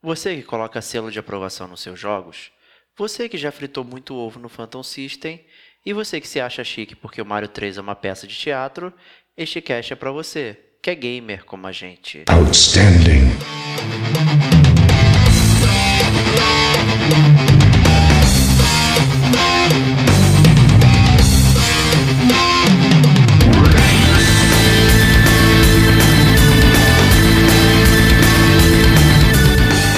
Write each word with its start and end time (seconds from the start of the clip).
Você 0.00 0.36
que 0.36 0.42
coloca 0.42 0.80
selo 0.80 1.10
de 1.10 1.18
aprovação 1.18 1.66
nos 1.66 1.80
seus 1.80 1.98
jogos, 1.98 2.52
você 2.96 3.28
que 3.28 3.36
já 3.36 3.50
fritou 3.50 3.82
muito 3.82 4.14
ovo 4.14 4.38
no 4.38 4.48
Phantom 4.48 4.82
System 4.82 5.44
e 5.84 5.92
você 5.92 6.20
que 6.20 6.28
se 6.28 6.40
acha 6.40 6.62
chique 6.62 6.94
porque 6.94 7.20
o 7.20 7.26
Mario 7.26 7.48
3 7.48 7.78
é 7.78 7.80
uma 7.80 7.96
peça 7.96 8.24
de 8.24 8.36
teatro, 8.36 8.92
este 9.36 9.60
cast 9.60 9.92
é 9.92 9.96
para 9.96 10.12
você, 10.12 10.56
que 10.80 10.90
é 10.90 10.94
gamer 10.94 11.44
como 11.44 11.66
a 11.66 11.72
gente. 11.72 12.24
Outstanding. 12.28 13.57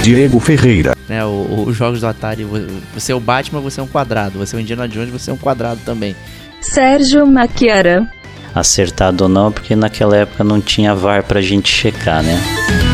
Diego 0.03 0.41
Ferreira. 0.41 0.95
Né, 1.09 1.25
os 1.25 1.77
jogos 1.77 2.01
do 2.01 2.07
Atari, 2.07 2.47
você 2.95 3.13
é 3.13 3.15
o 3.15 3.21
Batman, 3.21 3.61
você 3.61 3.81
é 3.81 3.83
um 3.83 3.87
quadrado. 3.87 4.39
Você 4.39 4.57
é 4.57 4.59
o 4.59 4.61
Indiana 4.61 4.89
Jones, 4.89 5.11
você 5.11 5.31
é 5.31 5.35
um 5.35 5.37
quadrado 5.37 5.81
também. 5.85 6.17
Sérgio 6.61 7.27
Maquiara. 7.27 8.11
Acertado 8.55 9.25
ou 9.25 9.29
não, 9.29 9.53
porque 9.53 9.77
naquela 9.77 10.17
época 10.17 10.43
não 10.43 10.61
tinha 10.61 10.95
VAR 10.95 11.23
pra 11.23 11.41
gente 11.41 11.71
checar, 11.71 12.23
né? 12.23 12.90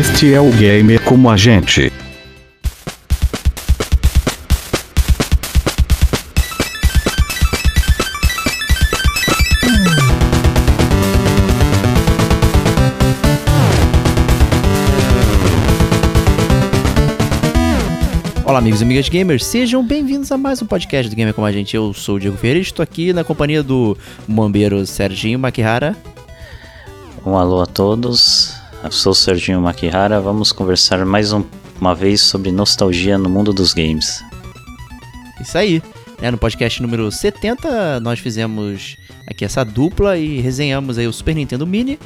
Este 0.00 0.32
é 0.32 0.40
o 0.40 0.50
Gamer 0.50 0.98
como 1.04 1.28
a 1.28 1.36
gente. 1.36 1.92
Olá, 18.46 18.58
amigos 18.58 18.80
e 18.80 18.84
amigas 18.84 19.10
gamers, 19.10 19.44
sejam 19.44 19.86
bem-vindos 19.86 20.32
a 20.32 20.38
mais 20.38 20.62
um 20.62 20.66
podcast 20.66 21.10
do 21.10 21.14
Gamer 21.14 21.34
Como 21.34 21.46
a 21.46 21.52
Gente. 21.52 21.76
Eu 21.76 21.92
sou 21.92 22.16
o 22.16 22.18
Diego 22.18 22.38
Ferreira 22.38 22.60
e 22.60 22.62
estou 22.62 22.82
aqui 22.82 23.12
na 23.12 23.22
companhia 23.22 23.62
do 23.62 23.94
mambeiro 24.26 24.86
Serginho 24.86 25.38
Makihara. 25.38 25.94
Um 27.26 27.36
alô 27.36 27.60
a 27.60 27.66
todos. 27.66 28.59
Eu 28.82 28.90
sou 28.90 29.12
o 29.12 29.14
Serginho 29.14 29.60
Makihara, 29.60 30.20
vamos 30.20 30.52
conversar 30.52 31.04
mais 31.04 31.32
um, 31.34 31.44
uma 31.78 31.94
vez 31.94 32.22
sobre 32.22 32.50
nostalgia 32.50 33.18
no 33.18 33.28
mundo 33.28 33.52
dos 33.52 33.74
games. 33.74 34.24
Isso 35.38 35.58
aí. 35.58 35.82
É, 36.22 36.30
no 36.30 36.38
podcast 36.38 36.80
número 36.80 37.10
70, 37.10 38.00
nós 38.00 38.18
fizemos 38.18 38.96
aqui 39.26 39.44
essa 39.44 39.64
dupla 39.64 40.16
e 40.16 40.40
resenhamos 40.40 40.96
aí 40.96 41.06
o 41.06 41.12
Super 41.12 41.34
Nintendo 41.34 41.66
Mini. 41.66 41.98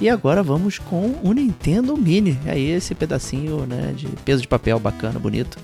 E 0.00 0.08
agora 0.08 0.42
vamos 0.42 0.78
com 0.78 1.18
o 1.22 1.32
Nintendo 1.32 1.96
Mini. 1.96 2.38
Aí 2.46 2.70
esse 2.70 2.94
pedacinho 2.94 3.66
né, 3.66 3.92
de 3.94 4.06
peso 4.24 4.42
de 4.42 4.48
papel 4.48 4.78
bacana, 4.78 5.18
bonito 5.18 5.58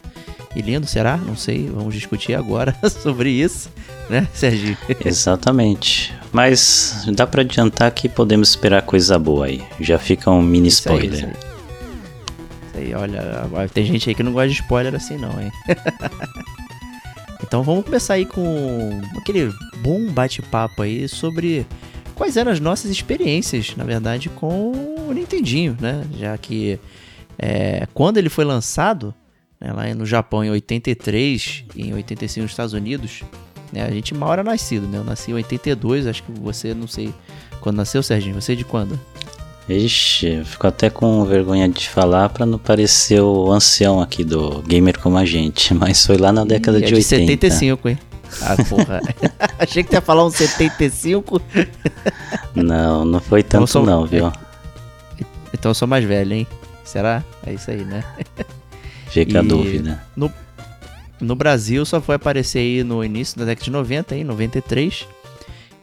e 0.57 0.63
lindo, 0.63 0.87
será? 0.87 1.19
Não 1.19 1.37
sei, 1.37 1.69
vamos 1.69 1.95
discutir 1.95 2.35
agora 2.35 2.75
sobre 2.89 3.31
isso, 3.31 3.71
né, 4.09 4.27
Serginho? 4.33 4.77
Exatamente. 5.05 6.15
Mas 6.33 7.07
dá 7.15 7.27
para 7.27 7.43
adiantar 7.43 7.91
que 7.91 8.09
podemos 8.09 8.49
esperar 8.49 8.81
coisa 8.81 9.19
boa 9.19 9.47
aí. 9.47 9.63
Já 9.79 9.99
fica 9.99 10.31
um 10.31 10.41
mini 10.41 10.69
isso 10.69 10.79
spoiler. 10.79 11.13
Aí, 11.13 11.17
isso, 11.19 11.27
aí. 11.27 11.33
isso 12.69 12.79
aí, 12.79 12.95
olha, 12.95 13.69
tem 13.69 13.85
gente 13.85 14.09
aí 14.09 14.15
que 14.15 14.23
não 14.23 14.33
gosta 14.33 14.49
de 14.49 14.55
spoiler 14.55 14.95
assim 14.95 15.19
não, 15.19 15.39
hein? 15.39 15.53
então 17.45 17.63
vamos 17.63 17.85
começar 17.85 18.15
aí 18.15 18.25
com 18.25 19.03
aquele 19.19 19.53
bom 19.83 20.11
bate-papo 20.11 20.81
aí 20.81 21.07
sobre 21.07 21.67
quais 22.15 22.39
eram 22.39 22.51
as 22.51 22.61
nossas 22.61 22.91
experiências, 22.91 23.77
na 23.77 23.85
verdade, 23.85 24.31
com 24.31 24.73
o 25.07 25.13
Nintendinho, 25.13 25.77
né? 25.79 26.03
Já 26.19 26.39
que 26.39 26.81
é, 27.39 27.87
quando 27.93 28.17
ele 28.17 28.31
foi 28.31 28.47
lançado, 28.47 29.15
né, 29.61 29.73
lá 29.73 29.95
no 29.95 30.07
Japão 30.07 30.45
em 30.45 30.51
83 30.51 31.65
e 31.75 31.89
em 31.89 31.95
85 31.95 32.43
nos 32.43 32.53
Estados 32.53 32.73
Unidos, 32.73 33.23
né, 33.73 33.85
a 33.85 33.91
gente 33.91 34.15
mal 34.15 34.33
era 34.33 34.45
nascido, 34.45 34.87
né? 34.87 34.99
Eu 34.99 35.05
nasci 35.05 35.31
em 35.31 35.35
82, 35.35 36.07
acho 36.07 36.23
que 36.23 36.33
você, 36.33 36.75
não 36.75 36.87
sei 36.87 37.13
quando 37.61 37.77
nasceu, 37.77 38.03
Serginho, 38.03 38.41
você 38.41 38.53
é 38.53 38.57
de 38.57 38.65
quando? 38.65 38.99
Ixi, 39.69 40.45
fico 40.45 40.67
até 40.69 40.89
com 40.89 41.25
vergonha 41.25 41.69
de 41.69 41.89
falar 41.89 42.29
para 42.29 42.47
não 42.47 42.59
parecer 42.59 43.21
o 43.21 43.51
ancião 43.51 44.01
aqui 44.01 44.23
do 44.23 44.63
Gamer 44.63 44.99
como 45.01 45.19
a 45.19 45.25
gente, 45.25 45.75
mas 45.75 46.07
foi 46.07 46.17
lá 46.17 46.33
na 46.33 46.45
década 46.45 46.79
Ih, 46.79 46.83
é 46.83 46.85
de, 46.85 46.89
de 46.89 46.95
80. 46.95 47.51
75, 47.51 47.89
hein? 47.89 47.99
Ah, 48.43 48.57
porra. 48.69 49.01
Achei 49.59 49.83
que 49.83 49.95
ia 49.95 50.01
falar 50.01 50.25
um 50.25 50.31
75. 50.31 51.41
não, 52.55 53.05
não 53.05 53.21
foi 53.21 53.43
tanto 53.43 53.65
então 53.65 53.67
sou... 53.67 53.87
não, 53.87 54.07
viu? 54.07 54.33
Então 55.53 55.71
eu 55.71 55.75
sou 55.75 55.89
mais 55.89 56.05
velho, 56.05 56.33
hein? 56.33 56.47
Será? 56.85 57.25
É 57.45 57.53
isso 57.53 57.71
aí, 57.71 57.85
né? 57.85 58.05
Fica 59.25 59.33
e 59.33 59.37
a 59.39 59.43
dúvida. 59.43 60.03
No, 60.15 60.31
no 61.21 61.35
Brasil 61.35 61.85
só 61.87 62.01
foi 62.01 62.17
aparecer 62.17 62.59
aí 62.59 62.85
no 62.85 63.03
início 63.03 63.39
da 63.39 63.47
década 63.47 63.65
de 63.65 63.71
90, 63.71 64.15
aí, 64.15 64.25
93. 64.25 65.07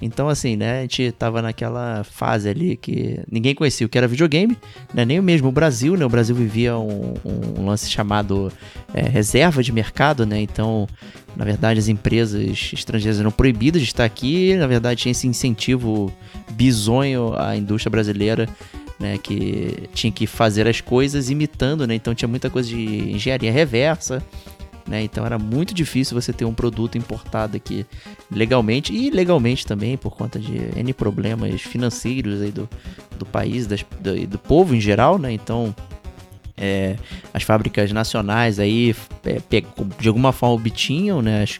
Então, 0.02 0.28
assim, 0.28 0.58
né, 0.58 0.80
a 0.80 0.82
gente 0.82 1.12
tava 1.14 1.42
naquela 1.42 2.04
fase 2.04 2.50
ali 2.50 2.76
que 2.76 3.22
ninguém 3.32 3.56
conhecia 3.56 3.88
o 3.88 3.90
que 3.90 3.98
era 3.98 4.08
videogame, 4.08 4.58
né, 4.94 5.06
nem 5.06 5.22
mesmo 5.22 5.48
o 5.48 5.52
Brasil, 5.52 5.96
né, 5.96 6.06
o 6.06 6.10
Brasil 6.10 6.36
vivia 6.36 6.78
um, 6.78 7.14
um 7.58 7.66
lance 7.66 7.90
chamado 7.90 8.52
é, 8.94 9.02
reserva 9.04 9.64
de 9.64 9.72
mercado, 9.72 10.26
né, 10.26 10.42
então, 10.42 10.90
na 11.38 11.46
verdade, 11.46 11.80
as 11.80 11.88
empresas 11.88 12.74
estrangeiras 12.74 13.18
eram 13.18 13.32
proibidas 13.32 13.82
de 13.82 13.88
estar 13.88 14.04
aqui, 14.04 14.56
na 14.58 14.68
verdade, 14.68 15.04
tinha 15.04 15.12
esse 15.12 15.26
incentivo 15.26 16.12
bizonho 16.52 17.34
à 17.38 17.56
indústria 17.56 17.90
brasileira 17.90 18.50
né, 19.04 19.18
que 19.18 19.90
tinha 19.94 20.10
que 20.10 20.26
fazer 20.26 20.66
as 20.66 20.80
coisas 20.80 21.30
imitando, 21.30 21.86
né? 21.86 21.94
Então 21.94 22.16
tinha 22.16 22.30
muita 22.30 22.50
coisa 22.50 22.70
de 22.70 23.12
engenharia 23.12 23.52
reversa, 23.52 24.24
né? 24.88 25.04
Então 25.04 25.26
era 25.26 25.38
muito 25.38 25.74
difícil 25.74 26.20
você 26.20 26.32
ter 26.32 26.46
um 26.46 26.54
produto 26.54 26.98
importado 26.98 27.58
aqui 27.58 27.86
legalmente 28.32 28.94
e 28.94 29.10
legalmente 29.10 29.68
também 29.68 29.98
por 29.98 30.16
conta 30.16 30.40
de 30.40 30.54
N 30.80 30.94
problemas 30.94 31.62
financeiros 31.62 32.42
aí 32.42 32.52
do, 32.52 32.70
do 33.20 33.26
país, 33.26 33.68
das, 33.68 33.86
do, 34.00 34.26
do 34.26 34.40
povo 34.40 34.74
em 34.74 34.80
geral, 34.80 35.20
né? 35.20 35.34
Então 35.34 35.76
é, 36.56 36.96
as 37.34 37.44
fábricas 37.44 37.92
nacionais 37.92 38.58
aí 38.58 38.96
é, 39.26 39.42
de 40.00 40.08
alguma 40.08 40.32
forma 40.32 40.56
obtinham, 40.56 41.22
né? 41.22 41.44
As, 41.44 41.60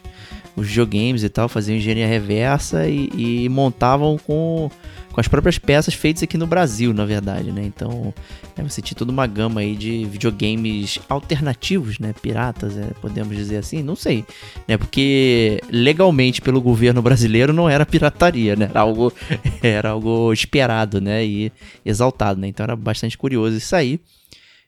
os 0.56 0.68
videogames 0.68 1.22
e 1.22 1.28
tal, 1.28 1.46
faziam 1.46 1.76
engenharia 1.76 2.06
reversa 2.06 2.88
e, 2.88 3.10
e 3.44 3.48
montavam 3.50 4.16
com 4.16 4.70
com 5.14 5.20
as 5.20 5.28
próprias 5.28 5.58
peças 5.58 5.94
feitas 5.94 6.24
aqui 6.24 6.36
no 6.36 6.44
Brasil, 6.44 6.92
na 6.92 7.04
verdade, 7.04 7.52
né? 7.52 7.62
Então, 7.64 8.12
é, 8.58 8.62
você 8.64 8.82
tinha 8.82 8.98
toda 8.98 9.12
uma 9.12 9.28
gama 9.28 9.60
aí 9.60 9.76
de 9.76 10.04
videogames 10.06 10.98
alternativos, 11.08 12.00
né? 12.00 12.12
Piratas, 12.20 12.76
é, 12.76 12.88
podemos 13.00 13.36
dizer 13.36 13.58
assim, 13.58 13.80
não 13.80 13.94
sei, 13.94 14.24
né? 14.66 14.76
Porque 14.76 15.62
legalmente 15.70 16.42
pelo 16.42 16.60
governo 16.60 17.00
brasileiro 17.00 17.52
não 17.52 17.70
era 17.70 17.86
pirataria, 17.86 18.56
né? 18.56 18.66
Era 18.68 18.80
algo, 18.80 19.12
era 19.62 19.90
algo 19.90 20.32
esperado, 20.32 21.00
né? 21.00 21.24
E 21.24 21.52
exaltado, 21.86 22.40
né? 22.40 22.48
Então 22.48 22.64
era 22.64 22.74
bastante 22.74 23.16
curioso 23.16 23.56
isso 23.56 23.76
aí. 23.76 24.00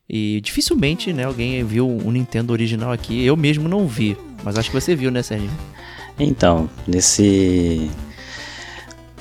E 0.08 0.40
dificilmente, 0.44 1.12
né, 1.12 1.24
alguém 1.24 1.64
viu 1.64 1.88
um 1.88 2.12
Nintendo 2.12 2.52
original 2.52 2.92
aqui. 2.92 3.26
Eu 3.26 3.36
mesmo 3.36 3.68
não 3.68 3.88
vi, 3.88 4.16
mas 4.44 4.56
acho 4.56 4.70
que 4.70 4.80
você 4.80 4.94
viu, 4.94 5.10
né, 5.10 5.20
Sérgio? 5.24 5.50
Então, 6.16 6.70
nesse 6.86 7.90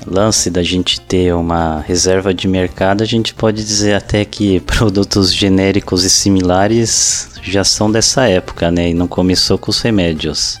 lance 0.06 0.50
da 0.50 0.62
gente 0.62 1.00
ter 1.00 1.34
uma 1.34 1.80
reserva 1.80 2.32
de 2.32 2.46
mercado, 2.46 3.02
a 3.02 3.06
gente 3.06 3.34
pode 3.34 3.64
dizer 3.64 3.94
até 3.94 4.24
que 4.24 4.60
produtos 4.66 5.32
genéricos 5.34 6.04
e 6.04 6.10
similares 6.10 7.30
já 7.42 7.64
são 7.64 7.90
dessa 7.90 8.28
época, 8.28 8.70
né? 8.70 8.90
E 8.90 8.94
não 8.94 9.06
começou 9.06 9.58
com 9.58 9.70
os 9.70 9.80
remédios. 9.80 10.58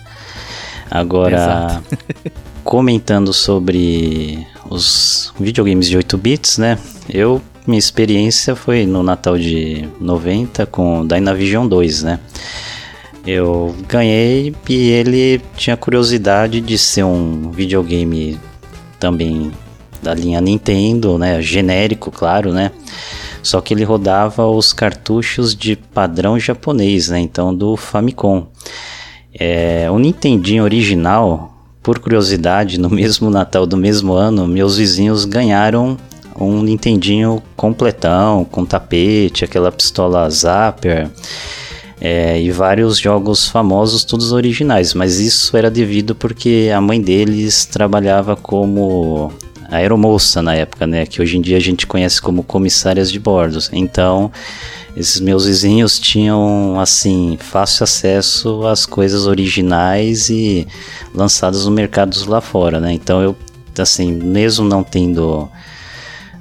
Agora, 0.90 1.82
comentando 2.62 3.32
sobre 3.32 4.46
os 4.68 5.32
videogames 5.38 5.88
de 5.88 5.96
8 5.96 6.18
bits, 6.18 6.58
né? 6.58 6.78
Eu 7.08 7.40
minha 7.66 7.78
experiência 7.80 8.54
foi 8.54 8.86
no 8.86 9.02
Natal 9.02 9.36
de 9.36 9.88
90 10.00 10.66
com 10.66 11.04
Dynavision 11.04 11.66
2, 11.66 12.04
né? 12.04 12.20
Eu 13.26 13.74
ganhei 13.88 14.54
e 14.68 14.88
ele 14.90 15.40
tinha 15.56 15.76
curiosidade 15.76 16.60
de 16.60 16.78
ser 16.78 17.02
um 17.02 17.50
videogame 17.50 18.38
também 18.98 19.52
da 20.02 20.14
linha 20.14 20.40
Nintendo, 20.40 21.18
né? 21.18 21.40
Genérico, 21.40 22.10
claro, 22.10 22.52
né? 22.52 22.70
Só 23.42 23.60
que 23.60 23.72
ele 23.72 23.84
rodava 23.84 24.46
os 24.46 24.72
cartuchos 24.72 25.54
de 25.54 25.76
padrão 25.76 26.38
japonês, 26.38 27.08
né? 27.08 27.20
Então 27.20 27.54
do 27.54 27.76
Famicom. 27.76 28.46
É, 29.38 29.88
o 29.90 29.98
Nintendinho 29.98 30.64
original, 30.64 31.54
por 31.82 31.98
curiosidade, 31.98 32.78
no 32.78 32.90
mesmo 32.90 33.30
Natal 33.30 33.66
do 33.66 33.76
mesmo 33.76 34.12
ano, 34.12 34.46
meus 34.46 34.78
vizinhos 34.78 35.24
ganharam 35.24 35.96
um 36.38 36.62
Nintendinho 36.62 37.42
completão, 37.56 38.44
com 38.44 38.64
tapete, 38.64 39.44
aquela 39.44 39.72
pistola 39.72 40.28
Zapper. 40.28 41.08
É, 41.98 42.40
e 42.40 42.50
vários 42.50 42.98
jogos 42.98 43.48
famosos, 43.48 44.04
todos 44.04 44.30
originais, 44.30 44.92
mas 44.92 45.18
isso 45.18 45.56
era 45.56 45.70
devido 45.70 46.14
porque 46.14 46.70
a 46.74 46.80
mãe 46.80 47.00
deles 47.00 47.64
trabalhava 47.64 48.36
como 48.36 49.32
aeromoça 49.70 50.42
na 50.42 50.54
época, 50.54 50.86
né? 50.86 51.06
Que 51.06 51.20
hoje 51.20 51.38
em 51.38 51.40
dia 51.40 51.56
a 51.56 51.60
gente 51.60 51.86
conhece 51.86 52.20
como 52.20 52.42
comissárias 52.42 53.10
de 53.10 53.18
bordos. 53.18 53.70
Então, 53.72 54.30
esses 54.96 55.20
meus 55.20 55.46
vizinhos 55.46 55.98
tinham, 55.98 56.78
assim, 56.80 57.36
fácil 57.40 57.84
acesso 57.84 58.66
às 58.66 58.86
coisas 58.86 59.26
originais 59.26 60.30
e 60.30 60.66
lançadas 61.14 61.64
no 61.66 61.70
mercado 61.70 62.16
lá 62.28 62.40
fora, 62.40 62.80
né? 62.80 62.92
Então, 62.92 63.22
eu, 63.22 63.36
assim, 63.78 64.12
mesmo 64.12 64.66
não 64.66 64.82
tendo 64.82 65.48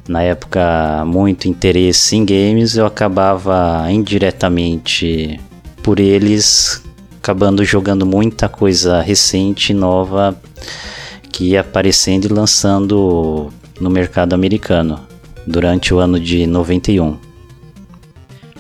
na 0.08 0.22
época 0.22 1.04
muito 1.06 1.48
interesse 1.48 2.16
em 2.16 2.26
games, 2.26 2.76
eu 2.76 2.86
acabava 2.86 3.86
indiretamente 3.92 5.40
por 5.82 6.00
eles 6.00 6.84
acabando 7.18 7.66
jogando 7.66 8.06
muita 8.06 8.48
coisa 8.48 9.02
recente, 9.02 9.74
nova 9.74 10.40
que 11.32 11.50
ia 11.50 11.62
aparecendo 11.62 12.26
e 12.26 12.28
lançando 12.28 13.52
no 13.82 13.90
mercado 13.90 14.34
americano 14.34 15.00
durante 15.46 15.92
o 15.92 15.98
ano 15.98 16.20
de 16.20 16.46
91. 16.46 17.18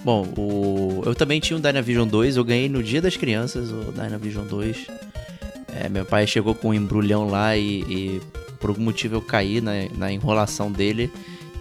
Bom, 0.04 0.28
o... 0.36 1.04
eu 1.06 1.16
também 1.16 1.40
tinha 1.40 1.58
um 1.58 1.62
Dynavision 1.62 2.08
2, 2.08 2.38
eu 2.38 2.44
ganhei 2.44 2.68
no 2.68 2.82
Dia 2.84 3.02
das 3.02 3.16
Crianças 3.16 3.72
o 3.72 3.92
Dynavision 3.92 4.46
2. 4.46 4.88
É, 5.80 5.90
meu 5.90 6.06
pai 6.06 6.26
chegou 6.26 6.56
com 6.56 6.70
um 6.70 6.74
embrulhão 6.74 7.28
lá 7.28 7.56
e, 7.56 7.82
e 7.82 8.22
por 8.60 8.72
algum 8.72 8.84
motivo 8.84 9.16
eu 9.16 9.22
caí 9.22 9.62
na, 9.62 9.72
na 9.98 10.12
enrolação 10.12 10.72
dele. 10.72 11.12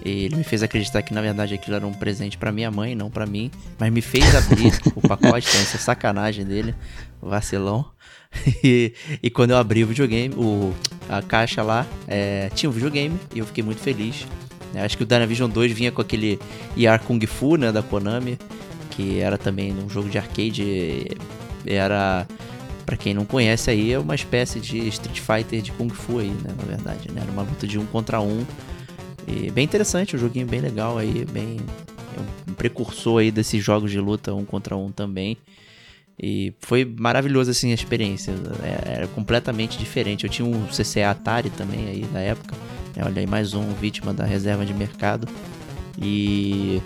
Ele 0.05 0.37
me 0.37 0.45
fez 0.45 0.63
acreditar 0.63 1.03
que 1.03 1.15
na 1.15 1.23
verdade 1.23 1.55
aquilo 1.55 1.77
era 1.77 1.87
um 1.87 1.95
presente 1.95 2.37
para 2.37 2.53
minha 2.53 2.71
mãe, 2.71 2.95
não 2.95 3.11
para 3.11 3.25
mim. 3.25 3.51
Mas 3.79 3.91
me 3.91 4.03
fez 4.03 4.35
abrir 4.37 4.73
o 4.95 5.01
pacote, 5.01 5.49
então 5.49 5.61
essa 5.61 5.79
sacanagem 5.79 6.45
dele, 6.45 6.75
vacilão. 7.21 7.87
E, 8.65 8.93
e, 9.23 9.31
quando 9.31 9.53
eu 9.53 9.57
abri 9.57 9.85
o 9.85 9.87
videogame, 9.87 10.35
o, 10.35 10.75
a 11.09 11.23
caixa 11.23 11.63
lá, 11.63 11.87
é, 12.09 12.51
tinha 12.53 12.69
um 12.69 12.73
videogame 12.73 13.17
e 13.33 13.39
eu 13.39 13.47
fiquei 13.47 13.63
muito 13.63 13.81
feliz. 13.81 14.27
É, 14.75 14.85
acho 14.85 14.97
que 14.97 15.05
o 15.05 15.07
Dynavision 15.07 15.49
2 15.49 15.73
vinha 15.73 15.93
com 15.93 16.01
aquele 16.01 16.39
IR 16.77 16.99
Kung 17.07 17.25
Fu, 17.27 17.57
né, 17.57 17.71
da 17.71 17.81
Konami, 17.81 18.37
que 18.91 19.21
era 19.21 19.39
também 19.39 19.73
um 19.73 19.89
jogo 19.89 20.09
de 20.09 20.19
arcade. 20.19 21.17
Era, 21.65 22.27
para 22.85 22.97
quem 22.97 23.15
não 23.15 23.25
conhece 23.25 23.71
aí, 23.71 23.93
é 23.93 23.99
uma 23.99 24.15
espécie 24.15 24.59
de 24.59 24.79
Street 24.89 25.21
Fighter 25.21 25.63
de 25.63 25.71
Kung 25.73 25.91
Fu 25.91 26.19
aí, 26.19 26.31
né, 26.31 26.53
na 26.59 26.65
verdade. 26.65 27.11
Né? 27.13 27.21
Era 27.23 27.31
uma 27.31 27.43
luta 27.43 27.67
de 27.67 27.79
um 27.79 27.87
contra 27.87 28.21
um. 28.21 28.45
E 29.27 29.51
bem 29.51 29.65
interessante, 29.65 30.17
um 30.17 30.19
joguinho 30.19 30.47
bem 30.47 30.61
legal 30.61 30.99
aí, 30.99 31.25
bem 31.25 31.59
é 32.17 32.51
um 32.51 32.55
precursor 32.55 33.21
aí 33.21 33.31
desses 33.31 33.63
jogos 33.63 33.91
de 33.91 33.99
luta 33.99 34.35
um 34.35 34.45
contra 34.45 34.77
um 34.77 34.91
também. 34.91 35.37
E 36.21 36.53
foi 36.61 36.85
maravilhoso 36.85 37.51
assim 37.51 37.73
a 37.73 37.75
experiência. 37.75 38.33
É, 38.63 38.93
era 38.93 39.07
completamente 39.09 39.77
diferente. 39.77 40.25
Eu 40.25 40.31
tinha 40.31 40.47
um 40.47 40.67
CCA 40.67 41.11
Atari 41.11 41.51
também 41.51 41.89
aí 41.89 42.07
na 42.13 42.21
época. 42.21 42.55
Né? 42.95 43.03
Olha 43.05 43.21
aí, 43.21 43.27
mais 43.27 43.53
um 43.55 43.73
vítima 43.75 44.15
da 44.15 44.25
reserva 44.25 44.65
de 44.65 44.73
mercado. 44.73 45.29
E, 46.01 46.81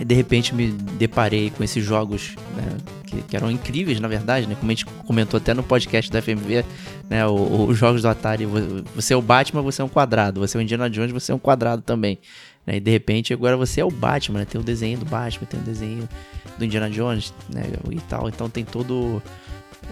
e 0.00 0.04
de 0.04 0.14
repente 0.14 0.54
me 0.54 0.72
deparei 0.72 1.50
com 1.50 1.62
esses 1.62 1.84
jogos 1.84 2.34
né, 2.56 2.78
que, 3.04 3.20
que, 3.20 3.36
eram 3.36 3.50
incríveis, 3.50 4.00
na 4.00 4.08
verdade, 4.08 4.46
né? 4.46 4.56
Como 4.58 4.70
a 4.70 4.74
gente 4.74 4.86
comentou 4.86 5.36
até 5.36 5.52
no 5.52 5.62
podcast 5.62 6.10
da 6.10 6.22
FMV, 6.22 6.64
né? 7.08 7.26
Os 7.26 7.76
jogos 7.76 8.00
do 8.00 8.08
Atari, 8.08 8.46
você 8.94 9.12
é 9.12 9.16
o 9.16 9.20
Batman, 9.20 9.60
você 9.60 9.82
é 9.82 9.84
um 9.84 9.88
quadrado. 9.90 10.40
Você 10.40 10.56
é 10.56 10.60
o 10.60 10.62
Indiana 10.62 10.88
Jones, 10.88 11.12
você 11.12 11.32
é 11.32 11.34
um 11.34 11.38
quadrado 11.38 11.82
também. 11.82 12.18
Né? 12.66 12.76
E 12.76 12.80
de 12.80 12.90
repente 12.90 13.34
agora 13.34 13.58
você 13.58 13.82
é 13.82 13.84
o 13.84 13.90
Batman, 13.90 14.38
né? 14.38 14.44
Tem 14.46 14.58
o 14.58 14.64
desenho 14.64 14.98
do 14.98 15.04
Batman, 15.04 15.46
tem 15.46 15.60
o 15.60 15.62
desenho 15.62 16.08
do 16.56 16.64
Indiana 16.64 16.88
Jones, 16.88 17.34
né? 17.52 17.64
E 17.90 18.00
tal. 18.00 18.26
Então 18.26 18.48
tem 18.48 18.64
todo. 18.64 19.22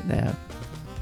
Né? 0.07 0.33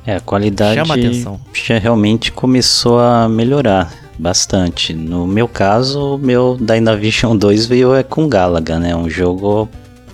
É, 0.06 0.16
a 0.16 0.20
qualidade 0.20 0.76
Chama 0.76 0.94
atenção. 0.94 1.40
já 1.52 1.78
realmente 1.78 2.30
começou 2.30 3.00
a 3.00 3.28
melhorar 3.28 3.92
bastante. 4.18 4.94
No 4.94 5.26
meu 5.26 5.48
caso, 5.48 6.14
o 6.14 6.18
meu 6.18 6.56
Dynavision 6.60 7.34
2 7.36 7.66
veio 7.66 7.94
é 7.94 8.02
com 8.02 8.28
Galaga, 8.28 8.78
né? 8.78 8.94
Um 8.94 9.10
jogo 9.10 9.68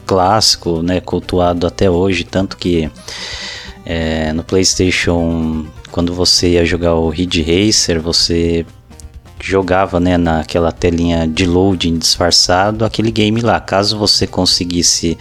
clássico, 0.06 0.82
né? 0.82 1.00
Cultuado 1.00 1.66
até 1.66 1.90
hoje, 1.90 2.24
tanto 2.24 2.56
que 2.56 2.90
é, 3.84 4.32
no 4.32 4.42
PlayStation, 4.42 5.66
quando 5.90 6.14
você 6.14 6.50
ia 6.50 6.64
jogar 6.64 6.94
o 6.94 7.10
Ridge 7.10 7.42
Racer, 7.42 8.00
você 8.00 8.64
jogava 9.40 9.98
né, 9.98 10.16
naquela 10.16 10.70
telinha 10.70 11.26
de 11.26 11.44
loading 11.44 11.98
disfarçado 11.98 12.84
aquele 12.84 13.10
game 13.10 13.40
lá. 13.40 13.58
Caso 13.60 13.98
você 13.98 14.26
conseguisse 14.26 15.18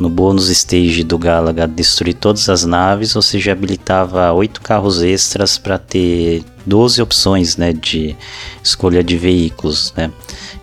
no 0.00 0.08
bônus 0.08 0.48
stage 0.48 1.04
do 1.04 1.18
Galaga 1.18 1.68
destruir 1.68 2.14
todas 2.14 2.48
as 2.48 2.64
naves, 2.64 3.12
você 3.12 3.38
já 3.38 3.52
habilitava 3.52 4.32
oito 4.32 4.62
carros 4.62 5.02
extras 5.02 5.58
para 5.58 5.78
ter 5.78 6.42
12 6.64 7.02
opções 7.02 7.58
né, 7.58 7.74
de 7.74 8.16
escolha 8.64 9.04
de 9.04 9.18
veículos. 9.18 9.92
Né? 9.94 10.10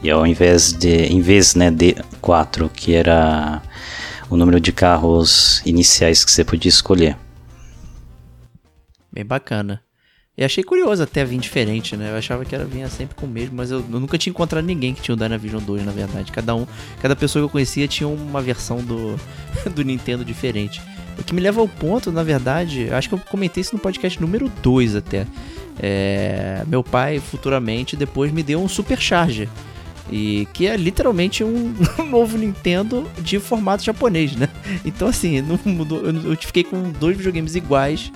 E 0.01 0.09
ao 0.09 0.25
invés 0.25 0.73
de, 0.73 1.05
em 1.05 1.21
vez 1.21 1.53
né, 1.53 1.69
de 1.69 1.95
quatro, 2.19 2.67
que 2.67 2.95
era 2.95 3.61
o 4.27 4.35
número 4.35 4.59
de 4.59 4.71
carros 4.71 5.61
iniciais 5.65 6.25
que 6.25 6.31
você 6.31 6.43
podia 6.43 6.69
escolher. 6.69 7.15
Bem 9.11 9.23
bacana. 9.23 9.81
E 10.37 10.43
achei 10.43 10.63
curioso 10.63 11.01
até 11.01 11.25
vir 11.25 11.39
diferente, 11.39 11.97
né? 11.97 12.11
Eu 12.11 12.15
achava 12.15 12.45
que 12.45 12.53
era 12.53 12.63
vinha 12.63 12.87
sempre 12.89 13.15
com 13.15 13.25
o 13.25 13.29
mesmo, 13.29 13.55
mas 13.55 13.71
eu, 13.71 13.79
eu 13.79 13.99
nunca 13.99 14.19
tinha 14.19 14.29
encontrado 14.29 14.63
ninguém 14.63 14.93
que 14.93 15.01
tinha 15.01 15.15
o 15.15 15.17
Dynavision 15.17 15.63
2, 15.63 15.83
na 15.83 15.91
verdade. 15.91 16.31
Cada 16.31 16.53
um, 16.53 16.67
cada 17.01 17.15
pessoa 17.15 17.41
que 17.41 17.45
eu 17.45 17.49
conhecia 17.49 17.87
tinha 17.87 18.07
uma 18.07 18.39
versão 18.39 18.77
do, 18.83 19.19
do 19.73 19.83
Nintendo 19.83 20.23
diferente. 20.23 20.79
O 21.17 21.23
que 21.23 21.33
me 21.33 21.41
leva 21.41 21.59
ao 21.59 21.67
ponto, 21.67 22.11
na 22.11 22.21
verdade, 22.21 22.87
acho 22.91 23.09
que 23.09 23.15
eu 23.15 23.19
comentei 23.19 23.61
isso 23.61 23.73
no 23.73 23.81
podcast 23.81 24.21
número 24.21 24.47
2 24.61 24.97
até. 24.97 25.25
É, 25.79 26.63
meu 26.67 26.83
pai, 26.83 27.19
futuramente, 27.19 27.95
depois 27.95 28.31
me 28.31 28.43
deu 28.43 28.61
um 28.61 28.69
Supercharger. 28.69 29.49
E 30.11 30.47
que 30.53 30.67
é 30.67 30.77
literalmente 30.77 31.43
um, 31.43 31.73
novo 32.07 32.37
Nintendo 32.37 33.09
de 33.19 33.39
formato 33.39 33.83
japonês, 33.83 34.35
né? 34.35 34.47
Então, 34.85 35.07
assim, 35.07 35.41
não 35.41 35.59
mudou, 35.65 36.05
eu 36.05 36.37
fiquei 36.37 36.63
com 36.63 36.91
dois 36.91 37.17
videogames 37.17 37.55
iguais 37.55 38.11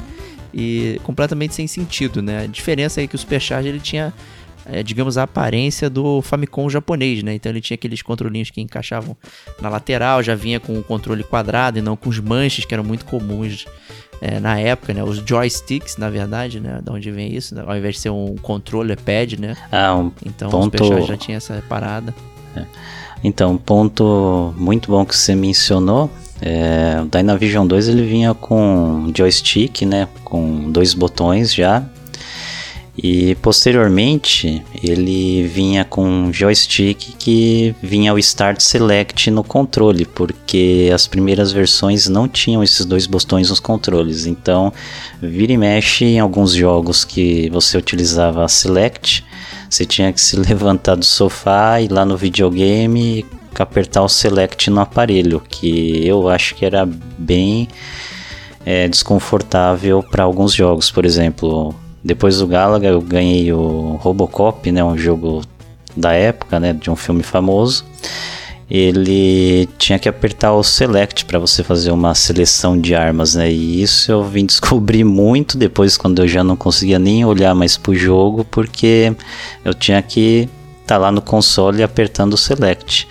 e 0.54 1.00
completamente 1.04 1.54
sem 1.56 1.68
sentido, 1.68 2.22
né? 2.22 2.44
A 2.44 2.48
diferença 2.48 3.02
é 3.02 3.08
que 3.08 3.16
o 3.16 3.18
Supercharger 3.18 3.72
ele 3.72 3.80
tinha, 3.80 4.14
é, 4.66 4.84
digamos, 4.84 5.18
a 5.18 5.24
aparência 5.24 5.90
do 5.90 6.22
Famicom 6.22 6.70
japonês, 6.70 7.24
né? 7.24 7.34
Então 7.34 7.52
ele 7.52 7.62
tinha 7.62 7.76
aqueles 7.76 8.02
controlinhos 8.02 8.50
que 8.50 8.62
encaixavam 8.62 9.16
na 9.62 9.70
lateral, 9.70 10.22
já 10.22 10.36
vinha 10.36 10.60
com 10.60 10.78
o 10.78 10.84
controle 10.84 11.24
quadrado 11.24 11.80
e 11.80 11.82
não 11.82 11.96
com 11.96 12.10
os 12.10 12.20
manches 12.20 12.66
que 12.66 12.74
eram 12.74 12.84
muito 12.84 13.06
comuns 13.06 13.66
é, 14.22 14.40
na 14.40 14.60
época, 14.60 14.94
né? 14.94 15.04
Os 15.04 15.18
joysticks, 15.18 15.98
na 15.98 16.10
verdade, 16.10 16.60
né? 16.60 16.80
Da 16.84 16.94
onde 16.94 17.10
vem 17.12 17.34
isso, 17.34 17.56
né? 17.56 17.64
ao 17.66 17.76
invés 17.76 17.96
de 17.96 18.02
ser 18.02 18.10
um 18.10 18.36
controller 18.42 19.00
pad, 19.02 19.40
né? 19.40 19.56
Ah, 19.72 19.96
um 19.96 20.12
então 20.26 20.50
ponto... 20.50 20.76
o 20.76 20.78
Supercharger 20.78 21.08
já 21.08 21.18
tinha 21.18 21.38
essa 21.38 21.64
parada. 21.68 22.14
É. 22.56 22.66
Então, 23.24 23.54
um 23.54 23.58
ponto 23.58 24.54
muito 24.58 24.92
bom 24.92 25.06
que 25.06 25.16
você 25.16 25.36
mencionou 25.36 26.10
é, 26.42 27.00
o 27.02 27.06
Dynavision 27.06 27.68
2 27.68 27.88
ele 27.88 28.04
vinha 28.04 28.34
com 28.34 29.12
joystick, 29.16 29.84
né, 29.84 30.08
com 30.24 30.72
dois 30.72 30.94
botões 30.94 31.54
já. 31.54 31.84
E 32.98 33.36
posteriormente 33.36 34.62
ele 34.84 35.48
vinha 35.48 35.86
com 35.86 36.32
joystick 36.32 37.16
que 37.18 37.74
vinha 37.82 38.14
o 38.14 38.20
Start 38.20 38.60
Select 38.60 39.32
no 39.32 39.44
controle, 39.44 40.06
porque 40.06 40.92
as 40.94 41.08
primeiras 41.08 41.52
versões 41.52 42.10
não 42.10 42.28
tinham 42.28 42.62
esses 42.62 42.86
dois 42.86 43.08
botões 43.08 43.50
nos 43.50 43.60
controles. 43.60 44.26
Então, 44.26 44.74
vira 45.22 45.54
e 45.54 45.58
mexe 45.58 46.06
em 46.06 46.20
alguns 46.20 46.54
jogos 46.54 47.06
que 47.06 47.50
você 47.50 47.78
utilizava 47.78 48.48
Select, 48.48 49.24
você 49.70 49.86
tinha 49.86 50.12
que 50.12 50.20
se 50.20 50.36
levantar 50.38 50.96
do 50.96 51.06
sofá 51.06 51.80
e 51.80 51.88
lá 51.88 52.04
no 52.04 52.18
videogame 52.18 53.26
apertar 53.60 54.02
o 54.04 54.10
select 54.10 54.70
no 54.70 54.82
aparelho, 54.82 55.42
que 55.48 56.06
eu 56.06 56.30
acho 56.30 56.56
que 56.56 56.66
era 56.66 56.88
bem 57.18 57.68
é, 58.66 58.88
desconfortável 58.88 60.04
para 60.04 60.24
alguns 60.24 60.54
jogos. 60.54 60.92
Por 60.92 61.06
exemplo, 61.06 61.74
depois 62.04 62.40
do 62.40 62.48
Galaga 62.48 62.88
eu 62.88 63.02
ganhei 63.02 63.52
o 63.52 64.00
Robocop, 64.02 64.72
né, 64.72 64.84
um 64.84 64.98
jogo 64.98 65.42
da 65.96 66.14
época, 66.14 66.60
né, 66.60 66.74
de 66.74 66.90
um 66.90 66.96
filme 66.96 67.24
famoso. 67.24 67.86
Ele 68.70 69.68
tinha 69.78 70.00
que 70.00 70.08
apertar 70.08 70.54
o 70.54 70.64
select 70.64 71.26
para 71.26 71.38
você 71.38 71.62
fazer 71.62 71.92
uma 71.92 72.16
seleção 72.16 72.80
de 72.80 72.96
armas, 72.96 73.36
né? 73.36 73.52
E 73.52 73.82
isso 73.82 74.10
eu 74.10 74.24
vim 74.24 74.46
descobrir 74.48 75.04
muito 75.04 75.58
depois 75.58 75.98
quando 75.98 76.22
eu 76.22 76.28
já 76.28 76.42
não 76.42 76.56
conseguia 76.56 76.98
nem 76.98 77.26
olhar 77.26 77.54
mais 77.54 77.76
pro 77.76 77.94
jogo, 77.94 78.46
porque 78.46 79.14
eu 79.66 79.74
tinha 79.74 80.02
que 80.02 80.48
tá 80.92 80.98
lá 80.98 81.10
no 81.10 81.22
console 81.22 81.84
apertando 81.84 82.34
o 82.34 82.38
select. 82.38 83.08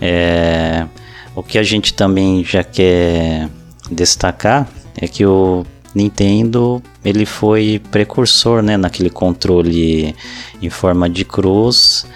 É, 0.00 0.86
o 1.34 1.42
que 1.42 1.58
a 1.58 1.62
gente 1.64 1.92
também 1.92 2.44
já 2.44 2.62
quer 2.62 3.48
destacar 3.90 4.68
é 4.96 5.08
que 5.08 5.26
o 5.26 5.66
Nintendo 5.92 6.80
ele 7.04 7.26
foi 7.26 7.82
precursor 7.90 8.62
né, 8.62 8.76
naquele 8.76 9.10
controle 9.10 10.14
em 10.62 10.70
forma 10.70 11.10
de 11.10 11.24
cruz 11.24 12.06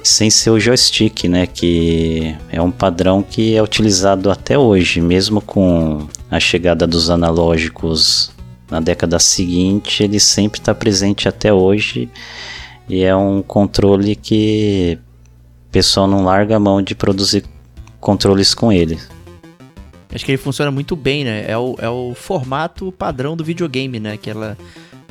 sem 0.00 0.30
ser 0.30 0.50
o 0.50 0.60
joystick, 0.60 1.24
né, 1.24 1.48
que 1.48 2.32
é 2.48 2.62
um 2.62 2.70
padrão 2.70 3.24
que 3.24 3.56
é 3.56 3.60
utilizado 3.60 4.30
até 4.30 4.56
hoje, 4.56 5.00
mesmo 5.00 5.40
com 5.40 6.06
a 6.30 6.38
chegada 6.38 6.86
dos 6.86 7.10
analógicos 7.10 8.30
na 8.70 8.78
década 8.78 9.18
seguinte, 9.18 10.04
ele 10.04 10.20
sempre 10.20 10.60
está 10.60 10.72
presente 10.72 11.28
até 11.28 11.52
hoje 11.52 12.08
e 12.88 13.02
é 13.02 13.14
um 13.14 13.42
controle 13.42 14.14
que 14.14 14.98
o 15.68 15.72
pessoal 15.72 16.06
não 16.06 16.24
larga 16.24 16.56
a 16.56 16.60
mão 16.60 16.80
de 16.80 16.94
produzir 16.94 17.44
controles 18.00 18.54
com 18.54 18.72
ele. 18.72 18.98
Acho 20.12 20.24
que 20.24 20.30
ele 20.30 20.38
funciona 20.38 20.70
muito 20.70 20.94
bem, 20.96 21.24
né? 21.24 21.44
É 21.46 21.58
o, 21.58 21.74
é 21.78 21.88
o 21.88 22.14
formato 22.14 22.90
padrão 22.92 23.36
do 23.36 23.44
videogame, 23.44 24.00
né? 24.00 24.12
Aquela 24.12 24.56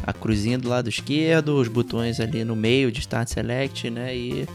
a 0.05 0.13
cruzinha 0.13 0.57
do 0.57 0.69
lado 0.69 0.87
esquerdo, 0.87 1.59
os 1.59 1.67
botões 1.67 2.19
ali 2.19 2.43
no 2.43 2.55
meio 2.55 2.91
de 2.91 2.99
Start 2.99 3.27
Select, 3.27 3.89
né? 3.89 4.15
E 4.15 4.47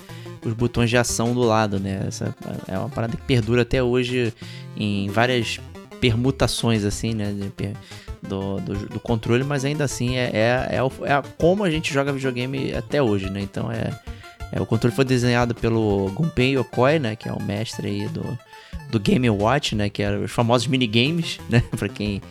os 0.45 0.53
botões 0.55 0.89
de 0.89 0.97
ação 0.97 1.35
do 1.35 1.41
lado, 1.41 1.79
né? 1.79 2.05
Essa 2.07 2.35
é 2.67 2.79
uma 2.79 2.89
parada 2.89 3.17
que 3.17 3.23
perdura 3.23 3.63
até 3.63 3.83
hoje 3.83 4.33
em 4.77 5.09
várias 5.09 5.61
permutações, 6.01 6.85
assim, 6.85 7.15
né? 7.15 7.35
Do, 8.31 8.61
do, 8.61 8.75
do 8.89 9.01
controle, 9.01 9.43
mas 9.43 9.65
ainda 9.65 9.83
assim 9.83 10.17
é, 10.17 10.31
é, 10.33 10.77
é, 10.77 10.79
é, 10.79 11.23
como 11.37 11.65
a 11.65 11.71
gente 11.71 11.93
joga 11.93 12.13
videogame 12.13 12.73
até 12.73 13.03
hoje, 13.03 13.29
né? 13.29 13.41
Então 13.41 13.73
é, 13.73 13.91
é 14.53 14.61
o 14.61 14.65
controle 14.65 14.95
foi 14.95 15.05
desenhado 15.05 15.53
pelo 15.53 16.09
Gunpei 16.15 16.57
Yokoi, 16.57 17.01
né? 17.01 17.17
Que 17.17 17.29
é 17.29 17.33
o 17.33 17.43
mestre 17.43 17.89
aí 17.89 18.09
do, 18.09 18.39
do 18.89 19.01
Game 19.01 19.29
Watch, 19.29 19.75
né? 19.75 19.91
Que 19.91 20.05
eram 20.05 20.23
os 20.23 20.31
famosos 20.31 20.69
minigames, 20.69 21.41
né? 21.51 21.61
pra 21.77 21.89
quem 21.89 22.23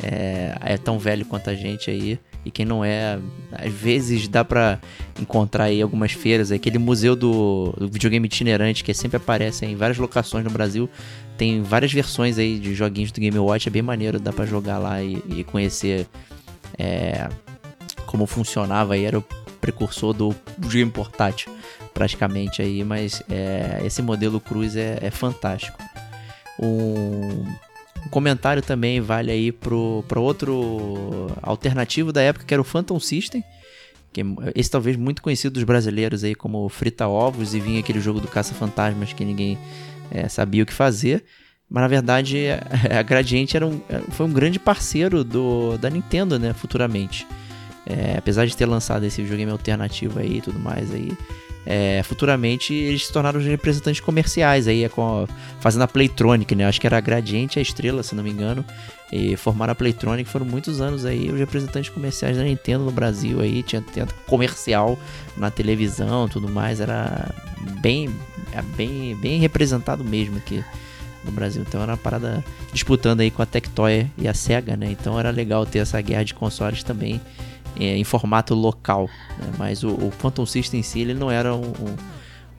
é, 0.00 0.54
é 0.60 0.76
tão 0.76 0.96
velho 0.96 1.26
quanto 1.26 1.50
a 1.50 1.54
gente 1.54 1.90
aí. 1.90 2.20
E 2.44 2.50
quem 2.50 2.64
não 2.64 2.84
é, 2.84 3.18
às 3.52 3.72
vezes 3.72 4.28
dá 4.28 4.44
pra 4.44 4.78
encontrar 5.20 5.64
aí 5.64 5.82
algumas 5.82 6.12
feiras. 6.12 6.50
Aquele 6.50 6.78
museu 6.78 7.14
do, 7.14 7.74
do 7.76 7.88
videogame 7.88 8.26
itinerante 8.26 8.82
que 8.82 8.94
sempre 8.94 9.16
aparece 9.16 9.66
em 9.66 9.76
várias 9.76 9.98
locações 9.98 10.44
no 10.44 10.50
Brasil. 10.50 10.88
Tem 11.36 11.62
várias 11.62 11.92
versões 11.92 12.38
aí 12.38 12.58
de 12.58 12.74
joguinhos 12.74 13.12
do 13.12 13.20
Game 13.20 13.38
Watch, 13.38 13.68
é 13.68 13.70
bem 13.70 13.82
maneiro, 13.82 14.18
dá 14.18 14.32
pra 14.32 14.46
jogar 14.46 14.78
lá 14.78 15.02
e, 15.02 15.22
e 15.28 15.44
conhecer 15.44 16.06
é, 16.78 17.28
como 18.06 18.26
funcionava 18.26 18.94
aí. 18.94 19.04
Era 19.04 19.18
o 19.18 19.24
precursor 19.60 20.12
do 20.12 20.34
videogame 20.56 20.90
portátil, 20.90 21.52
praticamente 21.92 22.62
aí. 22.62 22.82
Mas 22.82 23.22
é, 23.28 23.82
esse 23.84 24.00
modelo 24.00 24.40
Cruz 24.40 24.74
é, 24.74 24.98
é 25.02 25.10
fantástico. 25.10 25.78
Um 26.60 27.44
um 28.08 28.10
comentário 28.10 28.62
também 28.62 29.00
vale 29.02 29.30
aí 29.30 29.52
para 29.52 30.18
outro 30.18 31.28
alternativo 31.42 32.10
da 32.10 32.22
época, 32.22 32.46
que 32.46 32.54
era 32.54 32.60
o 32.60 32.64
Phantom 32.64 32.98
System. 32.98 33.44
Que 34.10 34.22
esse 34.54 34.70
talvez 34.70 34.96
muito 34.96 35.20
conhecido 35.20 35.52
dos 35.52 35.64
brasileiros 35.64 36.24
aí 36.24 36.34
como 36.34 36.66
Frita 36.70 37.06
Ovos 37.06 37.54
e 37.54 37.60
vinha 37.60 37.80
aquele 37.80 38.00
jogo 38.00 38.20
do 38.20 38.26
Caça-Fantasmas 38.26 39.12
que 39.12 39.22
ninguém 39.24 39.58
é, 40.10 40.26
sabia 40.28 40.62
o 40.62 40.66
que 40.66 40.72
fazer. 40.72 41.22
Mas 41.68 41.82
na 41.82 41.88
verdade 41.88 42.46
a 42.90 43.02
Gradiente 43.02 43.54
era 43.54 43.66
um, 43.66 43.78
foi 44.10 44.24
um 44.24 44.32
grande 44.32 44.58
parceiro 44.58 45.22
do, 45.22 45.76
da 45.76 45.90
Nintendo, 45.90 46.38
né, 46.38 46.54
futuramente. 46.54 47.26
É, 47.84 48.16
apesar 48.16 48.46
de 48.46 48.56
ter 48.56 48.66
lançado 48.66 49.04
esse 49.04 49.20
videogame 49.22 49.52
alternativo 49.52 50.18
aí 50.18 50.38
e 50.38 50.40
tudo 50.40 50.58
mais 50.58 50.92
aí, 50.92 51.12
é, 51.70 52.02
futuramente 52.02 52.72
eles 52.72 53.06
se 53.06 53.12
tornaram 53.12 53.38
os 53.38 53.44
representantes 53.44 54.00
comerciais 54.00 54.66
aí, 54.66 54.84
é 54.84 54.88
com 54.88 55.24
a, 55.24 55.28
fazendo 55.60 55.82
a 55.82 55.86
Playtronic, 55.86 56.54
né? 56.54 56.64
Acho 56.64 56.80
que 56.80 56.86
era 56.86 56.96
a 56.96 57.00
Gradiente 57.00 57.58
a 57.58 57.62
Estrela, 57.62 58.02
se 58.02 58.14
não 58.14 58.24
me 58.24 58.30
engano. 58.30 58.64
E 59.12 59.36
formaram 59.36 59.72
a 59.72 59.74
Playtronic, 59.74 60.30
foram 60.30 60.46
muitos 60.46 60.80
anos 60.80 61.04
aí 61.04 61.30
os 61.30 61.38
representantes 61.38 61.90
comerciais 61.90 62.38
da 62.38 62.42
Nintendo 62.42 62.84
no 62.84 62.90
Brasil 62.90 63.42
aí, 63.42 63.62
tinha, 63.62 63.82
tinha 63.82 64.06
comercial 64.26 64.98
na 65.36 65.50
televisão 65.50 66.26
tudo 66.26 66.48
mais, 66.48 66.80
era 66.80 67.28
bem, 67.82 68.08
é 68.54 68.62
bem, 68.74 69.14
bem 69.16 69.38
representado 69.38 70.02
mesmo 70.02 70.38
aqui 70.38 70.64
no 71.22 71.30
Brasil. 71.30 71.62
Então 71.68 71.82
era 71.82 71.92
uma 71.92 71.98
parada 71.98 72.42
disputando 72.72 73.20
aí 73.20 73.30
com 73.30 73.42
a 73.42 73.46
Tectoy 73.46 74.06
e 74.16 74.26
a 74.26 74.32
Sega, 74.32 74.74
né? 74.74 74.90
Então 74.90 75.20
era 75.20 75.28
legal 75.28 75.66
ter 75.66 75.80
essa 75.80 76.00
guerra 76.00 76.24
de 76.24 76.32
consoles 76.32 76.82
também 76.82 77.20
é, 77.76 77.96
em 77.96 78.04
formato 78.04 78.54
local. 78.54 79.08
Né? 79.38 79.52
Mas 79.58 79.82
o, 79.82 79.90
o, 79.90 80.10
Phantom 80.10 80.46
System 80.46 80.80
em 80.80 80.82
si 80.82 81.00
ele 81.00 81.14
não 81.14 81.30
era 81.30 81.54
um, 81.54 81.66
um, 81.66 81.96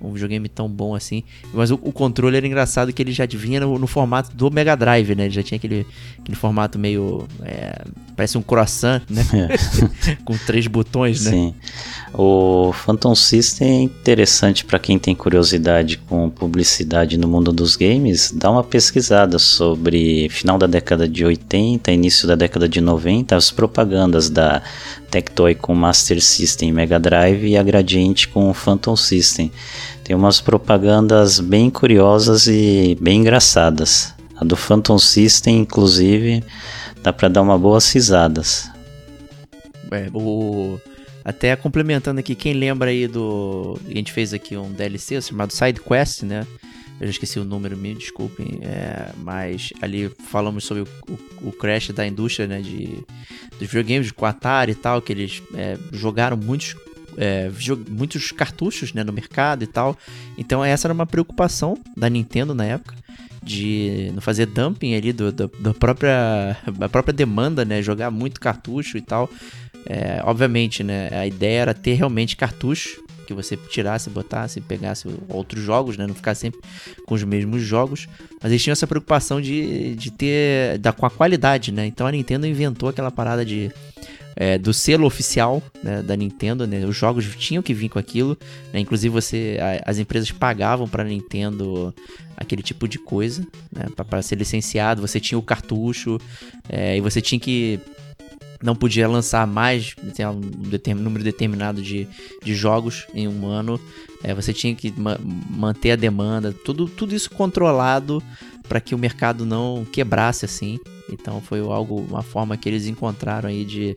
um 0.02 0.12
videogame 0.14 0.48
tão 0.48 0.70
bom 0.70 0.96
assim. 0.96 1.24
Mas 1.54 1.72
o, 1.72 1.76
o, 1.76 1.92
controle 1.92 2.38
era 2.38 2.46
engraçado 2.46 2.94
que 2.94 3.02
ele 3.02 3.12
já 3.12 3.26
vinha 3.26 3.60
no, 3.60 3.78
no, 3.78 3.88
formato 3.88 4.36
do 4.36 4.50
Mega 4.50 4.76
Drive, 4.76 5.16
né? 5.16 5.26
Ele 5.26 5.34
já 5.34 5.44
tinha 5.44 5.58
aquele, 5.58 5.86
aquele 6.20 6.36
formato 6.36 6.80
meio. 6.80 7.28
É, 7.44 7.84
parece 8.16 8.38
um 8.38 8.42
croissant, 8.42 9.02
né? 9.10 9.26
É. 9.34 10.16
Com 10.24 10.38
três 10.38 10.68
botões, 10.68 11.26
né? 11.26 11.32
Sim. 11.32 11.56
O 12.14 12.72
Phantom 12.74 13.14
System 13.14 13.68
é 13.68 13.82
interessante 13.82 14.66
para 14.66 14.80
quem 14.80 14.98
tem 14.98 15.14
curiosidade 15.14 15.98
com 15.98 16.30
publicidade 16.30 17.18
no 17.18 17.28
mundo 17.28 17.52
dos 17.52 17.76
games. 17.76 18.32
Dá 18.32 18.50
uma 18.50 18.64
pesquisada 18.64 19.38
sobre 19.38 20.28
final 20.30 20.58
da 20.58 20.68
década 20.68 21.08
de 21.08 21.24
80, 21.24 21.92
início 21.92 22.28
da 22.28 22.36
década 22.36 22.68
de 22.68 22.82
90, 22.82 23.36
as 23.36 23.52
propagandas 23.52 24.30
da 24.30 24.62
Tectoy 25.10 25.56
com 25.56 25.74
Master 25.74 26.22
System 26.22 26.72
Mega 26.72 27.00
Drive 27.00 27.48
e 27.48 27.58
a 27.58 27.64
Gradiente 27.64 28.28
com 28.28 28.54
Phantom 28.54 28.96
System. 28.96 29.52
Tem 30.04 30.16
umas 30.16 30.40
propagandas 30.40 31.40
bem 31.40 31.70
curiosas 31.70 32.48
e 32.48 32.98
bem 33.02 33.22
engraçadas. 33.22 34.14
A 34.36 34.46
do 34.46 34.56
Phantom 34.56 34.98
System, 34.98 35.60
inclusive, 35.60 36.44
dá 37.04 37.12
para 37.12 37.28
dar 37.28 37.42
uma 37.42 37.58
boas 37.58 37.92
risadas. 37.92 38.70
É, 39.92 40.10
o... 40.14 40.80
Até 41.26 41.56
complementando 41.56 42.20
aqui, 42.20 42.34
quem 42.34 42.54
lembra 42.54 42.90
aí 42.90 43.06
do. 43.08 43.78
A 43.88 43.94
gente 43.94 44.12
fez 44.12 44.34
aqui 44.34 44.56
um 44.56 44.72
DLC 44.72 45.22
chamado 45.22 45.52
Side 45.52 45.82
Quest, 45.82 46.24
né? 46.24 46.48
Eu 47.00 47.08
já 47.08 47.12
esqueci 47.12 47.40
o 47.40 47.46
número, 47.46 47.78
me 47.78 47.96
desculpem. 47.96 48.60
É, 48.62 49.12
mas 49.18 49.72
ali 49.82 50.12
falamos 50.28 50.66
sobre 50.66 50.84
o, 50.84 50.88
o, 51.10 51.50
o, 51.50 51.52
crash 51.52 51.90
da 51.92 52.06
indústria 52.06 52.48
né, 52.48 52.62
de, 52.62 53.04
dos 53.58 53.68
videogames, 53.68 54.12
com 54.12 54.26
Atari 54.26 54.74
e 54.74 54.76
tal, 54.76 55.02
que 55.02 55.14
eles 55.14 55.42
é, 55.54 55.78
jogaram 55.94 56.36
muitos, 56.36 56.76
é, 57.18 57.50
muitos 57.90 58.32
cartuchos 58.32 58.94
né, 58.94 59.04
no 59.04 59.14
mercado 59.14 59.64
e 59.64 59.68
tal. 59.68 59.98
Então 60.38 60.64
essa 60.64 60.88
era 60.88 60.94
uma 60.94 61.06
preocupação 61.06 61.78
da 61.96 62.10
Nintendo 62.10 62.54
na 62.54 62.66
época 62.66 62.96
de 63.42 64.12
não 64.14 64.22
fazer 64.22 64.46
dumping 64.46 64.94
ali 64.96 65.14
do, 65.14 65.32
do, 65.32 65.48
da, 65.60 65.74
própria, 65.74 66.58
da 66.78 66.90
própria 66.90 67.14
demanda, 67.14 67.64
né? 67.64 67.82
Jogar 67.82 68.12
muito 68.12 68.40
cartucho 68.40 68.98
e 68.98 69.02
tal. 69.02 69.30
É, 69.86 70.22
obviamente, 70.26 70.84
né? 70.84 71.10
A 71.14 71.26
ideia 71.26 71.62
era 71.62 71.74
ter 71.74 71.94
realmente 71.94 72.36
cartucho 72.36 73.02
que 73.30 73.34
você 73.34 73.56
tirasse, 73.56 74.10
botasse, 74.10 74.60
pegasse 74.60 75.08
outros 75.30 75.62
jogos, 75.62 75.96
né? 75.98 76.08
Não 76.08 76.16
ficar 76.16 76.34
sempre 76.34 76.60
com 77.06 77.14
os 77.14 77.24
mesmos 77.24 77.62
jogos. 77.62 78.08
Mas 78.42 78.52
eles 78.52 78.64
tinham 78.64 78.74
essa 78.74 78.88
preocupação 78.88 79.40
de, 79.40 79.94
de 79.96 80.10
ter. 80.10 80.80
Da, 80.80 80.92
com 80.92 81.06
a 81.06 81.12
qualidade, 81.12 81.72
né? 81.72 81.86
Então 81.86 82.08
a 82.08 82.12
Nintendo 82.12 82.48
inventou 82.48 82.90
aquela 82.90 83.12
parada 83.12 83.46
de. 83.46 83.72
É, 84.36 84.58
do 84.58 84.74
selo 84.74 85.06
oficial 85.06 85.62
né, 85.84 86.02
da 86.02 86.16
Nintendo, 86.16 86.66
né? 86.66 86.86
Os 86.86 86.96
jogos 86.96 87.26
tinham 87.36 87.62
que 87.62 87.74
vir 87.74 87.90
com 87.90 88.00
aquilo, 88.00 88.38
né? 88.74 88.80
Inclusive 88.80 89.12
você, 89.12 89.58
a, 89.62 89.92
as 89.92 90.00
empresas 90.00 90.32
pagavam 90.32 90.88
para 90.88 91.04
Nintendo 91.04 91.94
aquele 92.38 92.64
tipo 92.64 92.88
de 92.88 92.98
coisa, 92.98 93.46
né? 93.72 93.86
Para 93.96 94.22
ser 94.22 94.38
licenciado, 94.38 95.02
você 95.02 95.20
tinha 95.20 95.38
o 95.38 95.44
cartucho 95.44 96.20
é, 96.70 96.98
e 96.98 97.02
você 97.02 97.22
tinha 97.22 97.40
que 97.40 97.80
não 98.62 98.76
podia 98.76 99.08
lançar 99.08 99.48
mais 99.48 99.96
um 100.92 100.96
número 100.96 101.24
determinado 101.24 101.82
de, 101.82 102.08
de 102.44 102.54
jogos 102.54 103.08
em 103.14 103.28
um 103.28 103.48
ano. 103.48 103.80
É, 104.24 104.34
você 104.34 104.54
tinha 104.54 104.76
que 104.76 104.94
ma 104.98 105.18
manter 105.50 105.92
a 105.92 105.96
demanda, 105.96 106.52
tudo, 106.52 106.88
tudo 106.88 107.16
isso 107.16 107.32
controlado 107.32 108.22
para 108.68 108.80
que 108.80 108.94
o 108.94 108.98
mercado 108.98 109.46
não 109.46 109.86
quebrasse 109.92 110.46
assim. 110.46 110.80
Então 111.12 111.42
foi 111.42 111.60
algo, 111.60 112.02
uma 112.02 112.22
forma 112.22 112.56
que 112.56 112.70
eles 112.70 112.86
encontraram 112.86 113.50
aí 113.50 113.66
de, 113.66 113.96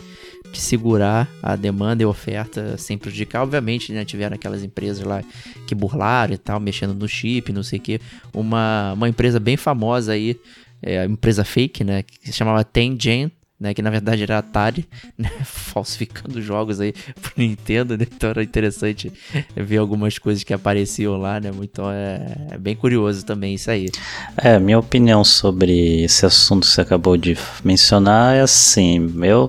de 0.50 0.61
segurar 0.61 1.28
a 1.42 1.57
demanda 1.57 2.02
e 2.02 2.07
oferta 2.07 2.78
sem 2.78 2.97
prejudicar. 2.97 3.42
Obviamente, 3.42 3.92
né, 3.92 4.04
tiveram 4.04 4.35
aquelas 4.35 4.62
empresas 4.62 5.04
lá 5.04 5.23
que 5.66 5.75
burlaram 5.75 6.33
e 6.35 6.38
tal, 6.38 6.59
mexendo 6.59 6.95
no 6.95 7.07
chip, 7.07 7.52
não 7.52 7.62
sei 7.62 7.78
o 7.78 7.83
que. 7.83 8.00
Uma, 8.33 8.95
uma 8.95 9.09
empresa 9.09 9.38
bem 9.38 9.57
famosa 9.57 10.12
aí, 10.12 10.40
é, 10.81 11.04
empresa 11.04 11.45
fake, 11.45 11.85
né, 11.85 12.02
que 12.02 12.28
se 12.28 12.33
chamava 12.33 12.64
Tengen, 12.64 13.31
né, 13.62 13.73
que 13.73 13.81
na 13.81 13.90
verdade 13.90 14.25
era 14.25 14.38
Atari, 14.38 14.88
né, 15.16 15.31
falsificando 15.45 16.42
jogos 16.42 16.81
aí 16.81 16.92
pro 16.92 17.33
Nintendo, 17.37 17.97
né, 17.97 18.04
então 18.11 18.31
era 18.31 18.42
interessante 18.42 19.12
ver 19.54 19.76
algumas 19.76 20.19
coisas 20.19 20.42
que 20.42 20.52
apareciam 20.52 21.16
lá, 21.16 21.38
né, 21.38 21.52
então 21.62 21.88
é, 21.88 22.49
é, 22.50 22.59
bem 22.59 22.75
curioso 22.75 23.25
também 23.25 23.54
isso 23.54 23.71
aí. 23.71 23.88
É, 24.37 24.59
minha 24.59 24.81
opinião 24.81 25.23
sobre 25.23 26.02
esse 26.02 26.26
assunto 26.26 26.66
que 26.66 26.73
você 26.73 26.81
acabou 26.81 27.16
de 27.16 27.38
mencionar 27.62 28.35
é 28.35 28.40
assim, 28.40 29.14
eu 29.23 29.49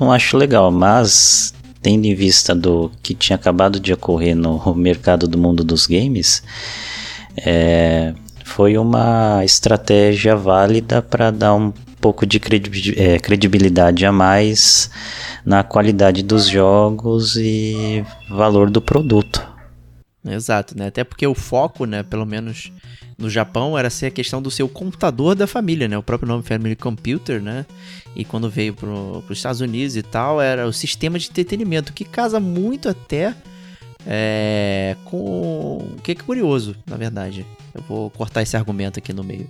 não 0.00 0.10
acho 0.10 0.38
legal, 0.38 0.70
mas 0.70 1.52
tendo 1.82 2.06
em 2.06 2.14
vista 2.14 2.54
do 2.54 2.90
que 3.02 3.12
tinha 3.12 3.36
acabado 3.36 3.78
de 3.78 3.92
ocorrer 3.92 4.34
no 4.34 4.74
mercado 4.74 5.28
do 5.28 5.36
mundo 5.36 5.62
dos 5.62 5.86
games, 5.86 6.42
é, 7.36 8.14
foi 8.44 8.78
uma 8.78 9.44
estratégia 9.44 10.34
válida 10.36 11.02
para 11.02 11.30
dar 11.30 11.54
um 11.54 11.72
pouco 12.02 12.26
de 12.26 12.40
é, 12.96 13.20
credibilidade 13.20 14.04
a 14.04 14.10
mais 14.10 14.90
na 15.46 15.62
qualidade 15.62 16.24
dos 16.24 16.48
jogos 16.48 17.36
e 17.36 18.04
valor 18.28 18.68
do 18.68 18.82
produto. 18.82 19.40
Exato, 20.24 20.76
né? 20.76 20.88
Até 20.88 21.04
porque 21.04 21.26
o 21.26 21.34
foco, 21.34 21.84
né, 21.84 22.02
pelo 22.02 22.26
menos 22.26 22.72
no 23.16 23.30
Japão, 23.30 23.78
era 23.78 23.88
ser 23.88 24.06
a 24.06 24.10
questão 24.10 24.42
do 24.42 24.50
seu 24.50 24.68
computador 24.68 25.36
da 25.36 25.46
família, 25.46 25.86
né? 25.86 25.96
O 25.96 26.02
próprio 26.02 26.28
nome 26.28 26.42
Family 26.42 26.74
Computer, 26.74 27.40
né? 27.40 27.64
E 28.16 28.24
quando 28.24 28.50
veio 28.50 28.74
para 28.74 28.88
os 28.88 29.38
Estados 29.38 29.60
Unidos 29.60 29.96
e 29.96 30.02
tal, 30.02 30.40
era 30.40 30.66
o 30.66 30.72
sistema 30.72 31.18
de 31.18 31.28
entretenimento, 31.28 31.92
que 31.92 32.04
casa 32.04 32.40
muito 32.40 32.88
até 32.88 33.34
é, 34.04 34.96
com. 35.04 35.78
O 35.96 36.02
que 36.02 36.12
é 36.12 36.14
curioso, 36.16 36.74
na 36.84 36.96
verdade. 36.96 37.46
Eu 37.74 37.82
vou 37.82 38.10
cortar 38.10 38.42
esse 38.42 38.56
argumento 38.56 38.98
aqui 38.98 39.12
no 39.12 39.24
meio. 39.24 39.48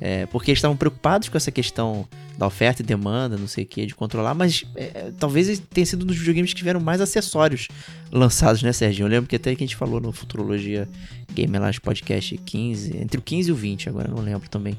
É, 0.00 0.26
porque 0.26 0.50
eles 0.50 0.58
estavam 0.58 0.76
preocupados 0.76 1.28
com 1.28 1.36
essa 1.36 1.50
questão 1.50 2.06
da 2.36 2.46
oferta 2.46 2.82
e 2.82 2.84
demanda, 2.84 3.36
não 3.36 3.46
sei 3.46 3.64
o 3.64 3.66
que, 3.66 3.86
de 3.86 3.94
controlar, 3.94 4.34
mas 4.34 4.64
é, 4.74 5.12
talvez 5.18 5.62
tenha 5.72 5.86
sido 5.86 6.02
um 6.02 6.06
dos 6.06 6.16
videogames 6.16 6.52
que 6.52 6.58
tiveram 6.58 6.80
mais 6.80 7.00
acessórios 7.00 7.68
lançados, 8.10 8.62
né, 8.62 8.72
Serginho? 8.72 9.06
Eu 9.06 9.10
lembro 9.10 9.28
que 9.28 9.36
até 9.36 9.54
que 9.54 9.62
a 9.62 9.66
gente 9.66 9.76
falou 9.76 10.00
no 10.00 10.10
Futurologia 10.12 10.88
Game 11.32 11.56
Last 11.58 11.80
Podcast 11.80 12.36
15, 12.36 12.96
entre 12.96 13.18
o 13.18 13.22
15 13.22 13.48
e 13.48 13.52
o 13.52 13.54
20, 13.54 13.88
agora 13.88 14.08
não 14.08 14.20
lembro 14.20 14.48
também. 14.48 14.76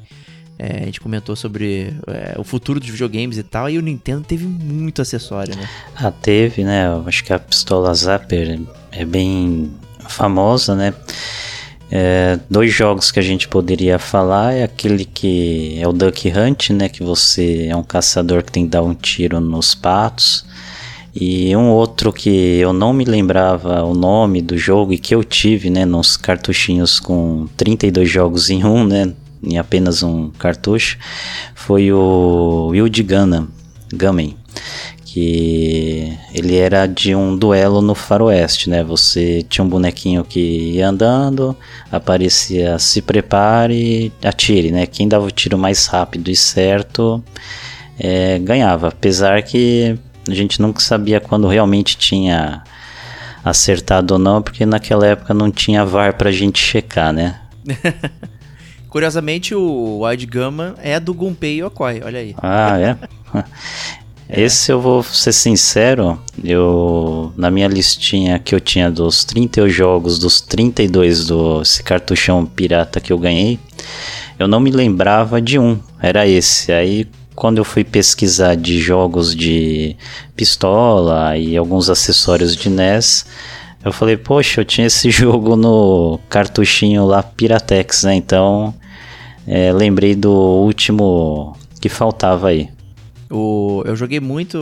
É, 0.57 0.83
a 0.83 0.85
gente 0.85 1.01
comentou 1.01 1.35
sobre 1.35 1.93
é, 2.07 2.35
o 2.37 2.43
futuro 2.43 2.79
dos 2.79 2.89
videogames 2.89 3.37
e 3.37 3.43
tal, 3.43 3.69
e 3.69 3.77
o 3.77 3.81
Nintendo 3.81 4.23
teve 4.23 4.45
muito 4.45 5.01
acessório, 5.01 5.55
né? 5.55 5.67
Ah, 5.95 6.11
teve, 6.11 6.63
né? 6.63 6.85
Acho 7.05 7.23
que 7.23 7.33
a 7.33 7.39
pistola 7.39 7.93
Zapper 7.93 8.61
é 8.91 9.05
bem 9.05 9.73
famosa, 10.07 10.75
né? 10.75 10.93
É, 11.91 12.39
dois 12.49 12.73
jogos 12.73 13.11
que 13.11 13.19
a 13.19 13.21
gente 13.21 13.47
poderia 13.47 13.99
falar 13.99 14.53
é 14.53 14.63
aquele 14.63 15.05
que 15.05 15.77
é 15.79 15.87
o 15.87 15.93
Duck 15.93 16.27
Hunt, 16.29 16.71
né? 16.71 16.89
Que 16.89 17.03
você 17.03 17.67
é 17.67 17.75
um 17.75 17.83
caçador 17.83 18.43
que 18.43 18.51
tem 18.51 18.65
que 18.65 18.71
dar 18.71 18.81
um 18.81 18.93
tiro 18.93 19.39
nos 19.39 19.75
patos. 19.75 20.45
E 21.13 21.55
um 21.55 21.69
outro 21.69 22.11
que 22.11 22.57
eu 22.57 22.73
não 22.73 22.91
me 22.91 23.05
lembrava 23.05 23.83
o 23.83 23.93
nome 23.93 24.41
do 24.41 24.57
jogo 24.57 24.91
e 24.91 24.97
que 24.97 25.15
eu 25.15 25.23
tive, 25.23 25.69
né? 25.69 25.85
Nos 25.85 26.17
cartuchinhos 26.17 26.99
com 26.99 27.47
32 27.55 28.09
jogos 28.09 28.49
em 28.49 28.65
um, 28.65 28.85
né? 28.85 29.13
Em 29.41 29.57
apenas 29.57 30.03
um 30.03 30.29
cartucho. 30.31 30.97
Foi 31.53 31.91
o 31.91 32.69
Wild 32.71 33.03
Gunman. 33.03 33.47
Gunman 33.93 34.35
que 35.15 36.11
ele 36.33 36.57
era 36.57 36.85
de 36.85 37.15
um 37.15 37.37
duelo 37.37 37.81
no 37.81 37.95
faroeste, 37.95 38.69
né? 38.69 38.83
Você 38.83 39.45
tinha 39.47 39.63
um 39.63 39.69
bonequinho 39.69 40.25
que 40.25 40.73
ia 40.73 40.89
andando, 40.89 41.55
aparecia 41.89 42.77
se 42.77 43.01
prepare, 43.01 44.11
atire, 44.21 44.71
né? 44.71 44.85
Quem 44.85 45.07
dava 45.07 45.25
o 45.25 45.31
tiro 45.31 45.57
mais 45.57 45.85
rápido 45.85 46.29
e 46.29 46.35
certo 46.35 47.23
é, 47.97 48.37
ganhava, 48.39 48.89
apesar 48.89 49.41
que 49.41 49.97
a 50.27 50.33
gente 50.33 50.61
nunca 50.61 50.81
sabia 50.81 51.21
quando 51.21 51.47
realmente 51.47 51.95
tinha 51.95 52.61
acertado 53.41 54.15
ou 54.15 54.19
não, 54.19 54.41
porque 54.41 54.65
naquela 54.65 55.07
época 55.07 55.33
não 55.33 55.49
tinha 55.49 55.85
VAR 55.85 56.17
pra 56.17 56.29
gente 56.29 56.59
checar, 56.59 57.13
né? 57.13 57.39
Curiosamente, 58.89 59.55
o 59.55 60.01
Wild 60.01 60.25
Gamma 60.25 60.75
é 60.83 60.99
do 60.99 61.13
Gunpei 61.13 61.61
Yokoi, 61.61 62.01
olha 62.03 62.19
aí. 62.19 62.35
Ah, 62.41 62.77
é? 62.77 62.97
É. 64.27 64.41
Esse 64.41 64.71
eu 64.71 64.81
vou 64.81 65.03
ser 65.03 65.33
sincero, 65.33 66.19
eu 66.43 67.31
na 67.37 67.51
minha 67.51 67.67
listinha 67.67 68.39
que 68.39 68.55
eu 68.55 68.59
tinha 68.59 68.89
dos 68.89 69.23
30 69.23 69.69
jogos, 69.69 70.17
dos 70.17 70.41
32 70.41 71.27
do 71.27 71.61
esse 71.61 71.83
cartuchão 71.83 72.45
pirata 72.45 72.99
que 72.99 73.13
eu 73.13 73.19
ganhei, 73.19 73.59
eu 74.39 74.47
não 74.47 74.59
me 74.59 74.71
lembrava 74.71 75.41
de 75.41 75.59
um, 75.59 75.79
era 76.01 76.27
esse. 76.27 76.71
Aí 76.71 77.07
quando 77.35 77.57
eu 77.57 77.65
fui 77.65 77.83
pesquisar 77.83 78.55
de 78.55 78.79
jogos 78.79 79.35
de 79.35 79.95
pistola 80.35 81.37
e 81.37 81.57
alguns 81.57 81.89
acessórios 81.89 82.55
de 82.55 82.69
NES, 82.69 83.25
eu 83.83 83.91
falei, 83.91 84.17
poxa, 84.17 84.61
eu 84.61 84.65
tinha 84.65 84.87
esse 84.87 85.09
jogo 85.11 85.55
no 85.55 86.19
cartuchinho 86.29 87.05
lá 87.05 87.21
Piratex, 87.21 88.03
né? 88.03 88.15
Então, 88.15 88.73
é, 89.45 89.71
lembrei 89.71 90.15
do 90.15 90.31
último 90.31 91.55
que 91.79 91.89
faltava 91.89 92.47
aí. 92.47 92.69
O, 93.29 93.83
eu 93.85 93.95
joguei 93.95 94.19
muito 94.19 94.57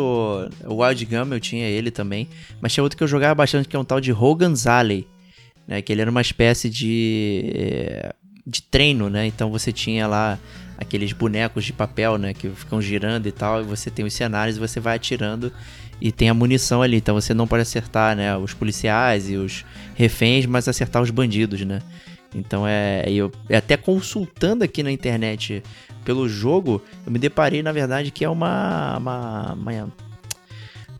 o 0.65 0.83
Wild 0.83 1.05
Gum, 1.05 1.33
eu 1.33 1.39
tinha 1.39 1.67
ele 1.67 1.91
também. 1.91 2.27
Mas 2.61 2.73
tinha 2.73 2.83
outro 2.83 2.97
que 2.97 3.03
eu 3.03 3.07
jogava 3.07 3.35
bastante, 3.35 3.67
que 3.67 3.75
é 3.75 3.79
um 3.79 3.85
tal 3.85 3.99
de 3.99 4.11
Hogan's 4.11 4.67
Alley. 4.67 5.07
Né, 5.65 5.81
que 5.81 5.93
ele 5.93 6.01
era 6.01 6.11
uma 6.11 6.21
espécie 6.21 6.69
de, 6.69 7.51
eh, 7.55 8.13
de 8.45 8.61
treino, 8.61 9.09
né? 9.09 9.25
Então 9.25 9.49
você 9.49 9.71
tinha 9.71 10.05
lá 10.05 10.37
aqueles 10.77 11.13
bonecos 11.13 11.63
de 11.63 11.71
papel, 11.71 12.17
né? 12.17 12.33
Que 12.33 12.49
ficam 12.49 12.81
girando 12.81 13.27
e 13.27 13.31
tal. 13.31 13.61
E 13.61 13.63
você 13.63 13.89
tem 13.89 14.03
os 14.03 14.13
cenários 14.13 14.57
e 14.57 14.59
você 14.59 14.79
vai 14.81 14.97
atirando. 14.97 15.53
E 16.01 16.11
tem 16.11 16.27
a 16.27 16.33
munição 16.33 16.81
ali. 16.81 16.97
Então 16.97 17.15
você 17.15 17.33
não 17.33 17.47
pode 17.47 17.61
acertar 17.61 18.13
né, 18.15 18.35
os 18.35 18.53
policiais 18.53 19.29
e 19.29 19.37
os 19.37 19.63
reféns, 19.95 20.45
mas 20.45 20.67
acertar 20.67 21.01
os 21.01 21.09
bandidos, 21.09 21.61
né? 21.61 21.81
Então 22.33 22.67
é. 22.67 23.03
Eu, 23.07 23.31
até 23.55 23.77
consultando 23.77 24.63
aqui 24.63 24.83
na 24.83 24.91
internet 24.91 25.63
pelo 26.03 26.27
jogo, 26.27 26.81
eu 27.05 27.11
me 27.11 27.19
deparei, 27.19 27.63
na 27.63 27.71
verdade, 27.71 28.11
que 28.11 28.25
é 28.25 28.29
uma, 28.29 28.97
uma, 28.97 29.53
uma, 29.53 29.93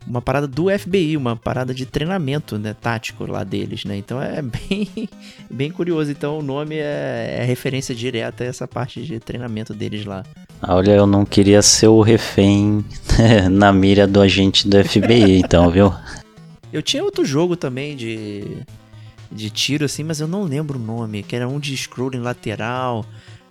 uma 0.06 0.22
parada 0.22 0.46
do 0.46 0.66
FBI, 0.76 1.16
uma 1.16 1.36
parada 1.36 1.74
de 1.74 1.86
treinamento 1.86 2.58
né, 2.58 2.74
tático 2.78 3.26
lá 3.26 3.44
deles, 3.44 3.84
né? 3.84 3.96
Então 3.96 4.20
é 4.20 4.40
bem, 4.42 5.08
bem 5.50 5.70
curioso. 5.70 6.10
Então 6.10 6.38
o 6.38 6.42
nome 6.42 6.76
é, 6.76 7.38
é 7.40 7.44
referência 7.44 7.94
direta 7.94 8.44
a 8.44 8.46
essa 8.46 8.66
parte 8.66 9.02
de 9.02 9.18
treinamento 9.20 9.74
deles 9.74 10.04
lá. 10.04 10.24
Olha, 10.66 10.92
eu 10.92 11.06
não 11.06 11.24
queria 11.24 11.60
ser 11.60 11.88
o 11.88 12.00
refém 12.00 12.84
na 13.50 13.72
mira 13.72 14.06
do 14.06 14.20
agente 14.20 14.66
do 14.66 14.82
FBI, 14.82 15.38
então, 15.38 15.70
viu? 15.70 15.92
Eu 16.72 16.82
tinha 16.82 17.04
outro 17.04 17.24
jogo 17.24 17.54
também 17.54 17.94
de, 17.94 18.56
de 19.34 19.50
tiro, 19.50 19.84
assim, 19.84 20.04
mas 20.04 20.20
eu 20.20 20.28
não 20.28 20.44
lembro 20.44 20.78
o 20.78 20.82
nome, 20.82 21.22
que 21.22 21.34
era 21.34 21.48
um 21.48 21.58
de 21.58 21.76
scrolling 21.76 22.20
lateral 22.20 23.04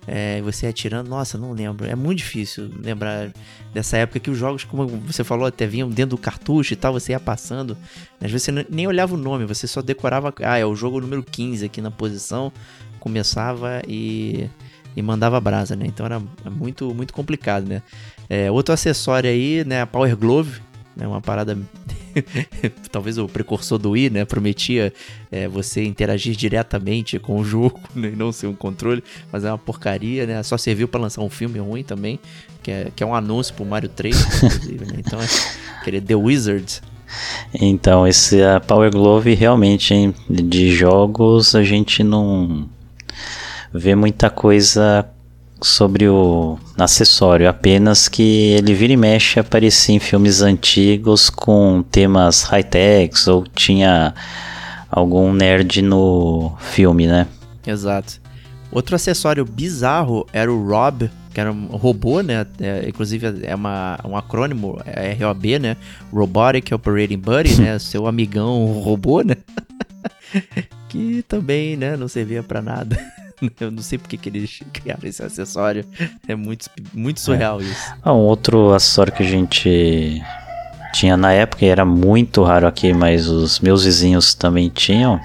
é, 0.06 0.40
você 0.42 0.66
atirando, 0.66 1.08
nossa, 1.08 1.38
não 1.38 1.52
lembro. 1.52 1.86
É 1.86 1.94
muito 1.94 2.18
difícil 2.18 2.70
lembrar 2.78 3.32
dessa 3.72 3.96
época 3.96 4.20
que 4.20 4.30
os 4.30 4.38
jogos, 4.38 4.64
como 4.64 4.86
você 4.86 5.24
falou, 5.24 5.46
até 5.46 5.66
vinham 5.66 5.88
dentro 5.88 6.16
do 6.16 6.18
cartucho 6.18 6.72
e 6.72 6.76
tal, 6.76 6.92
você 6.92 7.12
ia 7.12 7.20
passando. 7.20 7.76
Às 8.20 8.30
vezes 8.30 8.44
você 8.44 8.66
nem 8.68 8.86
olhava 8.86 9.14
o 9.14 9.18
nome, 9.18 9.46
você 9.46 9.66
só 9.66 9.80
decorava, 9.80 10.32
ah, 10.42 10.58
é 10.58 10.66
o 10.66 10.74
jogo 10.74 11.00
número 11.00 11.22
15 11.22 11.64
aqui 11.64 11.80
na 11.80 11.90
posição, 11.90 12.52
começava 13.00 13.82
e, 13.88 14.48
e 14.94 15.02
mandava 15.02 15.40
brasa, 15.40 15.74
né? 15.74 15.86
Então 15.86 16.04
era 16.04 16.20
muito, 16.50 16.94
muito 16.94 17.12
complicado, 17.14 17.66
né? 17.66 17.82
É, 18.28 18.50
outro 18.50 18.72
acessório 18.72 19.28
aí, 19.28 19.64
né, 19.64 19.82
a 19.82 19.86
Power 19.86 20.16
Glove, 20.16 20.60
né, 20.96 21.06
uma 21.06 21.20
parada 21.20 21.58
talvez 22.90 23.18
o 23.18 23.28
precursor 23.28 23.78
do 23.78 23.90
Wii, 23.90 24.10
né, 24.10 24.24
prometia 24.24 24.92
é, 25.30 25.48
você 25.48 25.84
interagir 25.84 26.34
diretamente 26.36 27.18
com 27.18 27.38
o 27.38 27.44
jogo 27.44 27.80
né, 27.94 28.10
e 28.12 28.16
não 28.16 28.32
ser 28.32 28.46
um 28.46 28.54
controle, 28.54 29.02
mas 29.32 29.44
é 29.44 29.50
uma 29.50 29.58
porcaria, 29.58 30.26
né, 30.26 30.42
só 30.42 30.56
serviu 30.56 30.88
para 30.88 31.00
lançar 31.00 31.22
um 31.22 31.30
filme 31.30 31.58
ruim 31.58 31.82
também, 31.82 32.18
que 32.62 32.70
é, 32.70 32.92
que 32.94 33.02
é 33.02 33.06
um 33.06 33.14
anúncio 33.14 33.54
pro 33.54 33.64
Mario 33.64 33.88
3, 33.88 34.42
inclusive, 34.42 34.84
né, 34.86 34.94
então 34.98 35.20
é 35.20 35.26
aquele 35.80 36.00
The 36.00 36.14
Wizard. 36.14 36.80
Então, 37.54 38.06
esse 38.06 38.42
a 38.42 38.58
Power 38.58 38.90
Glove 38.90 39.34
realmente, 39.34 39.94
hein, 39.94 40.14
de 40.28 40.74
jogos 40.74 41.54
a 41.54 41.62
gente 41.62 42.02
não 42.02 42.68
vê 43.72 43.94
muita 43.94 44.30
coisa 44.30 45.08
sobre 45.60 46.08
o 46.08 46.58
acessório, 46.78 47.48
apenas 47.48 48.08
que 48.08 48.52
ele 48.52 48.74
vira 48.74 48.92
e 48.92 48.96
mexe 48.96 49.40
aparecia 49.40 49.94
em 49.94 49.98
filmes 49.98 50.42
antigos 50.42 51.30
com 51.30 51.82
temas 51.90 52.42
high-techs 52.42 53.26
ou 53.28 53.44
tinha 53.54 54.14
algum 54.90 55.32
nerd 55.32 55.82
no 55.82 56.52
filme, 56.58 57.06
né? 57.06 57.26
Exato. 57.66 58.20
Outro 58.70 58.96
acessório 58.96 59.44
bizarro 59.44 60.26
era 60.32 60.52
o 60.52 60.66
Rob, 60.66 61.10
que 61.32 61.40
era 61.40 61.50
um 61.50 61.66
robô, 61.66 62.20
né? 62.20 62.46
É, 62.60 62.88
inclusive 62.88 63.26
é 63.42 63.54
uma, 63.54 63.98
um 64.04 64.16
acrônimo, 64.16 64.80
é 64.84 65.12
ROB, 65.14 65.58
né? 65.60 65.76
Robotic 66.12 66.72
Operating 66.72 67.18
Buddy, 67.18 67.60
né? 67.60 67.78
Seu 67.80 68.06
amigão 68.06 68.66
robô, 68.80 69.22
né? 69.22 69.36
que 70.88 71.24
também, 71.26 71.76
né? 71.76 71.96
Não 71.96 72.08
servia 72.08 72.42
para 72.42 72.60
nada. 72.60 72.98
Eu 73.60 73.70
não 73.70 73.82
sei 73.82 73.98
porque 73.98 74.16
que 74.16 74.28
eles 74.28 74.60
criaram 74.72 75.02
esse 75.04 75.22
acessório. 75.22 75.84
É 76.26 76.34
muito, 76.34 76.68
muito 76.92 77.20
surreal 77.20 77.60
é. 77.60 77.64
isso. 77.64 77.94
Ah, 78.02 78.12
um 78.12 78.18
outro 78.18 78.72
acessório 78.72 79.12
que 79.12 79.22
a 79.22 79.26
gente 79.26 80.22
tinha 80.92 81.16
na 81.16 81.32
época, 81.32 81.64
e 81.64 81.68
era 81.68 81.84
muito 81.84 82.42
raro 82.44 82.66
aqui, 82.66 82.92
mas 82.92 83.28
os 83.28 83.58
meus 83.58 83.84
vizinhos 83.84 84.32
também 84.32 84.68
tinham, 84.68 85.20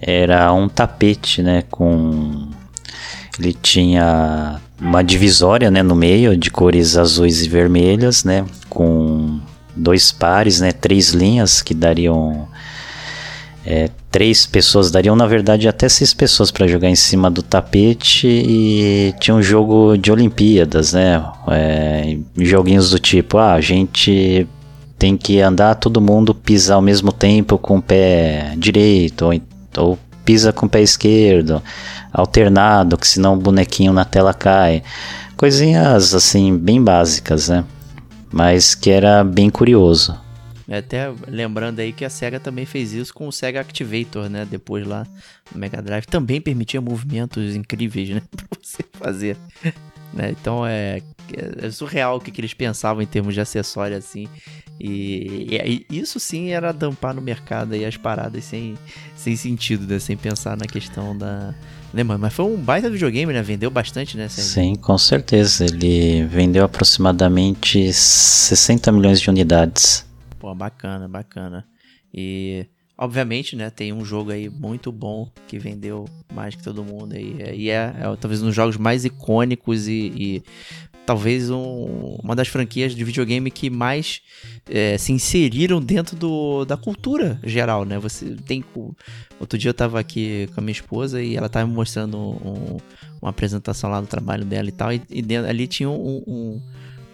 era 0.00 0.52
um 0.52 0.68
tapete, 0.68 1.42
né, 1.42 1.64
com... 1.70 2.48
Ele 3.38 3.54
tinha 3.54 4.60
uma 4.78 5.02
divisória, 5.02 5.70
né, 5.70 5.82
no 5.82 5.94
meio, 5.94 6.36
de 6.36 6.50
cores 6.50 6.96
azuis 6.96 7.42
e 7.42 7.48
vermelhas, 7.48 8.22
né, 8.22 8.44
com 8.68 9.40
dois 9.74 10.12
pares, 10.12 10.60
né, 10.60 10.72
três 10.72 11.10
linhas 11.10 11.62
que 11.62 11.72
dariam 11.72 12.46
é, 13.66 13.90
três 14.12 14.46
pessoas, 14.46 14.92
dariam 14.92 15.16
na 15.16 15.26
verdade 15.26 15.68
até 15.68 15.88
seis 15.88 16.14
pessoas 16.14 16.52
para 16.52 16.68
jogar 16.68 16.88
em 16.88 16.94
cima 16.94 17.28
do 17.28 17.42
tapete 17.42 18.28
e 18.28 19.12
tinha 19.18 19.34
um 19.34 19.42
jogo 19.42 19.96
de 19.96 20.12
Olimpíadas, 20.12 20.92
né? 20.92 21.20
É, 21.48 22.16
joguinhos 22.38 22.90
do 22.90 22.98
tipo, 23.00 23.38
ah, 23.38 23.54
a 23.54 23.60
gente 23.60 24.46
tem 24.96 25.16
que 25.16 25.40
andar 25.40 25.74
todo 25.74 26.00
mundo 26.00 26.32
pisar 26.32 26.76
ao 26.76 26.82
mesmo 26.82 27.10
tempo 27.10 27.58
com 27.58 27.78
o 27.78 27.82
pé 27.82 28.54
direito 28.56 29.26
ou, 29.26 29.40
ou 29.76 29.98
pisa 30.24 30.52
com 30.52 30.66
o 30.66 30.68
pé 30.68 30.80
esquerdo, 30.80 31.60
alternado, 32.12 32.96
que 32.96 33.06
senão 33.06 33.34
o 33.34 33.36
bonequinho 33.36 33.92
na 33.92 34.04
tela 34.04 34.32
cai. 34.32 34.82
Coisinhas 35.36 36.14
assim 36.14 36.56
bem 36.56 36.80
básicas, 36.80 37.48
né? 37.48 37.64
Mas 38.32 38.76
que 38.76 38.90
era 38.90 39.24
bem 39.24 39.50
curioso. 39.50 40.16
Até 40.68 41.12
lembrando 41.28 41.78
aí 41.78 41.92
que 41.92 42.04
a 42.04 42.10
SEGA 42.10 42.40
também 42.40 42.66
fez 42.66 42.92
isso 42.92 43.14
com 43.14 43.28
o 43.28 43.32
SEGA 43.32 43.60
Activator, 43.60 44.28
né? 44.28 44.44
Depois 44.44 44.86
lá 44.86 45.06
no 45.52 45.60
Mega 45.60 45.80
Drive. 45.80 46.06
Também 46.06 46.40
permitia 46.40 46.80
movimentos 46.80 47.54
incríveis, 47.54 48.08
né? 48.10 48.22
pra 48.34 48.46
você 48.60 48.84
fazer. 48.92 49.36
Né? 50.12 50.30
Então 50.30 50.66
é, 50.66 51.02
é 51.62 51.70
surreal 51.70 52.16
o 52.16 52.20
que, 52.20 52.30
que 52.30 52.40
eles 52.40 52.54
pensavam 52.54 53.02
em 53.02 53.06
termos 53.06 53.34
de 53.34 53.40
acessório 53.40 53.96
assim. 53.96 54.28
E, 54.78 55.84
e, 55.90 55.96
isso 55.96 56.20
sim 56.20 56.50
era 56.50 56.72
dampar 56.72 57.14
no 57.14 57.22
mercado 57.22 57.72
aí 57.72 57.84
as 57.84 57.96
paradas 57.96 58.44
sem, 58.44 58.74
sem 59.14 59.36
sentido, 59.36 59.86
né? 59.86 59.98
Sem 59.98 60.16
pensar 60.16 60.56
na 60.56 60.66
questão 60.66 61.16
da. 61.16 61.54
Né? 61.94 62.02
Mas 62.02 62.32
foi 62.34 62.44
um 62.44 62.56
baita 62.56 62.90
videogame, 62.90 63.32
né? 63.32 63.42
Vendeu 63.42 63.70
bastante, 63.70 64.16
né? 64.16 64.28
Sim, 64.28 64.74
com 64.74 64.98
certeza. 64.98 65.64
Ele 65.64 66.24
vendeu 66.24 66.64
aproximadamente 66.64 67.92
60 67.92 68.92
milhões 68.92 69.20
de 69.20 69.30
unidades. 69.30 70.05
Pô, 70.46 70.54
bacana, 70.54 71.08
bacana. 71.08 71.66
E 72.14 72.66
obviamente, 72.96 73.56
né, 73.56 73.68
tem 73.68 73.92
um 73.92 74.04
jogo 74.04 74.30
aí 74.30 74.48
muito 74.48 74.92
bom 74.92 75.28
que 75.48 75.58
vendeu 75.58 76.04
mais 76.32 76.54
que 76.54 76.62
todo 76.62 76.84
mundo 76.84 77.14
aí. 77.14 77.36
E 77.52 77.68
é, 77.68 77.92
é 77.98 78.16
talvez 78.20 78.40
um 78.40 78.46
dos 78.46 78.54
jogos 78.54 78.76
mais 78.76 79.04
icônicos 79.04 79.88
e, 79.88 80.12
e 80.14 80.42
talvez 81.04 81.50
um, 81.50 82.16
uma 82.22 82.36
das 82.36 82.46
franquias 82.46 82.94
de 82.94 83.02
videogame 83.02 83.50
que 83.50 83.68
mais 83.68 84.22
é, 84.70 84.96
se 84.96 85.12
inseriram 85.12 85.80
dentro 85.80 86.14
do, 86.14 86.64
da 86.64 86.76
cultura 86.76 87.40
geral, 87.42 87.84
né? 87.84 87.98
Você 87.98 88.36
tem. 88.46 88.64
Outro 89.40 89.58
dia 89.58 89.70
eu 89.70 89.74
tava 89.74 89.98
aqui 89.98 90.48
com 90.54 90.60
a 90.60 90.62
minha 90.62 90.70
esposa 90.70 91.20
e 91.20 91.34
ela 91.34 91.48
tava 91.48 91.66
me 91.66 91.74
mostrando 91.74 92.16
um, 92.16 92.76
uma 93.20 93.30
apresentação 93.30 93.90
lá 93.90 94.00
do 94.00 94.06
trabalho 94.06 94.44
dela 94.44 94.68
e 94.68 94.72
tal. 94.72 94.92
E, 94.92 95.02
e 95.10 95.22
dentro, 95.22 95.50
ali 95.50 95.66
tinha 95.66 95.90
um, 95.90 96.62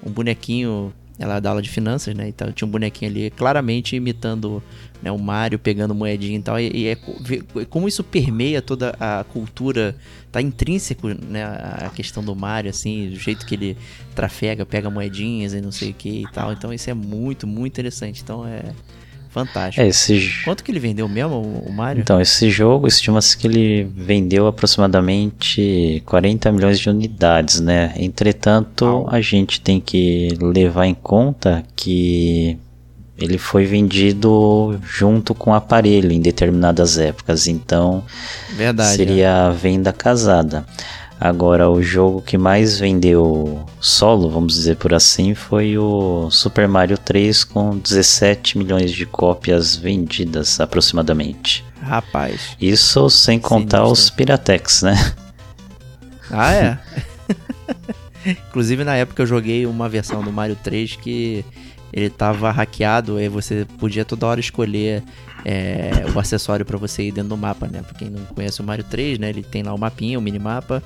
um 0.05 0.11
bonequinho 0.11 0.92
ela 1.23 1.39
dá 1.39 1.51
aula 1.51 1.63
de 1.63 1.71
finanças, 1.71 2.15
né? 2.15 2.29
Então 2.29 2.51
tinha 2.51 2.67
um 2.67 2.71
bonequinho 2.71 3.11
ali 3.11 3.31
claramente 3.31 3.95
imitando 3.95 4.63
né, 5.01 5.11
o 5.11 5.19
Mario, 5.19 5.59
pegando 5.59 5.95
moedinha 5.95 6.39
e 6.39 6.43
tal. 6.43 6.59
E, 6.59 6.71
e 6.75 6.87
é 6.89 6.97
como 7.71 7.87
isso 7.87 8.03
permeia 8.03 8.61
toda 8.61 8.95
a 8.99 9.25
cultura, 9.25 9.97
tá 10.31 10.43
intrínseco, 10.43 11.09
né? 11.09 11.45
A 11.45 11.91
questão 11.95 12.25
do 12.25 12.35
Mario, 12.35 12.71
assim, 12.71 13.09
do 13.11 13.17
jeito 13.17 13.47
que 13.47 13.55
ele 13.55 13.77
trafega, 14.15 14.67
pega 14.67 14.91
moedinhas 14.91 15.55
e 15.55 15.61
não 15.61 15.71
sei 15.71 15.91
o 15.91 15.95
que 15.95 16.23
e 16.23 16.31
tal. 16.33 16.53
Então 16.53 16.73
isso 16.73 16.91
é 16.91 16.95
muito, 16.95 17.47
muito 17.47 17.73
interessante. 17.73 18.21
Então 18.23 18.47
é 18.47 18.73
Fantástico. 19.33 19.83
É, 19.83 19.88
esse... 19.88 20.31
Quanto 20.45 20.62
que 20.62 20.71
ele 20.71 20.79
vendeu 20.79 21.09
mesmo, 21.09 21.40
o 21.40 21.73
Mario? 21.73 22.03
Então, 22.03 22.21
esse 22.21 22.51
jogo 22.51 22.87
estima-se 22.87 23.35
que 23.37 23.47
ele 23.47 23.85
vendeu 23.97 24.47
aproximadamente 24.47 26.03
40 26.05 26.53
milhões 26.53 26.79
de 26.79 26.90
unidades, 26.90 27.59
né? 27.59 27.95
Entretanto, 27.97 29.07
a 29.09 29.23
gente 29.23 29.59
tem 29.59 29.81
que 29.81 30.37
levar 30.38 30.87
em 30.87 30.95
conta 30.95 31.64
que 31.75 32.59
ele 33.16 33.38
foi 33.38 33.64
vendido 33.64 34.79
junto 34.85 35.35
com 35.35 35.51
o 35.51 35.55
aparelho 35.55 36.12
em 36.12 36.21
determinadas 36.21 36.99
épocas, 36.99 37.47
então 37.47 38.05
Verdade, 38.55 38.97
seria 38.97 39.49
é. 39.49 39.57
venda 39.57 39.92
casada. 39.92 40.66
Agora, 41.25 41.71
o 41.71 41.81
jogo 41.81 42.21
que 42.21 42.37
mais 42.37 42.81
vendeu 42.81 43.65
solo, 43.79 44.29
vamos 44.29 44.55
dizer 44.55 44.75
por 44.77 44.93
assim, 44.93 45.37
foi 45.37 45.79
o 45.79 46.29
Super 46.33 46.67
Mario 46.67 46.99
3 46.99 47.45
com 47.45 47.79
17 47.79 48.59
milhões 48.59 48.91
de 48.91 49.07
cópias 49.07 49.77
vendidas 49.77 50.59
aproximadamente. 50.59 51.65
Rapaz. 51.81 52.57
Isso 52.61 53.09
sem 53.09 53.39
contar 53.39 53.85
os 53.85 54.11
Piratex, 54.11 54.83
né? 54.83 54.97
Ah, 56.35 56.53
é? 56.55 56.79
Inclusive 58.49 58.83
na 58.85 58.97
época 58.97 59.23
eu 59.23 59.27
joguei 59.27 59.67
uma 59.67 59.87
versão 59.87 60.25
do 60.25 60.33
Mario 60.33 60.57
3 60.57 60.97
que 60.97 61.45
ele 61.93 62.09
tava 62.09 62.51
hackeado 62.51 63.21
e 63.21 63.29
você 63.29 63.67
podia 63.79 64.03
toda 64.03 64.27
hora 64.27 64.41
escolher 64.41 65.05
é, 65.45 66.05
o 66.15 66.19
acessório 66.19 66.65
para 66.65 66.79
você 66.79 67.05
ir 67.05 67.13
dentro 67.13 67.31
do 67.31 67.37
mapa, 67.37 67.67
né? 67.67 67.83
Pra 67.83 67.95
quem 67.95 68.09
não 68.09 68.25
conhece 68.27 68.61
o 68.61 68.65
Mario 68.65 68.85
3, 68.85 69.19
né? 69.19 69.29
Ele 69.29 69.43
tem 69.43 69.63
lá 69.63 69.75
o 69.75 69.79
mapinha, 69.79 70.19
o 70.19 70.23
minimapa, 70.23 70.83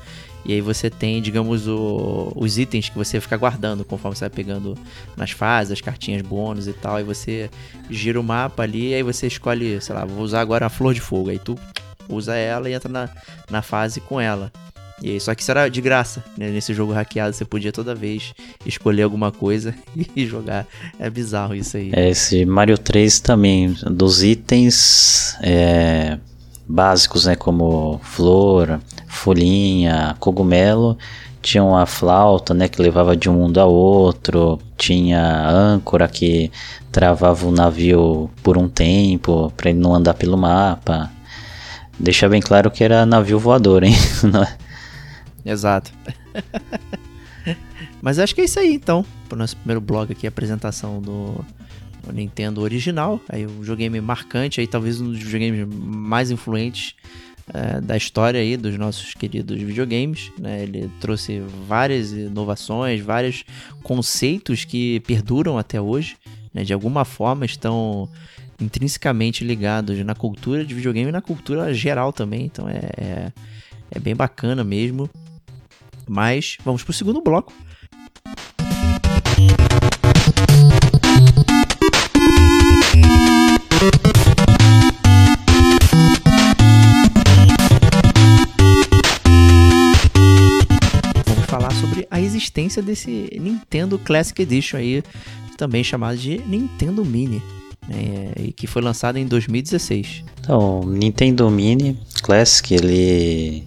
e 0.46 0.52
aí 0.52 0.60
você 0.60 0.88
tem, 0.88 1.20
digamos, 1.20 1.66
o, 1.66 2.32
os 2.36 2.56
itens 2.56 2.88
que 2.88 2.96
você 2.96 3.20
fica 3.20 3.36
guardando 3.36 3.84
conforme 3.84 4.16
você 4.16 4.28
vai 4.28 4.30
pegando 4.30 4.78
nas 5.16 5.32
fases, 5.32 5.72
as 5.72 5.80
cartinhas 5.80 6.22
bônus 6.22 6.68
e 6.68 6.72
tal. 6.72 6.96
Aí 6.96 7.04
você 7.04 7.50
gira 7.90 8.20
o 8.20 8.22
mapa 8.22 8.62
ali, 8.62 8.94
aí 8.94 9.02
você 9.02 9.26
escolhe, 9.26 9.80
sei 9.80 9.92
lá, 9.92 10.04
vou 10.04 10.22
usar 10.22 10.40
agora 10.40 10.66
a 10.66 10.68
flor 10.68 10.94
de 10.94 11.00
fogo. 11.00 11.30
Aí 11.30 11.38
tu 11.40 11.58
usa 12.08 12.36
ela 12.36 12.70
e 12.70 12.74
entra 12.74 12.88
na, 12.88 13.08
na 13.50 13.60
fase 13.60 14.00
com 14.00 14.20
ela. 14.20 14.52
E 15.02 15.10
aí, 15.10 15.20
só 15.20 15.34
que 15.34 15.42
isso 15.42 15.50
era 15.50 15.68
de 15.68 15.80
graça, 15.80 16.24
né? 16.38 16.48
Nesse 16.50 16.72
jogo 16.72 16.92
hackeado 16.92 17.34
você 17.34 17.44
podia 17.44 17.70
toda 17.70 17.94
vez 17.94 18.32
escolher 18.64 19.02
alguma 19.02 19.32
coisa 19.32 19.74
e 20.14 20.24
jogar. 20.26 20.64
É 20.98 21.10
bizarro 21.10 21.56
isso 21.56 21.76
aí. 21.76 21.90
É, 21.92 22.08
esse 22.08 22.46
Mario 22.46 22.78
3 22.78 23.18
também, 23.18 23.76
dos 23.90 24.22
itens 24.22 25.36
é, 25.42 26.18
básicos, 26.66 27.26
né? 27.26 27.34
Como 27.34 28.00
flor, 28.04 28.80
folhinha, 29.06 30.16
cogumelo. 30.18 30.98
Tinha 31.42 31.62
uma 31.62 31.86
flauta, 31.86 32.52
né? 32.52 32.68
Que 32.68 32.82
levava 32.82 33.16
de 33.16 33.30
um 33.30 33.34
mundo 33.34 33.58
a 33.58 33.64
outro. 33.64 34.58
Tinha 34.76 35.48
âncora 35.48 36.08
que 36.08 36.50
travava 36.90 37.46
o 37.46 37.52
navio 37.52 38.28
por 38.42 38.58
um 38.58 38.68
tempo, 38.68 39.52
para 39.56 39.70
ele 39.70 39.78
não 39.78 39.94
andar 39.94 40.14
pelo 40.14 40.36
mapa. 40.36 41.10
Deixa 41.98 42.28
bem 42.28 42.40
claro 42.40 42.70
que 42.70 42.84
era 42.84 43.06
navio 43.06 43.38
voador, 43.38 43.84
hein? 43.84 43.94
É? 45.44 45.52
Exato. 45.52 45.92
Mas 48.02 48.18
acho 48.18 48.34
que 48.34 48.40
é 48.40 48.44
isso 48.44 48.58
aí 48.58 48.74
então. 48.74 49.04
Para 49.28 49.36
o 49.36 49.38
nosso 49.38 49.56
primeiro 49.56 49.80
blog 49.80 50.10
aqui, 50.10 50.26
a 50.26 50.28
apresentação 50.28 51.00
do, 51.00 51.44
do 52.04 52.12
Nintendo 52.12 52.60
original. 52.60 53.20
Aí 53.28 53.46
um 53.46 53.60
videogame 53.60 54.00
marcante, 54.00 54.60
aí 54.60 54.66
talvez 54.66 55.00
um 55.00 55.10
dos 55.10 55.18
videogames 55.18 55.66
mais 55.68 56.30
influentes 56.30 56.94
é, 57.52 57.80
da 57.80 57.96
história 57.96 58.40
aí 58.40 58.56
dos 58.56 58.76
nossos 58.76 59.14
queridos 59.14 59.60
videogames. 59.60 60.32
Né? 60.38 60.62
Ele 60.62 60.90
trouxe 61.00 61.40
várias 61.66 62.12
inovações, 62.12 63.00
vários 63.00 63.44
conceitos 63.82 64.64
que 64.64 65.00
perduram 65.00 65.58
até 65.58 65.80
hoje. 65.80 66.16
Né? 66.52 66.64
De 66.64 66.72
alguma 66.72 67.04
forma 67.04 67.44
estão 67.44 68.08
intrinsecamente 68.60 69.44
ligados 69.44 69.98
na 70.04 70.14
cultura 70.14 70.64
de 70.64 70.74
videogame 70.74 71.08
e 71.08 71.12
na 71.12 71.22
cultura 71.22 71.72
geral 71.72 72.12
também. 72.12 72.46
Então 72.46 72.68
é, 72.68 72.80
é, 72.96 73.32
é 73.90 73.98
bem 73.98 74.14
bacana 74.14 74.64
mesmo. 74.64 75.08
Mas 76.08 76.56
vamos 76.64 76.82
para 76.82 76.90
o 76.90 76.94
segundo 76.94 77.20
bloco. 77.20 77.52
Vamos 83.78 84.15
falar 91.56 91.72
sobre 91.72 92.06
a 92.10 92.20
existência 92.20 92.82
desse 92.82 93.30
Nintendo 93.40 93.98
Classic 93.98 94.42
Edition 94.42 94.76
aí, 94.76 95.02
também 95.56 95.82
chamado 95.82 96.18
de 96.18 96.38
Nintendo 96.46 97.02
Mini. 97.02 97.42
Né, 97.88 98.32
e 98.36 98.52
que 98.52 98.66
foi 98.66 98.82
lançado 98.82 99.16
em 99.16 99.26
2016. 99.26 100.22
Então, 100.40 100.80
o 100.80 100.86
Nintendo 100.86 101.48
Mini 101.50 101.98
Classic 102.22 102.74
ele 102.74 103.64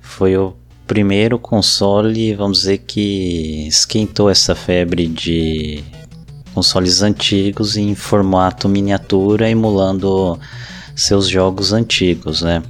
foi 0.00 0.36
o 0.36 0.54
primeiro 0.84 1.38
console, 1.38 2.34
vamos 2.34 2.60
dizer 2.60 2.78
que 2.78 3.68
esquentou 3.68 4.28
essa 4.28 4.54
febre 4.56 5.06
de 5.06 5.84
consoles 6.52 7.02
antigos 7.02 7.76
em 7.76 7.94
formato 7.94 8.68
miniatura, 8.68 9.48
emulando 9.48 10.40
seus 10.96 11.28
jogos 11.28 11.72
antigos, 11.72 12.42
né? 12.42 12.62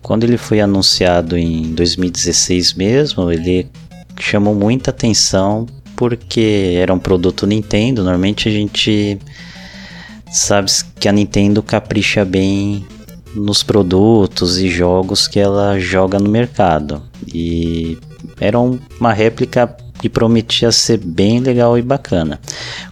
Quando 0.00 0.24
ele 0.24 0.36
foi 0.36 0.60
anunciado 0.60 1.36
em 1.36 1.74
2016 1.74 2.74
mesmo, 2.74 3.30
ele 3.30 3.68
chamou 4.18 4.54
muita 4.54 4.90
atenção 4.90 5.66
porque 5.96 6.74
era 6.76 6.92
um 6.92 6.98
produto 6.98 7.46
Nintendo. 7.46 8.02
Normalmente 8.02 8.48
a 8.48 8.52
gente 8.52 9.18
sabe 10.30 10.70
que 10.98 11.08
a 11.08 11.12
Nintendo 11.12 11.62
capricha 11.62 12.24
bem 12.24 12.86
nos 13.34 13.62
produtos 13.62 14.58
e 14.58 14.68
jogos 14.68 15.26
que 15.26 15.38
ela 15.38 15.78
joga 15.78 16.18
no 16.18 16.28
mercado. 16.28 17.02
E 17.32 17.98
era 18.40 18.58
uma 18.58 19.12
réplica 19.12 19.76
e 20.02 20.08
prometia 20.08 20.72
ser 20.72 20.98
bem 20.98 21.38
legal 21.38 21.78
e 21.78 21.82
bacana, 21.82 22.40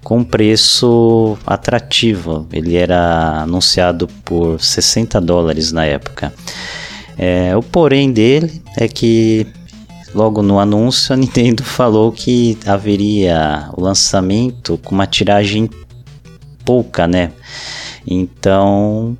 com 0.02 0.22
preço 0.22 1.36
atrativo. 1.46 2.46
Ele 2.52 2.76
era 2.76 3.42
anunciado 3.42 4.06
por 4.24 4.60
60 4.60 5.20
dólares 5.20 5.72
na 5.72 5.84
época. 5.84 6.32
É, 7.18 7.54
o 7.56 7.62
porém 7.62 8.12
dele 8.12 8.62
é 8.76 8.86
que 8.86 9.46
logo 10.14 10.42
no 10.42 10.58
anúncio 10.58 11.12
a 11.12 11.16
Nintendo 11.16 11.62
falou 11.64 12.12
que 12.12 12.58
haveria 12.66 13.68
o 13.76 13.82
lançamento 13.82 14.78
com 14.78 14.94
uma 14.94 15.06
tiragem 15.06 15.68
pouca, 16.64 17.06
né? 17.06 17.32
Então 18.06 19.16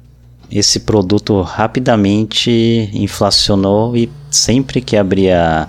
esse 0.51 0.81
produto 0.81 1.43
rapidamente 1.43 2.91
inflacionou 2.93 3.97
e 3.97 4.11
sempre 4.31 4.81
que 4.81 4.97
abria 4.97 5.69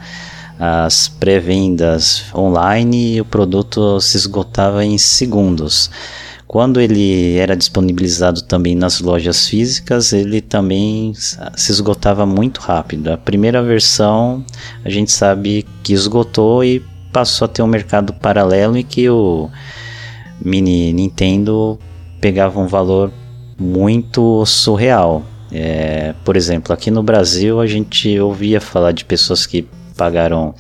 as 0.60 1.08
pré-vendas 1.08 2.26
online, 2.36 3.20
o 3.20 3.26
produto 3.26 4.00
se 4.00 4.16
esgotava 4.16 4.86
em 4.86 4.98
segundos. 4.98 5.90
Quando 6.52 6.82
ele 6.82 7.38
era 7.38 7.56
disponibilizado 7.56 8.42
também 8.42 8.76
nas 8.76 9.00
lojas 9.00 9.48
físicas, 9.48 10.12
ele 10.12 10.42
também 10.42 11.14
se 11.16 11.72
esgotava 11.72 12.26
muito 12.26 12.60
rápido. 12.60 13.08
A 13.08 13.18
primeira 13.18 13.64
versão 13.64 14.44
a 14.84 14.90
gente 14.90 15.14
sabe 15.14 15.66
que 15.82 15.94
esgotou 15.94 16.62
e 16.62 16.86
passou 17.14 17.46
a 17.46 17.48
ter 17.48 17.62
um 17.62 17.68
mercado 17.68 18.12
paralelo 18.12 18.76
em 18.76 18.84
que 18.84 19.10
o 19.10 19.50
mini 20.44 20.92
Nintendo 20.92 21.80
pegava 22.20 22.60
um 22.60 22.68
valor 22.68 23.14
muito 23.58 24.46
surreal. 24.46 25.24
É, 25.54 26.14
por 26.26 26.36
exemplo, 26.36 26.74
aqui 26.74 26.92
no 26.92 27.02
Brasil 27.02 27.62
a 27.62 27.66
gente 27.66 28.20
ouvia 28.20 28.60
falar 28.60 28.92
de 28.92 29.06
pessoas 29.06 29.46
que 29.46 29.66
pagaram 29.96 30.54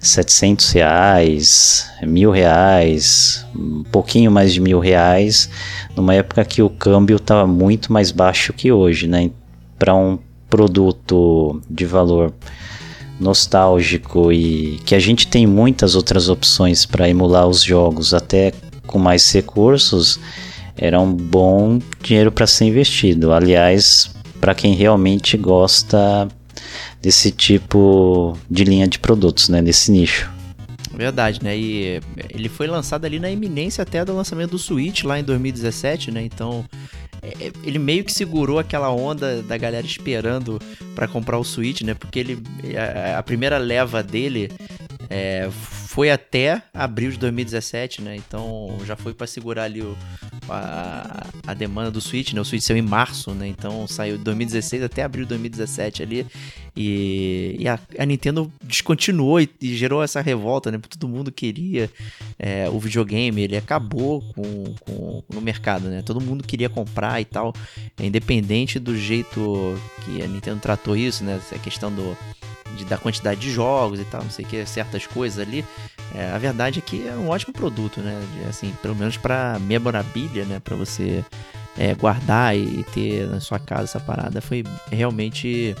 700 0.00 0.70
reais, 0.70 1.90
mil 2.02 2.30
reais, 2.30 3.44
um 3.54 3.82
pouquinho 3.84 4.30
mais 4.30 4.52
de 4.52 4.60
mil 4.60 4.78
reais, 4.78 5.50
numa 5.96 6.14
época 6.14 6.44
que 6.44 6.62
o 6.62 6.70
câmbio 6.70 7.16
estava 7.16 7.46
muito 7.46 7.92
mais 7.92 8.10
baixo 8.10 8.52
que 8.52 8.70
hoje, 8.70 9.06
né? 9.06 9.30
Para 9.78 9.94
um 9.94 10.18
produto 10.48 11.60
de 11.68 11.84
valor 11.84 12.32
nostálgico 13.20 14.32
e 14.32 14.78
que 14.84 14.94
a 14.94 14.98
gente 14.98 15.26
tem 15.26 15.46
muitas 15.46 15.94
outras 15.94 16.28
opções 16.28 16.86
para 16.86 17.08
emular 17.08 17.46
os 17.46 17.62
jogos, 17.62 18.14
até 18.14 18.52
com 18.86 18.98
mais 18.98 19.30
recursos, 19.32 20.18
era 20.76 21.00
um 21.00 21.12
bom 21.12 21.80
dinheiro 22.00 22.30
para 22.30 22.46
ser 22.46 22.66
investido. 22.66 23.32
Aliás, 23.32 24.10
para 24.40 24.54
quem 24.54 24.74
realmente 24.74 25.36
gosta 25.36 26.28
desse 27.00 27.30
tipo 27.30 28.36
de 28.50 28.64
linha 28.64 28.88
de 28.88 28.98
produtos, 28.98 29.48
né, 29.48 29.60
nesse 29.60 29.90
nicho. 29.90 30.30
Verdade, 30.92 31.42
né? 31.44 31.56
E 31.56 32.00
ele 32.30 32.48
foi 32.48 32.66
lançado 32.66 33.04
ali 33.04 33.20
na 33.20 33.30
iminência 33.30 33.82
até 33.82 34.04
do 34.04 34.16
lançamento 34.16 34.52
do 34.52 34.58
Switch 34.58 35.04
lá 35.04 35.18
em 35.20 35.22
2017, 35.22 36.10
né? 36.10 36.22
Então, 36.22 36.64
é, 37.22 37.46
é, 37.46 37.52
ele 37.62 37.78
meio 37.78 38.02
que 38.02 38.12
segurou 38.12 38.58
aquela 38.58 38.90
onda 38.90 39.42
da 39.42 39.56
galera 39.56 39.86
esperando 39.86 40.60
para 40.94 41.06
comprar 41.06 41.38
o 41.38 41.44
Switch, 41.44 41.82
né? 41.82 41.94
Porque 41.94 42.18
ele 42.18 42.42
a, 42.76 43.18
a 43.18 43.22
primeira 43.22 43.58
leva 43.58 44.02
dele 44.02 44.50
é, 45.08 45.48
foi 45.88 46.10
até 46.10 46.62
abril 46.74 47.10
de 47.10 47.16
2017, 47.16 48.02
né? 48.02 48.14
Então 48.14 48.76
já 48.84 48.94
foi 48.94 49.14
para 49.14 49.26
segurar 49.26 49.64
ali 49.64 49.80
o, 49.80 49.96
a, 50.46 51.26
a, 51.46 51.54
demanda 51.54 51.90
do 51.90 51.98
Switch, 51.98 52.34
né? 52.34 52.40
O 52.42 52.44
Switch 52.44 52.62
saiu 52.62 52.76
em 52.76 52.82
março, 52.82 53.30
né? 53.32 53.48
Então 53.48 53.88
saiu 53.88 54.18
de 54.18 54.24
2016 54.24 54.82
até 54.82 55.02
abril 55.02 55.24
de 55.24 55.30
2017 55.30 56.02
ali. 56.02 56.26
E, 56.76 57.56
e 57.58 57.66
a, 57.66 57.80
a, 57.98 58.04
Nintendo 58.04 58.52
descontinuou 58.62 59.40
e, 59.40 59.48
e, 59.62 59.74
gerou 59.78 60.02
essa 60.02 60.20
revolta, 60.20 60.70
né? 60.70 60.78
Todo 60.78 61.08
mundo 61.08 61.32
queria 61.32 61.90
é, 62.38 62.68
o 62.68 62.78
videogame, 62.78 63.40
ele 63.40 63.56
acabou 63.56 64.20
com, 64.34 64.74
com, 64.80 65.24
no 65.32 65.40
mercado, 65.40 65.88
né? 65.88 66.02
Todo 66.02 66.20
mundo 66.20 66.44
queria 66.44 66.68
comprar 66.68 67.18
e 67.18 67.24
tal. 67.24 67.54
Independente 67.98 68.78
do 68.78 68.94
jeito 68.94 69.74
que 70.04 70.20
a 70.22 70.26
Nintendo 70.26 70.60
tratou 70.60 70.94
isso, 70.94 71.24
né? 71.24 71.36
Essa 71.36 71.58
questão 71.58 71.90
do 71.90 72.14
de, 72.76 72.84
da 72.84 72.96
quantidade 72.96 73.40
de 73.40 73.50
jogos 73.50 74.00
e 74.00 74.04
tal, 74.04 74.22
não 74.22 74.30
sei 74.30 74.44
o 74.44 74.48
que, 74.48 74.66
certas 74.66 75.06
coisas 75.06 75.38
ali. 75.38 75.64
É, 76.14 76.30
a 76.30 76.38
verdade 76.38 76.78
é 76.78 76.82
que 76.82 77.06
é 77.06 77.12
um 77.12 77.28
ótimo 77.28 77.52
produto, 77.52 78.00
né? 78.00 78.20
De, 78.34 78.48
assim, 78.48 78.74
pelo 78.82 78.94
menos 78.94 79.16
para 79.16 79.58
memorabilia, 79.60 80.44
né? 80.44 80.60
Para 80.60 80.76
você 80.76 81.24
é, 81.76 81.94
guardar 81.94 82.56
e 82.56 82.84
ter 82.92 83.26
na 83.28 83.40
sua 83.40 83.58
casa 83.58 83.84
essa 83.84 84.00
parada 84.00 84.40
foi 84.40 84.64
realmente 84.90 85.74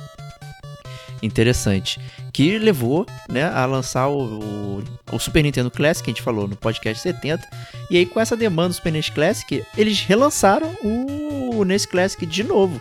interessante. 1.22 2.00
Que 2.32 2.58
levou 2.58 3.06
né, 3.28 3.44
a 3.44 3.64
lançar 3.66 4.08
o, 4.08 4.38
o, 4.40 4.84
o, 5.12 5.18
Super 5.18 5.42
Nintendo 5.42 5.70
Classic, 5.70 6.04
que 6.04 6.10
a 6.10 6.14
gente 6.14 6.22
falou 6.22 6.46
no 6.46 6.56
podcast 6.56 7.02
70. 7.02 7.48
E 7.90 7.96
aí, 7.96 8.06
com 8.06 8.20
essa 8.20 8.36
demanda 8.36 8.68
do 8.68 8.74
Super 8.74 8.92
NES 8.92 9.10
Classic, 9.10 9.64
eles 9.76 10.00
relançaram 10.02 10.72
o 10.82 11.64
NES 11.64 11.86
Classic 11.86 12.24
de 12.24 12.44
novo 12.44 12.80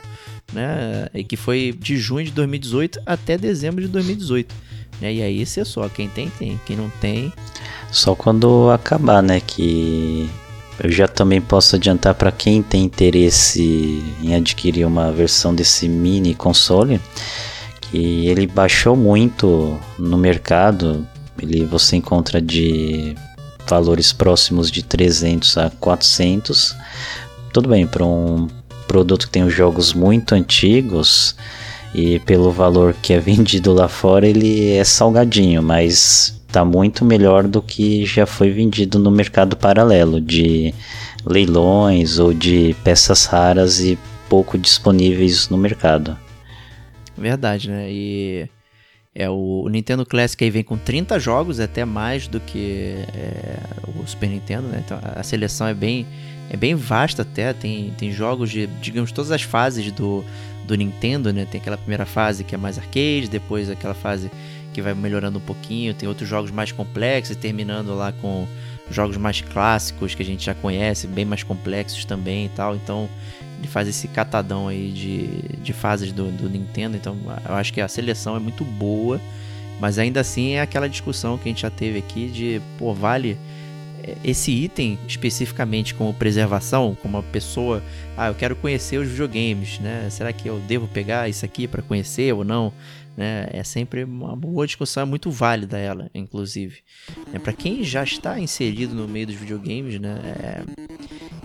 né? 0.53 1.07
E 1.13 1.23
que 1.23 1.35
foi 1.35 1.75
de 1.77 1.97
junho 1.97 2.25
de 2.25 2.31
2018 2.31 3.01
até 3.05 3.37
dezembro 3.37 3.81
de 3.81 3.87
2018. 3.87 4.53
Né? 5.01 5.15
E 5.15 5.21
aí 5.21 5.45
você 5.45 5.61
é 5.61 5.65
só, 5.65 5.87
quem 5.89 6.09
tem, 6.09 6.29
tem. 6.29 6.59
Quem 6.65 6.77
não 6.77 6.89
tem. 7.01 7.31
Só 7.91 8.15
quando 8.15 8.69
acabar, 8.69 9.21
né? 9.21 9.39
Que 9.39 10.29
eu 10.83 10.91
já 10.91 11.07
também 11.07 11.41
posso 11.41 11.75
adiantar 11.75 12.13
para 12.15 12.31
quem 12.31 12.61
tem 12.61 12.83
interesse 12.83 14.03
em 14.21 14.35
adquirir 14.35 14.85
uma 14.85 15.11
versão 15.11 15.53
desse 15.53 15.87
mini 15.87 16.35
console, 16.35 17.01
que 17.81 18.27
ele 18.27 18.45
baixou 18.45 18.95
muito 18.95 19.79
no 19.97 20.17
mercado. 20.17 21.07
Ele 21.41 21.65
você 21.65 21.95
encontra 21.95 22.41
de 22.41 23.15
valores 23.67 24.13
próximos 24.13 24.71
de 24.71 24.83
300 24.83 25.57
a 25.57 25.69
400. 25.69 26.75
Tudo 27.51 27.69
bem, 27.69 27.87
para 27.87 28.05
um 28.05 28.47
produto 28.87 29.27
que 29.27 29.33
tem 29.33 29.43
os 29.43 29.53
jogos 29.53 29.93
muito 29.93 30.33
antigos 30.33 31.35
e 31.93 32.19
pelo 32.19 32.51
valor 32.51 32.95
que 33.01 33.13
é 33.13 33.19
vendido 33.21 33.73
lá 33.73 33.87
fora 33.87 34.27
ele 34.27 34.71
é 34.71 34.83
salgadinho, 34.83 35.61
mas 35.61 36.41
tá 36.51 36.63
muito 36.63 37.03
melhor 37.03 37.47
do 37.47 37.61
que 37.61 38.05
já 38.05 38.25
foi 38.25 38.49
vendido 38.49 38.97
no 38.97 39.11
mercado 39.11 39.55
paralelo 39.55 40.21
de 40.21 40.73
leilões 41.25 42.19
ou 42.19 42.33
de 42.33 42.75
peças 42.83 43.25
raras 43.25 43.79
e 43.79 43.99
pouco 44.29 44.57
disponíveis 44.57 45.49
no 45.49 45.57
mercado. 45.57 46.17
Verdade, 47.17 47.69
né? 47.69 47.91
E 47.91 48.49
é 49.19 49.27
o, 49.27 49.67
Nintendo 49.67 50.05
Classic 50.05 50.43
aí 50.43 50.51
vem 50.51 50.63
com 50.63 50.77
30 50.77 51.19
jogos, 51.19 51.59
até 51.59 51.83
mais 51.83 52.27
do 52.27 52.39
que 52.39 52.97
é, 53.15 53.59
o 53.99 54.05
Super 54.05 54.29
Nintendo, 54.29 54.67
né? 54.67 54.83
Então 54.85 54.99
a 55.01 55.23
seleção 55.23 55.67
é 55.67 55.73
bem 55.73 56.05
é 56.51 56.55
bem 56.55 56.75
vasta 56.75 57.23
até, 57.23 57.51
tem, 57.51 57.93
tem 57.97 58.11
jogos 58.11 58.51
de, 58.51 58.67
digamos, 58.79 59.11
todas 59.11 59.31
as 59.31 59.41
fases 59.41 59.91
do, 59.91 60.23
do 60.65 60.75
Nintendo, 60.75 61.33
né? 61.33 61.45
Tem 61.49 61.59
aquela 61.59 61.77
primeira 61.77 62.05
fase 62.05 62.43
que 62.43 62.53
é 62.53 62.57
mais 62.57 62.77
arcade, 62.77 63.27
depois 63.27 63.69
aquela 63.71 63.95
fase 63.95 64.31
que 64.71 64.81
vai 64.81 64.93
melhorando 64.93 65.39
um 65.39 65.41
pouquinho, 65.41 65.95
tem 65.95 66.07
outros 66.07 66.29
jogos 66.29 66.51
mais 66.51 66.71
complexos, 66.71 67.35
terminando 67.35 67.95
lá 67.95 68.11
com 68.13 68.47
jogos 68.89 69.17
mais 69.17 69.41
clássicos 69.41 70.13
que 70.13 70.21
a 70.21 70.25
gente 70.25 70.45
já 70.45 70.53
conhece, 70.53 71.07
bem 71.07 71.25
mais 71.25 71.41
complexos 71.41 72.05
também 72.05 72.45
e 72.45 72.49
tal. 72.49 72.75
Então 72.75 73.09
ele 73.57 73.67
faz 73.67 73.87
esse 73.87 74.07
catadão 74.07 74.67
aí 74.67 74.91
de, 74.91 75.27
de 75.61 75.73
fases 75.73 76.11
do, 76.11 76.31
do 76.31 76.49
Nintendo. 76.49 76.95
Então 76.95 77.17
eu 77.47 77.55
acho 77.55 77.73
que 77.73 77.81
a 77.81 77.87
seleção 77.87 78.35
é 78.35 78.39
muito 78.39 78.63
boa, 78.63 79.19
mas 79.79 79.97
ainda 79.99 80.19
assim 80.19 80.53
é 80.53 80.61
aquela 80.61 80.87
discussão 80.87 81.37
que 81.37 81.49
a 81.49 81.51
gente 81.51 81.61
já 81.61 81.69
teve 81.69 81.99
aqui 81.99 82.27
de, 82.27 82.61
pô, 82.77 82.93
vale 82.93 83.37
esse 84.23 84.51
item 84.51 84.97
especificamente 85.07 85.93
como 85.93 86.13
preservação, 86.13 86.95
como 87.01 87.17
uma 87.17 87.23
pessoa, 87.23 87.83
ah, 88.15 88.27
eu 88.27 88.35
quero 88.35 88.55
conhecer 88.55 88.97
os 88.97 89.09
videogames, 89.09 89.79
né? 89.79 90.07
Será 90.09 90.31
que 90.31 90.47
eu 90.47 90.59
devo 90.59 90.87
pegar 90.87 91.27
isso 91.27 91.43
aqui 91.45 91.67
para 91.67 91.81
conhecer 91.81 92.33
ou 92.33 92.43
não? 92.43 92.71
Né? 93.15 93.47
É 93.51 93.63
sempre 93.63 94.03
uma 94.03 94.35
boa 94.35 94.65
discussão, 94.65 95.03
é 95.03 95.05
muito 95.05 95.31
válida 95.31 95.77
ela, 95.77 96.09
inclusive. 96.13 96.77
É, 97.33 97.39
para 97.39 97.51
quem 97.51 97.83
já 97.83 98.03
está 98.03 98.39
inserido 98.39 98.93
no 98.93 99.07
meio 99.07 99.27
dos 99.27 99.35
videogames, 99.35 99.99
né? 99.99 100.19
É, 100.39 100.63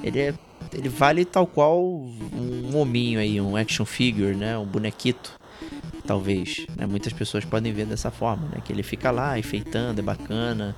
ele 0.07 0.21
é 0.21 0.35
ele 0.73 0.89
vale 0.89 1.25
tal 1.25 1.47
qual 1.47 1.81
um 1.83 2.77
hominho 2.77 3.19
aí, 3.19 3.41
um 3.41 3.57
action 3.57 3.85
figure, 3.85 4.35
né? 4.35 4.57
Um 4.57 4.67
bonequito 4.67 5.33
talvez. 6.07 6.67
Né? 6.77 6.87
Muitas 6.87 7.13
pessoas 7.13 7.45
podem 7.45 7.73
ver 7.73 7.87
dessa 7.87 8.11
forma, 8.11 8.49
né? 8.49 8.63
Que 8.65 8.73
ele 8.73 8.83
fica 8.83 9.11
lá 9.11 9.39
enfeitando, 9.39 10.01
é 10.01 10.03
bacana, 10.03 10.77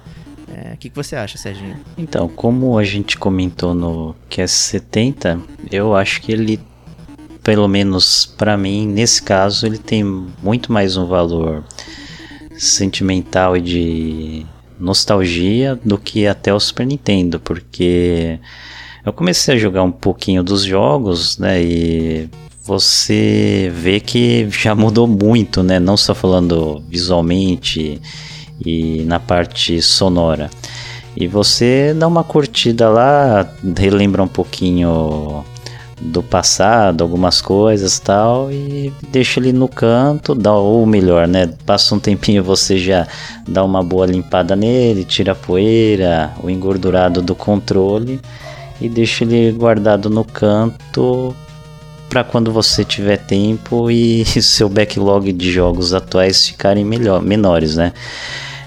é, 0.49 0.75
o 0.75 0.77
que, 0.77 0.91
que 0.91 0.97
você 0.97 1.17
acha, 1.17 1.39
Serginho? 1.39 1.77
Então, 1.97 2.29
como 2.29 2.79
a 2.79 2.85
gente 2.85 3.17
comentou 3.17 3.75
no 3.75 4.15
QS70, 4.31 5.41
eu 5.71 5.95
acho 5.95 6.21
que 6.21 6.33
ele, 6.33 6.61
pelo 7.43 7.67
menos 7.67 8.27
para 8.27 8.57
mim, 8.57 8.87
nesse 8.87 9.23
caso, 9.23 9.67
ele 9.67 9.79
tem 9.79 10.05
muito 10.05 10.73
mais 10.73 10.97
um 10.97 11.07
valor 11.07 11.65
sentimental 12.57 13.57
e 13.57 13.61
de 13.61 14.47
nostalgia 14.79 15.79
do 15.85 15.99
que 15.99 16.27
até 16.27 16.53
o 16.53 16.61
Super 16.61 16.87
Nintendo, 16.87 17.41
porque 17.41 18.39
eu 19.05 19.13
comecei 19.13 19.55
a 19.55 19.59
jogar 19.59 19.83
um 19.83 19.93
pouquinho 19.93 20.43
dos 20.43 20.65
jogos, 20.65 21.39
né, 21.39 21.63
e 21.63 22.29
você 22.65 23.71
vê 23.75 24.01
que 24.01 24.49
já 24.49 24.75
mudou 24.75 25.07
muito, 25.07 25.63
né, 25.63 25.79
não 25.79 25.97
só 25.97 26.15
falando 26.15 26.83
visualmente 26.89 28.01
e 28.65 29.03
na 29.05 29.21
parte 29.21 29.83
sonora. 29.83 30.49
E 31.17 31.29
você 31.29 31.95
dá 31.95 32.09
uma 32.09 32.25
curtida 32.25 32.89
lá, 32.89 33.49
relembra 33.77 34.23
um 34.23 34.29
pouquinho 34.29 35.45
do 36.01 36.23
passado, 36.23 37.05
algumas 37.05 37.41
coisas 37.41 38.01
tal, 38.01 38.51
e 38.51 38.93
deixa 39.11 39.39
ele 39.39 39.53
no 39.53 39.69
canto, 39.69 40.35
dá, 40.35 40.53
ou 40.53 40.85
melhor, 40.87 41.29
né? 41.29 41.51
Passa 41.65 41.95
um 41.95 42.01
tempinho 42.01 42.43
você 42.45 42.79
já 42.79 43.07
dá 43.47 43.63
uma 43.63 43.83
boa 43.83 44.07
limpada 44.07 44.57
nele, 44.57 45.05
tira 45.05 45.33
a 45.33 45.37
poeira, 45.37 46.33
o 46.43 46.51
engordurado 46.51 47.23
do 47.23 47.35
controle 47.35 48.21
e 48.81 48.89
deixa 48.89 49.25
ele 49.25 49.53
guardado 49.53 50.11
no 50.11 50.25
canto 50.25 51.35
para 52.09 52.23
quando 52.23 52.53
você 52.53 52.85
tiver 52.85 53.17
tempo 53.17 53.91
e 53.91 54.25
seu 54.41 54.69
backlog 54.69 55.33
de 55.33 55.51
jogos 55.51 55.93
atuais 55.93 56.47
ficarem 56.47 56.85
melhor, 56.85 57.23
menores, 57.23 57.77
né? 57.77 57.93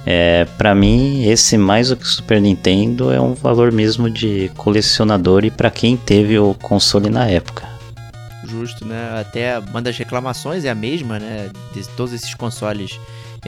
É, 0.10 0.46
para 0.58 0.74
mim, 0.74 1.26
esse 1.26 1.58
mais 1.58 1.90
do 1.90 1.98
que 1.98 2.04
o 2.04 2.08
Super 2.08 2.40
Nintendo 2.40 3.12
é 3.12 3.20
um 3.20 3.34
valor 3.34 3.74
mesmo 3.74 4.10
de 4.10 4.50
colecionador 4.56 5.44
e 5.44 5.52
para 5.52 5.70
quem 5.70 5.98
teve 5.98 6.40
o 6.40 6.54
console 6.54 7.10
na 7.10 7.28
época. 7.28 7.68
Justo, 8.46 8.86
né? 8.86 9.20
Até 9.20 9.60
uma 9.60 9.82
das 9.82 9.98
reclamações 9.98 10.64
é 10.64 10.70
a 10.70 10.76
mesma, 10.76 11.20
né? 11.20 11.50
De 11.74 11.86
todos 11.90 12.14
esses 12.14 12.34
consoles 12.34 12.98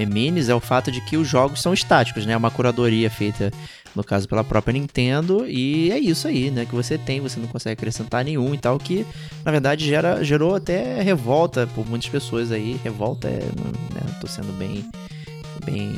minis 0.05 0.49
é 0.49 0.55
o 0.55 0.59
fato 0.59 0.91
de 0.91 1.01
que 1.01 1.17
os 1.17 1.27
jogos 1.27 1.61
são 1.61 1.73
estáticos, 1.73 2.25
né? 2.25 2.35
Uma 2.35 2.51
curadoria 2.51 3.09
feita, 3.09 3.51
no 3.95 4.03
caso, 4.03 4.27
pela 4.27 4.43
própria 4.43 4.73
Nintendo, 4.73 5.45
e 5.47 5.91
é 5.91 5.99
isso 5.99 6.27
aí, 6.27 6.51
né? 6.51 6.65
Que 6.65 6.75
você 6.75 6.97
tem, 6.97 7.19
você 7.19 7.39
não 7.39 7.47
consegue 7.47 7.73
acrescentar 7.73 8.23
nenhum 8.23 8.53
e 8.53 8.57
tal, 8.57 8.77
que 8.77 9.05
na 9.43 9.51
verdade 9.51 9.85
gera, 9.85 10.23
gerou 10.23 10.55
até 10.55 11.01
revolta 11.01 11.67
por 11.67 11.87
muitas 11.87 12.09
pessoas 12.09 12.51
aí. 12.51 12.79
Revolta 12.83 13.27
é. 13.27 13.39
Né? 13.39 14.17
Tô 14.21 14.27
sendo 14.27 14.51
bem 14.57 14.85
bem, 15.65 15.93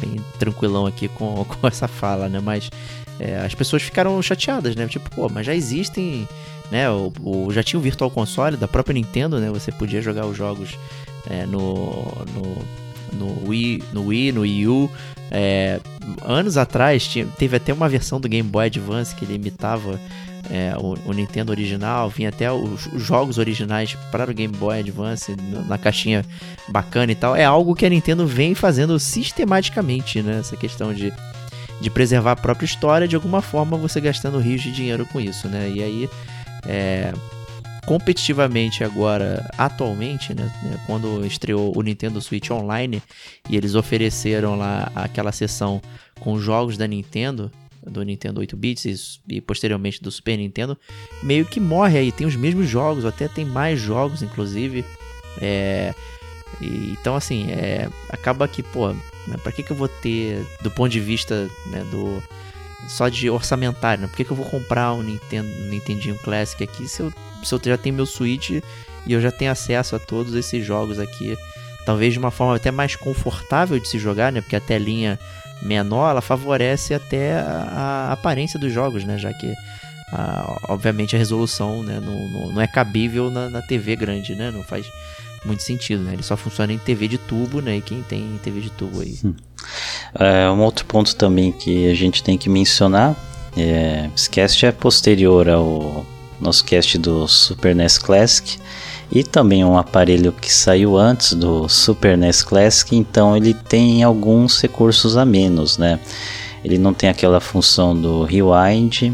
bem 0.00 0.24
tranquilão 0.38 0.86
aqui 0.86 1.08
com, 1.08 1.44
com 1.48 1.66
essa 1.66 1.88
fala, 1.88 2.28
né? 2.28 2.40
Mas 2.40 2.70
é, 3.18 3.38
as 3.38 3.54
pessoas 3.54 3.82
ficaram 3.82 4.20
chateadas, 4.22 4.76
né? 4.76 4.86
Tipo, 4.86 5.10
pô, 5.10 5.28
mas 5.28 5.46
já 5.46 5.54
existem, 5.54 6.28
né? 6.70 6.90
O, 6.90 7.12
o, 7.22 7.52
já 7.52 7.62
tinha 7.62 7.78
o 7.78 7.82
Virtual 7.82 8.10
Console 8.10 8.56
da 8.56 8.68
própria 8.68 8.94
Nintendo, 8.94 9.38
né? 9.40 9.50
Você 9.50 9.72
podia 9.72 10.00
jogar 10.02 10.26
os 10.26 10.36
jogos 10.36 10.78
é, 11.28 11.46
no, 11.46 12.04
no 12.34 12.88
no 13.12 13.48
Wii, 13.48 13.82
no 13.92 14.06
Wii, 14.06 14.32
no 14.32 14.40
Wii 14.42 14.68
U. 14.68 14.90
É, 15.30 15.80
anos 16.24 16.56
atrás 16.56 17.06
tinha, 17.06 17.26
teve 17.38 17.56
até 17.56 17.72
uma 17.72 17.88
versão 17.88 18.20
do 18.20 18.28
Game 18.28 18.48
Boy 18.48 18.66
Advance 18.66 19.14
que 19.14 19.24
ele 19.24 19.34
imitava 19.34 20.00
é, 20.50 20.74
o, 20.78 20.96
o, 21.10 21.12
Nintendo 21.12 21.52
original, 21.52 22.08
vinha 22.08 22.30
até 22.30 22.50
os, 22.50 22.86
os, 22.86 23.02
jogos 23.02 23.38
originais 23.38 23.94
para 24.10 24.30
o 24.30 24.34
Game 24.34 24.54
Boy 24.56 24.80
Advance 24.80 25.34
na 25.66 25.76
caixinha 25.76 26.24
bacana 26.68 27.12
e 27.12 27.14
tal. 27.14 27.36
É 27.36 27.44
algo 27.44 27.74
que 27.74 27.84
a 27.84 27.90
Nintendo 27.90 28.26
vem 28.26 28.54
fazendo 28.54 28.98
sistematicamente, 28.98 30.22
né? 30.22 30.38
Essa 30.40 30.56
questão 30.56 30.94
de, 30.94 31.12
de 31.80 31.90
preservar 31.90 32.32
a 32.32 32.36
própria 32.36 32.64
história, 32.64 33.06
de 33.06 33.14
alguma 33.14 33.42
forma 33.42 33.76
você 33.76 34.00
gastando 34.00 34.38
rios 34.38 34.62
de 34.62 34.72
dinheiro 34.72 35.04
com 35.06 35.20
isso, 35.20 35.48
né? 35.48 35.70
E 35.70 35.82
aí, 35.82 36.10
é, 36.66 37.12
competitivamente 37.88 38.84
agora, 38.84 39.50
atualmente, 39.56 40.34
né, 40.34 40.52
né, 40.62 40.78
quando 40.84 41.24
estreou 41.24 41.72
o 41.74 41.80
Nintendo 41.80 42.20
Switch 42.20 42.50
Online 42.50 43.02
e 43.48 43.56
eles 43.56 43.74
ofereceram 43.74 44.56
lá 44.58 44.92
aquela 44.94 45.32
sessão 45.32 45.80
com 46.20 46.38
jogos 46.38 46.76
da 46.76 46.86
Nintendo, 46.86 47.50
do 47.82 48.02
Nintendo 48.02 48.40
8 48.40 48.54
bits 48.58 49.22
e, 49.26 49.40
posteriormente 49.40 50.02
do 50.02 50.10
Super 50.10 50.36
Nintendo, 50.36 50.76
meio 51.22 51.46
que 51.46 51.58
morre 51.58 51.96
aí. 51.96 52.12
Tem 52.12 52.26
os 52.26 52.36
mesmos 52.36 52.68
jogos, 52.68 53.06
até 53.06 53.26
tem 53.26 53.46
mais 53.46 53.80
jogos, 53.80 54.22
inclusive. 54.22 54.84
É, 55.40 55.94
e, 56.60 56.94
então, 57.00 57.16
assim, 57.16 57.50
é, 57.52 57.88
acaba 58.10 58.46
que, 58.46 58.62
pô, 58.62 58.88
né, 58.88 59.38
pra 59.42 59.50
que, 59.50 59.62
que 59.62 59.70
eu 59.70 59.76
vou 59.76 59.88
ter, 59.88 60.46
do 60.62 60.70
ponto 60.70 60.90
de 60.90 61.00
vista 61.00 61.48
né, 61.70 61.82
do 61.90 62.22
só 62.88 63.08
de 63.08 63.28
orçamentário, 63.28 64.02
né? 64.02 64.08
Por 64.08 64.16
que, 64.16 64.24
que 64.24 64.30
eu 64.30 64.36
vou 64.36 64.46
comprar 64.46 64.94
um 64.94 65.02
Nintendo, 65.02 65.48
Nintendinho 65.68 66.16
Classic 66.16 66.62
aqui 66.64 66.88
se 66.88 67.00
eu, 67.00 67.12
se 67.44 67.54
eu 67.54 67.60
já 67.62 67.76
tenho 67.76 67.94
meu 67.94 68.06
Switch 68.06 68.50
e 68.50 68.62
eu 69.06 69.20
já 69.20 69.30
tenho 69.30 69.52
acesso 69.52 69.94
a 69.94 69.98
todos 69.98 70.34
esses 70.34 70.64
jogos 70.64 70.98
aqui? 70.98 71.36
Talvez 71.84 72.12
de 72.12 72.18
uma 72.18 72.30
forma 72.30 72.56
até 72.56 72.70
mais 72.70 72.96
confortável 72.96 73.78
de 73.78 73.88
se 73.88 73.98
jogar, 73.98 74.32
né? 74.32 74.40
Porque 74.40 74.56
a 74.56 74.60
telinha 74.60 75.18
menor, 75.62 76.10
ela 76.10 76.20
favorece 76.20 76.94
até 76.94 77.34
a, 77.38 78.08
a 78.08 78.12
aparência 78.12 78.58
dos 78.58 78.72
jogos, 78.72 79.04
né? 79.04 79.18
Já 79.18 79.32
que, 79.32 79.52
a, 80.12 80.58
obviamente, 80.68 81.16
a 81.16 81.18
resolução 81.18 81.82
né? 81.82 82.00
não, 82.00 82.28
não, 82.28 82.52
não 82.52 82.60
é 82.60 82.66
cabível 82.66 83.30
na, 83.30 83.48
na, 83.48 83.62
TV 83.62 83.96
grande, 83.96 84.34
né? 84.34 84.50
Não 84.50 84.62
faz 84.62 84.86
muito 85.44 85.62
sentido, 85.62 86.02
né? 86.02 86.14
Ele 86.14 86.22
só 86.22 86.36
funciona 86.36 86.72
em 86.72 86.78
TV 86.78 87.08
de 87.08 87.18
tubo, 87.18 87.60
né? 87.60 87.76
E 87.76 87.80
quem 87.80 88.02
tem 88.02 88.38
TV 88.42 88.60
de 88.60 88.70
tubo 88.70 89.00
aí. 89.00 89.18
É, 90.14 90.50
um 90.50 90.60
outro 90.60 90.84
ponto 90.84 91.14
também 91.16 91.52
que 91.52 91.90
a 91.90 91.94
gente 91.94 92.22
tem 92.22 92.38
que 92.38 92.48
mencionar, 92.48 93.16
é, 93.56 94.08
esse 94.14 94.28
cast 94.30 94.66
é 94.66 94.72
posterior 94.72 95.48
ao 95.48 96.06
nosso 96.40 96.64
cast 96.64 96.96
do 96.98 97.26
Super 97.26 97.74
NES 97.74 97.98
Classic, 97.98 98.58
e 99.10 99.24
também 99.24 99.64
um 99.64 99.78
aparelho 99.78 100.32
que 100.32 100.52
saiu 100.52 100.96
antes 100.96 101.32
do 101.32 101.68
Super 101.68 102.16
NES 102.16 102.42
Classic, 102.42 102.94
então 102.94 103.36
ele 103.36 103.54
tem 103.54 104.02
alguns 104.02 104.60
recursos 104.60 105.16
a 105.16 105.24
menos, 105.24 105.78
né? 105.78 105.98
Ele 106.62 106.76
não 106.76 106.92
tem 106.92 107.08
aquela 107.08 107.40
função 107.40 107.98
do 107.98 108.24
rewind 108.24 109.12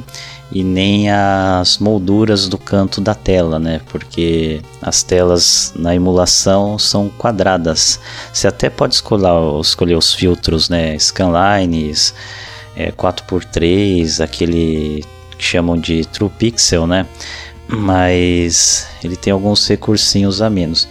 e 0.53 0.63
nem 0.63 1.11
as 1.11 1.79
molduras 1.79 2.49
do 2.49 2.59
canto 2.59 3.01
da 3.01 3.15
tela, 3.15 3.59
né? 3.59 3.81
Porque 3.89 4.61
as 4.81 5.03
telas 5.03 5.73
na 5.77 5.95
emulação 5.95 6.79
são 6.79 7.09
quadradas. 7.09 7.99
Você 8.33 8.47
até 8.47 8.71
pode 8.71 8.95
escolher, 8.95 9.61
escolher 9.61 9.97
os 9.97 10.15
filtros, 10.15 10.69
né? 10.69 10.99
Scanlines, 10.99 12.15
é, 12.77 12.93
4x3, 12.93 14.23
aquele 14.23 15.05
que 15.37 15.45
chamam 15.45 15.77
de 15.77 16.05
True 16.05 16.31
Pixel, 16.31 16.87
né? 16.87 17.07
mas 17.69 18.87
ele 19.03 19.17
tem 19.17 19.33
alguns 19.33 19.67
recursinhos 19.67 20.43
a 20.43 20.51
menos. 20.51 20.89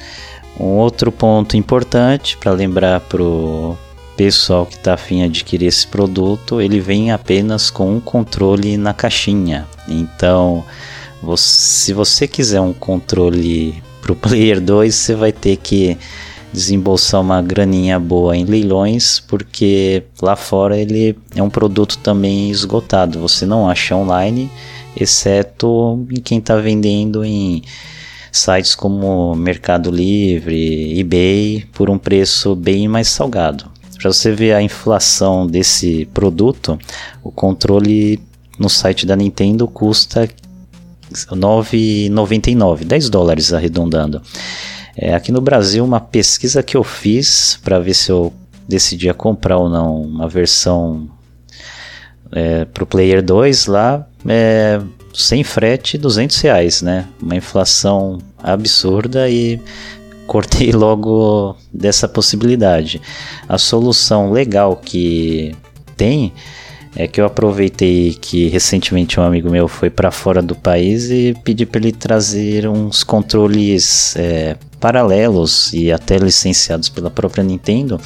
Um 0.59 0.77
outro 0.77 1.11
ponto 1.11 1.57
importante 1.57 2.37
para 2.37 2.51
lembrar 2.51 2.99
pro 3.01 3.77
pessoal 4.15 4.65
que 4.65 4.75
está 4.75 4.93
afim 4.93 5.17
de 5.17 5.23
adquirir 5.23 5.67
esse 5.67 5.87
produto, 5.87 6.61
ele 6.61 6.79
vem 6.79 7.11
apenas 7.11 7.69
com 7.69 7.95
um 7.95 7.99
controle 7.99 8.77
na 8.77 8.93
caixinha. 8.93 9.67
Então, 9.87 10.63
se 11.37 11.93
você 11.93 12.27
quiser 12.27 12.61
um 12.61 12.73
controle 12.73 13.81
pro 14.01 14.15
Player 14.17 14.59
2, 14.59 14.93
você 14.93 15.15
vai 15.15 15.31
ter 15.31 15.57
que 15.57 15.97
desembolsar 16.51 17.21
uma 17.21 17.41
graninha 17.41 17.99
boa 17.99 18.37
em 18.37 18.45
leilões, 18.45 19.19
porque 19.19 20.03
lá 20.21 20.35
fora 20.35 20.77
ele 20.77 21.17
é 21.35 21.41
um 21.41 21.49
produto 21.49 21.97
também 21.97 22.51
esgotado. 22.51 23.19
Você 23.19 23.45
não 23.45 23.67
acha 23.67 23.95
online 23.95 24.51
exceto 24.95 26.05
em 26.11 26.21
quem 26.21 26.37
está 26.37 26.55
vendendo 26.57 27.25
em 27.25 27.63
sites 28.31 28.75
como 28.75 29.35
Mercado 29.35 29.89
Livre, 29.89 30.99
eBay, 30.99 31.65
por 31.73 31.89
um 31.89 31.97
preço 31.97 32.55
bem 32.55 32.87
mais 32.87 33.07
salgado. 33.07 33.65
Para 34.03 34.11
você 34.11 34.33
ver 34.33 34.51
a 34.51 34.61
inflação 34.61 35.47
desse 35.47 36.05
produto, 36.13 36.77
o 37.23 37.31
controle 37.31 38.19
no 38.59 38.69
site 38.69 39.05
da 39.05 39.15
Nintendo 39.15 39.65
custa 39.65 40.27
9,99, 41.09 42.83
10 42.83 43.09
dólares 43.09 43.53
arredondando. 43.53 44.21
É, 44.97 45.15
aqui 45.15 45.31
no 45.31 45.39
Brasil, 45.39 45.85
uma 45.85 46.01
pesquisa 46.01 46.61
que 46.61 46.75
eu 46.75 46.83
fiz 46.83 47.57
para 47.63 47.79
ver 47.79 47.93
se 47.93 48.11
eu 48.11 48.33
decidia 48.67 49.13
comprar 49.13 49.55
ou 49.55 49.69
não 49.69 50.01
uma 50.01 50.27
versão 50.27 51.09
é, 52.29 52.65
para 52.65 52.83
o 52.83 52.87
Player 52.87 53.23
2 53.23 53.67
lá, 53.67 54.05
é, 54.27 54.81
sem 55.13 55.45
frete, 55.45 55.97
200 55.97 56.41
reais, 56.41 56.81
né? 56.81 57.07
Uma 57.21 57.37
inflação 57.37 58.17
absurda 58.37 59.29
e 59.29 59.61
cortei 60.27 60.71
logo 60.73 61.55
dessa 61.73 62.07
possibilidade. 62.07 63.01
A 63.47 63.57
solução 63.57 64.31
legal 64.31 64.75
que 64.75 65.55
tem 65.95 66.33
é 66.95 67.07
que 67.07 67.19
eu 67.19 67.25
aproveitei 67.25 68.13
que 68.13 68.47
recentemente 68.49 69.19
um 69.19 69.23
amigo 69.23 69.49
meu 69.49 69.67
foi 69.67 69.89
para 69.89 70.11
fora 70.11 70.41
do 70.41 70.55
país 70.55 71.09
e 71.09 71.35
pedi 71.43 71.65
para 71.65 71.81
ele 71.81 71.91
trazer 71.91 72.67
uns 72.67 73.03
controles 73.03 74.15
é, 74.15 74.55
paralelos 74.79 75.73
e 75.73 75.91
até 75.91 76.17
licenciados 76.17 76.89
pela 76.89 77.09
própria 77.09 77.43
Nintendo 77.43 77.99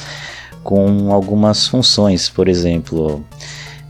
com 0.68 1.12
algumas 1.12 1.66
funções, 1.66 2.28
por 2.28 2.46
exemplo, 2.46 3.24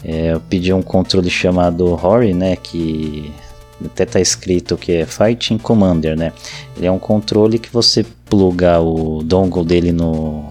é, 0.04 0.32
eu 0.32 0.40
pedi 0.40 0.72
um 0.72 0.80
controle 0.80 1.28
chamado 1.28 1.84
Hori, 1.84 2.32
né, 2.32 2.54
que 2.54 3.32
até 3.84 4.04
tá 4.04 4.20
escrito 4.20 4.76
que 4.76 4.92
é 4.92 5.06
Fighting 5.06 5.58
Commander, 5.58 6.16
né? 6.16 6.32
Ele 6.76 6.86
é 6.86 6.90
um 6.90 6.98
controle 6.98 7.58
que 7.58 7.72
você 7.72 8.04
pluga 8.28 8.80
o 8.80 9.22
dongle 9.22 9.64
dele 9.64 9.92
no 9.92 10.44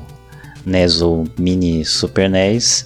NES 0.66 1.02
ou 1.02 1.28
Mini 1.38 1.84
Super 1.86 2.30
NES 2.30 2.86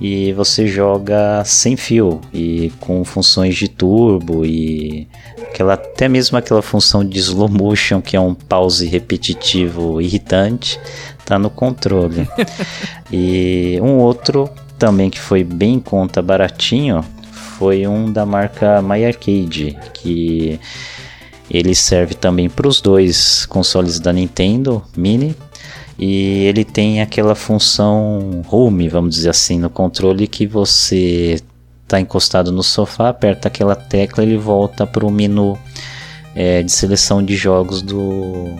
e 0.00 0.32
você 0.32 0.66
joga 0.66 1.42
sem 1.44 1.76
fio 1.76 2.20
e 2.32 2.72
com 2.80 3.04
funções 3.04 3.54
de 3.54 3.68
turbo 3.68 4.46
e 4.46 5.06
aquela 5.42 5.74
até 5.74 6.08
mesmo 6.08 6.38
aquela 6.38 6.62
função 6.62 7.04
de 7.04 7.18
slow 7.18 7.48
motion 7.48 8.00
que 8.00 8.16
é 8.16 8.20
um 8.20 8.34
pause 8.34 8.86
repetitivo 8.86 10.00
irritante 10.00 10.80
tá 11.24 11.38
no 11.38 11.50
controle. 11.50 12.26
e 13.12 13.78
um 13.82 13.98
outro 13.98 14.48
também 14.78 15.10
que 15.10 15.20
foi 15.20 15.44
bem 15.44 15.74
em 15.74 15.80
conta 15.80 16.22
baratinho 16.22 17.04
foi 17.60 17.86
um 17.86 18.10
da 18.10 18.24
marca 18.24 18.80
My 18.80 19.04
Arcade 19.04 19.78
que 19.92 20.58
ele 21.50 21.74
serve 21.74 22.14
também 22.14 22.48
para 22.48 22.66
os 22.66 22.80
dois 22.80 23.44
consoles 23.44 24.00
da 24.00 24.14
Nintendo 24.14 24.82
Mini 24.96 25.36
e 25.98 26.44
ele 26.46 26.64
tem 26.64 27.02
aquela 27.02 27.34
função 27.34 28.40
home, 28.50 28.88
vamos 28.88 29.14
dizer 29.14 29.28
assim, 29.28 29.58
no 29.58 29.68
controle 29.68 30.26
que 30.26 30.46
você 30.46 31.38
está 31.82 32.00
encostado 32.00 32.50
no 32.50 32.62
sofá, 32.62 33.10
aperta 33.10 33.48
aquela 33.48 33.76
tecla 33.76 34.24
ele 34.24 34.38
volta 34.38 34.86
para 34.86 35.04
o 35.04 35.10
menu 35.10 35.58
é, 36.34 36.62
de 36.62 36.72
seleção 36.72 37.22
de 37.22 37.36
jogos 37.36 37.82
do, 37.82 38.56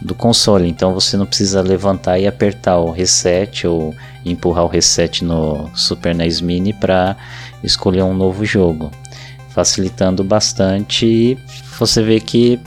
do 0.00 0.14
console. 0.14 0.66
Então 0.66 0.94
você 0.94 1.14
não 1.14 1.26
precisa 1.26 1.60
levantar 1.60 2.18
e 2.18 2.26
apertar 2.26 2.78
o 2.78 2.90
reset 2.90 3.66
ou 3.66 3.94
empurrar 4.24 4.64
o 4.64 4.68
reset 4.68 5.22
no 5.22 5.68
Super 5.74 6.14
NES 6.14 6.40
Mini 6.40 6.72
para 6.72 7.18
escolher 7.62 8.02
um 8.02 8.14
novo 8.14 8.44
jogo, 8.44 8.90
facilitando 9.50 10.22
bastante. 10.24 11.06
E 11.06 11.38
você 11.78 12.02
vê 12.02 12.20
que 12.20 12.58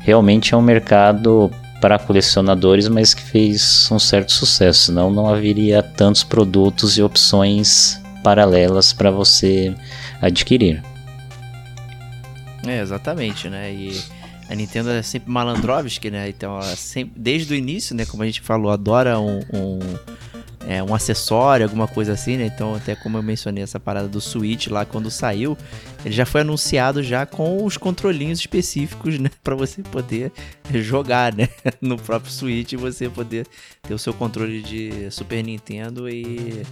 realmente 0.00 0.54
é 0.54 0.56
um 0.56 0.62
mercado 0.62 1.50
para 1.80 1.98
colecionadores, 1.98 2.88
mas 2.88 3.12
que 3.12 3.22
fez 3.22 3.88
um 3.90 3.98
certo 3.98 4.32
sucesso, 4.32 4.86
senão 4.86 5.10
não 5.10 5.28
haveria 5.28 5.82
tantos 5.82 6.24
produtos 6.24 6.96
e 6.96 7.02
opções 7.02 8.00
paralelas 8.22 8.92
para 8.92 9.10
você 9.10 9.74
adquirir. 10.20 10.82
É, 12.66 12.80
exatamente, 12.80 13.50
né? 13.50 13.70
E 13.72 14.02
a 14.48 14.54
Nintendo 14.54 14.90
é 14.90 15.02
sempre 15.02 15.30
malandrovski, 15.30 16.10
né? 16.10 16.28
Então, 16.28 16.60
sempre, 16.76 17.12
desde 17.20 17.52
o 17.52 17.56
início, 17.56 17.94
né? 17.94 18.06
Como 18.06 18.22
a 18.22 18.26
gente 18.26 18.40
falou, 18.40 18.70
adora 18.70 19.18
um, 19.18 19.40
um 19.52 19.78
é, 20.68 20.82
um 20.82 20.94
acessório, 20.94 21.64
alguma 21.64 21.86
coisa 21.86 22.12
assim, 22.12 22.36
né? 22.36 22.46
Então, 22.46 22.74
até 22.74 22.94
como 22.94 23.18
eu 23.18 23.22
mencionei 23.22 23.62
essa 23.62 23.78
parada 23.78 24.08
do 24.08 24.20
Switch 24.20 24.68
lá 24.68 24.84
quando 24.84 25.10
saiu, 25.10 25.56
ele 26.04 26.14
já 26.14 26.24
foi 26.24 26.40
anunciado 26.40 27.02
já 27.02 27.26
com 27.26 27.64
os 27.64 27.76
controlinhos 27.76 28.38
específicos, 28.38 29.18
né? 29.20 29.30
Pra 29.42 29.54
você 29.54 29.82
poder 29.82 30.32
jogar, 30.72 31.34
né? 31.34 31.48
No 31.80 31.98
próprio 31.98 32.32
Switch 32.32 32.74
você 32.74 33.08
poder 33.08 33.46
ter 33.82 33.94
o 33.94 33.98
seu 33.98 34.14
controle 34.14 34.62
de 34.62 35.10
Super 35.10 35.42
Nintendo 35.42 36.08
e, 36.08 36.62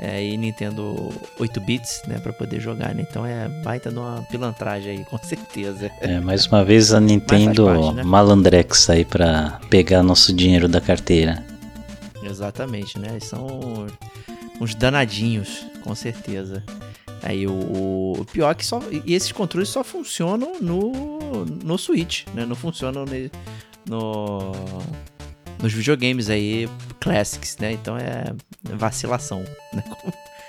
é, 0.00 0.22
e 0.22 0.36
Nintendo 0.36 1.12
8 1.38 1.60
bits, 1.60 2.02
né? 2.06 2.18
Pra 2.18 2.32
poder 2.32 2.60
jogar, 2.60 2.94
né? 2.94 3.06
Então 3.08 3.24
é 3.24 3.48
baita 3.62 3.90
numa 3.90 4.22
pilantragem 4.30 4.98
aí, 4.98 5.04
com 5.08 5.18
certeza. 5.18 5.90
É, 6.00 6.20
mais 6.20 6.46
uma 6.46 6.64
vez 6.64 6.92
a 6.92 7.00
Nintendo 7.00 7.66
parte, 7.66 7.94
né? 7.94 8.02
malandrex 8.02 8.90
aí 8.90 9.04
pra 9.04 9.60
pegar 9.70 10.02
nosso 10.02 10.32
dinheiro 10.32 10.68
da 10.68 10.80
carteira. 10.80 11.53
Exatamente, 12.34 12.98
né? 12.98 13.20
São 13.20 13.86
uns 14.60 14.74
danadinhos, 14.74 15.64
com 15.82 15.94
certeza. 15.94 16.64
Aí 17.22 17.46
o, 17.46 18.12
o, 18.18 18.24
pior 18.24 18.50
é 18.50 18.54
que 18.56 18.66
só. 18.66 18.80
E 18.90 19.14
esses 19.14 19.30
controles 19.30 19.68
só 19.68 19.84
funcionam 19.84 20.60
no, 20.60 21.44
no 21.44 21.78
Switch, 21.78 22.26
né? 22.34 22.44
Não 22.44 22.56
funcionam 22.56 23.04
no, 23.86 24.52
nos 25.62 25.72
videogames 25.72 26.28
aí 26.28 26.68
Classics, 27.00 27.56
né? 27.58 27.72
Então 27.72 27.96
é 27.96 28.24
vacilação, 28.74 29.44
né? 29.72 29.84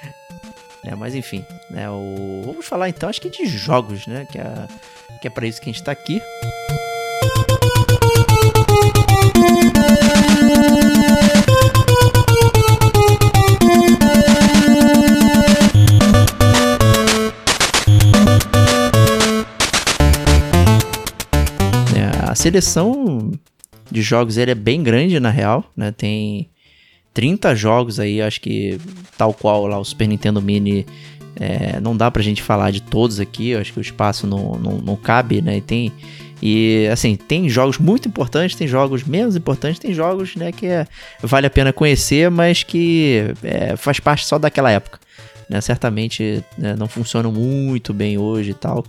é, 0.86 0.96
mas 0.96 1.14
enfim, 1.14 1.46
né? 1.70 1.88
O, 1.88 2.42
vamos 2.48 2.66
falar 2.66 2.90
então, 2.90 3.08
acho 3.08 3.22
que 3.22 3.30
de 3.30 3.46
jogos, 3.46 4.08
né? 4.08 4.28
Que 4.32 4.40
é, 4.40 4.68
que 5.22 5.28
é 5.28 5.30
para 5.30 5.46
isso 5.46 5.62
que 5.62 5.70
a 5.70 5.74
gente 5.74 5.84
tá 5.84 5.92
aqui. 5.92 6.20
a 9.78 10.45
seleção 22.46 23.32
de 23.90 24.02
jogos 24.04 24.38
ele 24.38 24.52
é 24.52 24.56
bem 24.56 24.84
grande 24.84 25.20
na 25.20 25.32
real, 25.32 25.64
né? 25.76 25.92
Tem 25.92 26.48
30 27.12 27.56
jogos 27.56 28.00
aí, 28.00 28.22
acho 28.22 28.40
que 28.40 28.80
tal 29.18 29.34
qual 29.34 29.66
lá 29.66 29.80
o 29.80 29.84
Super 29.84 30.08
Nintendo 30.08 30.42
Mini, 30.42 30.86
é, 31.38 31.80
não 31.80 31.98
dá 31.98 32.12
pra 32.12 32.22
gente 32.22 32.44
falar 32.44 32.72
de 32.72 32.82
todos 32.82 33.20
aqui, 33.20 33.56
acho 33.56 33.74
que 33.74 33.80
o 33.80 33.82
espaço 33.82 34.28
não, 34.28 34.54
não, 34.60 34.78
não 34.78 34.96
cabe, 34.96 35.42
né? 35.42 35.58
E 35.58 35.62
tem 35.62 35.92
e 36.42 36.88
assim, 36.92 37.16
tem 37.16 37.50
jogos 37.50 37.80
muito 37.80 38.08
importantes, 38.08 38.56
tem 38.56 38.68
jogos 38.68 39.04
menos 39.04 39.36
importantes, 39.36 39.80
tem 39.80 39.94
jogos 39.94 40.36
né, 40.36 40.52
que 40.52 40.68
é, 40.68 40.86
vale 41.24 41.48
a 41.48 41.50
pena 41.50 41.74
conhecer, 41.74 42.30
mas 42.30 42.62
que 42.62 43.34
é, 43.42 43.76
faz 43.76 44.00
parte 44.00 44.26
só 44.26 44.38
daquela 44.38 44.70
época. 44.70 45.00
Né? 45.50 45.60
Certamente 45.62 46.44
né, 46.58 46.76
não 46.78 46.88
funcionam 46.88 47.32
muito 47.32 47.94
bem 47.94 48.18
hoje 48.18 48.52
e 48.52 48.54
tal. 48.54 48.86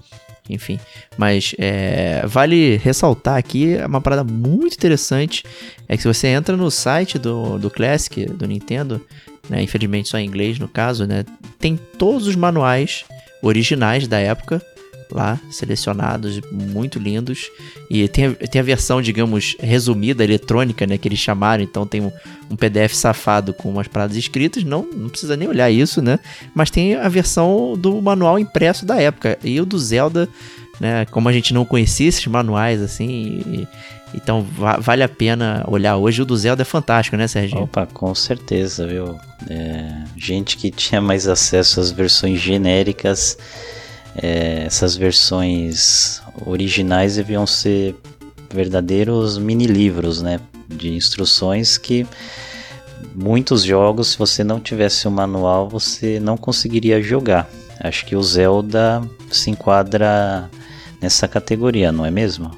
Enfim, 0.49 0.79
mas 1.17 1.55
é, 1.59 2.23
vale 2.27 2.77
ressaltar 2.77 3.37
aqui 3.37 3.77
uma 3.85 4.01
parada 4.01 4.23
muito 4.23 4.75
interessante 4.75 5.43
é 5.89 5.97
que 5.97 6.03
se 6.03 6.09
você 6.09 6.29
entra 6.29 6.57
no 6.57 6.71
site 6.71 7.19
do, 7.19 7.59
do 7.59 7.69
Classic, 7.69 8.27
do 8.27 8.47
Nintendo, 8.47 9.05
né, 9.49 9.61
infelizmente 9.63 10.09
só 10.09 10.19
em 10.19 10.27
inglês 10.27 10.59
no 10.59 10.69
caso, 10.69 11.07
né, 11.07 11.25
tem 11.59 11.77
todos 11.99 12.27
os 12.27 12.37
manuais 12.37 13.05
originais 13.43 14.07
da 14.07 14.19
época 14.19 14.63
lá, 15.11 15.39
selecionados, 15.51 16.41
muito 16.51 16.99
lindos. 16.99 17.51
E 17.89 18.07
tem, 18.09 18.33
tem 18.33 18.61
a 18.61 18.65
versão, 18.65 19.01
digamos, 19.01 19.57
resumida, 19.59 20.25
eletrônica, 20.25 20.87
né, 20.87 20.99
que 20.99 21.09
eles 21.09 21.19
chamaram. 21.19 21.63
Então 21.63 21.87
tem 21.87 22.01
um, 22.01 22.13
um 22.51 22.57
PDF 22.57 22.95
safado 22.95 23.53
com 23.53 23.71
umas 23.71 23.89
paradas 23.89 24.17
escritas. 24.17 24.65
Não, 24.65 24.83
não 24.83 25.09
precisa 25.09 25.37
nem 25.37 25.49
olhar 25.49 25.71
isso, 25.71 26.03
né? 26.03 26.19
Mas 26.55 26.71
tem 26.71 26.95
a 26.95 27.09
versão 27.09 27.75
do 27.77 28.01
manual 28.01 28.39
impresso 28.39 28.85
da 28.85 29.01
época. 29.01 29.39
E 29.43 29.61
o 29.61 29.67
do 29.67 29.79
Zelda, 29.79 30.29
né, 30.81 31.05
como 31.07 31.29
a 31.29 31.33
gente 31.33 31.55
não 31.55 31.65
conhecia 31.65 32.09
esses 32.09 32.27
manuais, 32.27 32.81
assim... 32.83 33.43
E, 33.47 33.69
então 34.15 34.41
va 34.43 34.79
vale 34.79 35.03
a 35.03 35.09
pena 35.09 35.65
olhar 35.67 35.97
hoje. 35.97 36.23
O 36.23 36.25
do 36.25 36.37
Zelda 36.37 36.63
é 36.63 36.65
fantástico, 36.65 37.17
né, 37.17 37.27
Serginho? 37.27 37.65
Opa, 37.65 37.87
com 37.87 38.15
certeza, 38.15 38.87
viu? 38.87 39.19
É, 39.49 40.05
gente 40.17 40.57
que 40.57 40.71
tinha 40.71 41.01
mais 41.01 41.29
acesso 41.29 41.81
às 41.81 41.91
versões 41.91 42.41
genéricas 42.41 43.37
é, 44.23 44.65
essas 44.67 44.97
versões 44.97 46.23
originais 46.45 47.17
deviam 47.17 47.47
ser 47.47 47.95
verdadeiros 48.53 49.39
mini 49.39 49.67
livros, 49.67 50.23
né, 50.23 50.41
de 50.69 50.95
instruções 50.95 51.77
que 51.77 52.07
muitos 53.15 53.63
jogos, 53.63 54.09
se 54.09 54.19
você 54.19 54.43
não 54.43 54.61
tivesse 54.61 55.07
o 55.07 55.11
um 55.11 55.15
manual, 55.15 55.69
você 55.69 56.19
não 56.21 56.37
conseguiria 56.37 57.03
jogar. 57.03 57.49
Acho 57.81 58.07
que 58.07 58.17
o 58.17 58.23
Zelda 58.23 59.03
se 59.31 59.51
enquadra 59.51 60.51
nessa 61.01 61.29
categoria, 61.29 61.93
não 61.93 62.07
é 62.07 62.11
mesmo? 62.11 62.51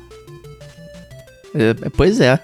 É, 1.54 1.74
pois 1.90 2.20
é. 2.20 2.40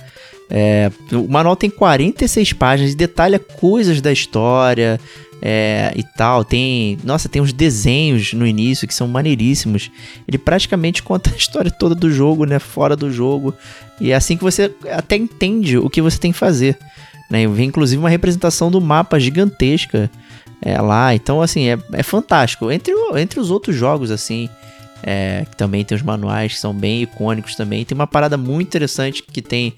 É. 0.51 0.91
O 1.13 1.29
manual 1.29 1.57
tem 1.57 1.71
46 1.71 2.53
páginas 2.53 2.93
e 2.93 2.97
detalha 2.97 3.39
coisas 3.39 4.01
da 4.01 4.13
história, 4.13 5.01
é, 5.47 5.93
e 5.95 6.03
tal. 6.03 6.43
Tem, 6.43 6.99
nossa, 7.05 7.29
tem 7.29 7.43
uns 7.43 7.53
desenhos 7.53 8.33
no 8.33 8.47
início 8.47 8.89
que 8.89 8.95
são 8.95 9.07
maneiríssimos. 9.07 9.91
Ele 10.27 10.39
praticamente 10.39 11.03
conta 11.05 11.31
a 11.31 11.37
história 11.37 11.71
toda 11.71 11.95
do 11.95 12.11
jogo, 12.11 12.47
né, 12.47 12.59
fora 12.59 12.97
do 12.97 13.13
jogo. 13.13 13.55
E 14.01 14.11
é 14.11 14.15
assim 14.15 14.39
que 14.39 14.43
você 14.43 14.75
até 14.91 15.17
entende 15.17 15.77
o 15.77 15.91
que 15.91 16.01
você 16.01 16.19
tem 16.19 16.33
que 16.33 16.39
fazer. 16.39 16.79
Né? 17.31 17.47
Vem 17.47 17.69
inclusive 17.69 18.01
uma 18.01 18.09
representação 18.09 18.71
do 18.71 18.81
mapa 18.81 19.21
gigantesca 19.21 20.11
é, 20.63 20.81
lá. 20.81 21.15
Então, 21.15 21.43
assim, 21.43 21.69
é, 21.69 21.79
é 21.93 22.03
fantástico. 22.03 22.71
Entre, 22.73 22.95
entre 23.17 23.39
os 23.39 23.51
outros 23.51 23.77
jogos, 23.77 24.11
assim, 24.11 24.49
é, 25.03 25.45
que 25.51 25.57
também 25.57 25.85
tem 25.85 25.95
os 25.95 26.03
manuais 26.03 26.55
que 26.55 26.61
são 26.61 26.73
bem 26.73 27.03
icônicos 27.03 27.55
também. 27.55 27.85
Tem 27.85 27.95
uma 27.95 28.07
parada 28.07 28.39
muito 28.39 28.69
interessante 28.69 29.23
que 29.23 29.43
tem 29.43 29.75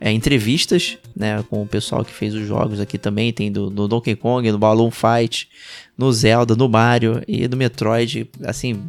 é, 0.00 0.10
entrevistas 0.10 0.96
né, 1.14 1.44
com 1.50 1.62
o 1.62 1.66
pessoal 1.66 2.04
que 2.04 2.10
fez 2.10 2.34
os 2.34 2.46
jogos 2.46 2.80
aqui 2.80 2.96
também. 2.96 3.32
Tem 3.32 3.52
do, 3.52 3.68
do 3.68 3.86
Donkey 3.86 4.16
Kong, 4.16 4.50
no 4.50 4.58
Balloon 4.58 4.90
Fight, 4.90 5.48
no 5.96 6.10
Zelda, 6.12 6.56
no 6.56 6.68
Mario 6.68 7.22
e 7.28 7.46
do 7.46 7.56
Metroid. 7.56 8.28
Assim, 8.44 8.82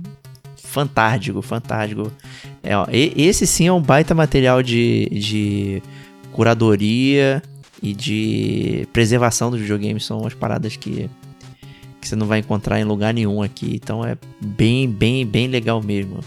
fantástico, 0.55 1.41
fantástico. 1.41 2.11
É, 2.63 2.77
ó, 2.77 2.87
esse 2.89 3.45
sim 3.45 3.67
é 3.67 3.73
um 3.73 3.81
baita 3.81 4.15
material 4.15 4.63
de, 4.63 5.09
de 5.11 5.83
curadoria 6.31 7.43
e 7.83 7.93
de 7.93 8.87
preservação 8.93 9.51
dos 9.51 9.59
videogames. 9.59 10.05
São 10.05 10.25
as 10.25 10.33
paradas 10.33 10.77
que 10.77 11.09
que 12.01 12.07
você 12.07 12.15
não 12.15 12.25
vai 12.25 12.39
encontrar 12.39 12.79
em 12.79 12.83
lugar 12.83 13.13
nenhum 13.13 13.43
aqui. 13.43 13.75
Então 13.75 14.03
é 14.03 14.17
bem, 14.41 14.89
bem, 14.89 15.25
bem 15.25 15.47
legal 15.47 15.81
mesmo. 15.83 16.19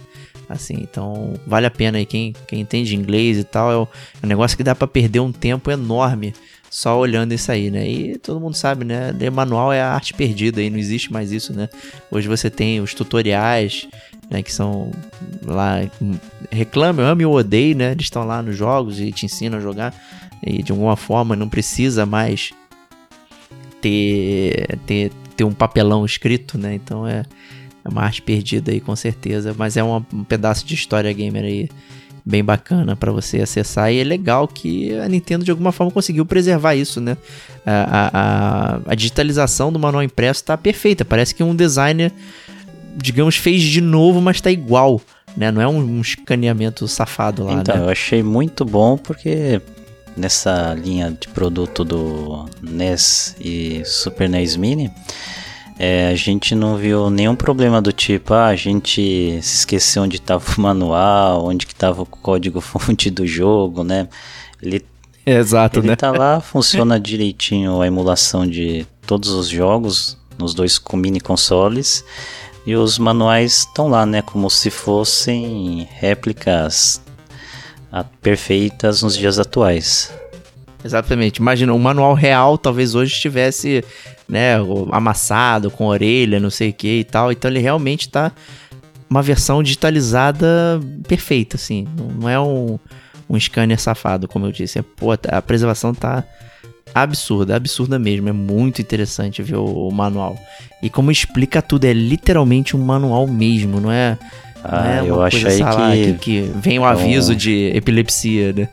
Assim, 0.48 0.74
então 0.80 1.34
vale 1.46 1.66
a 1.66 1.70
pena 1.70 1.98
aí 1.98 2.06
quem, 2.06 2.34
quem 2.46 2.60
entende 2.60 2.94
inglês 2.94 3.38
e 3.38 3.44
tal. 3.44 3.70
É, 3.70 3.74
é 4.22 4.26
um 4.26 4.28
negócio 4.28 4.56
que 4.56 4.62
dá 4.62 4.74
para 4.74 4.86
perder 4.86 5.20
um 5.20 5.32
tempo 5.32 5.70
enorme 5.70 6.34
só 6.70 6.98
olhando 6.98 7.32
isso 7.32 7.52
aí, 7.52 7.70
né? 7.70 7.88
E 7.88 8.18
todo 8.18 8.40
mundo 8.40 8.56
sabe, 8.56 8.84
né? 8.84 9.12
Ler 9.12 9.30
manual 9.30 9.72
é 9.72 9.80
a 9.80 9.92
arte 9.92 10.12
perdida 10.12 10.60
e 10.60 10.68
não 10.68 10.76
existe 10.76 11.12
mais 11.12 11.30
isso, 11.30 11.52
né? 11.52 11.68
Hoje 12.10 12.26
você 12.26 12.50
tem 12.50 12.80
os 12.80 12.92
tutoriais, 12.92 13.86
né? 14.28 14.42
Que 14.42 14.52
são 14.52 14.90
lá, 15.44 15.76
reclame, 16.50 17.00
ame 17.00 17.24
ou 17.24 17.36
odeie, 17.36 17.76
né? 17.76 17.92
Eles 17.92 18.06
estão 18.06 18.24
lá 18.24 18.42
nos 18.42 18.56
jogos 18.56 18.98
e 18.98 19.12
te 19.12 19.24
ensinam 19.24 19.58
a 19.58 19.60
jogar 19.60 19.94
e 20.42 20.64
de 20.64 20.72
alguma 20.72 20.96
forma 20.96 21.36
não 21.36 21.48
precisa 21.48 22.04
mais 22.04 22.52
ter, 23.80 24.78
ter, 24.84 25.12
ter 25.36 25.44
um 25.44 25.52
papelão 25.52 26.04
escrito, 26.04 26.58
né? 26.58 26.74
Então 26.74 27.06
é, 27.06 27.24
é 27.84 27.88
uma 27.88 28.02
arte 28.02 28.22
perdida 28.22 28.72
aí 28.72 28.80
com 28.80 28.96
certeza, 28.96 29.54
mas 29.56 29.76
é 29.76 29.82
uma, 29.82 30.04
um 30.12 30.24
pedaço 30.24 30.66
de 30.66 30.74
história 30.74 31.12
gamer 31.12 31.44
aí 31.44 31.68
bem 32.24 32.42
bacana 32.42 32.96
para 32.96 33.12
você 33.12 33.42
acessar 33.42 33.92
e 33.92 34.00
é 34.00 34.04
legal 34.04 34.48
que 34.48 34.94
a 34.98 35.06
Nintendo 35.06 35.44
de 35.44 35.50
alguma 35.50 35.72
forma 35.72 35.92
conseguiu 35.92 36.24
preservar 36.24 36.74
isso, 36.74 36.98
né? 37.00 37.18
A, 37.66 38.10
a, 38.12 38.92
a 38.92 38.94
digitalização 38.94 39.70
do 39.70 39.78
manual 39.78 40.02
impresso 40.02 40.40
está 40.40 40.56
perfeita, 40.56 41.04
parece 41.04 41.34
que 41.34 41.42
um 41.42 41.54
designer, 41.54 42.10
digamos, 42.96 43.36
fez 43.36 43.62
de 43.62 43.80
novo, 43.82 44.22
mas 44.22 44.36
está 44.36 44.50
igual. 44.50 45.00
Né? 45.36 45.50
Não 45.50 45.60
é 45.60 45.68
um, 45.68 45.78
um 45.78 46.00
escaneamento 46.00 46.86
safado 46.88 47.44
lá, 47.44 47.54
Então, 47.54 47.76
né? 47.76 47.82
eu 47.82 47.88
achei 47.90 48.22
muito 48.22 48.64
bom 48.64 48.96
porque 48.96 49.60
nessa 50.16 50.74
linha 50.74 51.10
de 51.10 51.28
produto 51.28 51.84
do 51.84 52.48
NES 52.62 53.36
e 53.40 53.82
Super 53.84 54.28
NES 54.28 54.56
Mini, 54.56 54.90
é, 55.78 56.08
a 56.08 56.14
gente 56.14 56.54
não 56.54 56.76
viu 56.76 57.10
nenhum 57.10 57.34
problema 57.34 57.82
do 57.82 57.92
tipo, 57.92 58.32
ah, 58.32 58.46
a 58.46 58.56
gente 58.56 59.38
se 59.42 59.56
esqueceu 59.56 60.02
onde 60.04 60.16
estava 60.16 60.44
o 60.56 60.60
manual, 60.60 61.44
onde 61.46 61.66
que 61.66 61.72
estava 61.72 62.02
o 62.02 62.06
código 62.06 62.60
fonte 62.62 63.10
do 63.10 63.26
jogo, 63.26 63.82
né? 63.82 64.08
Ele, 64.62 64.84
Exato, 65.26 65.80
ele 65.80 65.88
né? 65.88 65.96
tá 65.96 66.10
lá, 66.10 66.38
funciona 66.42 67.00
direitinho 67.00 67.80
a 67.80 67.86
emulação 67.86 68.46
de 68.46 68.86
todos 69.06 69.30
os 69.30 69.48
jogos 69.48 70.16
nos 70.38 70.54
dois 70.54 70.80
mini 70.94 71.20
consoles 71.20 72.04
e 72.66 72.74
os 72.76 72.98
manuais 72.98 73.58
estão 73.58 73.88
lá, 73.88 74.06
né, 74.06 74.22
como 74.22 74.48
se 74.48 74.70
fossem 74.70 75.86
réplicas 75.92 77.02
perfeitas 78.22 79.02
nos 79.02 79.16
dias 79.16 79.38
atuais. 79.38 80.12
Exatamente. 80.84 81.38
Imagina, 81.38 81.72
um 81.72 81.78
manual 81.78 82.12
real 82.12 82.58
talvez 82.58 82.94
hoje 82.94 83.14
estivesse, 83.14 83.82
né, 84.28 84.56
amassado, 84.92 85.70
com 85.70 85.86
orelha, 85.86 86.38
não 86.38 86.50
sei 86.50 86.70
o 86.70 86.72
que 86.74 87.00
e 87.00 87.04
tal. 87.04 87.32
Então 87.32 87.50
ele 87.50 87.60
realmente 87.60 88.08
tá 88.08 88.30
uma 89.08 89.22
versão 89.22 89.62
digitalizada 89.62 90.80
perfeita, 91.08 91.56
assim. 91.56 91.88
Não 92.20 92.28
é 92.28 92.38
um, 92.38 92.78
um 93.28 93.40
scanner 93.40 93.80
safado, 93.80 94.28
como 94.28 94.46
eu 94.46 94.52
disse. 94.52 94.78
É, 94.78 94.82
pô, 94.82 95.12
a 95.12 95.42
preservação 95.42 95.94
tá 95.94 96.22
absurda, 96.94 97.56
absurda 97.56 97.98
mesmo. 97.98 98.28
É 98.28 98.32
muito 98.32 98.82
interessante 98.82 99.42
ver 99.42 99.56
o, 99.56 99.88
o 99.88 99.92
manual. 99.92 100.36
E 100.82 100.90
como 100.90 101.10
explica 101.10 101.62
tudo, 101.62 101.86
é 101.86 101.94
literalmente 101.94 102.76
um 102.76 102.84
manual 102.84 103.26
mesmo, 103.26 103.80
não 103.80 103.90
é? 103.90 104.18
Ah, 104.66 104.94
é 104.94 105.02
uma 105.02 105.08
eu 105.08 105.22
acho 105.22 105.44
lá, 105.60 105.92
que, 105.92 106.14
que 106.14 106.40
vem 106.56 106.78
o 106.78 106.84
aviso 106.84 107.36
de 107.36 107.70
epilepsia, 107.74 108.54
né? 108.54 108.68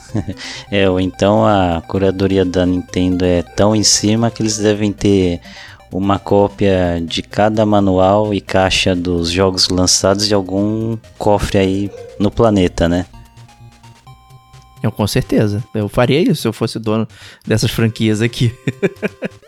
é, 0.70 0.88
ou 0.88 0.98
então 0.98 1.44
a 1.46 1.82
curadoria 1.86 2.46
da 2.46 2.64
Nintendo 2.64 3.26
é 3.26 3.42
tão 3.42 3.76
em 3.76 3.82
cima 3.82 4.30
que 4.30 4.40
eles 4.40 4.56
devem 4.56 4.90
ter 4.90 5.40
uma 5.92 6.18
cópia 6.18 7.02
de 7.04 7.22
cada 7.22 7.66
manual 7.66 8.32
e 8.32 8.40
caixa 8.40 8.94
dos 8.94 9.30
jogos 9.30 9.68
lançados 9.68 10.26
de 10.26 10.32
algum 10.32 10.96
cofre 11.18 11.58
aí 11.58 11.90
no 12.18 12.30
planeta, 12.30 12.88
né? 12.88 13.04
Eu 14.82 14.90
com 14.90 15.06
certeza. 15.06 15.62
Eu 15.74 15.88
faria 15.88 16.20
isso 16.20 16.42
se 16.42 16.48
eu 16.48 16.52
fosse 16.54 16.78
dono 16.78 17.06
dessas 17.46 17.70
franquias 17.70 18.22
aqui. 18.22 18.54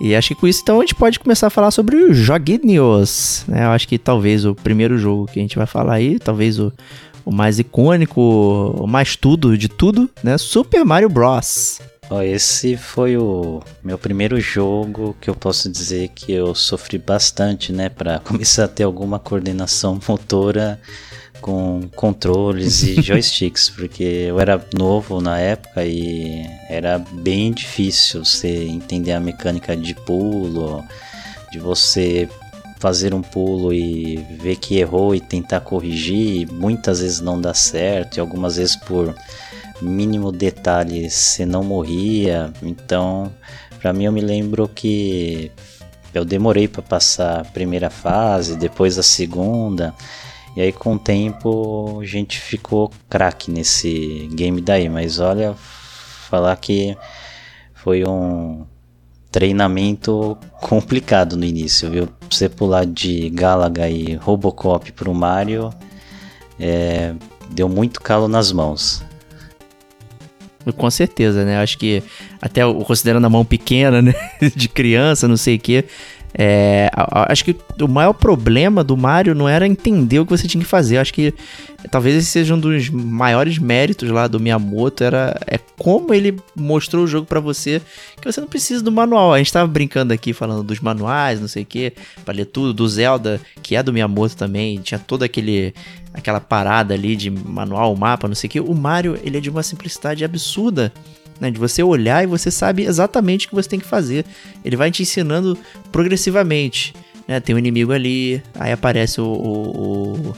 e 0.00 0.14
acho 0.14 0.28
que 0.28 0.34
com 0.34 0.46
isso 0.46 0.60
então 0.62 0.78
a 0.78 0.80
gente 0.80 0.94
pode 0.94 1.18
começar 1.18 1.46
a 1.46 1.50
falar 1.50 1.70
sobre 1.70 1.96
os 1.96 2.16
joguinhos. 2.16 3.44
Né? 3.46 3.64
Eu 3.64 3.70
acho 3.70 3.86
que 3.86 3.98
talvez 3.98 4.44
o 4.44 4.54
primeiro 4.54 4.98
jogo 4.98 5.26
que 5.26 5.38
a 5.38 5.42
gente 5.42 5.56
vai 5.56 5.66
falar 5.66 5.94
aí, 5.94 6.18
talvez 6.18 6.58
o, 6.58 6.72
o 7.24 7.32
mais 7.32 7.58
icônico, 7.58 8.20
o 8.20 8.86
mais 8.86 9.16
tudo 9.16 9.56
de 9.56 9.68
tudo, 9.68 10.10
né? 10.22 10.36
Super 10.36 10.84
Mario 10.84 11.08
Bros. 11.08 11.80
Esse 12.22 12.76
foi 12.76 13.16
o 13.16 13.62
meu 13.82 13.96
primeiro 13.96 14.38
jogo 14.38 15.16
que 15.20 15.30
eu 15.30 15.34
posso 15.34 15.70
dizer 15.70 16.10
que 16.14 16.30
eu 16.32 16.54
sofri 16.54 16.98
bastante, 16.98 17.72
né, 17.72 17.88
para 17.88 18.18
começar 18.24 18.64
a 18.64 18.68
ter 18.68 18.82
alguma 18.82 19.18
coordenação 19.18 19.98
motora 20.06 20.78
com 21.44 21.82
controles 21.94 22.82
e 22.84 22.94
joysticks, 23.04 23.68
porque 23.68 24.02
eu 24.02 24.40
era 24.40 24.66
novo 24.72 25.20
na 25.20 25.38
época 25.38 25.84
e 25.84 26.42
era 26.70 26.98
bem 26.98 27.52
difícil 27.52 28.24
você 28.24 28.64
entender 28.64 29.12
a 29.12 29.20
mecânica 29.20 29.76
de 29.76 29.94
pulo, 29.94 30.82
de 31.52 31.58
você 31.58 32.26
fazer 32.78 33.12
um 33.12 33.20
pulo 33.20 33.74
e 33.74 34.16
ver 34.40 34.56
que 34.56 34.78
errou 34.78 35.14
e 35.14 35.20
tentar 35.20 35.60
corrigir, 35.60 36.40
e 36.40 36.46
muitas 36.46 37.00
vezes 37.00 37.20
não 37.20 37.38
dá 37.38 37.52
certo, 37.52 38.16
e 38.16 38.20
algumas 38.20 38.56
vezes 38.56 38.76
por 38.76 39.14
mínimo 39.82 40.32
detalhe 40.32 41.10
você 41.10 41.44
não 41.44 41.62
morria. 41.62 42.54
Então, 42.62 43.30
para 43.80 43.92
mim 43.92 44.04
eu 44.04 44.12
me 44.12 44.22
lembro 44.22 44.66
que 44.66 45.52
eu 46.14 46.24
demorei 46.24 46.66
para 46.66 46.80
passar 46.80 47.40
a 47.40 47.44
primeira 47.44 47.90
fase, 47.90 48.56
depois 48.56 48.98
a 48.98 49.02
segunda. 49.02 49.94
E 50.56 50.60
aí 50.60 50.72
com 50.72 50.94
o 50.94 50.98
tempo 50.98 52.00
a 52.00 52.04
gente 52.04 52.40
ficou 52.40 52.90
craque 53.10 53.50
nesse 53.50 54.28
game 54.32 54.60
daí, 54.60 54.88
mas 54.88 55.18
olha, 55.18 55.54
falar 55.54 56.56
que 56.56 56.96
foi 57.74 58.04
um 58.04 58.64
treinamento 59.30 60.38
complicado 60.60 61.36
no 61.36 61.44
início, 61.44 61.90
viu? 61.90 62.06
Pra 62.06 62.28
você 62.30 62.48
pular 62.48 62.86
de 62.86 63.28
Galaga 63.30 63.88
e 63.90 64.14
Robocop 64.14 64.92
pro 64.92 65.12
Mario, 65.12 65.70
é, 66.58 67.14
deu 67.50 67.68
muito 67.68 68.00
calo 68.00 68.28
nas 68.28 68.52
mãos. 68.52 69.02
Com 70.76 70.90
certeza, 70.90 71.44
né? 71.44 71.58
Acho 71.58 71.76
que 71.76 72.02
até 72.40 72.62
considerando 72.84 73.26
a 73.26 73.30
mão 73.30 73.44
pequena, 73.44 74.00
né? 74.00 74.14
De 74.54 74.68
criança, 74.68 75.28
não 75.28 75.36
sei 75.36 75.56
o 75.56 75.60
quê. 75.60 75.84
É, 76.36 76.90
acho 77.28 77.44
que 77.44 77.56
o 77.80 77.86
maior 77.86 78.12
problema 78.12 78.82
do 78.82 78.96
Mario 78.96 79.36
não 79.36 79.48
era 79.48 79.68
entender 79.68 80.18
o 80.18 80.26
que 80.26 80.36
você 80.36 80.48
tinha 80.48 80.62
que 80.62 80.68
fazer. 80.68 80.98
Acho 80.98 81.14
que 81.14 81.32
talvez 81.90 82.16
esse 82.16 82.26
seja 82.26 82.54
um 82.54 82.58
dos 82.58 82.90
maiores 82.90 83.56
méritos 83.58 84.10
lá 84.10 84.26
do 84.26 84.40
Miyamoto. 84.40 85.04
Era, 85.04 85.40
é 85.46 85.58
como 85.78 86.12
ele 86.12 86.36
mostrou 86.56 87.04
o 87.04 87.06
jogo 87.06 87.26
pra 87.26 87.38
você 87.38 87.80
que 88.20 88.30
você 88.30 88.40
não 88.40 88.48
precisa 88.48 88.82
do 88.82 88.90
manual. 88.90 89.32
A 89.32 89.38
gente 89.38 89.52
tava 89.52 89.68
brincando 89.68 90.12
aqui 90.12 90.32
falando 90.32 90.64
dos 90.64 90.80
manuais, 90.80 91.40
não 91.40 91.48
sei 91.48 91.62
o 91.62 91.66
que, 91.66 91.92
pra 92.24 92.34
ler 92.34 92.46
tudo. 92.46 92.74
Do 92.74 92.88
Zelda, 92.88 93.40
que 93.62 93.76
é 93.76 93.82
do 93.82 93.92
Miyamoto 93.92 94.36
também. 94.36 94.80
Tinha 94.80 94.98
todo 94.98 95.22
aquele 95.22 95.72
aquela 96.12 96.40
parada 96.40 96.94
ali 96.94 97.16
de 97.16 97.28
manual, 97.28 97.94
mapa, 97.96 98.28
não 98.28 98.34
sei 98.34 98.48
o 98.48 98.50
que. 98.50 98.60
O 98.60 98.74
Mario, 98.74 99.18
ele 99.22 99.38
é 99.38 99.40
de 99.40 99.50
uma 99.50 99.62
simplicidade 99.62 100.24
absurda. 100.24 100.92
Né, 101.40 101.50
de 101.50 101.58
você 101.58 101.82
olhar 101.82 102.22
e 102.22 102.26
você 102.26 102.48
sabe 102.48 102.84
exatamente 102.84 103.46
o 103.46 103.48
que 103.48 103.54
você 103.54 103.68
tem 103.68 103.80
que 103.80 103.86
fazer. 103.86 104.24
Ele 104.64 104.76
vai 104.76 104.90
te 104.90 105.02
ensinando 105.02 105.58
progressivamente. 105.90 106.94
Né? 107.26 107.40
Tem 107.40 107.54
um 107.54 107.58
inimigo 107.58 107.92
ali, 107.92 108.42
aí 108.54 108.72
aparece 108.72 109.20
o, 109.20 109.26
o, 109.26 110.34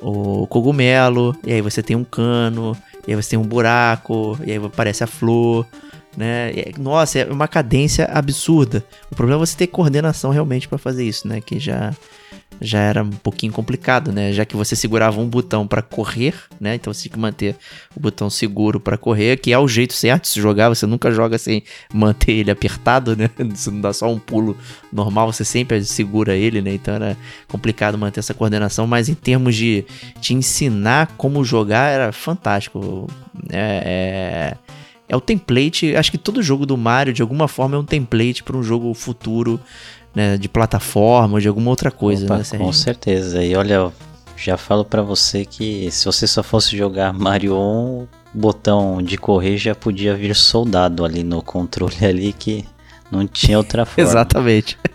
o, 0.00 0.42
o 0.42 0.46
cogumelo, 0.46 1.36
e 1.44 1.52
aí 1.52 1.60
você 1.60 1.82
tem 1.82 1.96
um 1.96 2.04
cano, 2.04 2.76
e 3.06 3.12
aí 3.12 3.16
você 3.16 3.30
tem 3.30 3.38
um 3.38 3.44
buraco, 3.44 4.38
e 4.44 4.52
aí 4.52 4.56
aparece 4.56 5.04
a 5.04 5.06
flor. 5.06 5.66
Né? 6.16 6.52
Nossa, 6.78 7.20
é 7.20 7.24
uma 7.26 7.48
cadência 7.48 8.06
absurda. 8.06 8.84
O 9.10 9.14
problema 9.14 9.42
é 9.42 9.46
você 9.46 9.56
ter 9.56 9.66
coordenação 9.66 10.30
realmente 10.30 10.68
pra 10.68 10.78
fazer 10.78 11.04
isso, 11.04 11.26
né? 11.26 11.40
Que 11.40 11.58
já 11.58 11.92
já 12.60 12.78
era 12.78 13.02
um 13.02 13.10
pouquinho 13.10 13.52
complicado, 13.52 14.12
né? 14.12 14.32
Já 14.32 14.44
que 14.44 14.56
você 14.56 14.76
segurava 14.76 15.20
um 15.20 15.28
botão 15.28 15.66
pra 15.66 15.82
correr, 15.82 16.34
né? 16.60 16.74
Então 16.74 16.92
você 16.92 17.02
tinha 17.02 17.12
que 17.12 17.18
manter 17.18 17.56
o 17.96 18.00
botão 18.00 18.30
seguro 18.30 18.78
pra 18.80 18.96
correr, 18.96 19.38
que 19.38 19.52
é 19.52 19.58
o 19.58 19.68
jeito 19.68 19.92
certo 19.92 20.32
de 20.32 20.40
jogar. 20.40 20.68
Você 20.68 20.86
nunca 20.86 21.10
joga 21.10 21.36
sem 21.38 21.62
manter 21.92 22.32
ele 22.32 22.50
apertado, 22.50 23.16
né? 23.16 23.28
Você 23.54 23.70
não 23.70 23.80
dá 23.80 23.92
só 23.92 24.10
um 24.10 24.18
pulo 24.18 24.56
normal, 24.92 25.32
você 25.32 25.44
sempre 25.44 25.82
segura 25.84 26.34
ele, 26.34 26.60
né? 26.60 26.74
Então 26.74 26.94
era 26.94 27.16
complicado 27.48 27.98
manter 27.98 28.20
essa 28.20 28.34
coordenação, 28.34 28.86
mas 28.86 29.08
em 29.08 29.14
termos 29.14 29.54
de 29.54 29.84
te 30.20 30.34
ensinar 30.34 31.14
como 31.16 31.44
jogar, 31.44 31.90
era 31.90 32.12
fantástico. 32.12 33.08
É, 33.50 34.54
é, 34.56 34.74
é 35.08 35.16
o 35.16 35.20
template. 35.20 35.94
Acho 35.96 36.10
que 36.10 36.18
todo 36.18 36.42
jogo 36.42 36.64
do 36.66 36.76
Mario, 36.76 37.12
de 37.12 37.22
alguma 37.22 37.48
forma, 37.48 37.76
é 37.76 37.78
um 37.78 37.84
template 37.84 38.42
para 38.42 38.56
um 38.56 38.62
jogo 38.62 38.92
futuro. 38.94 39.60
Né, 40.14 40.36
de 40.38 40.48
plataforma 40.48 41.34
ou 41.34 41.40
de 41.40 41.48
alguma 41.48 41.70
outra 41.70 41.90
coisa, 41.90 42.26
Opa, 42.26 42.38
né? 42.38 42.44
com 42.56 42.72
certeza. 42.72 43.42
E 43.42 43.56
olha, 43.56 43.90
já 44.36 44.56
falo 44.56 44.84
pra 44.84 45.02
você 45.02 45.44
que 45.44 45.90
se 45.90 46.04
você 46.04 46.26
só 46.26 46.40
fosse 46.42 46.76
jogar 46.76 47.12
Mario 47.12 47.56
1, 47.56 47.56
o 47.56 48.08
botão 48.32 49.02
de 49.02 49.16
correr 49.18 49.56
já 49.56 49.74
podia 49.74 50.14
vir 50.14 50.34
soldado 50.36 51.04
ali 51.04 51.24
no 51.24 51.42
controle 51.42 51.96
ali 52.06 52.32
que 52.32 52.64
não 53.10 53.26
tinha 53.26 53.58
outra 53.58 53.84
forma. 53.86 54.08
Exatamente. 54.08 54.78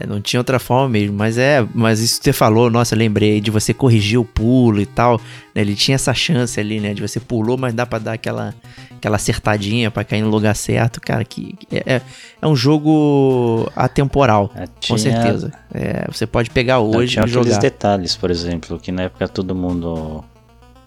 É, 0.00 0.06
não 0.06 0.20
tinha 0.20 0.38
outra 0.38 0.60
forma 0.60 0.88
mesmo, 0.88 1.16
mas 1.16 1.36
é, 1.38 1.66
mas 1.74 1.98
isso 1.98 2.20
que 2.20 2.24
você 2.26 2.32
falou, 2.32 2.70
nossa, 2.70 2.94
eu 2.94 2.98
lembrei 3.00 3.40
de 3.40 3.50
você 3.50 3.74
corrigir 3.74 4.16
o 4.16 4.24
pulo 4.24 4.80
e 4.80 4.86
tal, 4.86 5.20
né? 5.52 5.60
Ele 5.60 5.74
tinha 5.74 5.96
essa 5.96 6.14
chance 6.14 6.60
ali, 6.60 6.78
né, 6.78 6.94
de 6.94 7.02
você 7.02 7.18
pulou, 7.18 7.58
mas 7.58 7.74
dá 7.74 7.84
pra 7.84 7.98
dar 7.98 8.12
aquela 8.12 8.54
aquela 8.98 9.16
acertadinha 9.16 9.90
pra 9.90 10.04
cair 10.04 10.22
no 10.22 10.28
lugar 10.28 10.54
certo, 10.54 11.00
cara, 11.00 11.24
que 11.24 11.54
é, 11.72 11.94
é, 11.94 12.02
é 12.42 12.46
um 12.46 12.54
jogo 12.56 13.70
atemporal, 13.74 14.50
É, 14.54 14.66
com 14.66 14.72
tinha- 14.80 14.98
certeza. 14.98 15.52
É, 15.72 16.06
você 16.10 16.26
pode 16.26 16.50
pegar 16.50 16.80
hoje 16.80 17.12
tinha 17.14 17.24
e 17.24 17.28
jogar. 17.28 17.58
detalhes, 17.58 18.14
por 18.16 18.30
exemplo, 18.30 18.78
que 18.78 18.92
na 18.92 19.02
época 19.04 19.26
todo 19.28 19.54
mundo 19.54 20.24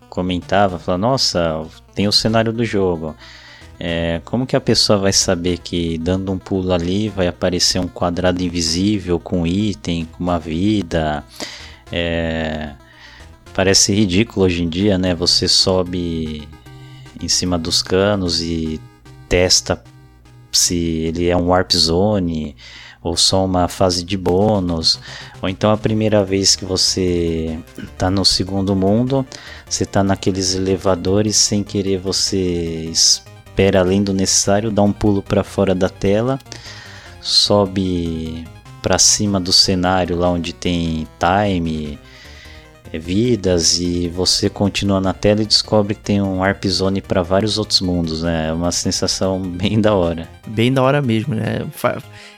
comentava, 0.10 0.78
falava, 0.78 1.02
nossa, 1.02 1.64
tem 1.96 2.08
o 2.08 2.12
cenário 2.12 2.52
do 2.54 2.64
jogo. 2.66 3.16
É, 3.80 4.22
como 4.26 4.46
que 4.46 4.56
a 4.56 4.62
pessoa 4.62 5.00
vai 5.00 5.12
saber 5.14 5.58
que 5.58 5.98
dando 5.98 6.32
um 6.32 6.38
pulo 6.38 6.72
ali 6.72 7.10
vai 7.10 7.28
aparecer 7.28 7.80
um 7.80 7.88
quadrado 7.88 8.44
invisível 8.44 9.20
com 9.20 9.48
item, 9.48 10.06
com 10.06 10.24
uma 10.24 10.38
vida? 10.38 11.24
É, 11.92 12.72
parece 13.54 13.94
ridículo 13.94 14.46
hoje 14.46 14.64
em 14.64 14.70
dia, 14.70 14.98
né? 15.00 15.16
Você 15.16 15.48
sobe 15.48 16.48
em 17.24 17.30
cima 17.30 17.58
dos 17.58 17.82
canos 17.82 18.42
e 18.42 18.80
testa 19.28 19.82
se 20.52 20.76
ele 20.76 21.30
é 21.30 21.38
um 21.38 21.48
warp 21.48 21.72
zone 21.74 22.56
ou 23.02 23.18
só 23.18 23.46
uma 23.46 23.68
fase 23.68 24.04
de 24.04 24.16
bônus, 24.16 25.00
ou 25.42 25.50
então 25.50 25.72
a 25.72 25.78
primeira 25.78 26.24
vez 26.24 26.56
que 26.56 26.64
você 26.64 27.58
tá 27.98 28.12
no 28.12 28.24
segundo 28.24 28.76
mundo, 28.76 29.26
você 29.68 29.86
tá 29.86 30.04
naqueles 30.04 30.54
elevadores 30.54 31.36
sem 31.36 31.64
querer 31.64 31.98
você 31.98 32.38
espera 32.92 33.80
além 33.80 34.04
do 34.04 34.14
necessário, 34.14 34.70
dá 34.70 34.84
um 34.84 34.94
pulo 34.94 35.24
para 35.24 35.44
fora 35.44 35.74
da 35.74 35.90
tela, 35.90 36.38
sobe 37.20 38.46
para 38.84 39.00
cima 39.00 39.40
do 39.40 39.52
cenário 39.52 40.16
lá 40.16 40.30
onde 40.30 40.54
tem 40.54 41.08
time, 41.20 41.98
vidas 43.00 43.80
e 43.80 44.08
você 44.10 44.50
continua 44.50 45.00
na 45.00 45.14
tela 45.14 45.42
e 45.42 45.46
descobre 45.46 45.96
que 45.96 46.02
tem 46.02 46.22
um 46.22 46.40
warp 46.40 46.66
zone 46.66 47.02
para 47.02 47.22
vários 47.22 47.58
outros 47.58 47.82
mundos, 47.82 48.22
né? 48.24 48.50
É 48.50 48.54
uma 48.54 48.72
sensação 48.72 49.40
bem 49.42 49.80
da 49.80 49.94
hora. 49.94 50.28
Bem 50.48 50.72
da 50.74 50.82
hora 50.82 51.02
mesmo, 51.02 51.36
né? 51.36 51.66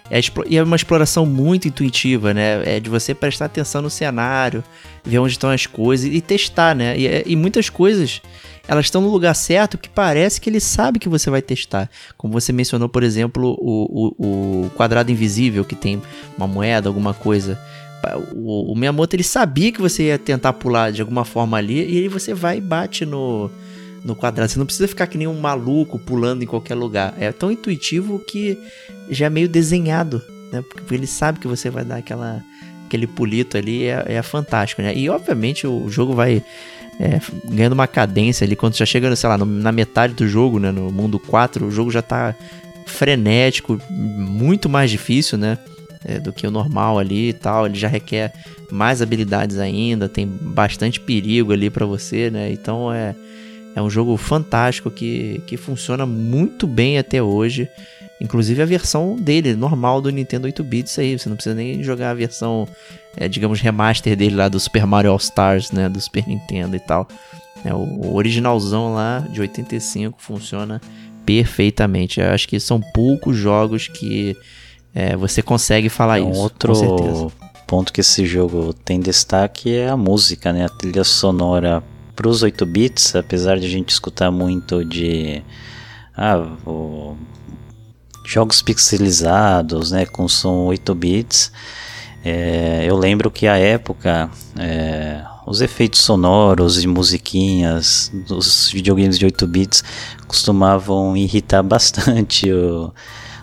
É, 0.10 0.20
e 0.48 0.58
é 0.58 0.64
uma 0.64 0.76
exploração 0.76 1.26
muito 1.26 1.68
intuitiva, 1.68 2.34
né? 2.34 2.76
É 2.76 2.80
de 2.80 2.90
você 2.90 3.14
prestar 3.16 3.46
atenção 3.46 3.82
no 3.82 3.90
cenário, 3.90 4.64
ver 5.04 5.20
onde 5.20 5.32
estão 5.32 5.50
as 5.50 5.66
coisas 5.66 6.06
e 6.12 6.22
testar, 6.22 6.76
né? 6.76 6.98
E, 6.98 7.08
é- 7.08 7.24
e 7.26 7.36
muitas 7.36 7.70
coisas, 7.70 8.22
elas 8.68 8.86
estão 8.86 9.02
no 9.02 9.10
lugar 9.10 9.34
certo 9.34 9.78
que 9.78 9.90
parece 9.90 10.40
que 10.40 10.50
ele 10.50 10.60
sabe 10.60 11.00
que 11.00 11.10
você 11.10 11.30
vai 11.30 11.42
testar. 11.42 11.90
Como 12.18 12.34
você 12.34 12.52
mencionou, 12.54 12.88
por 12.88 13.02
exemplo, 13.02 13.58
o, 13.60 14.14
o, 14.20 14.66
o 14.66 14.70
quadrado 14.72 15.12
invisível, 15.12 15.66
que 15.66 15.76
tem 15.76 16.02
uma 16.38 16.48
moeda, 16.48 16.88
alguma 16.90 17.14
coisa. 17.14 17.60
O, 18.34 18.72
o 18.72 18.76
Miyamoto, 18.76 19.16
ele 19.16 19.24
sabia 19.24 19.72
que 19.72 19.82
você 19.82 20.04
ia 20.04 20.18
tentar 20.18 20.54
pular 20.54 20.92
de 20.92 21.02
alguma 21.02 21.26
forma 21.26 21.58
ali, 21.58 21.80
e 21.80 22.02
aí 22.02 22.08
você 22.08 22.34
vai 22.34 22.58
e 22.58 22.62
bate 22.62 23.06
no, 23.06 23.50
no 24.04 24.16
quadrado. 24.16 24.52
Você 24.52 24.60
não 24.60 24.66
precisa 24.66 24.88
ficar 24.88 25.08
que 25.08 25.18
nem 25.18 25.28
um 25.28 25.40
maluco 25.40 25.98
pulando 25.98 26.44
em 26.44 26.48
qualquer 26.48 26.76
lugar. 26.76 27.14
É 27.18 27.32
tão 27.32 27.52
intuitivo 27.52 28.20
que 28.20 28.58
já 29.10 29.28
é 29.28 29.30
meio 29.30 29.48
desenhado, 29.48 30.22
né? 30.52 30.62
Porque 30.62 30.94
ele 30.94 31.08
sabe 31.08 31.40
que 31.40 31.48
você 31.48 31.70
vai 31.70 31.86
dar 31.86 31.98
aquela, 31.98 32.44
aquele 32.86 33.08
pulito 33.08 33.58
ali, 33.58 33.86
é, 33.86 34.04
é 34.08 34.22
fantástico, 34.22 34.82
né? 34.82 34.94
E 34.96 35.10
obviamente 35.10 35.66
o 35.66 35.90
jogo 35.90 36.14
vai 36.14 36.44
é, 37.00 37.20
ganhando 37.46 37.74
uma 37.74 37.88
cadência 37.88 38.46
ali, 38.46 38.56
quando 38.56 38.76
já 38.76 38.86
chega, 38.86 39.16
sei 39.16 39.30
lá, 39.30 39.38
na 39.38 39.72
metade 39.72 40.14
do 40.14 40.28
jogo, 40.28 40.60
né? 40.60 40.72
No 40.72 40.92
mundo 40.92 41.20
4, 41.20 41.66
o 41.66 41.72
jogo 41.72 41.92
já 41.92 42.02
tá 42.02 42.36
frenético, 42.86 43.80
muito 43.90 44.70
mais 44.70 44.92
difícil, 44.92 45.38
né? 45.38 45.58
É, 46.06 46.20
do 46.20 46.32
que 46.34 46.46
o 46.46 46.52
normal 46.52 47.00
ali 47.00 47.30
e 47.30 47.34
tal. 47.34 47.66
Ele 47.66 47.76
já 47.76 47.88
requer 47.88 48.34
mais 48.72 49.02
habilidades 49.02 49.58
ainda, 49.60 50.10
tem 50.10 50.28
bastante 50.28 51.00
perigo 51.00 51.54
ali 51.54 51.70
pra 51.70 51.86
você, 51.86 52.30
né? 52.30 52.52
Então 52.52 52.92
é, 52.92 53.16
é 53.76 53.82
um 53.82 53.90
jogo 53.90 54.16
fantástico 54.18 54.90
que, 54.90 55.42
que 55.46 55.58
funciona 55.58 56.06
muito 56.06 56.68
bem 56.68 56.98
até 56.98 57.22
hoje. 57.22 57.68
Inclusive 58.22 58.62
a 58.62 58.66
versão 58.66 59.16
dele, 59.16 59.56
normal 59.56 60.00
do 60.00 60.10
Nintendo 60.10 60.46
8 60.46 60.64
bits 60.64 60.98
aí. 60.98 61.18
Você 61.18 61.28
não 61.28 61.36
precisa 61.36 61.56
nem 61.56 61.84
jogar 61.84 62.12
a 62.12 62.14
versão, 62.14 62.68
é, 63.18 63.28
digamos, 63.28 63.60
remaster 63.60 64.16
dele 64.16 64.36
lá 64.36 64.48
do 64.48 64.60
Super 64.60 64.86
Mario 64.86 65.12
All 65.12 65.18
Stars, 65.18 65.72
né? 65.72 65.90
Do 65.90 66.00
Super 66.00 66.28
Nintendo 66.28 66.76
e 66.76 66.80
tal. 66.80 67.08
É, 67.66 67.74
o 67.74 68.14
originalzão 68.14 68.94
lá 68.94 69.26
de 69.30 69.42
85 69.42 70.22
funciona 70.22 70.82
perfeitamente. 71.26 72.20
Eu 72.20 72.30
acho 72.30 72.48
que 72.48 72.60
são 72.60 72.80
poucos 72.80 73.36
jogos 73.36 73.88
que 73.88 74.36
é, 74.94 75.16
você 75.16 75.42
consegue 75.42 75.90
falar 75.90 76.22
um 76.22 76.32
isso. 76.32 76.40
outro 76.42 77.32
ponto 77.68 77.92
que 77.92 78.02
esse 78.02 78.26
jogo 78.26 78.74
tem 78.74 79.00
destaque 79.00 79.74
é 79.76 79.90
a 79.90 79.98
música, 79.98 80.52
né? 80.54 80.66
A 80.66 80.70
trilha 80.70 81.04
sonora 81.04 81.84
para 82.16 82.28
os 82.28 82.44
8 82.44 82.66
bits, 82.66 83.16
apesar 83.16 83.60
de 83.60 83.66
a 83.66 83.70
gente 83.70 83.90
escutar 83.90 84.30
muito 84.30 84.86
de 84.86 85.42
ah, 86.16 86.46
o- 86.66 87.16
jogos 88.26 88.62
pixelizados, 88.62 89.92
né, 89.92 90.06
com 90.06 90.28
som 90.28 90.66
8 90.66 90.94
bits. 90.96 91.52
é, 92.24 92.86
eu 92.88 92.96
lembro 92.96 93.30
que 93.32 93.48
a 93.48 93.58
época 93.58 94.30
é, 94.58 95.22
os 95.46 95.60
efeitos 95.60 96.00
sonoros 96.02 96.82
e 96.82 96.88
musiquinhas 96.88 98.10
dos 98.28 98.70
videogames 98.72 99.18
de 99.20 99.26
8 99.26 99.46
bits 99.48 99.84
costumavam 100.28 101.18
irritar 101.18 101.62
bastante 101.64 102.50
o- 102.52 102.94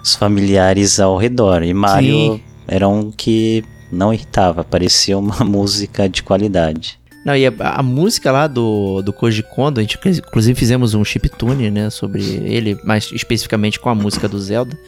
os 0.03 0.14
familiares 0.14 1.01
ao 1.01 1.16
redor. 1.16 1.62
E 1.62 1.74
Mario 1.74 2.34
Sim. 2.34 2.40
era 2.66 2.88
um 2.88 3.11
que 3.11 3.64
não 3.90 4.12
irritava, 4.12 4.64
parecia 4.64 5.18
uma 5.18 5.42
música 5.44 6.09
de 6.09 6.22
qualidade. 6.22 6.98
Não, 7.24 7.36
e 7.36 7.46
a, 7.46 7.53
a 7.59 7.82
música 7.82 8.32
lá 8.32 8.46
do, 8.46 9.03
do 9.03 9.12
Koji 9.12 9.42
Kondo, 9.42 9.78
a 9.78 9.82
gente 9.82 9.98
inclusive 10.07 10.59
fizemos 10.59 10.94
um 10.94 11.05
chiptune, 11.05 11.70
né, 11.70 11.90
sobre 11.90 12.22
ele, 12.22 12.78
mais 12.82 13.11
especificamente 13.12 13.78
com 13.78 13.90
a 13.90 13.94
música 13.94 14.26
do 14.26 14.40
Zelda, 14.40 14.78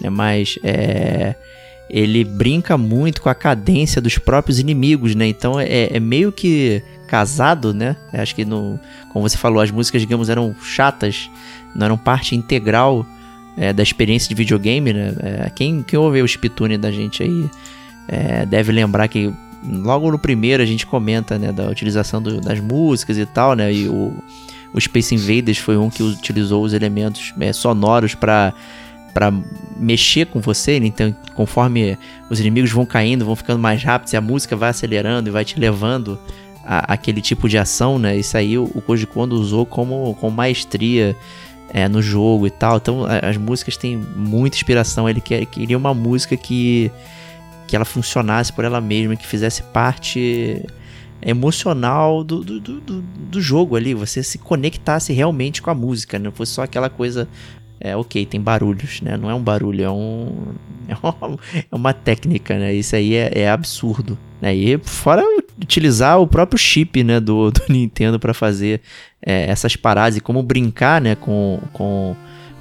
né, 0.00 0.08
mas 0.08 0.58
é, 0.64 1.34
ele 1.90 2.24
brinca 2.24 2.78
muito 2.78 3.20
com 3.20 3.28
a 3.28 3.34
cadência 3.34 4.00
dos 4.00 4.16
próprios 4.16 4.58
inimigos, 4.58 5.14
né, 5.14 5.26
então 5.26 5.60
é, 5.60 5.94
é 5.94 6.00
meio 6.00 6.32
que 6.32 6.82
casado, 7.06 7.74
né, 7.74 7.96
acho 8.14 8.34
que 8.34 8.46
no, 8.46 8.80
como 9.12 9.28
você 9.28 9.36
falou, 9.36 9.60
as 9.60 9.70
músicas, 9.70 10.00
digamos, 10.00 10.30
eram 10.30 10.56
chatas, 10.62 11.28
não 11.76 11.84
eram 11.84 11.98
parte 11.98 12.34
integral 12.34 13.06
é, 13.56 13.72
da 13.72 13.82
experiência 13.82 14.28
de 14.28 14.34
videogame, 14.34 14.92
né, 14.92 15.14
É, 15.20 15.50
quem, 15.54 15.82
quem 15.82 15.98
ouve 15.98 16.20
o 16.22 16.26
chiptune 16.28 16.76
da 16.76 16.90
gente 16.90 17.22
aí 17.22 17.48
é, 18.08 18.44
deve 18.46 18.72
lembrar 18.72 19.08
que 19.08 19.32
logo 19.66 20.10
no 20.10 20.18
primeiro 20.18 20.62
a 20.62 20.66
gente 20.66 20.84
comenta, 20.86 21.38
né, 21.38 21.52
da 21.52 21.68
utilização 21.70 22.20
do- 22.20 22.40
das 22.40 22.60
músicas 22.60 23.16
e 23.16 23.24
tal, 23.24 23.54
né, 23.54 23.72
e 23.72 23.88
o, 23.88 24.12
o 24.74 24.80
Space 24.80 25.14
Invaders 25.14 25.58
foi 25.58 25.76
um 25.76 25.88
que 25.88 26.02
utilizou 26.02 26.62
os 26.64 26.72
elementos 26.72 27.32
é, 27.40 27.52
sonoros 27.52 28.14
para 28.14 28.52
para 29.14 29.32
mexer 29.76 30.26
com 30.26 30.40
você, 30.40 30.80
né? 30.80 30.86
então 30.86 31.14
conforme 31.36 31.96
os 32.28 32.40
inimigos 32.40 32.72
vão 32.72 32.84
caindo, 32.84 33.24
vão 33.24 33.36
ficando 33.36 33.60
mais 33.60 33.80
rápidos 33.80 34.12
e 34.12 34.16
a 34.16 34.20
música 34.20 34.56
vai 34.56 34.70
acelerando 34.70 35.28
e 35.28 35.32
vai 35.32 35.44
te 35.44 35.56
levando 35.56 36.18
a, 36.64 36.92
aquele 36.94 37.20
tipo 37.20 37.48
de 37.48 37.56
ação, 37.56 37.96
né, 37.96 38.16
isso 38.18 38.36
aí 38.36 38.58
o, 38.58 38.64
o 38.74 38.82
Koji 38.82 39.06
Kondo 39.06 39.36
usou 39.36 39.64
como, 39.64 40.16
com 40.20 40.30
maestria 40.30 41.14
é, 41.72 41.88
no 41.88 42.00
jogo 42.02 42.46
e 42.46 42.50
tal, 42.50 42.76
então 42.76 43.04
as 43.22 43.36
músicas 43.36 43.76
têm 43.76 43.96
muita 43.96 44.56
inspiração, 44.56 45.08
ele 45.08 45.20
quer, 45.20 45.44
queria 45.46 45.76
uma 45.76 45.94
música 45.94 46.36
que 46.36 46.90
que 47.66 47.74
ela 47.74 47.84
funcionasse 47.86 48.52
por 48.52 48.62
ela 48.64 48.78
mesma, 48.80 49.16
que 49.16 49.26
fizesse 49.26 49.62
parte 49.62 50.62
emocional 51.22 52.22
do, 52.22 52.44
do, 52.44 52.60
do, 52.60 52.80
do- 53.02 53.40
jogo 53.40 53.74
ali, 53.74 53.94
você 53.94 54.22
se 54.22 54.36
conectasse 54.38 55.12
realmente 55.12 55.62
com 55.62 55.70
a 55.70 55.74
música, 55.74 56.18
não 56.18 56.30
fosse 56.30 56.52
só 56.52 56.62
aquela 56.62 56.90
coisa, 56.90 57.26
é 57.80 57.96
ok, 57.96 58.26
tem 58.26 58.40
barulhos, 58.40 59.00
né? 59.00 59.16
Não 59.16 59.30
é 59.30 59.34
um 59.34 59.40
barulho, 59.42 59.82
é 59.82 59.90
um 59.90 60.52
é 60.86 60.94
uma, 61.02 61.38
é 61.72 61.74
uma 61.74 61.92
técnica, 61.94 62.58
né? 62.58 62.74
Isso 62.74 62.94
aí 62.94 63.14
é, 63.14 63.30
é 63.34 63.50
absurdo, 63.50 64.18
né? 64.40 64.54
E 64.54 64.78
fora 64.78 65.22
utilizar 65.60 66.20
o 66.20 66.26
próprio 66.26 66.58
chip, 66.58 67.02
né, 67.04 67.20
do, 67.20 67.50
do 67.50 67.62
Nintendo 67.68 68.18
para 68.18 68.34
fazer 68.34 68.80
é, 69.24 69.48
essas 69.50 69.76
paradas 69.76 70.16
e 70.16 70.20
como 70.20 70.42
brincar, 70.42 71.00
né, 71.00 71.14
com, 71.14 71.60
com 71.72 72.16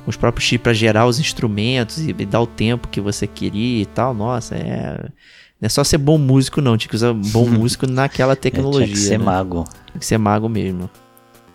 os 0.06 0.16
próprios 0.16 0.46
chips 0.48 0.64
para 0.64 0.74
gerar 0.74 1.06
os 1.06 1.20
instrumentos 1.20 2.00
e, 2.00 2.16
e 2.18 2.26
dar 2.26 2.42
o 2.42 2.48
tempo 2.48 2.88
que 2.88 3.02
você 3.02 3.26
queria 3.26 3.82
e 3.82 3.86
tal. 3.86 4.14
Nossa, 4.14 4.56
é. 4.56 4.98
Não 5.62 5.66
é 5.68 5.70
só 5.70 5.84
ser 5.84 5.98
bom 5.98 6.18
músico, 6.18 6.60
não. 6.62 6.76
Tinha 6.78 6.90
que 6.90 6.96
usar 6.96 7.14
bom 7.14 7.48
músico 7.50 7.88
naquela 7.88 8.34
É, 8.34 8.36
tecnologia. 8.36 8.86
tinha 8.86 8.96
que 8.96 9.02
ser 9.02 9.18
né? 9.18 9.26
mago. 9.26 9.64
Tem 9.92 10.00
que 10.00 10.06
ser 10.06 10.18
mago 10.18 10.50
mesmo. 10.50 10.90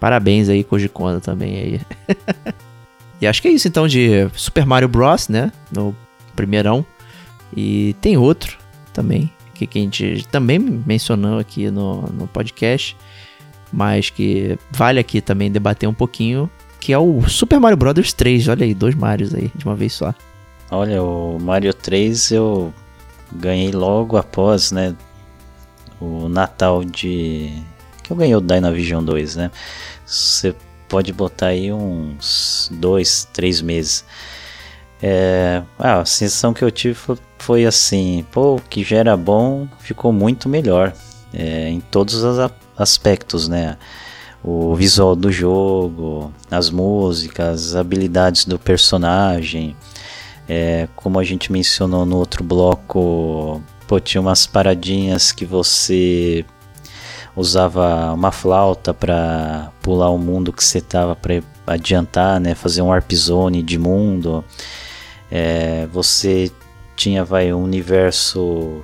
Parabéns 0.01 0.49
aí, 0.49 0.65
Koji 0.65 0.89
Kondo 0.89 1.21
também 1.21 1.57
aí. 1.59 1.81
e 3.21 3.27
acho 3.27 3.43
que 3.43 3.49
é 3.49 3.51
isso 3.51 3.69
então 3.69 3.87
de 3.87 4.29
Super 4.33 4.65
Mario 4.65 4.89
Bros, 4.89 5.29
né? 5.29 5.53
No 5.71 5.95
primeirão. 6.35 6.87
E 7.55 7.95
tem 8.01 8.17
outro 8.17 8.57
também, 8.95 9.31
que, 9.59 9.67
que 9.67 9.79
a 9.79 9.83
gente 9.83 10.27
também 10.31 10.59
mencionou 10.59 11.39
aqui 11.39 11.71
no, 11.71 12.03
no 12.03 12.27
podcast, 12.29 12.97
mas 13.73 14.09
que 14.09 14.59
vale 14.71 15.01
aqui 15.01 15.21
também 15.21 15.51
debater 15.51 15.89
um 15.89 15.95
pouquinho, 15.95 16.49
que 16.79 16.93
é 16.93 16.99
o 16.99 17.29
Super 17.29 17.59
Mario 17.59 17.77
Bros 17.77 18.13
3. 18.13 18.49
Olha 18.49 18.65
aí, 18.65 18.75
dois 18.75 18.95
Marios 18.95 19.35
aí, 19.35 19.51
de 19.55 19.65
uma 19.65 19.75
vez 19.75 19.93
só. 19.93 20.15
Olha, 20.71 21.03
o 21.03 21.39
Mario 21.41 21.75
3 21.75 22.31
eu 22.31 22.73
ganhei 23.33 23.73
logo 23.73 24.17
após, 24.17 24.71
né, 24.71 24.95
o 26.01 26.29
Natal 26.29 26.85
de... 26.85 27.53
que 28.03 28.13
eu 28.13 28.17
ganhei 28.17 28.35
o 28.35 28.41
Dynavision 28.41 29.03
2, 29.03 29.37
né? 29.37 29.51
Você 30.07 30.55
pode 30.89 31.13
botar 31.13 31.49
aí 31.49 31.73
uns 31.73 32.71
dois, 32.73 33.29
três 33.33 33.61
meses. 33.61 34.05
É, 35.03 35.63
ah, 35.79 36.01
a 36.01 36.05
sensação 36.05 36.53
que 36.53 36.63
eu 36.63 36.71
tive 36.71 36.95
foi, 36.95 37.17
foi 37.39 37.65
assim, 37.65 38.25
pô, 38.31 38.57
o 38.57 38.61
que 38.61 38.83
já 38.83 38.99
era 38.99 39.17
bom 39.17 39.67
ficou 39.81 40.13
muito 40.13 40.49
melhor 40.49 40.93
é, 41.33 41.69
em 41.69 41.81
todos 41.81 42.15
os 42.15 42.51
aspectos, 42.77 43.49
né? 43.49 43.77
O 44.43 44.75
visual 44.75 45.17
do 45.17 45.33
jogo, 45.33 46.33
as 46.51 46.71
músicas, 46.71 47.69
as 47.69 47.77
habilidades 47.77 48.45
do 48.45 48.59
personagem, 48.59 49.77
é, 50.49 50.89
como 50.95 51.19
a 51.19 51.25
gente 51.25 51.53
mencionou 51.53 52.07
no 52.07 52.17
outro 52.17 52.45
bloco, 52.45 53.63
pô, 53.87 54.01
tinha 54.01 54.21
umas 54.21 54.47
paradinhas 54.47 55.33
que 55.33 55.45
você 55.45 56.45
usava 57.37 58.13
uma 58.15 58.33
flauta 58.33 58.93
para 58.95 59.71
pular 59.83 60.11
o 60.11 60.19
mundo 60.19 60.53
que 60.53 60.65
você 60.65 60.81
tava 60.81 61.15
para 61.15 61.43
adiantar, 61.67 62.41
né? 62.41 62.55
Fazer 62.55 62.83
um 62.83 62.89
warp 62.89 63.13
zone 63.13 63.63
de 63.63 63.79
mundo. 63.79 64.45
É, 65.31 65.87
você 65.93 66.51
tinha 66.99 67.25
vai 67.25 67.53
um 67.53 67.63
universo 67.63 68.83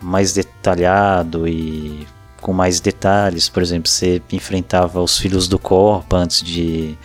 mais 0.00 0.32
detalhado 0.32 1.46
e 1.48 2.06
com 2.40 2.52
mais 2.52 2.78
detalhes. 2.78 3.48
Por 3.48 3.60
exemplo, 3.60 3.90
você 3.90 4.22
enfrentava 4.32 5.02
os 5.02 5.18
filhos 5.18 5.48
do 5.48 5.58
corpo 5.58 6.14
antes 6.14 6.40
de 6.40 6.96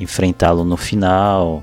enfrentá-lo 0.00 0.64
no 0.64 0.76
final. 0.76 1.62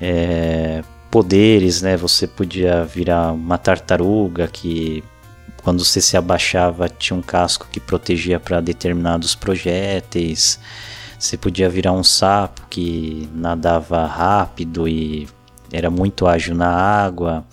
É, 0.00 0.82
poderes, 1.10 1.82
né? 1.82 1.98
Você 1.98 2.26
podia 2.26 2.82
virar 2.82 3.32
uma 3.32 3.58
tartaruga 3.58 4.48
que 4.48 5.04
quando 5.62 5.84
você 5.84 6.00
se 6.00 6.16
abaixava 6.16 6.88
tinha 6.88 7.14
um 7.14 7.20
casco 7.20 7.68
que 7.70 7.78
protegia 7.78 8.40
para 8.40 8.62
determinados 8.62 9.34
projéteis. 9.34 10.58
Você 11.18 11.36
podia 11.36 11.68
virar 11.68 11.92
um 11.92 12.02
sapo 12.02 12.62
que 12.70 13.28
nadava 13.34 14.06
rápido 14.06 14.88
e 14.88 15.28
era 15.72 15.90
muito 15.90 16.26
ágil 16.26 16.54
na 16.54 16.68
água. 16.68 17.44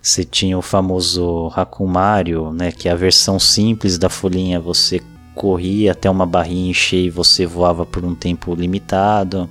Você 0.00 0.24
tinha 0.24 0.58
o 0.58 0.62
famoso 0.62 1.52
Hakumario, 1.54 2.52
né, 2.52 2.72
que 2.72 2.88
é 2.88 2.92
a 2.92 2.96
versão 2.96 3.38
simples 3.38 3.98
da 3.98 4.08
folhinha, 4.08 4.58
você 4.58 5.00
corria 5.34 5.92
até 5.92 6.10
uma 6.10 6.26
barrinha 6.26 6.70
encher 6.70 7.04
e 7.04 7.10
você 7.10 7.46
voava 7.46 7.86
por 7.86 8.04
um 8.04 8.14
tempo 8.14 8.54
limitado. 8.54 9.48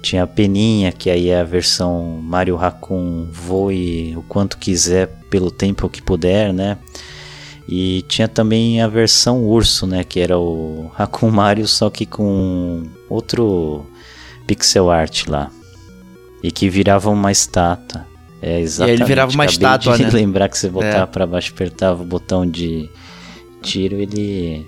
Tinha 0.00 0.22
a 0.22 0.26
Peninha, 0.26 0.92
que 0.92 1.10
aí 1.10 1.28
é 1.28 1.40
a 1.40 1.44
versão 1.44 2.20
Mario 2.22 2.56
Raccoon 2.56 3.26
voe 3.30 4.16
o 4.16 4.22
quanto 4.22 4.56
quiser 4.56 5.08
pelo 5.28 5.50
tempo 5.50 5.88
que 5.88 6.00
puder, 6.00 6.52
né? 6.52 6.78
E 7.68 8.02
tinha 8.08 8.26
também 8.26 8.80
a 8.80 8.88
versão 8.88 9.44
urso, 9.44 9.86
né? 9.86 10.02
Que 10.02 10.20
era 10.20 10.38
o 10.38 10.90
Raccoon 10.94 11.30
Mario, 11.30 11.68
só 11.68 11.90
que 11.90 12.06
com 12.06 12.84
outro 13.10 13.84
pixel 14.46 14.90
art 14.90 15.26
lá. 15.26 15.50
E 16.42 16.50
que 16.52 16.68
virava 16.68 17.10
uma 17.10 17.32
estátua. 17.32 18.06
É 18.40 18.60
exatamente. 18.60 18.98
E 18.98 19.00
ele 19.00 19.04
virava 19.08 19.32
uma 19.32 19.44
Acabei 19.44 19.54
estátua, 19.56 19.96
de 19.96 20.04
né? 20.04 20.10
lembrar 20.14 20.48
que 20.48 20.56
você 20.58 20.68
botava 20.68 21.02
É. 21.02 21.06
pra 21.06 21.26
baixo, 21.26 21.52
apertava 21.52 22.02
o 22.02 22.06
botão 22.06 22.46
de 22.46 22.88
tiro, 23.62 23.96
ele 23.96 24.64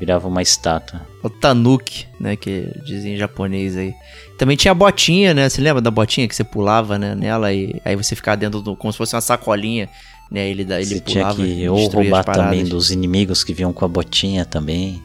virava 0.00 0.26
uma 0.26 0.42
estátua. 0.42 1.00
O 1.22 1.30
Tanuki, 1.30 2.06
né? 2.18 2.34
Que 2.34 2.68
dizem 2.84 3.14
em 3.14 3.16
japonês 3.16 3.76
aí. 3.76 3.94
Também 4.36 4.56
tinha 4.56 4.72
a 4.72 4.74
botinha, 4.74 5.32
né? 5.34 5.48
Você 5.48 5.60
lembra 5.60 5.80
da 5.80 5.90
botinha 5.90 6.26
que 6.26 6.34
você 6.34 6.42
pulava 6.42 6.98
né, 6.98 7.14
nela 7.14 7.52
e 7.52 7.80
aí 7.84 7.94
você 7.94 8.16
ficava 8.16 8.36
dentro 8.36 8.60
do. 8.60 8.74
como 8.74 8.90
se 8.92 8.96
fosse 8.98 9.14
uma 9.14 9.20
sacolinha, 9.20 9.88
né? 10.30 10.48
Ele, 10.48 10.64
da- 10.64 10.76
ele 10.80 10.86
Você 10.86 11.00
tinha 11.00 11.24
pulava 11.26 11.42
que 11.44 11.48
e 11.62 11.68
ou 11.68 11.86
roubar 11.88 12.24
também 12.24 12.64
dos 12.64 12.90
inimigos 12.90 13.44
que 13.44 13.52
vinham 13.54 13.72
com 13.72 13.84
a 13.84 13.88
botinha 13.88 14.44
também. 14.44 15.00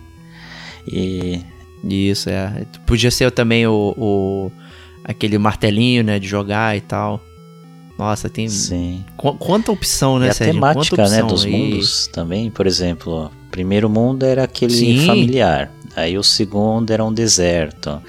E 0.87 1.41
Isso, 1.83 2.29
é. 2.31 2.65
Podia 2.87 3.11
ser 3.11 3.29
também 3.29 3.67
o, 3.67 3.93
o- 3.97 4.51
aquele 5.07 5.37
martelinho, 5.37 6.03
né, 6.03 6.19
de 6.19 6.27
jogar 6.27 6.75
e 6.75 6.81
tal. 6.81 7.23
Nossa, 7.97 8.27
tem 8.29 8.49
sim. 8.49 9.05
qu- 9.15 9.35
quanta 9.35 9.71
opção, 9.71 10.19
né, 10.19 10.27
e 10.29 10.33
Sérgio? 10.33 10.53
Temática 10.55 10.97
né, 10.97 11.03
opção 11.05 11.27
dos 11.27 11.45
aí. 11.45 11.51
mundos 11.51 12.07
também, 12.07 12.51
por 12.51 12.67
exemplo, 12.67 13.13
ó, 13.13 13.25
o 13.27 13.31
primeiro 13.49 13.89
mundo 13.89 14.25
era 14.25 14.43
aquele 14.43 14.73
Sim. 14.73 15.05
familiar. 15.05 15.71
Aí 15.95 16.17
o 16.17 16.23
segundo 16.23 16.91
era 16.91 17.01
um 17.05 17.13
deserto. 17.13 18.01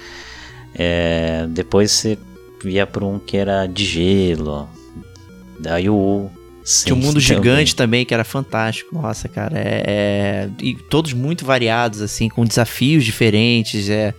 É, 0.75 1.45
depois 1.49 1.91
você 1.91 2.17
ia 2.65 2.85
para 2.85 3.05
um 3.05 3.17
que 3.17 3.37
era 3.37 3.65
de 3.65 3.85
gelo. 3.85 4.67
Daí 5.59 5.89
o 5.89 6.29
Tinha 6.83 6.93
um 6.93 6.97
mundo 6.97 7.13
também. 7.21 7.21
gigante 7.27 7.75
também, 7.75 8.05
que 8.05 8.13
era 8.13 8.25
fantástico. 8.25 8.93
Nossa, 8.93 9.29
cara, 9.29 9.57
é, 9.57 9.83
é- 9.87 10.49
E 10.61 10.75
todos 10.75 11.13
muito 11.13 11.45
variados, 11.45 12.01
assim, 12.01 12.27
com 12.27 12.43
desafios 12.45 13.05
diferentes. 13.05 13.89
É... 13.89 14.13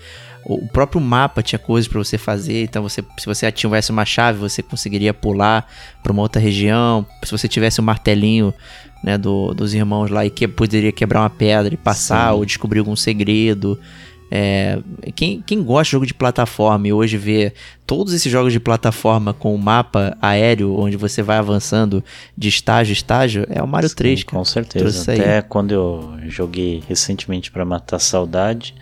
O 0.48 0.66
próprio 0.66 0.98
mapa 1.00 1.42
tinha 1.42 1.58
coisas 1.58 1.86
pra 1.86 1.98
você 1.98 2.16
fazer, 2.16 2.62
então 2.64 2.82
você, 2.82 3.04
se 3.18 3.26
você 3.26 3.52
tivesse 3.52 3.90
uma 3.90 4.04
chave, 4.06 4.38
você 4.38 4.62
conseguiria 4.62 5.12
pular 5.12 5.68
pra 6.02 6.10
uma 6.10 6.22
outra 6.22 6.40
região. 6.40 7.04
Se 7.22 7.30
você 7.30 7.46
tivesse 7.46 7.80
um 7.80 7.84
martelinho 7.84 8.54
né, 9.04 9.18
do- 9.18 9.52
dos 9.52 9.74
irmãos 9.74 10.10
lá 10.10 10.24
e 10.24 10.30
que 10.30 10.48
poderia 10.48 10.90
quebrar 10.90 11.20
uma 11.20 11.30
pedra 11.30 11.72
e 11.74 11.76
passar, 11.76 12.30
Sim. 12.32 12.36
ou 12.38 12.44
descobrir 12.46 12.78
algum 12.78 12.96
segredo. 12.96 13.78
É, 14.30 14.78
quem, 15.14 15.40
quem 15.40 15.62
gosta 15.62 15.84
de 15.84 15.90
jogo 15.92 16.04
de 16.06 16.12
plataforma 16.12 16.86
e 16.88 16.92
hoje 16.92 17.16
vê 17.16 17.52
todos 17.86 18.12
esses 18.12 18.30
jogos 18.30 18.52
de 18.52 18.60
plataforma 18.60 19.32
com 19.32 19.54
o 19.54 19.58
mapa 19.58 20.16
aéreo, 20.20 20.78
onde 20.78 20.96
você 20.98 21.22
vai 21.22 21.38
avançando 21.38 22.04
de 22.36 22.48
estágio 22.48 22.92
a 22.92 22.94
estágio, 22.94 23.46
é 23.48 23.62
o 23.62 23.66
Mario 23.68 23.88
Sim, 23.88 23.94
3, 23.96 24.24
cara. 24.24 24.36
Com 24.38 24.44
certeza. 24.44 25.12
Até 25.12 25.40
quando 25.40 25.72
eu 25.72 26.14
joguei 26.26 26.82
recentemente 26.86 27.50
para 27.50 27.64
matar 27.64 27.96
a 27.96 28.00
saudade, 28.00 28.74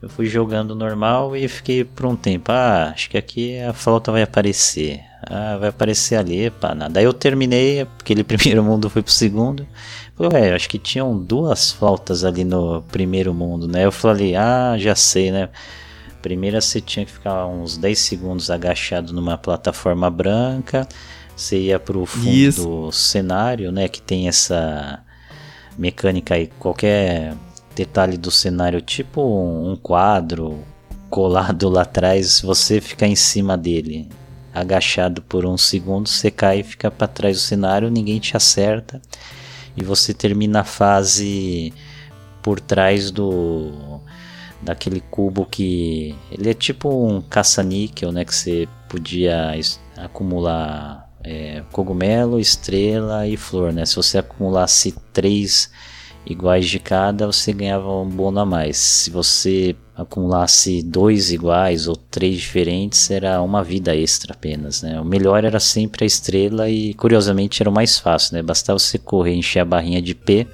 eu 0.00 0.08
fui 0.08 0.26
jogando 0.26 0.74
normal 0.74 1.34
e 1.36 1.48
fiquei 1.48 1.84
por 1.84 2.06
um 2.06 2.14
tempo. 2.14 2.52
Ah, 2.52 2.90
acho 2.94 3.08
que 3.08 3.16
aqui 3.16 3.58
a 3.60 3.72
flauta 3.72 4.12
vai 4.12 4.22
aparecer. 4.22 5.00
Ah, 5.22 5.56
vai 5.58 5.70
aparecer 5.70 6.16
ali, 6.16 6.50
pá, 6.50 6.74
nada. 6.74 6.94
Daí 6.94 7.04
eu 7.04 7.12
terminei, 7.12 7.80
aquele 7.80 8.22
primeiro 8.24 8.62
mundo 8.62 8.90
foi 8.90 9.02
pro 9.02 9.12
segundo. 9.12 9.66
Falei, 10.14 10.50
ué, 10.50 10.54
acho 10.54 10.68
que 10.68 10.78
tinham 10.78 11.18
duas 11.18 11.72
flautas 11.72 12.24
ali 12.24 12.44
no 12.44 12.82
primeiro 12.82 13.32
mundo, 13.34 13.66
né? 13.66 13.84
Eu 13.84 13.92
falei, 13.92 14.36
ah, 14.36 14.76
já 14.78 14.94
sei, 14.94 15.30
né? 15.30 15.48
Primeiro 16.22 16.60
você 16.60 16.80
tinha 16.80 17.04
que 17.06 17.12
ficar 17.12 17.46
uns 17.46 17.76
10 17.76 17.98
segundos 17.98 18.50
agachado 18.50 19.12
numa 19.12 19.38
plataforma 19.38 20.10
branca. 20.10 20.86
Você 21.36 21.58
ia 21.58 21.78
pro 21.78 22.04
fundo 22.06 22.28
Isso. 22.28 22.62
do 22.62 22.92
cenário, 22.92 23.70
né? 23.70 23.88
Que 23.88 24.00
tem 24.00 24.28
essa 24.28 25.00
mecânica 25.78 26.34
aí. 26.34 26.48
Qualquer 26.58 27.34
detalhe 27.76 28.16
do 28.16 28.30
cenário, 28.30 28.80
tipo 28.80 29.20
um 29.20 29.76
quadro 29.76 30.64
colado 31.10 31.68
lá 31.68 31.82
atrás, 31.82 32.40
você 32.40 32.80
ficar 32.80 33.06
em 33.06 33.14
cima 33.14 33.56
dele, 33.56 34.08
agachado 34.52 35.20
por 35.20 35.44
um 35.44 35.58
segundo, 35.58 36.08
você 36.08 36.30
cai 36.30 36.60
e 36.60 36.64
fica 36.64 36.90
para 36.90 37.06
trás 37.06 37.36
do 37.36 37.42
cenário, 37.42 37.90
ninguém 37.90 38.18
te 38.18 38.34
acerta. 38.34 39.00
E 39.76 39.84
você 39.84 40.14
termina 40.14 40.60
a 40.60 40.64
fase 40.64 41.72
por 42.42 42.58
trás 42.58 43.10
do 43.10 44.00
daquele 44.62 45.00
cubo 45.00 45.44
que 45.44 46.16
ele 46.32 46.48
é 46.48 46.54
tipo 46.54 46.88
um 46.88 47.20
caça-níquel, 47.20 48.10
né, 48.10 48.24
que 48.24 48.34
você 48.34 48.66
podia 48.88 49.52
acumular 49.98 51.10
é, 51.22 51.62
cogumelo, 51.70 52.40
estrela 52.40 53.28
e 53.28 53.36
flor, 53.36 53.70
né? 53.72 53.84
Se 53.84 53.96
você 53.96 54.16
acumulasse 54.16 54.94
três 55.12 55.70
iguais 56.26 56.66
de 56.66 56.78
cada, 56.78 57.26
você 57.26 57.52
ganhava 57.52 57.90
um 57.90 58.08
bônus 58.08 58.42
a 58.42 58.44
mais. 58.44 58.76
Se 58.76 59.10
você 59.10 59.76
acumulasse 59.96 60.82
dois 60.82 61.32
iguais 61.32 61.88
ou 61.88 61.96
três 61.96 62.36
diferentes, 62.36 63.10
era 63.10 63.40
uma 63.40 63.62
vida 63.62 63.96
extra 63.96 64.34
apenas, 64.34 64.82
né? 64.82 65.00
O 65.00 65.04
melhor 65.04 65.44
era 65.44 65.58
sempre 65.60 66.04
a 66.04 66.06
estrela 66.06 66.68
e, 66.68 66.92
curiosamente, 66.94 67.62
era 67.62 67.70
o 67.70 67.72
mais 67.72 67.98
fácil, 67.98 68.34
né? 68.34 68.42
Bastava 68.42 68.78
você 68.78 68.98
correr, 68.98 69.34
encher 69.34 69.60
a 69.60 69.64
barrinha 69.64 70.02
de 70.02 70.14
P, 70.14 70.46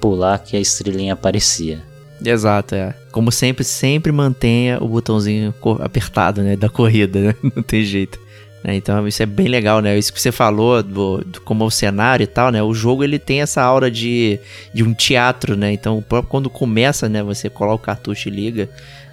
pular 0.00 0.38
que 0.38 0.56
a 0.56 0.60
estrelinha 0.60 1.12
aparecia. 1.12 1.80
Exato, 2.24 2.74
é. 2.74 2.94
Como 3.12 3.30
sempre, 3.30 3.62
sempre 3.62 4.10
mantenha 4.10 4.82
o 4.82 4.88
botãozinho 4.88 5.54
apertado, 5.80 6.42
né, 6.42 6.56
da 6.56 6.68
corrida, 6.68 7.20
né? 7.20 7.34
Não 7.54 7.62
tem 7.62 7.84
jeito. 7.84 8.18
Né? 8.62 8.74
Então 8.74 9.06
isso 9.06 9.22
é 9.22 9.26
bem 9.26 9.46
legal, 9.48 9.80
né? 9.80 9.96
Isso 9.98 10.12
que 10.12 10.20
você 10.20 10.32
falou, 10.32 10.82
do, 10.82 11.18
do- 11.24 11.40
como 11.42 11.64
o 11.64 11.70
cenário 11.70 12.24
e 12.24 12.26
tal, 12.26 12.50
né? 12.50 12.62
O 12.62 12.74
jogo 12.74 13.04
ele 13.04 13.18
tem 13.18 13.40
essa 13.40 13.62
aura 13.62 13.90
de, 13.90 14.38
de 14.74 14.82
um 14.82 14.92
teatro, 14.92 15.56
né? 15.56 15.72
Então 15.72 16.04
quando 16.28 16.50
começa, 16.50 17.08
né? 17.08 17.22
Você 17.22 17.48
coloca 17.48 17.76
o 17.82 17.86
cartucho 17.86 18.28
e 18.28 18.32
liga, 18.32 18.68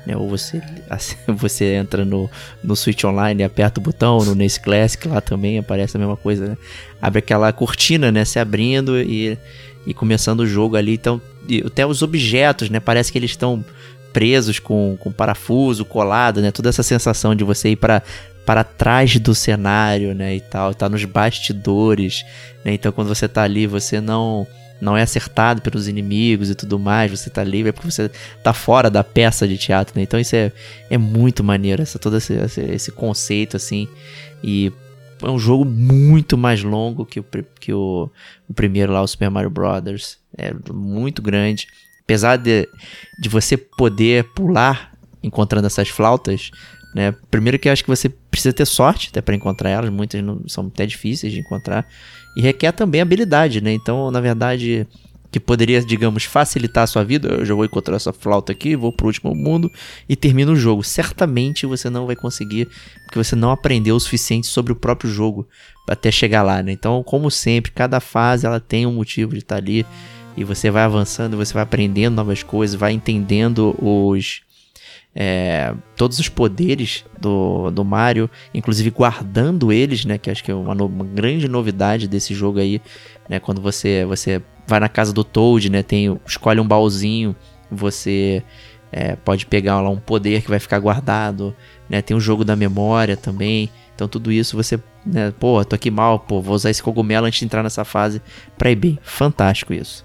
né? 0.06 0.18
Ou 0.18 0.28
você, 0.28 0.62
assim, 0.90 1.16
você 1.28 1.76
entra 1.76 2.04
no, 2.04 2.30
no 2.64 2.76
Switch 2.76 3.04
Online 3.04 3.42
e 3.42 3.44
aperta 3.46 3.80
o 3.80 3.84
botão, 3.84 4.24
no 4.26 4.34
NES 4.36 4.58
Classic 4.58 5.08
lá 5.08 5.22
também 5.22 5.58
aparece 5.60 5.96
a 5.96 6.00
mesma 6.00 6.18
coisa, 6.18 6.48
né? 6.48 6.58
Abre 7.02 7.20
aquela 7.20 7.52
cortina, 7.54 8.12
né? 8.12 8.26
Se 8.26 8.40
abrindo 8.40 9.00
e, 9.00 9.38
e 9.86 9.94
começando 9.94 10.40
o 10.40 10.48
jogo 10.48 10.76
ali. 10.76 10.94
Então, 10.96 11.22
até 11.66 11.86
os 11.86 12.02
objetos, 12.02 12.70
né? 12.70 12.80
Parece 12.80 13.12
que 13.12 13.18
eles 13.20 13.30
estão 13.32 13.64
presos 14.12 14.60
com, 14.60 14.96
com 15.00 15.12
parafuso 15.12 15.84
colado, 15.86 16.42
né? 16.42 16.50
Toda 16.50 16.70
essa 16.70 16.82
sensação 16.82 17.36
de 17.36 17.44
você 17.44 17.70
ir 17.70 17.76
para 17.76 18.02
para 18.46 18.64
trás 18.64 19.18
do 19.20 19.34
cenário, 19.34 20.14
né, 20.14 20.36
e 20.36 20.42
tal, 20.42 20.74
tá 20.74 20.88
nos 20.88 21.04
bastidores, 21.06 22.24
né? 22.64 22.74
Então 22.74 22.92
quando 22.92 23.08
você 23.08 23.28
tá 23.28 23.44
ali, 23.44 23.66
você 23.66 24.00
não 24.00 24.48
não 24.80 24.96
é 24.96 25.02
acertado 25.02 25.62
pelos 25.62 25.88
inimigos 25.88 26.50
e 26.50 26.56
tudo 26.56 26.78
mais, 26.78 27.10
você 27.10 27.30
tá 27.30 27.44
livre, 27.44 27.70
é 27.70 27.72
porque 27.72 27.90
você 27.90 28.12
tá 28.44 28.54
fora 28.54 28.90
da 28.90 29.04
peça 29.04 29.48
de 29.48 29.58
teatro, 29.58 29.94
né? 29.96 30.04
Então 30.04 30.20
isso 30.20 30.36
é, 30.36 30.52
é 30.90 30.98
muito 30.98 31.44
maneiro, 31.44 31.82
essa, 31.82 31.98
todo 31.98 32.18
esse, 32.18 32.34
esse, 32.34 32.92
conceito, 32.92 33.56
assim. 33.56 33.88
E 34.44 34.72
é 35.24 35.30
um 35.30 35.40
jogo 35.40 35.64
muito 35.64 36.38
mais 36.38 36.62
longo 36.62 37.06
que 37.06 37.20
o, 37.20 37.26
que 37.60 37.74
o, 37.74 38.10
o 38.50 38.54
primeiro 38.54 38.92
lá, 38.92 39.02
o 39.02 39.08
Super 39.08 39.30
Mario 39.30 39.50
Brothers. 39.50 40.18
É 40.38 40.54
muito 40.72 41.22
grande. 41.22 41.68
Apesar 42.04 42.36
de, 42.36 42.68
de 43.18 43.30
você 43.30 43.56
poder 43.58 44.26
pular 44.36 44.94
encontrando 45.24 45.66
essas 45.66 45.90
flautas, 45.90 46.52
né? 46.96 47.14
Primeiro 47.30 47.60
que 47.60 47.68
eu 47.68 47.74
acho 47.74 47.84
que 47.84 47.90
você 47.90 48.08
precisa 48.08 48.54
ter 48.54 48.66
sorte 48.66 49.10
até 49.12 49.20
para 49.20 49.36
encontrar 49.36 49.70
elas, 49.70 49.90
muitas 49.90 50.24
não, 50.24 50.42
são 50.48 50.68
até 50.68 50.86
difíceis 50.86 51.34
de 51.34 51.42
encontrar. 51.42 51.86
E 52.38 52.42
requer 52.42 52.72
também 52.72 53.02
habilidade, 53.02 53.60
né? 53.60 53.74
Então, 53.74 54.10
na 54.10 54.22
verdade, 54.22 54.88
que 55.30 55.40
poderia, 55.42 55.82
digamos, 55.84 56.24
facilitar 56.24 56.86
a 56.86 56.88
sua 56.88 57.04
vida, 57.04 57.28
eu 57.28 57.46
já 57.46 57.54
vou 57.54 57.66
encontrar 57.66 57.98
essa 57.98 58.14
flauta 58.14 58.54
aqui, 58.54 58.78
vou 58.78 58.94
pro 58.94 59.08
último 59.08 59.36
mundo 59.36 59.70
e 60.08 60.16
termino 60.16 60.54
o 60.54 60.56
jogo. 60.56 60.86
Certamente 60.86 61.66
você 61.66 61.90
não 61.90 62.06
vai 62.06 62.16
conseguir, 62.16 62.70
porque 63.04 63.22
você 63.22 63.36
não 63.36 63.52
aprendeu 63.52 63.98
o 63.98 64.00
suficiente 64.00 64.48
sobre 64.48 64.72
o 64.72 64.76
próprio 64.78 65.12
jogo 65.12 65.46
até 65.90 66.10
chegar 66.10 66.44
lá, 66.44 66.64
né? 66.64 66.72
Então, 66.72 67.04
como 67.04 67.30
sempre, 67.30 67.74
cada 67.74 68.00
fase 68.00 68.46
ela 68.46 68.62
tem 68.62 68.86
um 68.86 68.94
motivo 68.94 69.34
de 69.34 69.40
estar 69.40 69.58
ali 69.58 69.86
e 70.38 70.46
você 70.46 70.72
vai 70.72 70.84
avançando, 70.84 71.36
você 71.36 71.54
vai 71.54 71.64
aprendendo 71.64 72.16
novas 72.16 72.42
coisas, 72.42 72.80
vai 72.80 72.94
entendendo 72.94 73.76
os 73.82 74.45
é, 75.16 75.74
todos 75.96 76.20
os 76.20 76.28
poderes 76.28 77.06
do, 77.20 77.72
do 77.72 77.86
Mario, 77.86 78.30
inclusive 78.54 78.90
guardando 78.90 79.72
eles, 79.72 80.04
né? 80.04 80.18
Que 80.18 80.30
acho 80.30 80.44
que 80.44 80.52
é 80.52 80.56
uma, 80.56 80.76
no, 80.76 80.88
uma 80.88 81.06
grande 81.06 81.48
novidade 81.48 82.08
desse 82.08 82.34
jogo 82.34 82.60
aí, 82.60 82.82
né? 83.30 83.40
Quando 83.40 83.62
você, 83.62 84.04
você 84.06 84.42
vai 84.68 84.80
na 84.80 84.90
casa 84.90 85.14
do 85.14 85.24
Toad, 85.24 85.70
né? 85.70 85.82
Tem, 85.82 86.20
escolhe 86.28 86.60
um 86.60 86.68
baúzinho, 86.68 87.34
você 87.72 88.44
é, 88.92 89.16
pode 89.16 89.46
pegar 89.46 89.80
lá 89.80 89.90
um 89.90 90.00
poder 90.00 90.42
que 90.42 90.50
vai 90.50 90.60
ficar 90.60 90.80
guardado, 90.80 91.56
né? 91.90 92.02
Tem 92.02 92.16
o 92.16 92.20
jogo 92.20 92.44
da 92.44 92.56
memória 92.56 93.16
também. 93.16 93.70
Então 93.96 94.10
tudo 94.10 94.34
isso 94.34 94.58
você, 94.58 94.78
né? 95.06 95.34
Pô, 95.40 95.64
tô 95.64 95.76
aqui 95.76 95.90
mal, 95.90 96.20
pô, 96.20 96.42
vou 96.42 96.54
usar 96.54 96.70
esse 96.70 96.84
cogumelo 96.84 97.26
antes 97.26 97.40
de 97.40 97.46
entrar 97.46 97.64
nessa 97.64 97.86
fase 97.86 98.22
pra 98.58 98.70
ir 98.70 98.76
bem. 98.76 99.00
Fantástico 99.02 99.74
isso. 99.74 100.04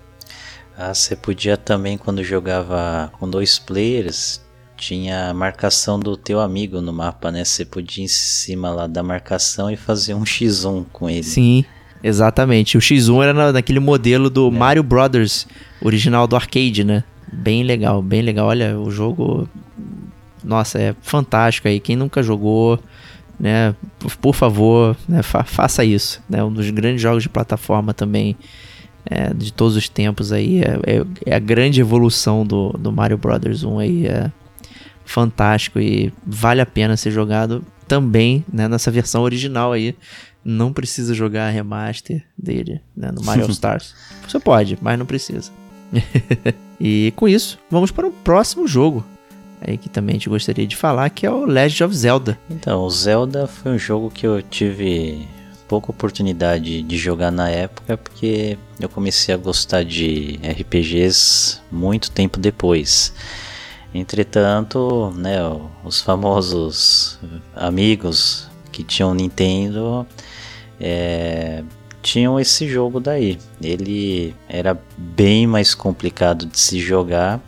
Ah, 0.78 0.94
você 0.94 1.16
podia 1.16 1.56
também, 1.56 1.98
quando 1.98 2.22
jogava 2.22 3.12
com 3.18 3.28
dois 3.28 3.58
players, 3.58 4.40
tinha 4.80 5.28
a 5.28 5.34
marcação 5.34 6.00
do 6.00 6.16
teu 6.16 6.40
amigo 6.40 6.80
no 6.80 6.92
mapa, 6.92 7.30
né? 7.30 7.44
Você 7.44 7.66
podia 7.66 8.02
ir 8.02 8.06
em 8.06 8.08
cima 8.08 8.70
lá 8.70 8.86
da 8.86 9.02
marcação 9.02 9.70
e 9.70 9.76
fazer 9.76 10.14
um 10.14 10.24
X1 10.24 10.86
com 10.90 11.08
ele. 11.08 11.22
Sim, 11.22 11.64
exatamente. 12.02 12.78
O 12.78 12.80
X1 12.80 13.22
era 13.22 13.52
naquele 13.52 13.78
modelo 13.78 14.30
do 14.30 14.48
é. 14.48 14.50
Mario 14.50 14.82
Brothers, 14.82 15.46
original 15.82 16.26
do 16.26 16.34
arcade, 16.34 16.82
né? 16.82 17.04
Bem 17.30 17.62
legal, 17.62 18.00
bem 18.00 18.22
legal. 18.22 18.48
Olha, 18.48 18.78
o 18.78 18.90
jogo. 18.90 19.46
Nossa, 20.42 20.78
é 20.78 20.94
fantástico 21.02 21.68
aí. 21.68 21.78
Quem 21.78 21.94
nunca 21.94 22.22
jogou, 22.22 22.80
né? 23.38 23.74
Por 24.22 24.34
favor, 24.34 24.96
né? 25.06 25.22
Fa 25.22 25.44
faça 25.44 25.84
isso. 25.84 26.22
É 26.32 26.38
né? 26.38 26.42
um 26.44 26.50
dos 26.50 26.68
grandes 26.70 27.02
jogos 27.02 27.22
de 27.22 27.28
plataforma 27.28 27.92
também. 27.92 28.34
É, 29.04 29.32
de 29.32 29.52
todos 29.52 29.76
os 29.76 29.88
tempos 29.88 30.32
aí. 30.32 30.62
É, 30.62 30.78
é, 30.86 31.04
é, 31.26 31.34
a 31.34 31.38
grande 31.38 31.80
evolução 31.80 32.46
do, 32.46 32.70
do 32.78 32.90
Mario 32.90 33.18
Brothers 33.18 33.62
1 33.62 33.78
aí. 33.78 34.06
É, 34.06 34.30
fantástico 35.10 35.80
e 35.80 36.12
vale 36.24 36.60
a 36.60 36.66
pena 36.66 36.96
ser 36.96 37.10
jogado 37.10 37.64
também 37.88 38.44
né, 38.52 38.68
nessa 38.68 38.90
versão 38.90 39.22
original 39.22 39.72
aí. 39.72 39.96
Não 40.44 40.72
precisa 40.72 41.12
jogar 41.12 41.48
a 41.48 41.50
remaster 41.50 42.24
dele 42.38 42.80
né, 42.96 43.10
no 43.12 43.22
Mario 43.22 43.46
Stars. 43.50 43.94
Você 44.26 44.38
pode, 44.38 44.78
mas 44.80 44.98
não 44.98 45.04
precisa. 45.04 45.50
e 46.80 47.12
com 47.16 47.28
isso, 47.28 47.58
vamos 47.68 47.90
para 47.90 48.06
o 48.06 48.12
próximo 48.12 48.66
jogo. 48.66 49.04
Aí 49.60 49.76
que 49.76 49.88
também 49.88 50.14
a 50.14 50.18
gente 50.18 50.28
gostaria 50.28 50.66
de 50.66 50.76
falar, 50.76 51.10
que 51.10 51.26
é 51.26 51.30
o 51.30 51.44
Legend 51.44 51.84
of 51.84 51.94
Zelda. 51.94 52.38
Então, 52.48 52.82
o 52.82 52.90
Zelda 52.90 53.46
foi 53.46 53.72
um 53.72 53.78
jogo 53.78 54.10
que 54.10 54.26
eu 54.26 54.40
tive 54.40 55.28
pouca 55.68 55.90
oportunidade 55.90 56.82
de 56.82 56.96
jogar 56.96 57.30
na 57.30 57.50
época, 57.50 57.98
porque 57.98 58.56
eu 58.78 58.88
comecei 58.88 59.34
a 59.34 59.36
gostar 59.36 59.84
de 59.84 60.40
RPGs 60.42 61.60
muito 61.70 62.10
tempo 62.10 62.38
depois. 62.38 63.12
Entretanto, 63.92 65.12
né, 65.16 65.38
os 65.84 66.00
famosos 66.00 67.18
amigos 67.54 68.48
que 68.70 68.84
tinham 68.84 69.12
Nintendo 69.14 70.06
é, 70.78 71.64
tinham 72.00 72.38
esse 72.38 72.68
jogo 72.68 73.00
daí. 73.00 73.38
Ele 73.60 74.34
era 74.48 74.80
bem 74.96 75.46
mais 75.46 75.74
complicado 75.74 76.46
de 76.46 76.58
se 76.58 76.78
jogar 76.78 77.40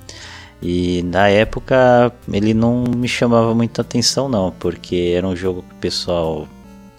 e 0.61 1.03
na 1.05 1.28
época 1.28 2.12
ele 2.30 2.55
não 2.55 2.84
me 2.84 3.09
chamava 3.09 3.55
muita 3.55 3.82
atenção 3.82 4.28
não, 4.28 4.53
porque 4.53 5.12
era 5.16 5.26
um 5.26 5.34
jogo 5.34 5.62
que 5.62 5.74
o 5.74 5.78
pessoal 5.78 6.49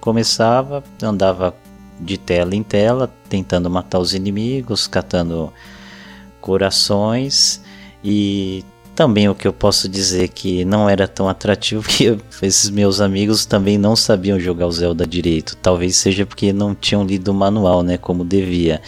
começava, 0.02 0.84
andava 1.02 1.56
de 2.00 2.18
tela 2.18 2.56
em 2.56 2.64
tela, 2.64 3.14
tentando 3.30 3.70
matar 3.70 4.00
os 4.00 4.14
inimigos, 4.14 4.88
catando 4.88 5.54
corações 6.42 7.62
e 8.04 8.66
também 8.96 9.28
o 9.28 9.36
que 9.36 9.48
eu 9.48 9.54
posso 9.54 9.90
dizer 9.90 10.30
que 10.30 10.64
não 10.64 10.90
era 10.90 11.08
tão 11.08 11.28
atrativo 11.28 11.84
que 11.88 12.18
esses 12.42 12.70
meus 12.70 13.02
amigos 13.02 13.46
também 13.46 13.78
não 13.78 13.96
sabiam 13.96 14.40
jogar 14.40 14.68
o 14.68 14.72
Zelda 14.72 15.06
direito. 15.06 15.56
Talvez 15.58 15.96
seja 15.96 16.26
porque 16.26 16.54
não 16.54 16.76
tinham 16.76 17.04
lido 17.04 17.30
o 17.30 17.34
manual, 17.34 17.84
né, 17.84 17.98
como 17.98 18.24
devia. 18.24 18.82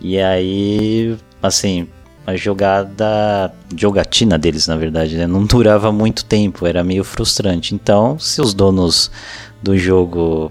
E 0.00 0.18
aí, 0.20 1.16
assim, 1.42 1.88
a 2.26 2.36
jogada, 2.36 3.52
jogatina 3.76 4.36
deles, 4.36 4.66
na 4.66 4.76
verdade, 4.76 5.16
né, 5.16 5.26
não 5.26 5.44
durava 5.46 5.92
muito 5.92 6.24
tempo, 6.24 6.66
era 6.66 6.82
meio 6.82 7.04
frustrante. 7.04 7.74
Então, 7.74 8.18
se 8.18 8.40
os 8.40 8.52
donos 8.52 9.10
do 9.62 9.76
jogo 9.76 10.50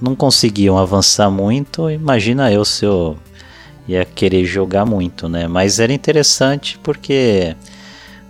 não 0.00 0.14
conseguiam 0.14 0.78
avançar 0.78 1.30
muito, 1.30 1.90
imagina 1.90 2.52
eu 2.52 2.64
se 2.64 2.84
eu 2.84 3.16
ia 3.86 4.04
querer 4.04 4.44
jogar 4.44 4.84
muito, 4.84 5.28
né? 5.28 5.46
Mas 5.46 5.78
era 5.78 5.92
interessante 5.92 6.78
porque 6.82 7.54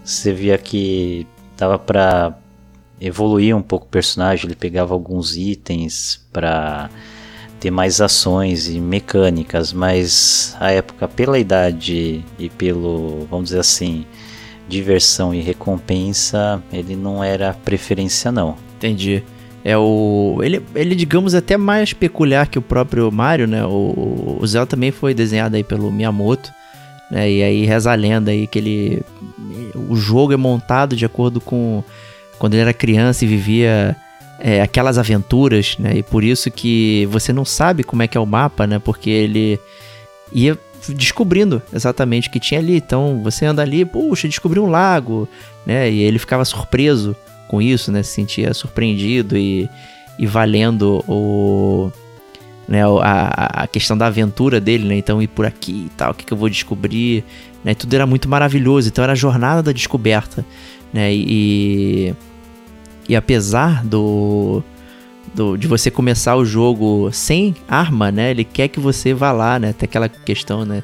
você 0.05 0.33
via 0.33 0.59
que 0.59 1.27
tava 1.57 1.79
para 1.79 2.37
evoluir 3.01 3.57
um 3.57 3.63
pouco 3.63 3.87
o 3.87 3.89
personagem, 3.89 4.47
ele 4.47 4.55
pegava 4.55 4.95
alguns 4.95 5.37
itens 5.37 6.25
para 6.33 6.91
ter 7.61 7.71
mais 7.71 8.01
ações 8.01 8.69
e 8.69 8.81
mecânicas, 8.81 9.73
mas 9.73 10.57
a 10.61 10.71
época 10.71 11.09
pela 11.09 11.39
idade 11.39 12.25
e 12.39 12.51
pelo, 12.51 13.27
vamos 13.31 13.47
dizer 13.47 13.61
assim, 13.61 14.05
diversão 14.69 15.35
e 15.35 15.41
recompensa, 15.41 16.63
ele 16.73 16.97
não 16.97 17.23
era 17.23 17.55
preferência 17.55 18.31
não. 18.31 18.57
Entendi. 18.77 19.23
É 19.65 19.79
o. 19.79 20.41
Ele, 20.43 20.63
ele, 20.75 20.95
digamos, 20.95 21.35
até 21.35 21.57
mais 21.57 21.95
peculiar 21.95 22.47
que 22.47 22.59
o 22.59 22.63
próprio 22.63 23.11
Mario, 23.11 23.47
né? 23.47 23.65
O, 23.65 24.37
o 24.39 24.47
Zelda 24.47 24.67
também 24.67 24.91
foi 24.91 25.15
desenhado 25.15 25.57
aí 25.57 25.65
pelo 25.65 25.91
Miyamoto. 25.91 26.53
Né? 27.11 27.31
E 27.31 27.43
aí 27.43 27.65
reza 27.65 27.91
a 27.91 27.95
lenda 27.95 28.31
aí 28.31 28.47
que 28.47 28.59
ele. 28.59 29.03
O 29.89 29.97
jogo 29.97 30.35
é 30.35 30.37
montado 30.37 30.95
de 30.95 31.07
acordo 31.07 31.41
com. 31.41 31.83
Quando 32.39 32.55
ele 32.55 32.63
era 32.63 32.75
criança 32.75 33.25
e 33.25 33.29
vivia 33.29 33.97
é, 34.39 34.61
aquelas 34.61 34.99
aventuras, 34.99 35.79
né? 35.79 35.97
E 35.97 36.03
por 36.03 36.23
isso 36.23 36.51
que 36.51 37.09
você 37.11 37.33
não 37.33 37.45
sabe 37.45 37.83
como 37.83 38.03
é 38.03 38.09
que 38.09 38.19
é 38.19 38.21
o 38.21 38.27
mapa, 38.27 38.67
né? 38.67 38.79
Porque 38.79 39.09
ele 39.09 39.59
ia 40.31 40.59
descobrindo 40.91 41.63
exatamente 41.73 42.29
o 42.29 42.31
que 42.31 42.39
tinha 42.39 42.61
ali. 42.61 42.77
Então 42.77 43.23
você 43.23 43.47
anda 43.47 43.63
ali, 43.63 43.83
puxa, 43.87 44.29
descobriu 44.29 44.63
um 44.63 44.71
lago, 44.71 45.27
né? 45.65 45.91
E 45.91 46.03
ele 46.03 46.19
ficava 46.19 46.45
surpreso 46.45 47.17
com 47.55 47.63
isso, 47.63 47.93
né? 47.93 48.03
Se 48.03 48.11
sentia 48.11 48.53
surpreendido 48.53 49.37
e, 49.37 49.71
e 50.19 50.27
valendo 50.27 51.05
o, 51.07 51.93
né, 52.67 52.83
a, 52.85 53.63
a 53.63 53.67
questão 53.69 53.97
da 53.97 54.07
aventura 54.07 54.61
dele, 54.61 54.89
né? 54.89 54.97
Então 54.97 55.23
ir 55.23 55.29
por 55.29 55.47
aqui 55.47 55.87
e 55.87 55.91
tal, 55.97 56.11
o 56.11 56.15
que, 56.15 56.25
que 56.25 56.33
eu 56.33 56.37
vou 56.37 56.49
descobrir, 56.49 57.25
né? 57.63 57.75
Tudo 57.75 57.95
era 57.95 58.07
muito 58.07 58.29
maravilhoso, 58.29 58.89
então 58.89 59.05
era 59.05 59.13
a 59.13 59.17
jornada 59.17 59.63
da 59.63 59.71
descoberta, 59.71 60.45
né? 60.93 61.15
E, 61.15 62.13
e 63.09 63.15
apesar 63.15 63.85
do, 63.85 64.65
do 65.33 65.57
de 65.57 65.69
você 65.69 65.93
começar 65.93 66.35
o 66.35 66.45
jogo 66.45 67.11
sem 67.13 67.55
arma, 67.69 68.11
né? 68.11 68.33
Ele 68.33 68.43
quer 68.43 68.67
que 68.67 68.81
você 68.81 69.15
vá 69.15 69.31
lá, 69.31 69.61
né? 69.61 69.73
Tem 69.73 69.87
aquela 69.87 70.09
questão, 70.09 70.65
né? 70.65 70.83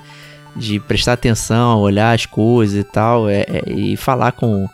De 0.54 0.78
prestar 0.78 1.14
atenção, 1.14 1.80
olhar 1.80 2.14
as 2.14 2.26
coisas 2.26 2.78
e 2.80 2.84
tal, 2.84 3.28
é, 3.28 3.40
é, 3.48 3.72
e 3.72 3.96
falar 3.96 4.30
com 4.32 4.68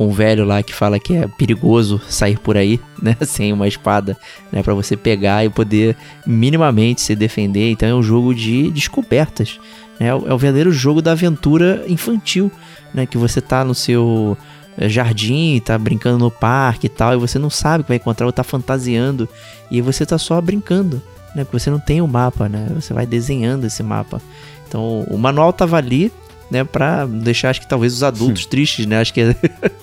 com 0.00 0.06
o 0.06 0.12
velho 0.12 0.46
lá 0.46 0.62
que 0.62 0.74
fala 0.74 0.98
que 0.98 1.14
é 1.14 1.28
perigoso 1.28 2.00
sair 2.08 2.38
por 2.38 2.56
aí, 2.56 2.80
né, 3.02 3.14
sem 3.20 3.52
uma 3.52 3.68
espada, 3.68 4.16
né, 4.50 4.62
para 4.62 4.72
você 4.72 4.96
pegar 4.96 5.44
e 5.44 5.50
poder 5.50 5.94
minimamente 6.26 7.02
se 7.02 7.14
defender. 7.14 7.70
Então 7.70 7.86
é 7.86 7.94
um 7.94 8.02
jogo 8.02 8.34
de 8.34 8.70
descobertas, 8.70 9.60
né? 10.00 10.06
É 10.06 10.14
o 10.14 10.38
verdadeiro 10.38 10.72
jogo 10.72 11.02
da 11.02 11.12
aventura 11.12 11.84
infantil, 11.86 12.50
né, 12.94 13.04
que 13.04 13.18
você 13.18 13.42
tá 13.42 13.62
no 13.62 13.74
seu 13.74 14.38
eh, 14.78 14.88
jardim, 14.88 15.60
tá 15.62 15.76
brincando 15.76 16.16
no 16.16 16.30
parque 16.30 16.86
e 16.86 16.88
tal, 16.88 17.12
e 17.12 17.18
você 17.18 17.38
não 17.38 17.50
sabe 17.50 17.82
o 17.82 17.84
que 17.84 17.90
vai 17.90 17.98
encontrar, 17.98 18.24
ou 18.24 18.32
tá 18.32 18.42
fantasiando, 18.42 19.28
e 19.70 19.82
você 19.82 20.06
tá 20.06 20.16
só 20.16 20.40
brincando, 20.40 21.02
né, 21.36 21.44
porque 21.44 21.58
você 21.58 21.68
não 21.68 21.78
tem 21.78 22.00
o 22.00 22.04
um 22.04 22.08
mapa, 22.08 22.48
né? 22.48 22.68
Você 22.74 22.94
vai 22.94 23.04
desenhando 23.04 23.66
esse 23.66 23.82
mapa. 23.82 24.18
Então, 24.66 25.04
o 25.10 25.18
manual 25.18 25.52
tava 25.52 25.76
ali, 25.76 26.10
né, 26.50 26.64
pra 26.64 27.06
deixar, 27.06 27.50
acho 27.50 27.60
que 27.60 27.68
talvez 27.68 27.92
os 27.94 28.02
adultos 28.02 28.46
tristes, 28.46 28.86
né, 28.86 29.00
acho 29.00 29.14
que 29.14 29.20
é 29.20 29.34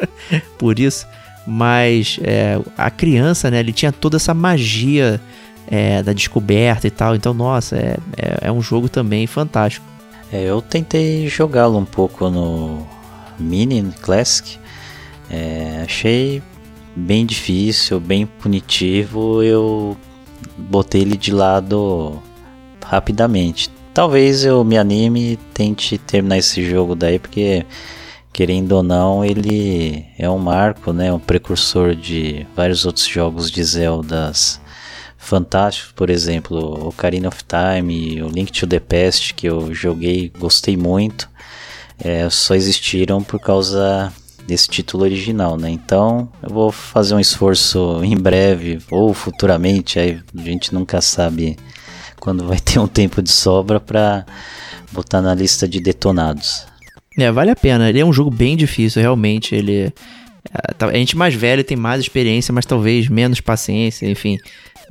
por 0.58 0.80
isso. 0.80 1.08
Mas 1.46 2.20
é, 2.24 2.60
a 2.78 2.92
criança, 2.92 3.50
né, 3.50 3.60
ele 3.60 3.72
tinha 3.72 3.92
toda 3.92 4.18
essa 4.18 4.34
magia 4.34 5.22
é, 5.68 6.04
da 6.04 6.14
descoberta 6.14 6.88
e 6.88 6.92
tal. 6.92 7.16
Então, 7.16 7.34
nossa, 7.34 7.76
é, 7.76 7.98
é, 8.18 8.48
é 8.48 8.52
um 8.52 8.62
jogo 8.62 8.90
também 8.90 9.26
fantástico. 9.28 9.86
É, 10.32 10.44
eu 10.44 10.62
tentei 10.62 11.28
jogá-lo 11.30 11.78
um 11.78 11.86
pouco 11.86 12.30
no 12.30 12.86
Mini 13.40 13.94
Classic. 14.02 14.58
É, 15.30 15.84
achei 15.86 16.42
bem 16.96 17.26
difícil, 17.26 18.00
bem 18.00 18.26
punitivo. 18.26 19.42
Eu 19.44 19.98
botei 20.58 21.02
ele 21.02 21.16
de 21.16 21.32
lado 21.32 22.22
rapidamente. 22.84 23.70
Talvez 23.98 24.46
eu 24.46 24.64
me 24.64 24.78
anime 24.78 25.32
e 25.32 25.38
tente 25.56 25.98
terminar 25.98 26.38
esse 26.38 26.64
jogo 26.64 26.94
daí, 26.94 27.18
porque 27.18 27.66
querendo 28.32 28.74
ou 28.74 28.84
não, 28.84 29.26
ele 29.26 30.06
é 30.20 30.30
um 30.30 30.38
marco, 30.38 30.94
né, 30.94 31.12
um 31.12 31.18
precursor 31.18 31.96
de 31.96 32.46
vários 32.56 32.86
outros 32.86 33.08
jogos 33.08 33.50
de 33.50 33.64
Zeldas 33.64 34.62
fantásticos, 35.18 35.94
por 35.94 36.12
exemplo, 36.12 36.88
Ocarina 36.90 37.28
of 37.28 37.44
Time, 37.44 38.22
o 38.22 38.30
Link 38.30 38.52
to 38.52 38.68
the 38.68 38.80
Past 38.80 39.34
que 39.34 39.48
eu 39.48 39.74
joguei, 39.74 40.32
gostei 40.38 40.78
muito, 40.78 41.28
é, 41.98 42.30
só 42.30 42.54
existiram 42.54 43.24
por 43.24 43.40
causa 43.40 44.14
desse 44.46 44.70
título 44.70 45.06
original, 45.06 45.58
né? 45.58 45.72
Então 45.72 46.30
eu 46.44 46.50
vou 46.50 46.72
fazer 46.72 47.16
um 47.16 47.20
esforço 47.20 48.00
em 48.04 48.16
breve 48.16 48.78
ou 48.92 49.12
futuramente, 49.12 49.98
aí 49.98 50.22
a 50.38 50.42
gente 50.44 50.72
nunca 50.72 51.02
sabe 51.02 51.58
quando 52.28 52.46
vai 52.46 52.60
ter 52.60 52.78
um 52.78 52.90
tempo 52.90 53.22
de 53.22 53.32
sobra 53.32 53.80
para 53.80 54.26
botar 54.92 55.22
na 55.22 55.34
lista 55.34 55.66
de 55.66 55.80
detonados. 55.80 56.68
É, 57.18 57.32
vale 57.32 57.52
a 57.52 57.56
pena. 57.56 57.88
Ele 57.88 58.02
é 58.02 58.06
um 58.06 58.12
jogo 58.12 58.30
bem 58.30 58.58
difícil, 58.58 59.02
realmente. 59.02 59.56
Ele. 59.56 59.94
É, 60.54 60.74
tá, 60.74 60.88
a 60.88 60.94
gente 60.94 61.16
mais 61.16 61.34
velho 61.34 61.64
tem 61.64 61.78
mais 61.78 62.02
experiência, 62.02 62.54
mas 62.54 62.66
talvez 62.66 63.08
menos 63.08 63.40
paciência, 63.40 64.06
enfim. 64.10 64.38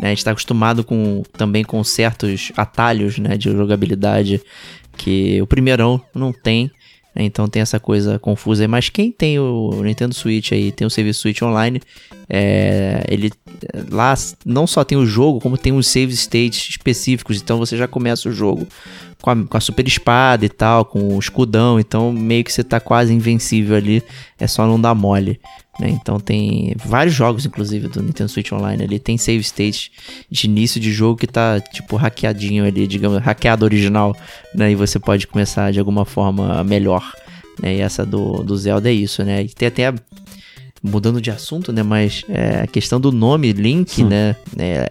Né? 0.01 0.07
A 0.07 0.09
gente 0.09 0.18
está 0.18 0.30
acostumado 0.30 0.82
com, 0.82 1.22
também 1.37 1.62
com 1.62 1.84
certos 1.84 2.53
atalhos 2.57 3.18
né, 3.18 3.37
de 3.37 3.53
jogabilidade 3.53 4.41
que 4.97 5.39
o 5.43 5.47
primeirão 5.47 6.01
não 6.14 6.32
tem. 6.32 6.70
Né? 7.17 7.25
Então 7.25 7.49
tem 7.49 7.62
essa 7.62 7.81
coisa 7.81 8.19
confusa 8.19 8.62
aí. 8.62 8.69
Mas 8.69 8.91
quem 8.91 9.11
tem 9.11 9.39
o 9.39 9.83
Nintendo 9.83 10.14
Switch 10.14 10.53
aí, 10.53 10.71
tem 10.71 10.87
o 10.87 10.91
serviço 10.91 11.21
Switch 11.21 11.41
Online, 11.43 11.81
é, 12.29 13.05
ele 13.09 13.33
lá 13.91 14.14
não 14.45 14.67
só 14.67 14.85
tem 14.85 14.99
o 14.99 15.07
jogo, 15.07 15.41
como 15.41 15.57
tem 15.57 15.73
os 15.73 15.89
save 15.89 16.12
states 16.12 16.69
específicos. 16.69 17.41
Então 17.41 17.59
você 17.59 17.77
já 17.77 17.89
começa 17.89 18.29
o 18.29 18.33
jogo 18.33 18.67
com 19.27 19.31
a, 19.31 19.45
com 19.45 19.57
a, 19.57 19.61
super 19.61 19.85
espada 19.89 20.47
e 20.47 20.49
tal, 20.49 20.85
com 20.85 21.16
o 21.16 21.18
escudão, 21.18 21.81
então 21.81 22.12
meio 22.12 22.45
que 22.45 22.53
você 22.53 22.62
tá 22.62 22.79
quase 22.79 23.12
invencível 23.12 23.74
ali, 23.74 24.01
é 24.39 24.47
só 24.47 24.64
não 24.64 24.81
dar 24.81 24.95
mole. 24.95 25.41
Né? 25.81 25.91
Então 25.91 26.20
tem 26.20 26.77
vários 26.77 27.12
jogos, 27.12 27.45
inclusive, 27.45 27.89
do 27.89 28.01
Nintendo 28.01 28.31
Switch 28.31 28.53
Online 28.53 28.85
ali, 28.85 29.01
tem 29.01 29.18
save 29.18 29.41
state 29.41 29.91
de 30.31 30.47
início 30.47 30.81
de 30.81 30.93
jogo 30.93 31.18
que 31.18 31.27
tá, 31.27 31.61
tipo, 31.61 31.97
hackeadinho 31.97 32.64
ali, 32.64 32.87
digamos, 32.87 33.20
hackeado 33.20 33.64
original, 33.64 34.16
né? 34.55 34.70
E 34.70 34.77
você 34.77 35.01
pode 35.01 35.27
começar 35.27 35.72
de 35.72 35.81
alguma 35.81 36.05
forma 36.05 36.62
melhor. 36.62 37.12
Né? 37.61 37.77
E 37.77 37.81
essa 37.81 38.07
do, 38.07 38.45
do 38.45 38.57
Zelda 38.57 38.89
é 38.89 38.93
isso, 38.93 39.24
né? 39.24 39.43
E 39.43 39.49
tem 39.49 39.66
até 39.66 39.93
mudando 40.87 41.20
de 41.20 41.30
assunto, 41.30 41.72
né? 41.72 41.82
Mas 41.82 42.24
é, 42.28 42.62
a 42.62 42.66
questão 42.66 43.01
do 43.01 43.12
nome 43.12 43.53
Link, 43.53 44.03
hum. 44.03 44.09
né? 44.09 44.37
É, 44.59 44.87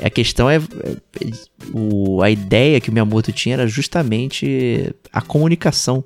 é, 0.00 0.06
a 0.06 0.10
questão 0.10 0.48
é, 0.48 0.56
é, 0.56 0.60
o, 1.72 2.22
a 2.22 2.30
ideia 2.30 2.80
que 2.80 2.90
o 2.90 2.92
Miyamoto 2.92 3.32
tinha 3.32 3.54
era 3.54 3.66
justamente 3.66 4.94
a 5.12 5.20
comunicação, 5.22 6.04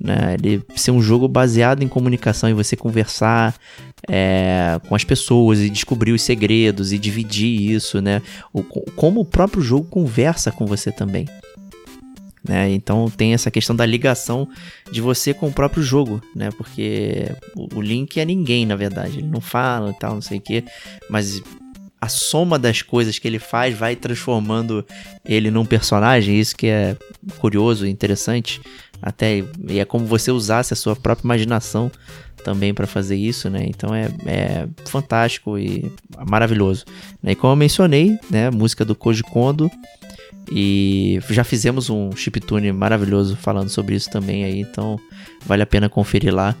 né? 0.00 0.36
Ele 0.42 0.62
ser 0.74 0.90
um 0.90 1.00
jogo 1.00 1.28
baseado 1.28 1.82
em 1.82 1.88
comunicação 1.88 2.48
e 2.48 2.54
você 2.54 2.74
conversar 2.76 3.54
é, 4.08 4.80
com 4.88 4.94
as 4.94 5.04
pessoas 5.04 5.60
e 5.60 5.70
descobrir 5.70 6.12
os 6.12 6.22
segredos 6.22 6.92
e 6.92 6.98
dividir 6.98 7.72
isso, 7.72 8.00
né? 8.00 8.22
O, 8.52 8.62
como 8.62 9.20
o 9.20 9.24
próprio 9.24 9.62
jogo 9.62 9.86
conversa 9.88 10.50
com 10.50 10.66
você 10.66 10.90
também. 10.90 11.26
Né? 12.42 12.70
Então 12.70 13.10
tem 13.10 13.34
essa 13.34 13.50
questão 13.50 13.76
da 13.76 13.84
ligação 13.84 14.48
de 14.90 15.00
você 15.00 15.34
com 15.34 15.48
o 15.48 15.52
próprio 15.52 15.82
jogo, 15.82 16.22
né? 16.34 16.50
Porque 16.56 17.26
o 17.54 17.80
Link 17.82 18.18
é 18.18 18.24
ninguém, 18.24 18.64
na 18.64 18.76
verdade. 18.76 19.18
Ele 19.18 19.28
não 19.28 19.40
fala 19.40 19.90
e 19.90 19.98
tal, 19.98 20.14
não 20.14 20.22
sei 20.22 20.38
o 20.38 20.40
quê. 20.40 20.64
Mas 21.08 21.42
a 22.00 22.08
soma 22.08 22.58
das 22.58 22.80
coisas 22.80 23.18
que 23.18 23.28
ele 23.28 23.38
faz 23.38 23.76
vai 23.76 23.94
transformando 23.94 24.84
ele 25.24 25.50
num 25.50 25.66
personagem. 25.66 26.40
Isso 26.40 26.56
que 26.56 26.66
é 26.66 26.96
curioso 27.38 27.86
interessante. 27.86 28.60
Até 29.02 29.44
e 29.68 29.78
é 29.78 29.84
como 29.84 30.06
você 30.06 30.30
usasse 30.30 30.72
a 30.72 30.76
sua 30.76 30.96
própria 30.96 31.26
imaginação 31.26 31.90
também 32.42 32.72
para 32.72 32.86
fazer 32.86 33.16
isso, 33.16 33.50
né? 33.50 33.64
Então 33.66 33.94
é, 33.94 34.08
é 34.24 34.66
fantástico 34.86 35.58
e 35.58 35.92
maravilhoso. 36.26 36.86
E 37.22 37.34
como 37.34 37.52
eu 37.52 37.56
mencionei, 37.56 38.18
né? 38.30 38.46
A 38.46 38.50
música 38.50 38.82
do 38.82 38.94
Koji 38.94 39.22
Kondo 39.22 39.70
e 40.50 41.20
já 41.30 41.44
fizemos 41.44 41.88
um 41.90 42.10
chiptune 42.12 42.72
maravilhoso 42.72 43.36
falando 43.36 43.68
sobre 43.68 43.94
isso 43.94 44.10
também 44.10 44.44
aí, 44.44 44.60
então 44.60 44.98
vale 45.46 45.62
a 45.62 45.66
pena 45.66 45.88
conferir 45.88 46.34
lá. 46.34 46.56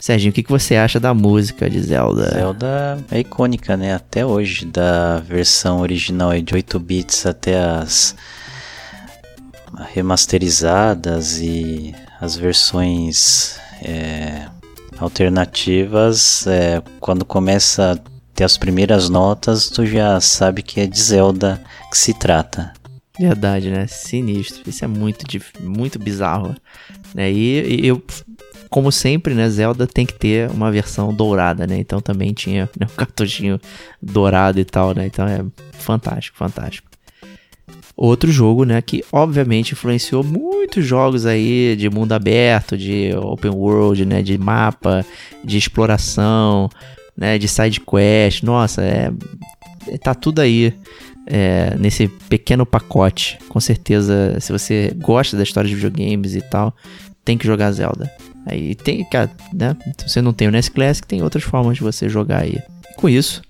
Serginho, 0.00 0.30
o 0.30 0.34
que, 0.34 0.44
que 0.44 0.50
você 0.50 0.76
acha 0.76 1.00
da 1.00 1.12
música 1.12 1.68
de 1.68 1.80
Zelda? 1.80 2.30
Zelda 2.30 3.04
é 3.10 3.18
icônica, 3.18 3.76
né? 3.76 3.94
Até 3.94 4.24
hoje, 4.24 4.64
da 4.64 5.18
versão 5.18 5.80
original 5.80 6.30
de 6.40 6.54
8 6.54 6.78
bits 6.78 7.26
até 7.26 7.58
as 7.58 8.14
remasterizadas 9.92 11.40
e 11.40 11.94
as 12.20 12.36
versões 12.36 13.58
é, 13.82 14.46
alternativas, 14.98 16.46
é, 16.46 16.82
quando 17.00 17.24
começa 17.24 17.92
a 17.92 17.98
ter 18.34 18.44
as 18.44 18.56
primeiras 18.56 19.08
notas, 19.08 19.68
tu 19.68 19.84
já 19.84 20.20
sabe 20.20 20.62
que 20.62 20.80
é 20.80 20.86
de 20.86 21.00
Zelda 21.00 21.60
que 21.90 21.98
se 21.98 22.14
trata. 22.14 22.72
Verdade, 23.18 23.70
né? 23.70 23.86
Sinistro. 23.86 24.68
Isso 24.68 24.84
é 24.84 24.88
muito, 24.88 25.24
muito 25.60 25.98
bizarro. 25.98 26.54
Né? 27.14 27.32
E, 27.32 27.80
e, 27.82 27.86
eu, 27.86 28.02
como 28.70 28.92
sempre, 28.92 29.34
né? 29.34 29.48
Zelda 29.48 29.86
tem 29.86 30.06
que 30.06 30.14
ter 30.14 30.50
uma 30.50 30.70
versão 30.70 31.12
dourada, 31.12 31.66
né? 31.66 31.78
Então 31.78 32.00
também 32.00 32.32
tinha 32.32 32.70
né, 32.78 32.86
um 32.90 32.94
cartuchinho 32.96 33.60
dourado 34.00 34.60
e 34.60 34.64
tal, 34.64 34.94
né? 34.94 35.06
Então 35.06 35.26
é 35.26 35.44
fantástico, 35.72 36.36
fantástico. 36.36 36.86
Outro 37.96 38.30
jogo, 38.30 38.62
né? 38.62 38.80
Que 38.80 39.04
obviamente 39.10 39.72
influenciou 39.72 40.22
muitos 40.22 40.84
jogos 40.84 41.26
aí 41.26 41.74
de 41.76 41.90
mundo 41.90 42.12
aberto, 42.12 42.78
de 42.78 43.12
open 43.16 43.50
world, 43.50 44.04
né? 44.06 44.22
De 44.22 44.38
mapa, 44.38 45.04
de 45.42 45.58
exploração, 45.58 46.70
né? 47.16 47.36
De 47.36 47.48
side 47.48 47.80
quest. 47.80 48.44
Nossa, 48.44 48.82
é... 48.82 49.10
Tá 50.02 50.14
tudo 50.14 50.40
aí 50.40 50.74
é, 51.28 51.76
nesse 51.78 52.08
pequeno 52.08 52.64
pacote. 52.64 53.38
Com 53.48 53.60
certeza, 53.60 54.36
se 54.40 54.50
você 54.50 54.92
gosta 54.96 55.36
da 55.36 55.42
história 55.42 55.68
de 55.68 55.74
videogames 55.76 56.34
e 56.34 56.40
tal, 56.40 56.74
tem 57.24 57.36
que 57.36 57.46
jogar 57.46 57.70
Zelda. 57.72 58.10
Aí 58.46 58.74
tem, 58.74 59.06
né? 59.52 59.76
Se 59.98 60.08
você 60.08 60.22
não 60.22 60.32
tem 60.32 60.48
o 60.48 60.50
NES 60.50 60.70
Classic, 60.70 61.06
tem 61.06 61.22
outras 61.22 61.44
formas 61.44 61.76
de 61.76 61.82
você 61.82 62.08
jogar 62.08 62.42
aí. 62.42 62.58
E 62.90 62.94
com 62.94 63.08
isso, 63.08 63.42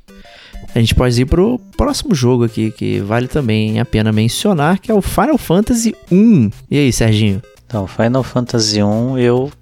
a 0.74 0.80
gente 0.80 0.94
pode 0.94 1.20
ir 1.20 1.26
pro 1.26 1.58
próximo 1.76 2.14
jogo 2.14 2.44
aqui, 2.44 2.72
que 2.72 3.00
vale 3.00 3.28
também 3.28 3.78
a 3.78 3.84
pena 3.84 4.12
mencionar, 4.12 4.80
que 4.80 4.90
é 4.90 4.94
o 4.94 5.00
Final 5.00 5.38
Fantasy 5.38 5.94
1. 6.10 6.50
E 6.70 6.78
aí, 6.78 6.92
Serginho? 6.92 7.40
Então, 7.64 7.86
Final 7.86 8.24
Fantasy 8.24 8.82
1 8.82 9.18
eu 9.18 9.52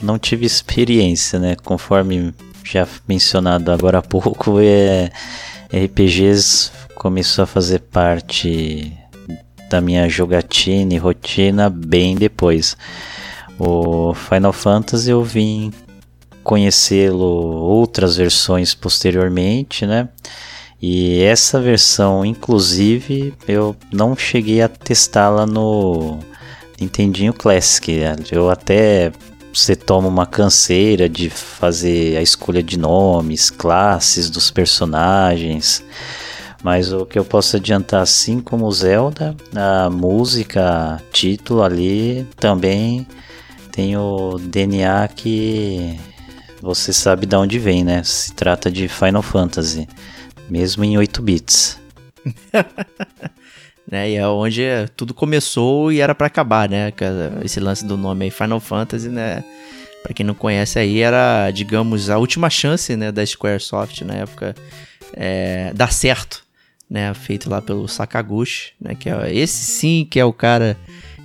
não 0.00 0.18
tive 0.18 0.46
experiência, 0.46 1.38
né? 1.38 1.56
Conforme 1.64 2.32
já 2.62 2.86
mencionado 3.08 3.72
agora 3.72 3.98
há 3.98 4.02
pouco, 4.02 4.58
é 4.60 5.10
RPGs 5.72 6.70
começou 7.06 7.44
a 7.44 7.46
fazer 7.46 7.78
parte 7.78 8.92
da 9.70 9.80
minha 9.80 10.08
jogatina 10.08 10.92
e 10.92 10.98
rotina 10.98 11.70
bem 11.70 12.16
depois. 12.16 12.76
O 13.60 14.12
Final 14.12 14.52
Fantasy 14.52 15.10
eu 15.10 15.22
vim 15.22 15.72
conhecê-lo 16.42 17.24
outras 17.24 18.16
versões 18.16 18.74
posteriormente, 18.74 19.86
né? 19.86 20.08
E 20.82 21.22
essa 21.22 21.60
versão, 21.60 22.24
inclusive, 22.24 23.32
eu 23.46 23.76
não 23.92 24.16
cheguei 24.16 24.60
a 24.60 24.68
testá-la 24.68 25.46
no 25.46 26.18
Nintendinho 26.80 27.32
Classic. 27.32 28.00
Eu 28.32 28.50
até 28.50 29.12
você 29.54 29.76
toma 29.76 30.08
uma 30.08 30.26
canseira 30.26 31.08
de 31.08 31.30
fazer 31.30 32.16
a 32.16 32.22
escolha 32.22 32.64
de 32.64 32.76
nomes, 32.76 33.48
classes 33.48 34.28
dos 34.28 34.50
personagens. 34.50 35.84
Mas 36.66 36.92
o 36.92 37.06
que 37.06 37.16
eu 37.16 37.24
posso 37.24 37.54
adiantar, 37.54 38.02
assim 38.02 38.40
como 38.40 38.68
Zelda, 38.72 39.36
a 39.54 39.88
música, 39.88 41.00
título 41.12 41.62
ali 41.62 42.26
também 42.40 43.06
tem 43.70 43.96
o 43.96 44.36
DNA 44.36 45.06
que 45.14 45.96
você 46.60 46.92
sabe 46.92 47.24
de 47.24 47.36
onde 47.36 47.56
vem, 47.60 47.84
né? 47.84 48.02
Se 48.02 48.34
trata 48.34 48.68
de 48.68 48.88
Final 48.88 49.22
Fantasy, 49.22 49.86
mesmo 50.50 50.82
em 50.82 50.98
8 50.98 51.22
bits. 51.22 51.78
né? 53.88 54.10
E 54.10 54.16
é 54.16 54.26
onde 54.26 54.64
tudo 54.96 55.14
começou 55.14 55.92
e 55.92 56.00
era 56.00 56.16
pra 56.16 56.26
acabar, 56.26 56.68
né? 56.68 56.92
Esse 57.44 57.60
lance 57.60 57.84
do 57.84 57.96
nome 57.96 58.24
aí, 58.24 58.30
Final 58.32 58.58
Fantasy, 58.58 59.08
né? 59.08 59.44
Pra 60.02 60.12
quem 60.12 60.26
não 60.26 60.34
conhece 60.34 60.80
aí, 60.80 60.98
era, 60.98 61.48
digamos, 61.52 62.10
a 62.10 62.18
última 62.18 62.50
chance, 62.50 62.96
né, 62.96 63.12
da 63.12 63.24
Squaresoft 63.24 64.00
na 64.00 64.14
época 64.14 64.52
é, 65.12 65.72
dar 65.72 65.92
certo, 65.92 66.45
né? 66.88 67.12
Feito 67.14 67.50
lá 67.50 67.60
pelo 67.60 67.88
Sakaguchi, 67.88 68.72
né? 68.80 68.94
Que 68.94 69.10
é, 69.10 69.34
esse 69.34 69.64
sim 69.64 70.06
que 70.08 70.18
é 70.18 70.24
o 70.24 70.32
cara 70.32 70.76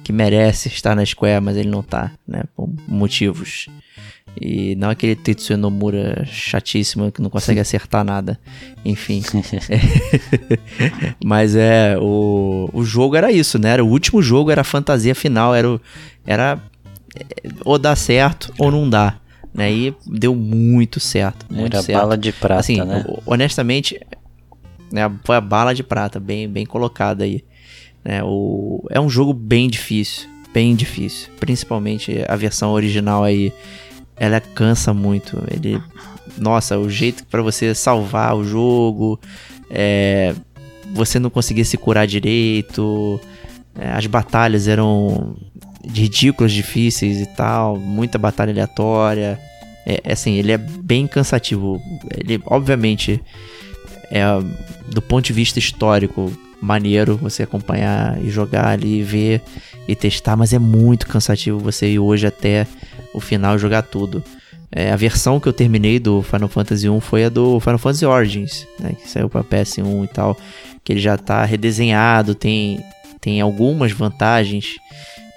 que 0.03 0.11
merece 0.11 0.67
estar 0.67 0.95
na 0.95 1.05
Square, 1.05 1.41
mas 1.41 1.55
ele 1.55 1.69
não 1.69 1.83
tá, 1.83 2.11
né? 2.27 2.43
Por 2.55 2.69
motivos. 2.87 3.67
E 4.39 4.75
não 4.75 4.89
aquele 4.89 5.15
Tetsuya 5.15 5.57
Nomura 5.57 6.25
chatíssimo 6.25 7.11
que 7.11 7.21
não 7.21 7.29
consegue 7.29 7.59
acertar 7.61 8.03
nada. 8.03 8.39
Enfim. 8.83 9.21
mas 11.23 11.55
é, 11.55 11.97
o, 11.99 12.69
o 12.73 12.83
jogo 12.83 13.15
era 13.15 13.31
isso, 13.31 13.59
né? 13.59 13.69
Era 13.69 13.83
o 13.83 13.89
último 13.89 14.21
jogo, 14.21 14.51
era 14.51 14.61
a 14.61 14.65
fantasia 14.65 15.13
final, 15.13 15.53
era, 15.53 15.69
o, 15.69 15.81
era 16.25 16.59
é, 17.15 17.49
ou 17.65 17.77
dá 17.77 17.95
certo 17.95 18.53
ou 18.57 18.71
não 18.71 18.89
dá. 18.89 19.17
Né? 19.53 19.71
E 19.71 19.93
deu 20.07 20.33
muito 20.33 20.99
certo. 20.99 21.45
Muito 21.49 21.75
era 21.75 21.83
certo. 21.83 21.99
bala 21.99 22.17
de 22.17 22.31
prata, 22.31 22.61
assim, 22.61 22.77
né? 22.77 23.03
Honestamente, 23.25 23.99
né, 24.91 25.11
foi 25.23 25.35
a 25.35 25.41
bala 25.41 25.73
de 25.73 25.83
prata, 25.83 26.19
bem, 26.19 26.47
bem 26.47 26.65
colocada 26.65 27.23
aí. 27.23 27.43
Né? 28.03 28.21
O, 28.23 28.85
é 28.89 28.99
um 28.99 29.09
jogo 29.09 29.33
bem 29.33 29.69
difícil, 29.69 30.27
bem 30.53 30.75
difícil. 30.75 31.29
Principalmente 31.39 32.23
a 32.27 32.35
versão 32.35 32.71
original 32.71 33.23
aí, 33.23 33.53
ela 34.15 34.39
cansa 34.39 34.93
muito. 34.93 35.41
Ele, 35.51 35.81
nossa, 36.37 36.77
o 36.77 36.89
jeito 36.89 37.25
para 37.27 37.41
você 37.41 37.73
salvar 37.73 38.35
o 38.35 38.43
jogo, 38.43 39.19
é, 39.69 40.35
você 40.93 41.19
não 41.19 41.29
conseguia 41.29 41.65
se 41.65 41.77
curar 41.77 42.05
direito, 42.05 43.19
é, 43.79 43.91
as 43.91 44.05
batalhas 44.05 44.67
eram 44.67 45.35
ridículas, 45.83 46.51
difíceis 46.51 47.21
e 47.21 47.25
tal, 47.25 47.77
muita 47.77 48.17
batalha 48.17 48.51
aleatória. 48.51 49.39
É, 49.85 50.01
é, 50.03 50.13
assim, 50.13 50.33
ele 50.33 50.51
é 50.51 50.57
bem 50.57 51.07
cansativo. 51.07 51.81
Ele, 52.15 52.41
obviamente, 52.45 53.21
é 54.11 54.23
do 54.87 55.01
ponto 55.01 55.25
de 55.25 55.33
vista 55.33 55.57
histórico 55.57 56.31
maneiro 56.61 57.17
você 57.17 57.43
acompanhar 57.43 58.23
e 58.23 58.29
jogar 58.29 58.67
ali, 58.67 58.99
e 58.99 59.03
ver 59.03 59.41
e 59.87 59.95
testar, 59.95 60.35
mas 60.35 60.53
é 60.53 60.59
muito 60.59 61.07
cansativo 61.07 61.57
você 61.57 61.89
ir 61.89 61.99
hoje 61.99 62.27
até 62.27 62.67
o 63.13 63.19
final 63.19 63.57
jogar 63.57 63.81
tudo. 63.81 64.23
É, 64.71 64.91
a 64.91 64.95
versão 64.95 65.39
que 65.39 65.47
eu 65.47 65.53
terminei 65.53 65.99
do 65.99 66.21
Final 66.21 66.47
Fantasy 66.47 66.87
1 66.87 67.01
foi 67.01 67.25
a 67.25 67.29
do 67.29 67.59
Final 67.59 67.77
Fantasy 67.77 68.05
Origins, 68.05 68.67
né, 68.79 68.93
que 68.93 69.09
saiu 69.09 69.29
para 69.29 69.43
PS1 69.43 70.05
e 70.05 70.07
tal, 70.07 70.37
que 70.83 70.93
ele 70.93 71.01
já 71.01 71.17
tá 71.17 71.43
redesenhado, 71.43 72.35
tem, 72.35 72.79
tem 73.19 73.41
algumas 73.41 73.91
vantagens. 73.91 74.75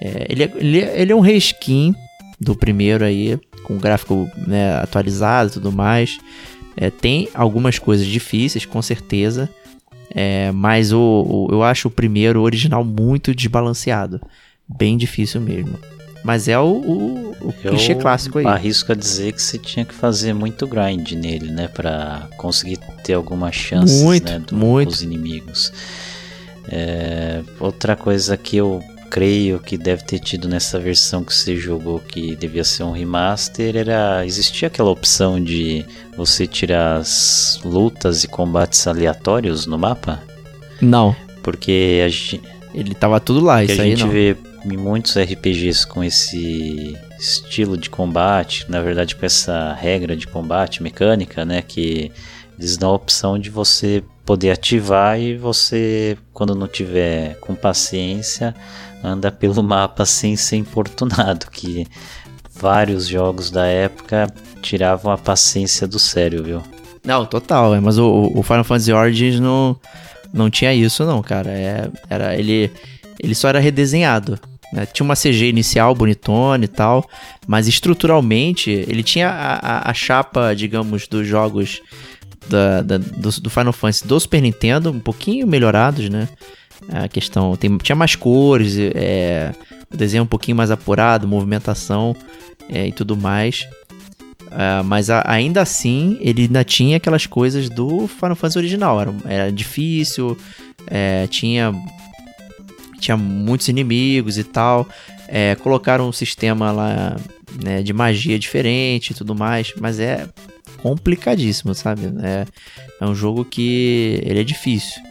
É, 0.00 0.26
ele, 0.28 0.44
é, 0.44 0.52
ele, 0.54 0.80
é, 0.80 1.00
ele 1.00 1.12
é 1.12 1.16
um 1.16 1.20
reskin 1.20 1.94
do 2.40 2.54
primeiro 2.54 3.04
aí, 3.04 3.38
com 3.64 3.76
gráfico 3.78 4.30
né, 4.46 4.76
atualizado 4.76 5.50
e 5.50 5.52
tudo 5.54 5.72
mais. 5.72 6.18
É, 6.76 6.90
tem 6.90 7.28
algumas 7.34 7.78
coisas 7.78 8.06
difíceis, 8.06 8.64
com 8.64 8.82
certeza. 8.82 9.48
É, 10.14 10.52
mas 10.52 10.92
o, 10.92 10.98
o, 11.00 11.48
eu 11.50 11.62
acho 11.62 11.88
o 11.88 11.90
primeiro 11.90 12.40
original 12.42 12.84
muito 12.84 13.34
desbalanceado. 13.34 14.20
Bem 14.68 14.96
difícil 14.96 15.40
mesmo. 15.40 15.78
Mas 16.24 16.48
é 16.48 16.58
o, 16.58 16.64
o, 16.64 17.36
o 17.48 17.52
clichê 17.52 17.94
clássico 17.94 18.38
aí. 18.38 18.46
Arrisco 18.46 18.92
a 18.92 18.94
dizer 18.94 19.32
que 19.32 19.42
você 19.42 19.58
tinha 19.58 19.84
que 19.84 19.92
fazer 19.92 20.32
muito 20.32 20.66
grind 20.66 21.12
nele, 21.12 21.50
né? 21.50 21.68
Pra 21.68 22.28
conseguir 22.38 22.78
ter 23.02 23.12
alguma 23.12 23.52
chance 23.52 24.02
muito, 24.02 24.32
né, 24.32 24.38
do, 24.38 24.56
muito. 24.56 24.88
dos 24.88 25.02
inimigos. 25.02 25.70
É, 26.66 27.42
outra 27.60 27.94
coisa 27.94 28.38
que 28.38 28.56
eu 28.56 28.82
creio 29.14 29.60
que 29.60 29.78
deve 29.78 30.02
ter 30.02 30.18
tido 30.18 30.48
nessa 30.48 30.76
versão 30.76 31.22
que 31.22 31.32
você 31.32 31.56
jogou 31.56 32.00
que 32.00 32.34
devia 32.34 32.64
ser 32.64 32.82
um 32.82 32.90
remaster 32.90 33.76
era 33.76 34.26
existia 34.26 34.66
aquela 34.66 34.90
opção 34.90 35.40
de 35.40 35.86
você 36.16 36.48
tirar 36.48 36.96
as 36.96 37.60
lutas 37.64 38.24
e 38.24 38.26
combates 38.26 38.84
aleatórios 38.88 39.66
no 39.66 39.78
mapa? 39.78 40.20
Não. 40.80 41.14
Porque 41.44 42.02
a 42.04 42.08
gente, 42.08 42.42
ele 42.74 42.92
tava 42.92 43.20
tudo 43.20 43.38
lá, 43.38 43.62
isso 43.62 43.80
a 43.80 43.84
aí 43.84 43.90
gente 43.90 44.02
não. 44.02 44.10
vê 44.10 44.36
em 44.64 44.76
muitos 44.76 45.16
RPGs 45.16 45.86
com 45.86 46.02
esse 46.02 46.98
estilo 47.16 47.78
de 47.78 47.88
combate, 47.88 48.68
na 48.68 48.82
verdade 48.82 49.14
com 49.14 49.24
essa 49.24 49.74
regra 49.74 50.16
de 50.16 50.26
combate 50.26 50.82
mecânica, 50.82 51.44
né, 51.44 51.62
que 51.62 52.10
eles 52.58 52.76
dão 52.76 52.90
a 52.90 52.94
opção 52.94 53.38
de 53.38 53.48
você 53.48 54.02
poder 54.24 54.50
ativar 54.50 55.20
e 55.20 55.36
você, 55.36 56.16
quando 56.32 56.54
não 56.54 56.66
tiver 56.66 57.38
com 57.40 57.54
paciência, 57.54 58.54
anda 59.02 59.30
pelo 59.30 59.62
mapa 59.64 60.06
sem 60.06 60.36
ser 60.36 60.56
importunado, 60.56 61.46
que 61.50 61.86
vários 62.54 63.06
jogos 63.06 63.50
da 63.50 63.66
época 63.66 64.32
tiravam 64.62 65.12
a 65.12 65.18
paciência 65.18 65.86
do 65.86 65.98
sério, 65.98 66.42
viu? 66.42 66.62
Não, 67.04 67.26
total, 67.26 67.74
é, 67.74 67.80
mas 67.80 67.98
o, 67.98 68.32
o 68.34 68.42
Final 68.42 68.64
Fantasy 68.64 68.92
Origins 68.92 69.38
não, 69.38 69.78
não 70.32 70.48
tinha 70.48 70.72
isso 70.72 71.04
não, 71.04 71.22
cara. 71.22 71.50
É, 71.50 71.90
era, 72.08 72.34
ele, 72.34 72.70
ele 73.22 73.34
só 73.34 73.48
era 73.48 73.60
redesenhado. 73.60 74.40
Né? 74.72 74.86
Tinha 74.86 75.04
uma 75.04 75.14
CG 75.14 75.48
inicial 75.48 75.94
bonitona 75.94 76.64
e 76.64 76.68
tal, 76.68 77.06
mas 77.46 77.68
estruturalmente 77.68 78.70
ele 78.70 79.02
tinha 79.02 79.28
a, 79.28 79.54
a, 79.54 79.90
a 79.90 79.94
chapa, 79.94 80.54
digamos, 80.54 81.06
dos 81.06 81.26
jogos 81.26 81.82
da, 82.49 82.82
da, 82.82 82.99
do, 82.99 83.30
do 83.40 83.51
Final 83.51 83.72
Fantasy 83.72 84.07
do 84.07 84.18
Super 84.18 84.40
Nintendo, 84.40 84.90
um 84.90 85.01
pouquinho 85.01 85.47
melhorados, 85.47 86.09
né? 86.09 86.28
A 86.92 87.09
questão. 87.09 87.57
Tem, 87.57 87.76
tinha 87.78 87.97
mais 87.97 88.14
cores, 88.14 88.76
é, 88.78 89.53
o 89.92 89.97
desenho 89.97 90.24
um 90.24 90.26
pouquinho 90.26 90.57
mais 90.57 90.70
apurado, 90.70 91.26
movimentação 91.26 92.14
é, 92.68 92.86
e 92.88 92.92
tudo 92.92 93.16
mais. 93.16 93.66
Uh, 94.55 94.84
mas 94.84 95.11
a, 95.11 95.24
ainda 95.26 95.62
assim, 95.62 96.16
ele 96.20 96.42
ainda 96.42 96.62
tinha 96.62 96.97
aquelas 96.97 97.26
coisas 97.26 97.68
do 97.68 98.07
Final 98.07 98.36
Fantasy 98.36 98.59
original. 98.59 99.01
Era, 99.01 99.14
era 99.24 99.53
difícil, 99.53 100.38
é, 100.86 101.26
tinha, 101.26 101.74
tinha 103.01 103.16
muitos 103.16 103.68
inimigos 103.68 104.38
e 104.38 104.45
tal. 104.45 104.88
É, 105.26 105.57
colocaram 105.57 106.09
um 106.09 106.12
sistema 106.12 106.70
lá 106.70 107.16
né, 107.62 107.82
de 107.82 107.92
magia 107.92 108.38
diferente 108.38 109.11
e 109.11 109.14
tudo 109.14 109.34
mais, 109.34 109.72
mas 109.80 109.99
é 109.99 110.28
complicadíssimo, 110.85 111.74
sabe? 111.74 112.03
É, 112.22 112.45
é 113.01 113.07
um 113.07 113.14
jogo 113.14 113.43
que 113.43 114.20
ele 114.22 114.41
é 114.41 114.45
difícil, 114.45 115.03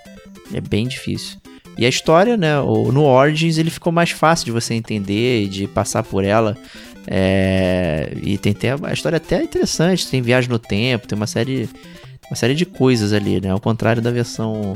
é 0.54 0.62
bem 0.62 0.88
difícil. 0.88 1.40
E 1.76 1.84
a 1.84 1.90
história, 1.90 2.38
né, 2.38 2.56
no 2.62 3.04
Origins 3.04 3.58
ele 3.58 3.72
ficou 3.72 3.92
mais 3.92 4.12
fácil 4.12 4.46
de 4.46 4.52
você 4.52 4.76
entender 4.76 5.42
e 5.42 5.48
de 5.48 5.68
passar 5.68 6.04
por 6.04 6.24
ela. 6.24 6.56
É, 7.08 8.14
e 8.22 8.38
tem, 8.38 8.54
tem 8.54 8.70
a 8.84 8.94
história 8.94 9.18
até 9.18 9.42
interessante, 9.42 10.08
tem 10.08 10.22
viagem 10.22 10.52
no 10.52 10.60
tempo, 10.60 11.08
tem 11.08 11.16
uma 11.16 11.26
série 11.26 11.68
uma 12.34 12.36
série 12.36 12.56
de 12.56 12.66
coisas 12.66 13.14
ali, 13.14 13.40
né? 13.40 13.52
Ao 13.52 13.60
contrário 13.60 14.02
da 14.02 14.10
versão 14.10 14.74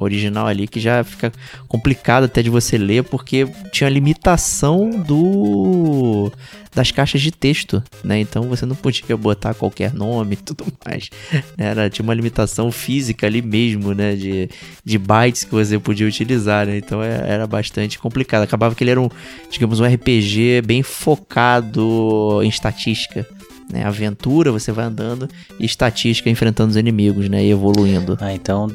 original 0.00 0.46
ali, 0.46 0.66
que 0.66 0.80
já 0.80 1.04
fica 1.04 1.30
complicado 1.68 2.24
até 2.24 2.42
de 2.42 2.48
você 2.48 2.78
ler, 2.78 3.04
porque 3.04 3.46
tinha 3.70 3.86
a 3.86 3.90
limitação 3.90 4.88
do 4.90 6.32
das 6.74 6.90
caixas 6.90 7.20
de 7.20 7.30
texto, 7.30 7.82
né? 8.02 8.18
Então 8.18 8.44
você 8.44 8.66
não 8.66 8.74
podia 8.74 9.16
botar 9.16 9.54
qualquer 9.54 9.92
nome 9.92 10.32
e 10.32 10.36
tudo 10.36 10.66
mais. 10.84 11.10
Era, 11.56 11.88
tinha 11.88 12.02
uma 12.02 12.14
limitação 12.14 12.72
física 12.72 13.26
ali 13.26 13.42
mesmo, 13.42 13.92
né? 13.92 14.16
De, 14.16 14.48
de 14.82 14.98
bytes 14.98 15.44
que 15.44 15.52
você 15.52 15.78
podia 15.78 16.06
utilizar, 16.06 16.66
né? 16.66 16.78
Então 16.78 17.02
é, 17.02 17.22
era 17.28 17.46
bastante 17.46 17.98
complicado. 17.98 18.42
Acabava 18.42 18.74
que 18.74 18.82
ele 18.82 18.90
era 18.90 19.00
um, 19.00 19.10
digamos, 19.50 19.78
um 19.78 19.84
RPG 19.84 20.62
bem 20.64 20.82
focado 20.82 22.40
em 22.42 22.48
estatística. 22.48 23.26
Né? 23.74 23.84
Aventura, 23.84 24.52
você 24.52 24.70
vai 24.70 24.84
andando 24.84 25.28
e 25.58 25.66
estatística 25.66 26.30
enfrentando 26.30 26.70
os 26.70 26.76
inimigos, 26.76 27.28
né? 27.28 27.44
E 27.44 27.50
evoluindo. 27.50 28.16
Ah, 28.20 28.32
então 28.32 28.70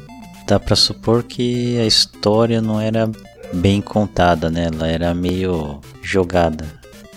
dá 0.45 0.60
pra 0.60 0.76
supor 0.76 1.24
que 1.24 1.80
a 1.80 1.86
história 1.86 2.61
não 2.61 2.82
era 2.82 3.10
bem 3.53 3.82
contada, 3.82 4.49
né? 4.49 4.69
Ela 4.74 4.88
era 4.88 5.14
meio 5.14 5.80
jogada. 6.03 6.65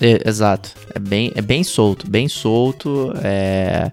É, 0.00 0.28
exato. 0.28 0.70
É 0.94 0.98
bem, 0.98 1.32
é 1.34 1.42
bem 1.42 1.64
solto, 1.64 2.08
bem 2.08 2.28
solto. 2.28 3.12
É... 3.22 3.90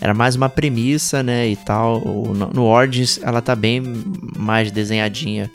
Era 0.00 0.14
mais 0.14 0.34
uma 0.36 0.48
premissa, 0.48 1.22
né? 1.22 1.48
E 1.48 1.56
tal. 1.56 2.00
No, 2.00 2.48
no 2.48 2.64
Origins 2.64 3.18
ela 3.22 3.40
tá 3.40 3.56
bem 3.56 3.82
mais 4.36 4.70
desenhadinha, 4.70 5.50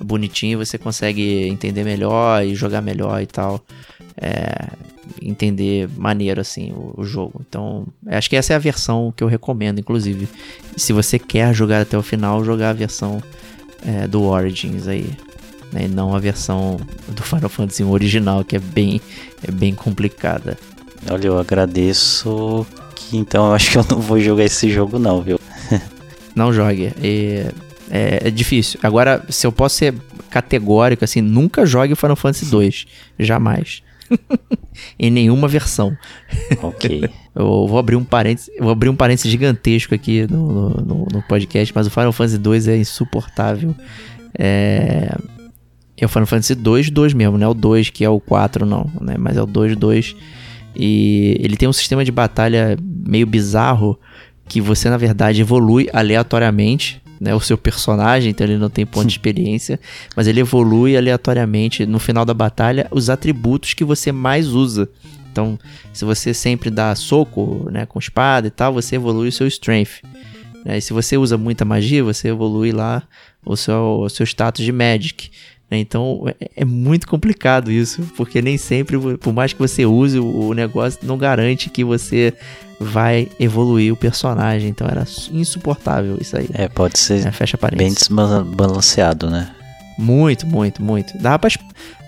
bonitinha. 0.00 0.56
Você 0.56 0.76
consegue 0.76 1.48
entender 1.48 1.84
melhor 1.84 2.44
e 2.44 2.54
jogar 2.54 2.80
melhor 2.80 3.22
e 3.22 3.26
tal. 3.26 3.64
É, 4.16 4.68
entender 5.20 5.88
maneiro 5.96 6.40
assim 6.40 6.72
o, 6.72 6.94
o, 6.96 7.04
jogo. 7.04 7.40
Então, 7.48 7.86
acho 8.06 8.28
que 8.28 8.36
essa 8.36 8.52
é 8.52 8.56
a 8.56 8.58
versão 8.58 9.12
que 9.16 9.22
eu 9.22 9.28
recomendo, 9.28 9.78
inclusive. 9.78 10.28
Se 10.76 10.92
você 10.92 11.18
quer 11.18 11.54
jogar 11.54 11.82
até 11.82 11.96
o 11.96 12.02
final, 12.02 12.44
jogar 12.44 12.70
a 12.70 12.74
versão 12.74 13.22
é, 13.86 14.06
do 14.06 14.22
Origins 14.22 14.86
aí. 14.86 15.10
Né, 15.72 15.84
e 15.84 15.88
não 15.88 16.14
a 16.14 16.18
versão 16.18 16.80
do 17.08 17.22
Final 17.22 17.48
Fantasy 17.48 17.84
original, 17.84 18.42
que 18.42 18.56
é 18.56 18.58
bem, 18.58 19.00
é 19.46 19.50
bem 19.50 19.74
complicada. 19.74 20.56
Olha, 21.10 21.26
eu 21.26 21.38
agradeço 21.38 22.66
que 22.94 23.16
então 23.16 23.48
eu 23.48 23.54
acho 23.54 23.70
que 23.72 23.78
eu 23.78 23.86
não 23.90 24.00
vou 24.00 24.18
jogar 24.18 24.44
esse 24.44 24.70
jogo 24.70 24.98
não, 24.98 25.22
viu? 25.22 25.38
não 26.34 26.52
jogue. 26.52 26.92
É, 27.02 27.52
é, 27.90 28.28
é, 28.28 28.30
difícil. 28.30 28.80
Agora, 28.82 29.24
se 29.28 29.46
eu 29.46 29.52
posso 29.52 29.76
ser 29.76 29.94
categórico, 30.30 31.04
assim, 31.04 31.20
nunca 31.20 31.64
jogue 31.64 31.94
Final 31.94 32.16
Fantasy 32.16 32.46
2. 32.46 32.86
Jamais. 33.18 33.82
em 34.98 35.10
nenhuma 35.10 35.48
versão. 35.48 35.96
Ok. 36.62 37.08
Eu 37.34 37.66
vou 37.68 37.78
abrir 37.78 37.96
um 37.96 38.04
parênteses, 38.04 38.50
vou 38.58 38.70
abrir 38.70 38.88
um 38.88 38.96
parênteses 38.96 39.30
gigantesco 39.30 39.94
aqui 39.94 40.26
no, 40.28 40.70
no, 40.70 41.06
no 41.12 41.22
podcast, 41.22 41.72
mas 41.74 41.86
o 41.86 41.90
Final 41.90 42.12
Fantasy 42.12 42.38
2 42.38 42.68
é 42.68 42.76
insuportável. 42.76 43.74
É, 44.36 45.16
é 45.96 46.04
o 46.04 46.08
Final 46.08 46.26
Fantasy 46.26 46.54
2, 46.54 46.90
2 46.90 47.14
mesmo, 47.14 47.38
não 47.38 47.46
é 47.46 47.50
o 47.50 47.54
2 47.54 47.90
que 47.90 48.04
é 48.04 48.10
o 48.10 48.18
4 48.18 48.66
não, 48.66 48.90
né? 49.00 49.16
Mas 49.18 49.36
é 49.36 49.42
o 49.42 49.46
2, 49.46 49.76
2. 49.76 50.16
E 50.74 51.36
ele 51.40 51.56
tem 51.56 51.68
um 51.68 51.72
sistema 51.72 52.04
de 52.04 52.12
batalha 52.12 52.76
meio 53.06 53.26
bizarro 53.26 53.98
que 54.48 54.60
você 54.60 54.88
na 54.88 54.96
verdade 54.96 55.40
evolui 55.40 55.88
aleatoriamente, 55.92 57.02
né, 57.20 57.34
o 57.34 57.40
seu 57.40 57.58
personagem, 57.58 58.30
então 58.30 58.46
ele 58.46 58.58
não 58.58 58.70
tem 58.70 58.86
ponto 58.86 59.06
de 59.06 59.12
experiência, 59.12 59.78
mas 60.16 60.26
ele 60.26 60.40
evolui 60.40 60.96
aleatoriamente 60.96 61.84
no 61.84 61.98
final 61.98 62.24
da 62.24 62.34
batalha 62.34 62.86
os 62.90 63.10
atributos 63.10 63.74
que 63.74 63.84
você 63.84 64.12
mais 64.12 64.48
usa. 64.48 64.88
Então, 65.30 65.58
se 65.92 66.04
você 66.04 66.32
sempre 66.34 66.70
dá 66.70 66.94
soco, 66.94 67.68
né, 67.70 67.86
com 67.86 67.98
espada 67.98 68.48
e 68.48 68.50
tal, 68.50 68.72
você 68.72 68.96
evolui 68.96 69.28
o 69.28 69.32
seu 69.32 69.46
strength. 69.46 70.02
Né? 70.64 70.78
E 70.78 70.80
se 70.80 70.92
você 70.92 71.16
usa 71.16 71.38
muita 71.38 71.64
magia, 71.64 72.02
você 72.02 72.28
evolui 72.28 72.72
lá 72.72 73.02
o 73.44 73.56
seu, 73.56 74.00
o 74.02 74.08
seu 74.08 74.24
status 74.24 74.64
de 74.64 74.72
magic. 74.72 75.30
Né? 75.70 75.78
Então 75.78 76.24
é, 76.40 76.50
é 76.56 76.64
muito 76.64 77.06
complicado 77.06 77.70
isso, 77.70 78.02
porque 78.16 78.40
nem 78.40 78.56
sempre, 78.56 78.98
por 79.18 79.32
mais 79.32 79.52
que 79.52 79.58
você 79.58 79.84
use 79.84 80.18
o 80.18 80.52
negócio, 80.54 81.00
não 81.02 81.18
garante 81.18 81.70
que 81.70 81.84
você 81.84 82.34
vai 82.80 83.28
evoluir 83.38 83.92
o 83.92 83.96
personagem. 83.96 84.68
Então 84.68 84.86
era 84.86 85.04
insuportável 85.32 86.16
isso 86.20 86.36
aí. 86.36 86.48
É, 86.52 86.68
pode 86.68 86.98
ser 86.98 87.26
É, 87.26 87.32
fecha 87.32 87.58
bem 87.76 87.92
desbalanceado, 87.92 89.28
né? 89.30 89.50
Muito, 89.98 90.46
muito, 90.46 90.80
muito. 90.80 91.18
Dava 91.18 91.40
pra, 91.40 91.50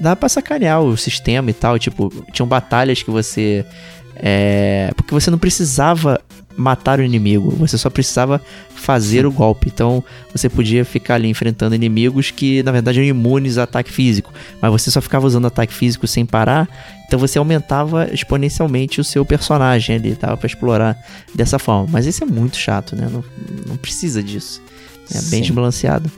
dava 0.00 0.16
pra 0.16 0.28
sacanear 0.28 0.80
o 0.80 0.96
sistema 0.96 1.50
e 1.50 1.52
tal. 1.52 1.76
Tipo, 1.78 2.08
tinham 2.32 2.46
batalhas 2.46 3.02
que 3.02 3.10
você. 3.10 3.66
É, 4.14 4.92
porque 4.94 5.12
você 5.12 5.30
não 5.30 5.38
precisava 5.38 6.20
matar 6.60 7.00
o 7.00 7.02
inimigo, 7.02 7.50
você 7.50 7.78
só 7.78 7.88
precisava 7.88 8.40
fazer 8.74 9.24
o 9.24 9.32
golpe. 9.32 9.68
Então 9.72 10.04
você 10.32 10.48
podia 10.48 10.84
ficar 10.84 11.14
ali 11.14 11.28
enfrentando 11.28 11.74
inimigos 11.74 12.30
que 12.30 12.62
na 12.62 12.70
verdade 12.70 12.98
eram 12.98 13.08
imunes 13.08 13.56
a 13.56 13.62
ataque 13.62 13.90
físico, 13.90 14.32
mas 14.60 14.70
você 14.70 14.90
só 14.90 15.00
ficava 15.00 15.26
usando 15.26 15.46
ataque 15.46 15.72
físico 15.72 16.06
sem 16.06 16.26
parar. 16.26 16.68
Então 17.06 17.18
você 17.18 17.38
aumentava 17.38 18.08
exponencialmente 18.12 19.00
o 19.00 19.04
seu 19.04 19.24
personagem 19.24 19.96
ali, 19.96 20.14
tava 20.14 20.36
pra 20.36 20.46
explorar 20.46 20.96
dessa 21.34 21.58
forma. 21.58 21.88
Mas 21.90 22.06
isso 22.06 22.22
é 22.22 22.26
muito 22.26 22.56
chato, 22.56 22.94
né? 22.94 23.08
Não, 23.10 23.24
não 23.66 23.76
precisa 23.76 24.22
disso. 24.22 24.62
É 25.10 25.14
bem 25.14 25.22
Sim. 25.22 25.40
desbalanceado. 25.40 26.10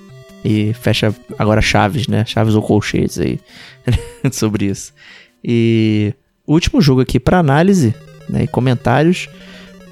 E 0.44 0.74
fecha 0.74 1.14
agora 1.38 1.62
chaves, 1.62 2.08
né? 2.08 2.24
Chaves 2.26 2.54
ou 2.54 2.62
colchetes 2.62 3.18
aí 3.18 3.38
sobre 4.32 4.66
isso. 4.66 4.92
E 5.42 6.12
último 6.46 6.80
jogo 6.80 7.00
aqui 7.00 7.20
para 7.20 7.38
análise 7.38 7.94
né, 8.28 8.44
e 8.44 8.46
comentários, 8.46 9.28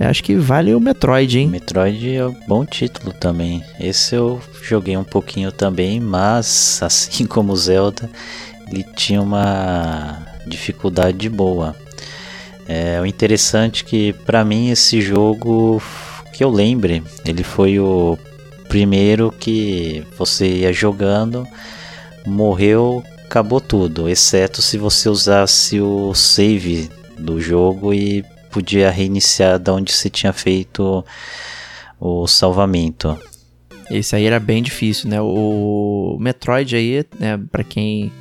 eu 0.01 0.09
acho 0.09 0.25
que 0.25 0.35
vale 0.35 0.75
o 0.75 0.81
Metroid, 0.81 1.39
hein? 1.39 1.47
Metroid 1.47 2.17
é 2.17 2.27
um 2.27 2.35
bom 2.49 2.65
título 2.65 3.13
também. 3.13 3.63
Esse 3.79 4.15
eu 4.15 4.41
joguei 4.63 4.97
um 4.97 5.05
pouquinho 5.05 5.53
também, 5.53 6.01
mas 6.01 6.81
assim 6.83 7.27
como 7.27 7.55
Zelda, 7.55 8.09
ele 8.73 8.83
tinha 8.97 9.21
uma 9.21 10.27
dificuldade 10.47 11.29
boa. 11.29 11.77
É, 12.67 12.99
o 12.99 13.05
interessante 13.05 13.85
é 13.85 13.87
que 13.87 14.13
para 14.25 14.43
mim 14.43 14.71
esse 14.71 15.03
jogo 15.03 15.83
que 16.33 16.43
eu 16.43 16.49
lembre, 16.51 17.03
ele 17.27 17.43
foi 17.43 17.79
o 17.79 18.17
primeiro 18.71 19.31
que 19.31 20.03
você 20.17 20.47
ia 20.47 20.73
jogando, 20.73 21.47
morreu, 22.25 23.05
acabou 23.27 23.61
tudo, 23.61 24.09
exceto 24.09 24.63
se 24.63 24.79
você 24.79 25.11
usasse 25.11 25.79
o 25.79 26.15
save 26.15 26.89
do 27.19 27.39
jogo 27.39 27.93
e 27.93 28.25
podia 28.51 28.91
reiniciar 28.91 29.59
da 29.59 29.73
onde 29.73 29.93
você 29.93 30.11
tinha 30.11 30.33
feito 30.33 31.05
o 32.01 32.27
salvamento. 32.27 33.17
Esse 33.91 34.15
aí 34.17 34.25
era 34.25 34.39
bem 34.39 34.63
difícil, 34.63 35.09
né? 35.11 35.21
O 35.21 36.17
Metroid 36.21 36.77
aí, 36.77 37.05
né, 37.19 37.39
para 37.51 37.65
quem 37.65 38.13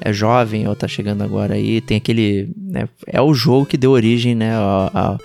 é 0.00 0.12
jovem 0.12 0.66
ou 0.66 0.74
tá 0.74 0.88
chegando 0.88 1.22
agora 1.22 1.54
aí, 1.54 1.80
tem 1.80 1.96
aquele, 1.96 2.50
né, 2.56 2.88
é 3.06 3.22
o 3.22 3.32
jogo 3.32 3.66
que 3.66 3.76
deu 3.76 3.92
origem, 3.92 4.34
né, 4.34 4.52
ao, 4.56 5.18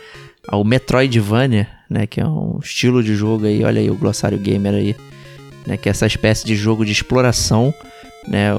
ao- 0.48 0.64
Metroidvania, 0.64 1.68
né, 1.90 2.06
que 2.06 2.22
é 2.22 2.28
um 2.28 2.60
estilo 2.64 3.02
de 3.04 3.16
jogo 3.16 3.48
aí, 3.48 3.64
olha 3.64 3.82
aí 3.82 3.90
o 3.90 3.96
glossário 3.96 4.38
gamer 4.38 4.76
aí, 4.76 4.96
né, 5.66 5.78
que 5.78 5.90
é 5.90 5.92
essa 5.92 6.06
espécie 6.06 6.46
de 6.46 6.56
jogo 6.56 6.86
de 6.86 6.92
exploração, 6.92 7.74
né, 8.28 8.50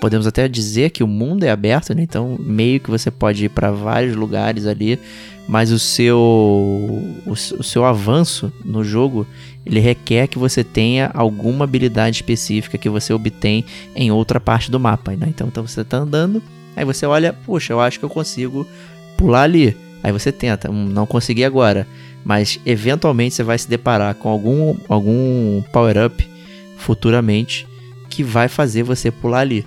podemos 0.00 0.26
até 0.26 0.46
dizer 0.46 0.90
que 0.90 1.02
o 1.02 1.06
mundo 1.06 1.44
é 1.44 1.50
aberto, 1.50 1.94
né, 1.94 2.02
então 2.02 2.36
meio 2.38 2.78
que 2.80 2.90
você 2.90 3.10
pode 3.10 3.46
ir 3.46 3.48
para 3.48 3.70
vários 3.70 4.14
lugares 4.14 4.66
ali, 4.66 4.98
mas 5.48 5.70
o 5.70 5.78
seu 5.78 6.18
o, 6.18 7.32
o 7.32 7.62
seu 7.62 7.84
avanço 7.84 8.52
no 8.64 8.84
jogo 8.84 9.26
ele 9.66 9.80
requer 9.80 10.28
que 10.28 10.38
você 10.38 10.62
tenha 10.62 11.10
alguma 11.12 11.64
habilidade 11.64 12.16
específica 12.16 12.78
que 12.78 12.88
você 12.88 13.12
obtém 13.12 13.64
em 13.96 14.12
outra 14.12 14.38
parte 14.38 14.70
do 14.70 14.78
mapa. 14.78 15.10
Né? 15.12 15.26
Então, 15.28 15.48
então 15.48 15.66
você 15.66 15.80
está 15.80 15.96
andando, 15.96 16.40
aí 16.76 16.84
você 16.84 17.04
olha, 17.04 17.32
puxa, 17.32 17.72
eu 17.72 17.80
acho 17.80 17.98
que 17.98 18.04
eu 18.04 18.08
consigo 18.08 18.64
pular 19.16 19.42
ali. 19.42 19.76
Aí 20.04 20.12
você 20.12 20.30
tenta, 20.30 20.70
hum, 20.70 20.86
não 20.86 21.04
consegui 21.04 21.44
agora, 21.44 21.84
mas 22.24 22.60
eventualmente 22.64 23.34
você 23.34 23.42
vai 23.42 23.58
se 23.58 23.68
deparar 23.68 24.14
com 24.14 24.28
algum, 24.28 24.76
algum 24.88 25.62
power-up 25.72 26.28
futuramente 26.76 27.66
que 28.16 28.22
vai 28.22 28.48
fazer 28.48 28.82
você 28.82 29.10
pular 29.10 29.40
ali. 29.40 29.64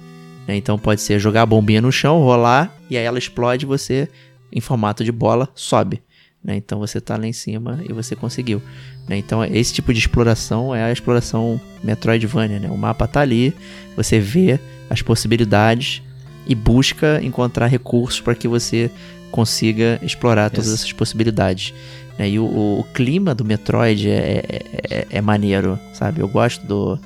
né? 0.47 0.55
Então 0.55 0.77
pode 0.79 1.01
ser 1.01 1.19
jogar 1.19 1.43
a 1.43 1.45
bombinha 1.45 1.81
no 1.81 1.91
chão, 1.91 2.19
rolar, 2.23 2.75
e 2.89 2.97
aí 2.97 3.03
ela 3.03 3.19
explode 3.19 3.65
e 3.65 3.67
você, 3.67 4.07
em 4.51 4.59
formato 4.59 5.03
de 5.03 5.11
bola, 5.11 5.47
sobe. 5.53 6.01
né? 6.43 6.55
Então 6.55 6.79
você 6.79 6.99
tá 6.99 7.15
lá 7.17 7.27
em 7.27 7.33
cima 7.33 7.79
e 7.87 7.93
você 7.93 8.15
conseguiu. 8.15 8.61
né? 9.07 9.17
Então 9.17 9.43
esse 9.45 9.73
tipo 9.73 9.93
de 9.93 9.99
exploração 9.99 10.73
é 10.73 10.83
a 10.83 10.91
exploração 10.91 11.59
Metroidvania. 11.83 12.59
Né? 12.59 12.69
O 12.71 12.77
mapa 12.77 13.07
tá 13.07 13.19
ali, 13.21 13.53
você 13.95 14.19
vê 14.19 14.59
as 14.89 15.01
possibilidades 15.01 16.01
e 16.47 16.55
busca 16.55 17.19
encontrar 17.21 17.67
recursos 17.67 18.19
para 18.21 18.33
que 18.33 18.47
você 18.47 18.89
consiga 19.31 19.99
explorar 20.01 20.49
todas 20.49 20.73
essas 20.73 20.91
possibilidades. 20.91 21.73
né? 22.17 22.27
E 22.29 22.39
o, 22.39 22.45
o- 22.45 22.79
o 22.79 22.83
clima 22.85 23.35
do 23.35 23.45
Metroid 23.45 24.09
é, 24.09 24.43
é, 24.47 24.61
é- 24.89 25.07
é 25.11 25.21
maneiro, 25.21 25.79
sabe? 25.93 26.21
Eu 26.21 26.27
gosto 26.27 26.65
do. 26.65 26.97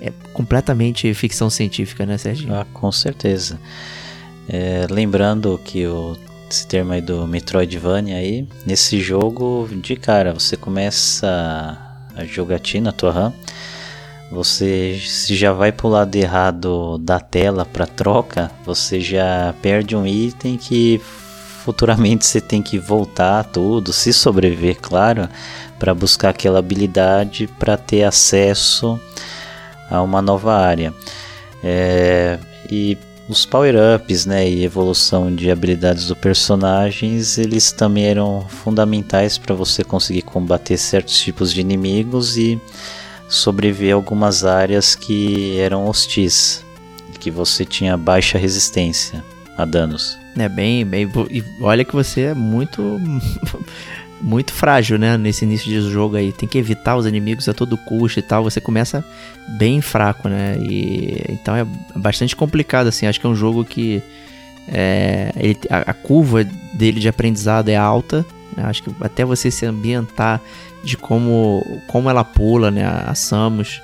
É 0.00 0.12
completamente 0.32 1.12
ficção 1.14 1.50
científica, 1.50 2.06
né, 2.06 2.16
Serginho? 2.16 2.54
Ah, 2.54 2.66
com 2.72 2.90
certeza. 2.90 3.60
É, 4.48 4.86
lembrando 4.90 5.60
que 5.64 5.86
o, 5.86 6.16
esse 6.50 6.66
termo 6.66 6.92
aí 6.92 7.00
do 7.00 7.26
Metroidvania 7.26 8.16
aí, 8.16 8.46
nesse 8.66 9.00
jogo, 9.00 9.68
de 9.70 9.94
cara, 9.96 10.32
você 10.32 10.56
começa 10.56 11.78
a 12.16 12.24
jogatina, 12.24 12.90
a 12.90 12.92
tua 12.92 13.12
RAM, 13.12 13.32
você 14.30 15.00
se 15.04 15.34
já 15.34 15.52
vai 15.52 15.72
pro 15.72 15.88
lado 15.88 16.14
errado 16.16 16.98
da 16.98 17.20
tela 17.20 17.64
para 17.64 17.86
troca, 17.86 18.50
você 18.64 19.00
já 19.00 19.54
perde 19.60 19.94
um 19.94 20.06
item 20.06 20.56
que 20.56 21.00
futuramente 21.64 22.24
você 22.24 22.40
tem 22.40 22.62
que 22.62 22.78
voltar 22.78 23.44
tudo, 23.44 23.92
se 23.92 24.12
sobreviver, 24.12 24.78
claro, 24.80 25.28
para 25.78 25.94
buscar 25.94 26.30
aquela 26.30 26.58
habilidade 26.58 27.48
para 27.58 27.76
ter 27.76 28.04
acesso 28.04 28.98
a 29.90 30.00
uma 30.02 30.22
nova 30.22 30.54
área. 30.54 30.94
É, 31.62 32.38
e 32.70 32.96
os 33.28 33.46
power-ups 33.46 34.26
né, 34.26 34.48
e 34.48 34.64
evolução 34.64 35.34
de 35.34 35.50
habilidades 35.50 36.08
do 36.08 36.16
personagens, 36.16 37.38
eles 37.38 37.70
também 37.70 38.04
eram 38.04 38.44
fundamentais 38.48 39.38
para 39.38 39.54
você 39.54 39.84
conseguir 39.84 40.22
combater 40.22 40.76
certos 40.76 41.18
tipos 41.20 41.52
de 41.52 41.60
inimigos 41.60 42.36
e 42.36 42.60
sobreviver 43.28 43.92
a 43.92 43.94
algumas 43.94 44.44
áreas 44.44 44.96
que 44.96 45.58
eram 45.60 45.86
hostis, 45.86 46.64
que 47.20 47.30
você 47.30 47.64
tinha 47.64 47.96
baixa 47.96 48.36
resistência 48.36 49.22
a 49.56 49.64
danos. 49.64 50.18
É 50.36 50.48
bem, 50.48 50.84
bem. 50.84 51.10
E 51.30 51.44
olha 51.60 51.84
que 51.84 51.92
você 51.92 52.22
é 52.22 52.34
muito. 52.34 53.00
Muito 54.20 54.52
frágil, 54.52 54.98
né? 54.98 55.16
Nesse 55.16 55.44
início 55.44 55.66
de 55.66 55.80
jogo 55.90 56.16
aí. 56.16 56.32
Tem 56.32 56.48
que 56.48 56.58
evitar 56.58 56.96
os 56.96 57.06
inimigos 57.06 57.48
a 57.48 57.54
todo 57.54 57.76
custo 57.78 58.18
e 58.18 58.22
tal. 58.22 58.42
Você 58.44 58.60
começa 58.60 59.04
bem 59.58 59.80
fraco, 59.80 60.28
né? 60.28 60.56
E 60.60 61.24
então 61.28 61.56
é 61.56 61.66
bastante 61.96 62.36
complicado, 62.36 62.86
assim. 62.88 63.06
Acho 63.06 63.18
que 63.20 63.26
é 63.26 63.30
um 63.30 63.34
jogo 63.36 63.64
que. 63.64 64.02
é, 64.68 65.32
ele- 65.36 65.58
a, 65.68 65.90
a 65.90 65.94
curva 65.94 66.44
dele 66.74 67.00
de 67.00 67.08
aprendizado 67.08 67.68
é 67.68 67.76
alta. 67.76 68.24
né? 68.56 68.64
Acho 68.64 68.82
que 68.82 68.90
até 69.00 69.24
você 69.24 69.50
se 69.50 69.64
ambientar 69.66 70.40
de 70.84 70.96
como, 70.96 71.62
como 71.86 72.08
ela 72.08 72.24
pula, 72.24 72.70
né? 72.70 72.84
A 72.86 73.14
Samus. 73.14 73.80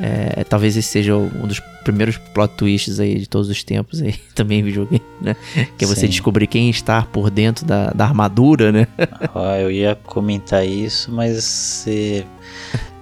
É, 0.00 0.44
talvez 0.44 0.76
esse 0.76 0.88
seja 0.88 1.16
um 1.16 1.46
dos 1.46 1.60
primeiros 1.82 2.16
plot 2.16 2.54
twists 2.54 3.00
aí 3.00 3.18
de 3.18 3.28
todos 3.28 3.48
os 3.48 3.64
tempos 3.64 4.00
aí, 4.00 4.14
também 4.34 4.60
em 4.60 4.62
videogame, 4.62 5.02
né? 5.20 5.34
Que 5.76 5.84
é 5.84 5.88
você 5.88 6.02
Sim. 6.02 6.08
descobrir 6.08 6.46
quem 6.46 6.70
está 6.70 7.02
por 7.02 7.30
dentro 7.30 7.66
da, 7.66 7.90
da 7.90 8.04
armadura, 8.04 8.70
né? 8.70 8.86
Ó, 9.34 9.54
eu 9.56 9.70
ia 9.70 9.96
comentar 10.04 10.64
isso, 10.66 11.10
mas 11.10 11.42
você 11.42 12.24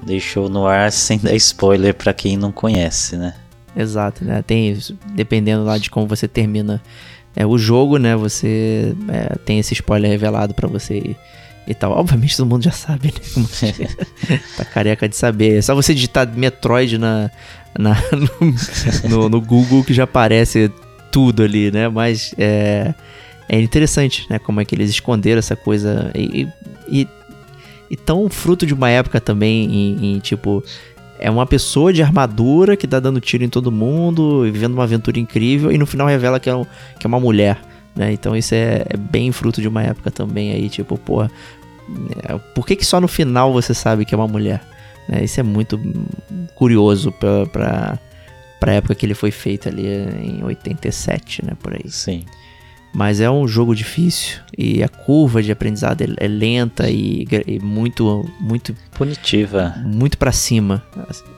deixou 0.07 0.49
no 0.49 0.67
ar 0.67 0.91
sem 0.91 1.19
dar 1.23 1.35
spoiler 1.35 1.95
para 1.95 2.15
quem 2.15 2.37
não 2.37 2.51
conhece, 2.51 3.17
né? 3.17 3.35
exato, 3.77 4.25
né? 4.25 4.43
Tem 4.43 4.79
dependendo 5.15 5.63
lá 5.63 5.77
de 5.77 5.91
como 5.91 6.07
você 6.07 6.27
termina 6.27 6.81
é, 7.35 7.45
o 7.45 7.59
jogo, 7.59 7.99
né? 7.99 8.17
Você 8.17 8.97
é, 9.09 9.37
tem 9.45 9.59
esse 9.59 9.75
spoiler 9.75 10.11
revelado 10.11 10.55
pra 10.55 10.67
você 10.67 11.15
e, 11.67 11.75
tal. 11.75 11.93
Obviamente 11.93 12.37
todo 12.37 12.49
mundo 12.49 12.63
já 12.63 12.71
sabe, 12.71 13.13
né? 13.13 14.39
tá 14.57 14.65
careca 14.65 15.09
de 15.09 15.17
saber. 15.17 15.59
É 15.59 15.63
só 15.63 15.75
você 15.75 15.95
digitar 15.95 16.29
Metroid 16.29 16.99
na, 16.99 17.31
na, 17.79 17.97
no, 18.13 19.09
no, 19.09 19.29
no 19.29 19.41
Google 19.41 19.85
que 19.85 19.95
já 19.95 20.05
aparece 20.05 20.71
tudo 21.11 21.43
ali, 21.43 21.71
né? 21.71 21.89
Mas 21.89 22.35
é, 22.39 22.95
é 23.49 23.61
interessante, 23.61 24.27
né? 24.29 24.39
Como 24.39 24.61
é 24.61 24.65
que 24.65 24.75
eles 24.75 24.91
esconderam 24.91 25.39
essa 25.39 25.57
coisa 25.57 26.11
e, 26.15 26.49
e, 26.89 27.09
e 27.91 27.97
tão 27.97 28.29
fruto 28.29 28.67
de 28.67 28.75
uma 28.75 28.91
época 28.91 29.21
também 29.21 29.65
em, 29.65 30.17
em, 30.17 30.19
tipo 30.19 30.63
é 31.19 31.31
uma 31.31 31.47
pessoa 31.47 31.93
de 31.93 32.03
armadura 32.03 32.77
que 32.77 32.87
tá 32.87 33.01
dando 33.01 33.21
tiro 33.21 33.43
em 33.43 33.49
todo 33.49 33.73
mundo, 33.73 34.43
vivendo 34.43 34.75
uma 34.75 34.85
aventura 34.85 35.19
incrível 35.19 35.73
e 35.73 35.79
no 35.79 35.87
final 35.87 36.07
revela 36.07 36.39
que 36.39 36.51
é, 36.51 36.55
um, 36.55 36.67
que 36.99 37.07
é 37.07 37.09
uma 37.09 37.19
mulher, 37.19 37.59
né? 37.97 38.13
Então 38.13 38.37
isso 38.37 38.55
é, 38.55 38.85
é, 38.89 38.97
bem 38.97 39.33
fruto 39.33 39.61
de 39.61 39.69
uma 39.69 39.83
época 39.83 40.11
também 40.11 40.53
aí, 40.53 40.69
tipo, 40.69 40.99
porra, 40.99 41.31
é, 42.23 42.39
por 42.55 42.67
que 42.67 42.77
que 42.77 42.85
só 42.85 43.01
no 43.01 43.09
final 43.09 43.53
você 43.53 43.73
sabe 43.73 44.05
que 44.05 44.15
é 44.15 44.19
uma 44.19 44.29
mulher? 44.29 44.63
É, 45.09 45.25
isso 45.25 45.41
é 45.41 45.43
muito 45.43 45.81
curioso 46.55 47.13
pra, 47.13 47.47
pra, 47.47 47.99
pra 48.61 48.73
época 48.73 48.95
que 48.95 49.07
ele 49.07 49.15
foi 49.15 49.31
feito 49.31 49.69
ali 49.69 49.87
em 49.87 50.45
87, 50.45 51.45
né, 51.45 51.53
por 51.61 51.73
aí. 51.73 51.89
Sim. 51.91 52.25
Mas 52.93 53.21
é 53.21 53.31
um 53.31 53.47
jogo 53.47 53.75
difícil 53.75 54.41
e 54.57 54.83
a 54.83 54.89
curva 54.89 55.43
de 55.43 55.53
aprendizado 55.53 56.01
é, 56.03 56.07
é 56.17 56.29
lenta 56.29 56.89
e, 56.89 57.27
e, 57.47 57.59
muito, 57.59 58.29
muito 58.41 58.75
punitiva, 58.93 59.75
muito 59.85 60.17
para 60.17 60.33
cima. 60.33 60.83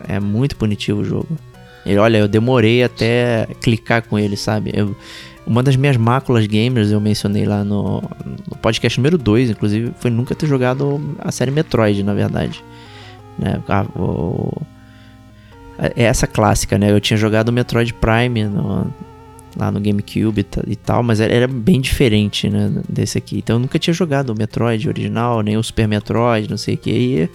É 0.07 0.21
muito 0.21 0.57
punitivo 0.57 1.01
o 1.01 1.05
jogo. 1.05 1.37
Ele, 1.85 1.99
olha, 1.99 2.19
eu 2.19 2.29
demorei 2.29 2.83
até 2.85 3.47
clicar 3.61 4.03
com 4.03 4.19
ele, 4.19 4.37
sabe? 4.37 4.71
Eu, 4.75 4.97
uma 5.49 5.63
das 5.63 5.77
minhas 5.77 5.97
máculas 5.97 6.47
gamers 6.47 6.91
eu 6.91 7.01
mencionei 7.01 7.47
lá 7.47 7.65
no, 7.65 8.03
no 8.47 8.57
podcast 8.61 8.99
número 8.99 9.17
2, 9.17 9.51
inclusive, 9.51 9.93
foi 9.99 10.11
nunca 10.11 10.35
ter 10.35 10.47
jogado 10.47 11.01
a 11.19 11.33
série 11.33 11.51
Metroid, 11.51 12.03
na 12.03 12.13
verdade. 12.13 12.63
Né? 13.39 13.59
A, 13.67 13.83
o, 13.99 14.61
é 15.79 16.05
essa 16.05 16.27
clássica, 16.27 16.77
né? 16.77 16.93
Eu 16.93 17.01
tinha 17.01 17.17
jogado 17.17 17.51
Metroid 17.51 17.95
Prime 17.95 18.45
no, 18.45 18.93
lá 19.57 19.71
no 19.71 19.81
GameCube 19.81 20.47
e 20.67 20.77
tal, 20.77 21.03
mas 21.03 21.19
era 21.19 21.49
bem 21.49 21.81
diferente, 21.81 22.51
né, 22.51 22.71
desse 22.87 23.17
aqui. 23.17 23.39
Então 23.39 23.57
eu 23.57 23.61
nunca 23.61 23.79
tinha 23.79 23.95
jogado 23.95 24.31
o 24.31 24.37
Metroid 24.37 24.87
original, 24.87 25.41
nem 25.41 25.57
o 25.57 25.63
Super 25.63 25.89
Metroid, 25.89 26.51
não 26.51 26.59
sei 26.59 26.75
o 26.75 26.79
que. 26.79 26.91
E 26.91 27.31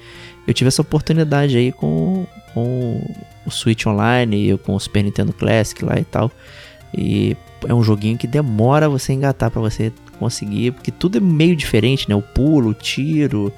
eu 0.47 0.53
tive 0.53 0.67
essa 0.67 0.83
oportunidade 0.83 1.57
aí 1.57 1.71
com, 1.71 2.27
com 2.53 3.01
o 3.43 3.49
Switch 3.49 3.87
Online 3.87 4.51
e 4.51 4.57
com 4.57 4.75
o 4.75 4.79
Super 4.79 5.03
Nintendo 5.03 5.33
Classic 5.33 5.83
lá 5.83 5.97
e 5.97 6.03
tal. 6.03 6.31
E 6.95 7.35
é 7.67 7.73
um 7.73 7.83
joguinho 7.83 8.17
que 8.17 8.27
demora 8.27 8.89
você 8.89 9.13
engatar 9.13 9.51
para 9.51 9.61
você 9.61 9.91
conseguir, 10.19 10.71
porque 10.71 10.91
tudo 10.91 11.17
é 11.17 11.21
meio 11.21 11.55
diferente, 11.55 12.07
né? 12.09 12.15
O 12.15 12.21
pulo, 12.21 12.69
o 12.69 12.73
tiro 12.73 13.51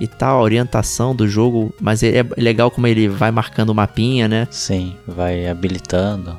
e 0.00 0.06
tal, 0.06 0.38
a 0.38 0.42
orientação 0.42 1.14
do 1.14 1.28
jogo, 1.28 1.74
mas 1.80 2.02
é 2.02 2.24
legal 2.36 2.70
como 2.70 2.86
ele 2.86 3.08
vai 3.08 3.30
marcando 3.30 3.70
o 3.70 3.74
mapinha, 3.74 4.28
né? 4.28 4.48
Sim, 4.50 4.96
vai 5.06 5.46
habilitando 5.46 6.38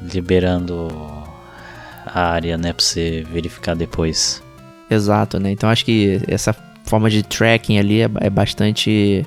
liberando 0.00 0.88
a 2.06 2.30
área, 2.30 2.56
né, 2.56 2.72
para 2.72 2.82
você 2.82 3.24
verificar 3.30 3.76
depois. 3.76 4.42
Exato, 4.88 5.38
né? 5.38 5.52
Então 5.52 5.68
acho 5.68 5.84
que 5.84 6.20
essa 6.26 6.54
forma 6.84 7.08
de 7.08 7.22
tracking 7.22 7.78
ali 7.78 8.00
é, 8.00 8.10
é 8.20 8.30
bastante 8.30 9.24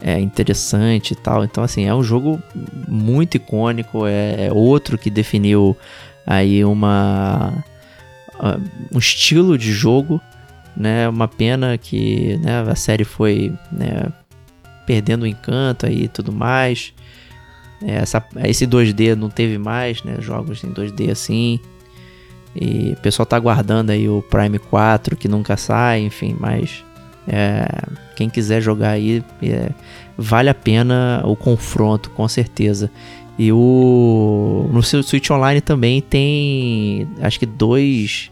é, 0.00 0.18
interessante 0.18 1.12
e 1.12 1.16
tal. 1.16 1.44
Então 1.44 1.64
assim, 1.64 1.86
é 1.86 1.94
um 1.94 2.02
jogo 2.02 2.40
muito 2.86 3.36
icônico, 3.36 4.06
é, 4.06 4.46
é 4.46 4.52
outro 4.52 4.98
que 4.98 5.08
definiu 5.08 5.76
aí 6.30 6.64
uma 6.64 7.64
um 8.94 8.98
estilo 8.98 9.58
de 9.58 9.72
jogo, 9.72 10.20
né? 10.76 11.08
Uma 11.08 11.26
pena 11.26 11.76
que 11.76 12.38
né, 12.38 12.60
a 12.60 12.74
série 12.76 13.04
foi 13.04 13.52
né, 13.70 14.06
perdendo 14.86 15.24
o 15.24 15.26
encanto 15.26 15.86
aí 15.86 16.04
e 16.04 16.08
tudo 16.08 16.32
mais. 16.32 16.94
É, 17.82 17.96
essa, 17.96 18.24
esse 18.44 18.64
2D 18.66 19.16
não 19.16 19.28
teve 19.28 19.58
mais, 19.58 20.04
né? 20.04 20.16
Jogos 20.20 20.62
em 20.62 20.72
2D 20.72 21.10
assim. 21.10 21.58
E 22.54 22.94
o 22.96 23.00
pessoal 23.00 23.26
tá 23.26 23.36
aguardando 23.36 23.90
aí 23.90 24.08
o 24.08 24.22
Prime 24.22 24.58
4 24.58 25.16
que 25.16 25.28
nunca 25.28 25.56
sai, 25.56 26.00
enfim, 26.00 26.36
mas 26.38 26.84
é, 27.28 27.66
quem 28.16 28.28
quiser 28.28 28.60
jogar 28.60 28.90
aí 28.90 29.22
é, 29.42 29.70
vale 30.16 30.48
a 30.48 30.54
pena 30.54 31.22
o 31.24 31.36
confronto, 31.36 32.10
com 32.10 32.26
certeza. 32.28 32.90
E 33.40 33.50
o 33.54 34.68
no 34.70 34.82
seu 34.82 35.02
Switch 35.02 35.30
Online 35.30 35.62
também 35.62 36.02
tem 36.02 37.08
acho 37.22 37.38
que 37.38 37.46
dois 37.46 38.30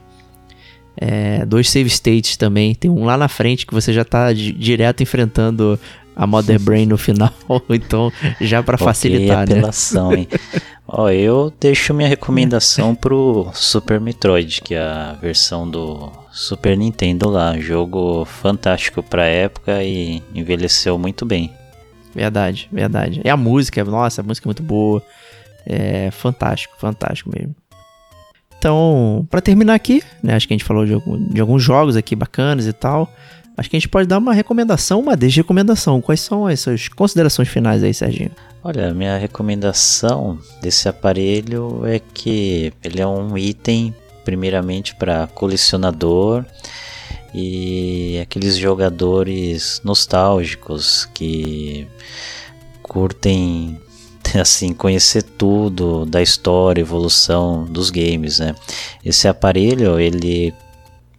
é, 0.94 1.46
dois 1.46 1.70
save 1.70 1.88
states 1.88 2.36
também. 2.36 2.74
Tem 2.74 2.90
um 2.90 3.06
lá 3.06 3.16
na 3.16 3.26
frente 3.26 3.66
que 3.66 3.72
você 3.72 3.90
já 3.90 4.04
tá 4.04 4.34
direto 4.34 5.02
enfrentando 5.02 5.80
a 6.14 6.26
Mother 6.26 6.60
Brain 6.60 6.84
no 6.84 6.98
final, 6.98 7.32
então 7.70 8.12
já 8.38 8.62
para 8.62 8.76
facilitar, 8.76 9.44
okay, 9.44 9.56
apelação, 9.56 10.10
né? 10.10 10.18
hein? 10.18 10.28
Ó, 10.86 11.08
eu 11.08 11.50
deixo 11.58 11.94
minha 11.94 12.08
recomendação 12.08 12.94
pro 12.94 13.48
Super 13.54 13.98
Metroid, 13.98 14.60
que 14.60 14.74
é 14.74 14.80
a 14.80 15.16
versão 15.18 15.66
do 15.70 16.12
Super 16.30 16.76
Nintendo 16.76 17.30
lá, 17.30 17.58
jogo 17.58 18.26
fantástico 18.26 19.02
pra 19.02 19.24
época 19.24 19.82
e 19.82 20.22
envelheceu 20.34 20.98
muito 20.98 21.24
bem. 21.24 21.50
Verdade, 22.14 22.68
verdade. 22.72 23.20
E 23.24 23.28
a 23.28 23.36
música, 23.36 23.84
nossa, 23.84 24.20
a 24.20 24.24
música 24.24 24.46
é 24.46 24.48
muito 24.48 24.62
boa. 24.62 25.02
É 25.66 26.10
fantástico, 26.10 26.74
fantástico 26.78 27.30
mesmo. 27.34 27.54
Então, 28.58 29.26
para 29.30 29.40
terminar 29.40 29.74
aqui, 29.74 30.02
né, 30.22 30.34
acho 30.34 30.48
que 30.48 30.54
a 30.54 30.56
gente 30.56 30.64
falou 30.64 30.84
de, 30.84 30.94
de 31.32 31.40
alguns 31.40 31.62
jogos 31.62 31.96
aqui 31.96 32.16
bacanas 32.16 32.66
e 32.66 32.72
tal. 32.72 33.08
Acho 33.56 33.68
que 33.68 33.76
a 33.76 33.78
gente 33.78 33.88
pode 33.88 34.06
dar 34.06 34.18
uma 34.18 34.32
recomendação, 34.32 35.00
uma 35.00 35.16
desrecomendação. 35.16 36.00
Quais 36.00 36.20
são 36.20 36.46
as 36.46 36.60
suas 36.60 36.88
considerações 36.88 37.48
finais 37.48 37.82
aí, 37.82 37.92
Serginho? 37.92 38.30
Olha, 38.62 38.94
minha 38.94 39.16
recomendação 39.18 40.38
desse 40.62 40.88
aparelho 40.88 41.84
é 41.84 41.98
que 41.98 42.72
ele 42.82 43.00
é 43.00 43.06
um 43.06 43.36
item, 43.36 43.94
primeiramente, 44.24 44.94
para 44.94 45.26
colecionador 45.28 46.44
e 47.38 48.18
aqueles 48.20 48.56
jogadores 48.56 49.80
nostálgicos 49.84 51.08
que 51.14 51.86
curtem 52.82 53.80
assim 54.40 54.72
conhecer 54.72 55.22
tudo 55.22 56.04
da 56.04 56.20
história, 56.20 56.80
evolução 56.80 57.64
dos 57.64 57.90
games, 57.90 58.40
né? 58.40 58.54
Esse 59.04 59.28
aparelho 59.28 60.00
ele 60.00 60.52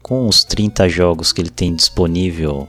com 0.01 0.27
os 0.27 0.43
30 0.43 0.89
jogos 0.89 1.31
que 1.31 1.41
ele 1.41 1.49
tem 1.49 1.73
disponível 1.73 2.67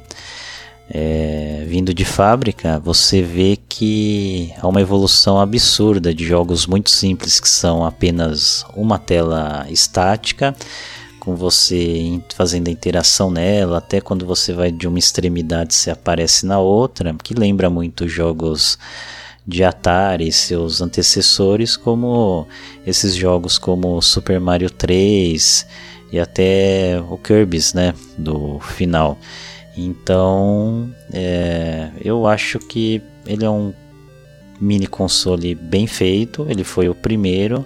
é, 0.93 1.64
vindo 1.68 1.94
de 1.94 2.05
fábrica, 2.05 2.81
você 2.81 3.22
vê 3.22 3.56
que 3.68 4.52
há 4.59 4.66
uma 4.66 4.81
evolução 4.81 5.40
absurda 5.40 6.12
de 6.12 6.27
jogos 6.27 6.66
muito 6.66 6.90
simples 6.90 7.39
que 7.39 7.48
são 7.48 7.85
apenas 7.85 8.64
uma 8.74 8.98
tela 8.98 9.66
estática, 9.70 10.55
com 11.21 11.37
você 11.37 12.21
fazendo 12.35 12.69
a 12.69 12.71
interação 12.71 13.31
nela, 13.31 13.79
até 13.79 14.01
quando 14.01 14.27
você 14.27 14.53
vai 14.53 14.73
de 14.73 14.89
uma 14.89 14.99
extremidade 14.99 15.75
você 15.75 15.91
aparece 15.91 16.47
na 16.47 16.59
outra, 16.59 17.15
que 17.23 17.35
lembra 17.35 17.71
muito 17.71 18.09
jogos 18.09 18.79
de 19.47 19.63
Atari 19.63 20.29
e 20.29 20.33
seus 20.33 20.81
antecessores, 20.81 21.77
como 21.77 22.49
esses 22.87 23.15
jogos 23.15 23.59
como 23.59 24.01
Super 24.01 24.41
Mario 24.41 24.71
3 24.71 25.67
e 26.13 26.19
até 26.19 27.03
o 27.09 27.17
Kirby's, 27.17 27.75
né, 27.75 27.95
do 28.19 28.59
final. 28.61 29.19
Então, 29.77 30.91
é, 31.13 31.91
eu 32.05 32.27
acho 32.27 32.59
que 32.59 33.01
ele 33.27 33.45
é 33.45 33.51
um 33.51 33.73
mini 34.61 34.87
console 34.87 35.55
bem 35.55 35.87
feito. 35.87 36.47
Ele 36.49 36.65
foi 36.65 36.89
o 36.89 36.95
primeiro, 36.95 37.65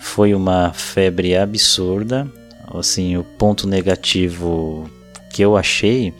foi 0.00 0.34
uma 0.34 0.72
febre 0.72 1.36
absurda. 1.36 2.30
Assim, 2.78 3.16
o 3.16 3.24
ponto 3.24 3.66
negativo 3.66 4.90
que 5.30 5.42
eu 5.42 5.56
achei 5.56 6.14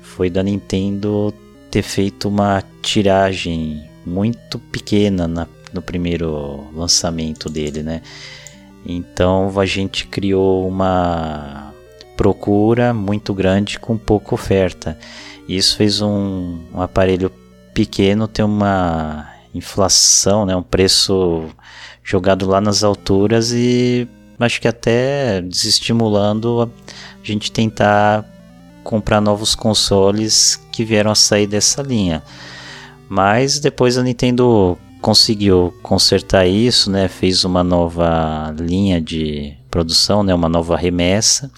foi 0.00 0.30
da 0.30 0.42
Nintendo 0.42 1.32
ter 1.70 1.82
feito 1.82 2.28
uma 2.28 2.62
tiragem 2.82 3.88
muito 4.04 4.58
pequena 4.58 5.26
na, 5.28 5.46
no 5.72 5.80
primeiro 5.80 6.66
lançamento 6.74 7.48
dele, 7.48 7.82
né? 7.82 8.02
Então 8.84 9.52
a 9.58 9.64
gente 9.64 10.06
criou 10.06 10.68
uma 10.68 11.72
procura 12.16 12.92
muito 12.92 13.32
grande 13.32 13.78
com 13.78 13.96
pouca 13.96 14.34
oferta. 14.34 14.98
Isso 15.48 15.76
fez 15.76 16.00
um, 16.00 16.60
um 16.74 16.80
aparelho 16.80 17.30
pequeno 17.72 18.28
ter 18.28 18.42
uma 18.42 19.28
inflação, 19.54 20.46
né, 20.46 20.54
um 20.56 20.62
preço 20.62 21.44
jogado 22.02 22.46
lá 22.46 22.60
nas 22.60 22.82
alturas 22.82 23.52
e 23.52 24.08
acho 24.44 24.60
que 24.60 24.68
até 24.68 25.40
desestimulando 25.40 26.62
a 26.62 27.26
gente 27.26 27.50
tentar 27.50 28.24
comprar 28.82 29.20
novos 29.20 29.54
consoles 29.54 30.60
que 30.72 30.84
vieram 30.84 31.10
a 31.10 31.14
sair 31.14 31.46
dessa 31.46 31.82
linha. 31.82 32.22
Mas 33.08 33.60
depois 33.60 33.98
a 33.98 34.02
Nintendo 34.02 34.78
conseguiu 35.00 35.74
consertar 35.82 36.46
isso, 36.46 36.90
né? 36.90 37.08
Fez 37.08 37.44
uma 37.44 37.62
nova 37.62 38.54
linha 38.58 39.00
de 39.00 39.54
produção, 39.70 40.22
né? 40.22 40.34
Uma 40.34 40.48
nova 40.48 40.76
remessa 40.76 41.50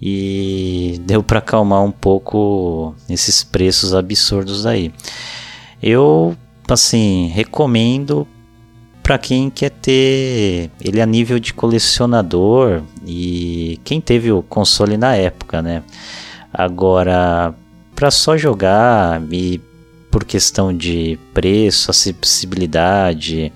e 0.00 0.98
deu 1.04 1.22
para 1.22 1.40
acalmar 1.40 1.84
um 1.84 1.92
pouco 1.92 2.94
esses 3.08 3.44
preços 3.44 3.94
absurdos 3.94 4.64
aí. 4.64 4.92
Eu, 5.82 6.34
assim, 6.68 7.30
recomendo 7.34 8.26
para 9.02 9.18
quem 9.18 9.50
quer 9.50 9.70
ter 9.70 10.70
ele 10.80 11.00
a 11.00 11.06
nível 11.06 11.38
de 11.38 11.52
colecionador 11.52 12.82
e 13.06 13.80
quem 13.84 14.00
teve 14.00 14.30
o 14.30 14.42
console 14.42 14.96
na 14.96 15.16
época, 15.16 15.62
né? 15.62 15.82
Agora, 16.52 17.54
para 17.94 18.10
só 18.10 18.36
jogar 18.36 19.22
e 19.30 19.60
por 20.10 20.24
questão 20.24 20.76
de 20.76 21.18
preço, 21.32 21.90
acessibilidade 21.90 23.52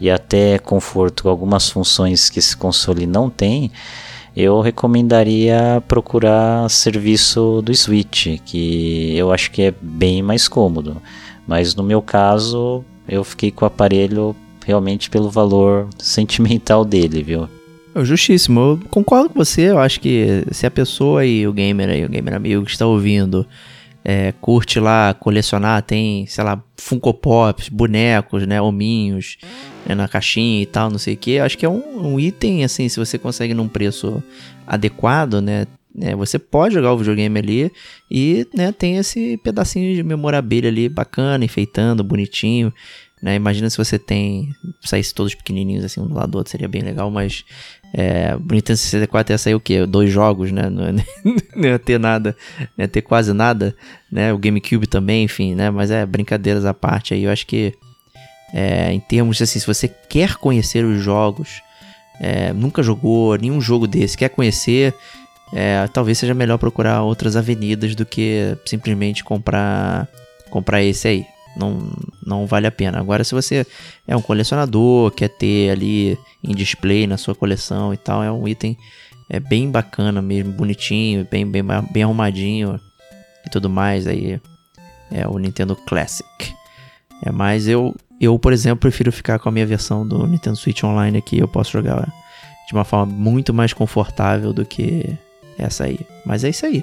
e 0.00 0.10
até 0.10 0.58
conforto 0.58 1.24
com 1.24 1.28
algumas 1.28 1.68
funções 1.68 2.30
que 2.30 2.38
esse 2.38 2.56
console 2.56 3.06
não 3.06 3.28
tem, 3.28 3.70
eu 4.34 4.60
recomendaria 4.60 5.82
procurar 5.86 6.68
serviço 6.70 7.60
do 7.60 7.74
Switch, 7.74 8.38
que 8.44 9.16
eu 9.16 9.32
acho 9.32 9.50
que 9.50 9.62
é 9.62 9.74
bem 9.82 10.22
mais 10.22 10.48
cômodo. 10.48 11.02
Mas 11.46 11.74
no 11.74 11.82
meu 11.82 12.00
caso, 12.00 12.84
eu 13.08 13.24
fiquei 13.24 13.50
com 13.50 13.64
o 13.64 13.66
aparelho 13.66 14.36
realmente 14.68 15.08
pelo 15.08 15.30
valor 15.30 15.88
sentimental 15.98 16.84
dele, 16.84 17.22
viu? 17.22 17.48
Justíssimo, 18.04 18.60
eu 18.60 18.80
concordo 18.90 19.30
com 19.30 19.42
você. 19.42 19.70
Eu 19.70 19.78
acho 19.78 19.98
que 19.98 20.44
se 20.52 20.66
a 20.66 20.70
pessoa 20.70 21.24
e 21.24 21.48
o 21.48 21.52
gamer 21.54 21.88
aí, 21.88 22.04
o 22.04 22.08
gamer 22.08 22.34
amigo 22.34 22.64
que 22.64 22.70
está 22.70 22.86
ouvindo, 22.86 23.46
é, 24.04 24.32
curte 24.42 24.78
lá 24.78 25.14
colecionar, 25.14 25.82
tem, 25.82 26.26
sei 26.26 26.44
lá, 26.44 26.62
Funko 26.76 27.14
Pops, 27.14 27.70
bonecos, 27.70 28.46
né, 28.46 28.60
hominhos 28.60 29.38
né, 29.86 29.94
na 29.94 30.06
caixinha 30.06 30.62
e 30.62 30.66
tal, 30.66 30.90
não 30.90 30.98
sei 30.98 31.14
o 31.14 31.16
que. 31.16 31.38
Acho 31.38 31.56
que 31.56 31.64
é 31.64 31.68
um, 31.68 32.12
um, 32.14 32.20
item, 32.20 32.62
assim, 32.62 32.88
se 32.90 32.98
você 32.98 33.18
consegue 33.18 33.54
num 33.54 33.68
preço 33.68 34.22
adequado, 34.66 35.40
né, 35.40 35.66
né, 35.94 36.14
você 36.14 36.38
pode 36.38 36.74
jogar 36.74 36.92
o 36.92 36.98
videogame 36.98 37.38
ali 37.38 37.72
e, 38.10 38.46
né, 38.54 38.70
tem 38.70 38.98
esse 38.98 39.38
pedacinho 39.38 39.94
de 39.94 40.02
memorabilia 40.02 40.70
ali 40.70 40.88
bacana, 40.88 41.44
enfeitando, 41.44 42.04
bonitinho. 42.04 42.72
Né? 43.22 43.34
Imagina 43.34 43.68
se 43.68 43.76
você 43.76 43.98
tem. 43.98 44.54
saísse 44.80 45.12
todos 45.12 45.34
pequenininhos 45.34 45.84
assim, 45.84 46.00
um 46.00 46.06
do 46.06 46.14
lado 46.14 46.30
do 46.30 46.38
outro, 46.38 46.50
seria 46.50 46.68
bem 46.68 46.82
legal, 46.82 47.10
mas 47.10 47.44
é, 47.92 48.36
o 48.36 48.54
Nintendo 48.54 48.76
64 48.76 49.32
ia 49.32 49.38
sair 49.38 49.54
o 49.54 49.60
quê? 49.60 49.84
Dois 49.86 50.10
jogos, 50.10 50.52
né? 50.52 50.70
Não, 50.70 50.92
não 51.56 51.68
ia 51.68 51.78
ter 51.78 51.98
nada, 51.98 52.36
não 52.76 52.84
ia 52.84 52.88
ter 52.88 53.02
quase 53.02 53.32
nada, 53.32 53.74
né? 54.10 54.32
O 54.32 54.38
GameCube 54.38 54.86
também, 54.86 55.24
enfim, 55.24 55.54
né? 55.54 55.70
Mas 55.70 55.90
é 55.90 56.06
brincadeiras 56.06 56.64
à 56.64 56.72
parte 56.72 57.12
aí. 57.12 57.24
Eu 57.24 57.32
acho 57.32 57.46
que, 57.46 57.74
é, 58.54 58.92
em 58.92 59.00
termos 59.00 59.40
assim, 59.42 59.58
se 59.58 59.66
você 59.66 59.88
quer 59.88 60.36
conhecer 60.36 60.84
os 60.84 61.02
jogos, 61.02 61.60
é, 62.20 62.52
nunca 62.52 62.82
jogou 62.82 63.36
nenhum 63.36 63.60
jogo 63.60 63.86
desse, 63.86 64.16
quer 64.16 64.28
conhecer, 64.28 64.94
é, 65.52 65.88
talvez 65.88 66.18
seja 66.18 66.34
melhor 66.34 66.58
procurar 66.58 67.02
outras 67.02 67.34
avenidas 67.36 67.94
do 67.94 68.06
que 68.06 68.56
simplesmente 68.64 69.24
comprar, 69.24 70.06
comprar 70.50 70.82
esse 70.82 71.08
aí 71.08 71.26
não, 71.58 71.90
não 72.24 72.46
vale 72.46 72.66
a 72.66 72.72
pena. 72.72 72.98
Agora, 72.98 73.24
se 73.24 73.34
você 73.34 73.66
é 74.06 74.16
um 74.16 74.22
colecionador, 74.22 75.10
quer 75.10 75.28
ter 75.28 75.70
ali 75.70 76.18
em 76.42 76.54
display 76.54 77.06
na 77.06 77.16
sua 77.16 77.34
coleção 77.34 77.92
e 77.92 77.96
tal, 77.96 78.22
é 78.22 78.30
um 78.30 78.46
item 78.46 78.76
é 79.28 79.38
bem 79.38 79.70
bacana 79.70 80.22
mesmo, 80.22 80.52
bonitinho, 80.52 81.26
bem, 81.30 81.46
bem, 81.46 81.62
bem 81.90 82.02
arrumadinho 82.02 82.80
e 83.46 83.50
tudo 83.50 83.68
mais. 83.68 84.06
Aí 84.06 84.40
é 85.10 85.28
o 85.28 85.38
Nintendo 85.38 85.76
Classic. 85.76 86.26
É, 87.22 87.30
mas 87.30 87.68
eu, 87.68 87.94
eu, 88.20 88.38
por 88.38 88.52
exemplo, 88.52 88.80
prefiro 88.80 89.12
ficar 89.12 89.38
com 89.38 89.48
a 89.48 89.52
minha 89.52 89.66
versão 89.66 90.06
do 90.06 90.26
Nintendo 90.26 90.56
Switch 90.56 90.82
Online 90.82 91.18
aqui. 91.18 91.38
Eu 91.38 91.48
posso 91.48 91.72
jogar 91.72 92.10
de 92.66 92.72
uma 92.72 92.84
forma 92.84 93.12
muito 93.12 93.52
mais 93.52 93.72
confortável 93.72 94.52
do 94.52 94.64
que 94.64 95.14
essa 95.58 95.84
aí. 95.84 95.98
Mas 96.24 96.44
é 96.44 96.48
isso 96.48 96.64
aí. 96.64 96.82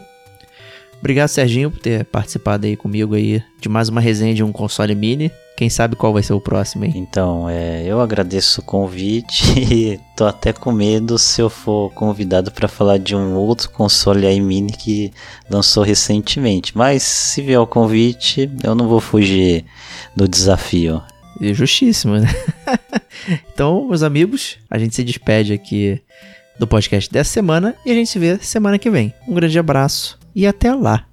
Obrigado, 0.99 1.27
Serginho, 1.27 1.69
por 1.69 1.79
ter 1.79 2.05
participado 2.05 2.65
aí 2.65 2.75
comigo 2.75 3.15
aí 3.15 3.43
de 3.59 3.69
mais 3.69 3.89
uma 3.89 4.01
resenha 4.01 4.33
de 4.33 4.43
um 4.43 4.51
console 4.51 4.95
mini. 4.95 5.31
Quem 5.55 5.69
sabe 5.69 5.95
qual 5.95 6.11
vai 6.11 6.21
ser 6.21 6.33
o 6.33 6.41
próximo, 6.41 6.83
hein? 6.83 6.91
Então, 6.95 7.49
é, 7.49 7.83
eu 7.85 8.01
agradeço 8.01 8.59
o 8.59 8.63
convite 8.63 9.43
e 9.57 9.99
tô 10.17 10.25
até 10.25 10.51
com 10.51 10.71
medo 10.71 11.17
se 11.17 11.41
eu 11.41 11.49
for 11.49 11.89
convidado 11.93 12.51
para 12.51 12.67
falar 12.67 12.97
de 12.97 13.15
um 13.15 13.35
outro 13.35 13.69
console 13.69 14.27
aí 14.27 14.41
mini 14.41 14.73
que 14.73 15.13
lançou 15.49 15.83
recentemente. 15.83 16.77
Mas 16.77 17.03
se 17.03 17.41
vier 17.41 17.59
o 17.59 17.67
convite, 17.67 18.51
eu 18.63 18.75
não 18.75 18.89
vou 18.89 18.99
fugir 18.99 19.63
do 20.13 20.27
desafio. 20.27 21.01
Justíssimo, 21.39 22.17
né? 22.17 22.27
então, 23.53 23.87
meus 23.87 24.03
amigos, 24.03 24.57
a 24.69 24.77
gente 24.77 24.95
se 24.95 25.03
despede 25.03 25.53
aqui 25.53 26.01
do 26.59 26.67
podcast 26.67 27.09
dessa 27.11 27.31
semana 27.31 27.75
e 27.85 27.91
a 27.91 27.93
gente 27.93 28.09
se 28.09 28.19
vê 28.19 28.37
semana 28.39 28.77
que 28.77 28.89
vem. 28.89 29.13
Um 29.27 29.33
grande 29.33 29.57
abraço 29.57 30.24
e 30.35 30.45
até 30.45 30.75
lá! 30.75 31.07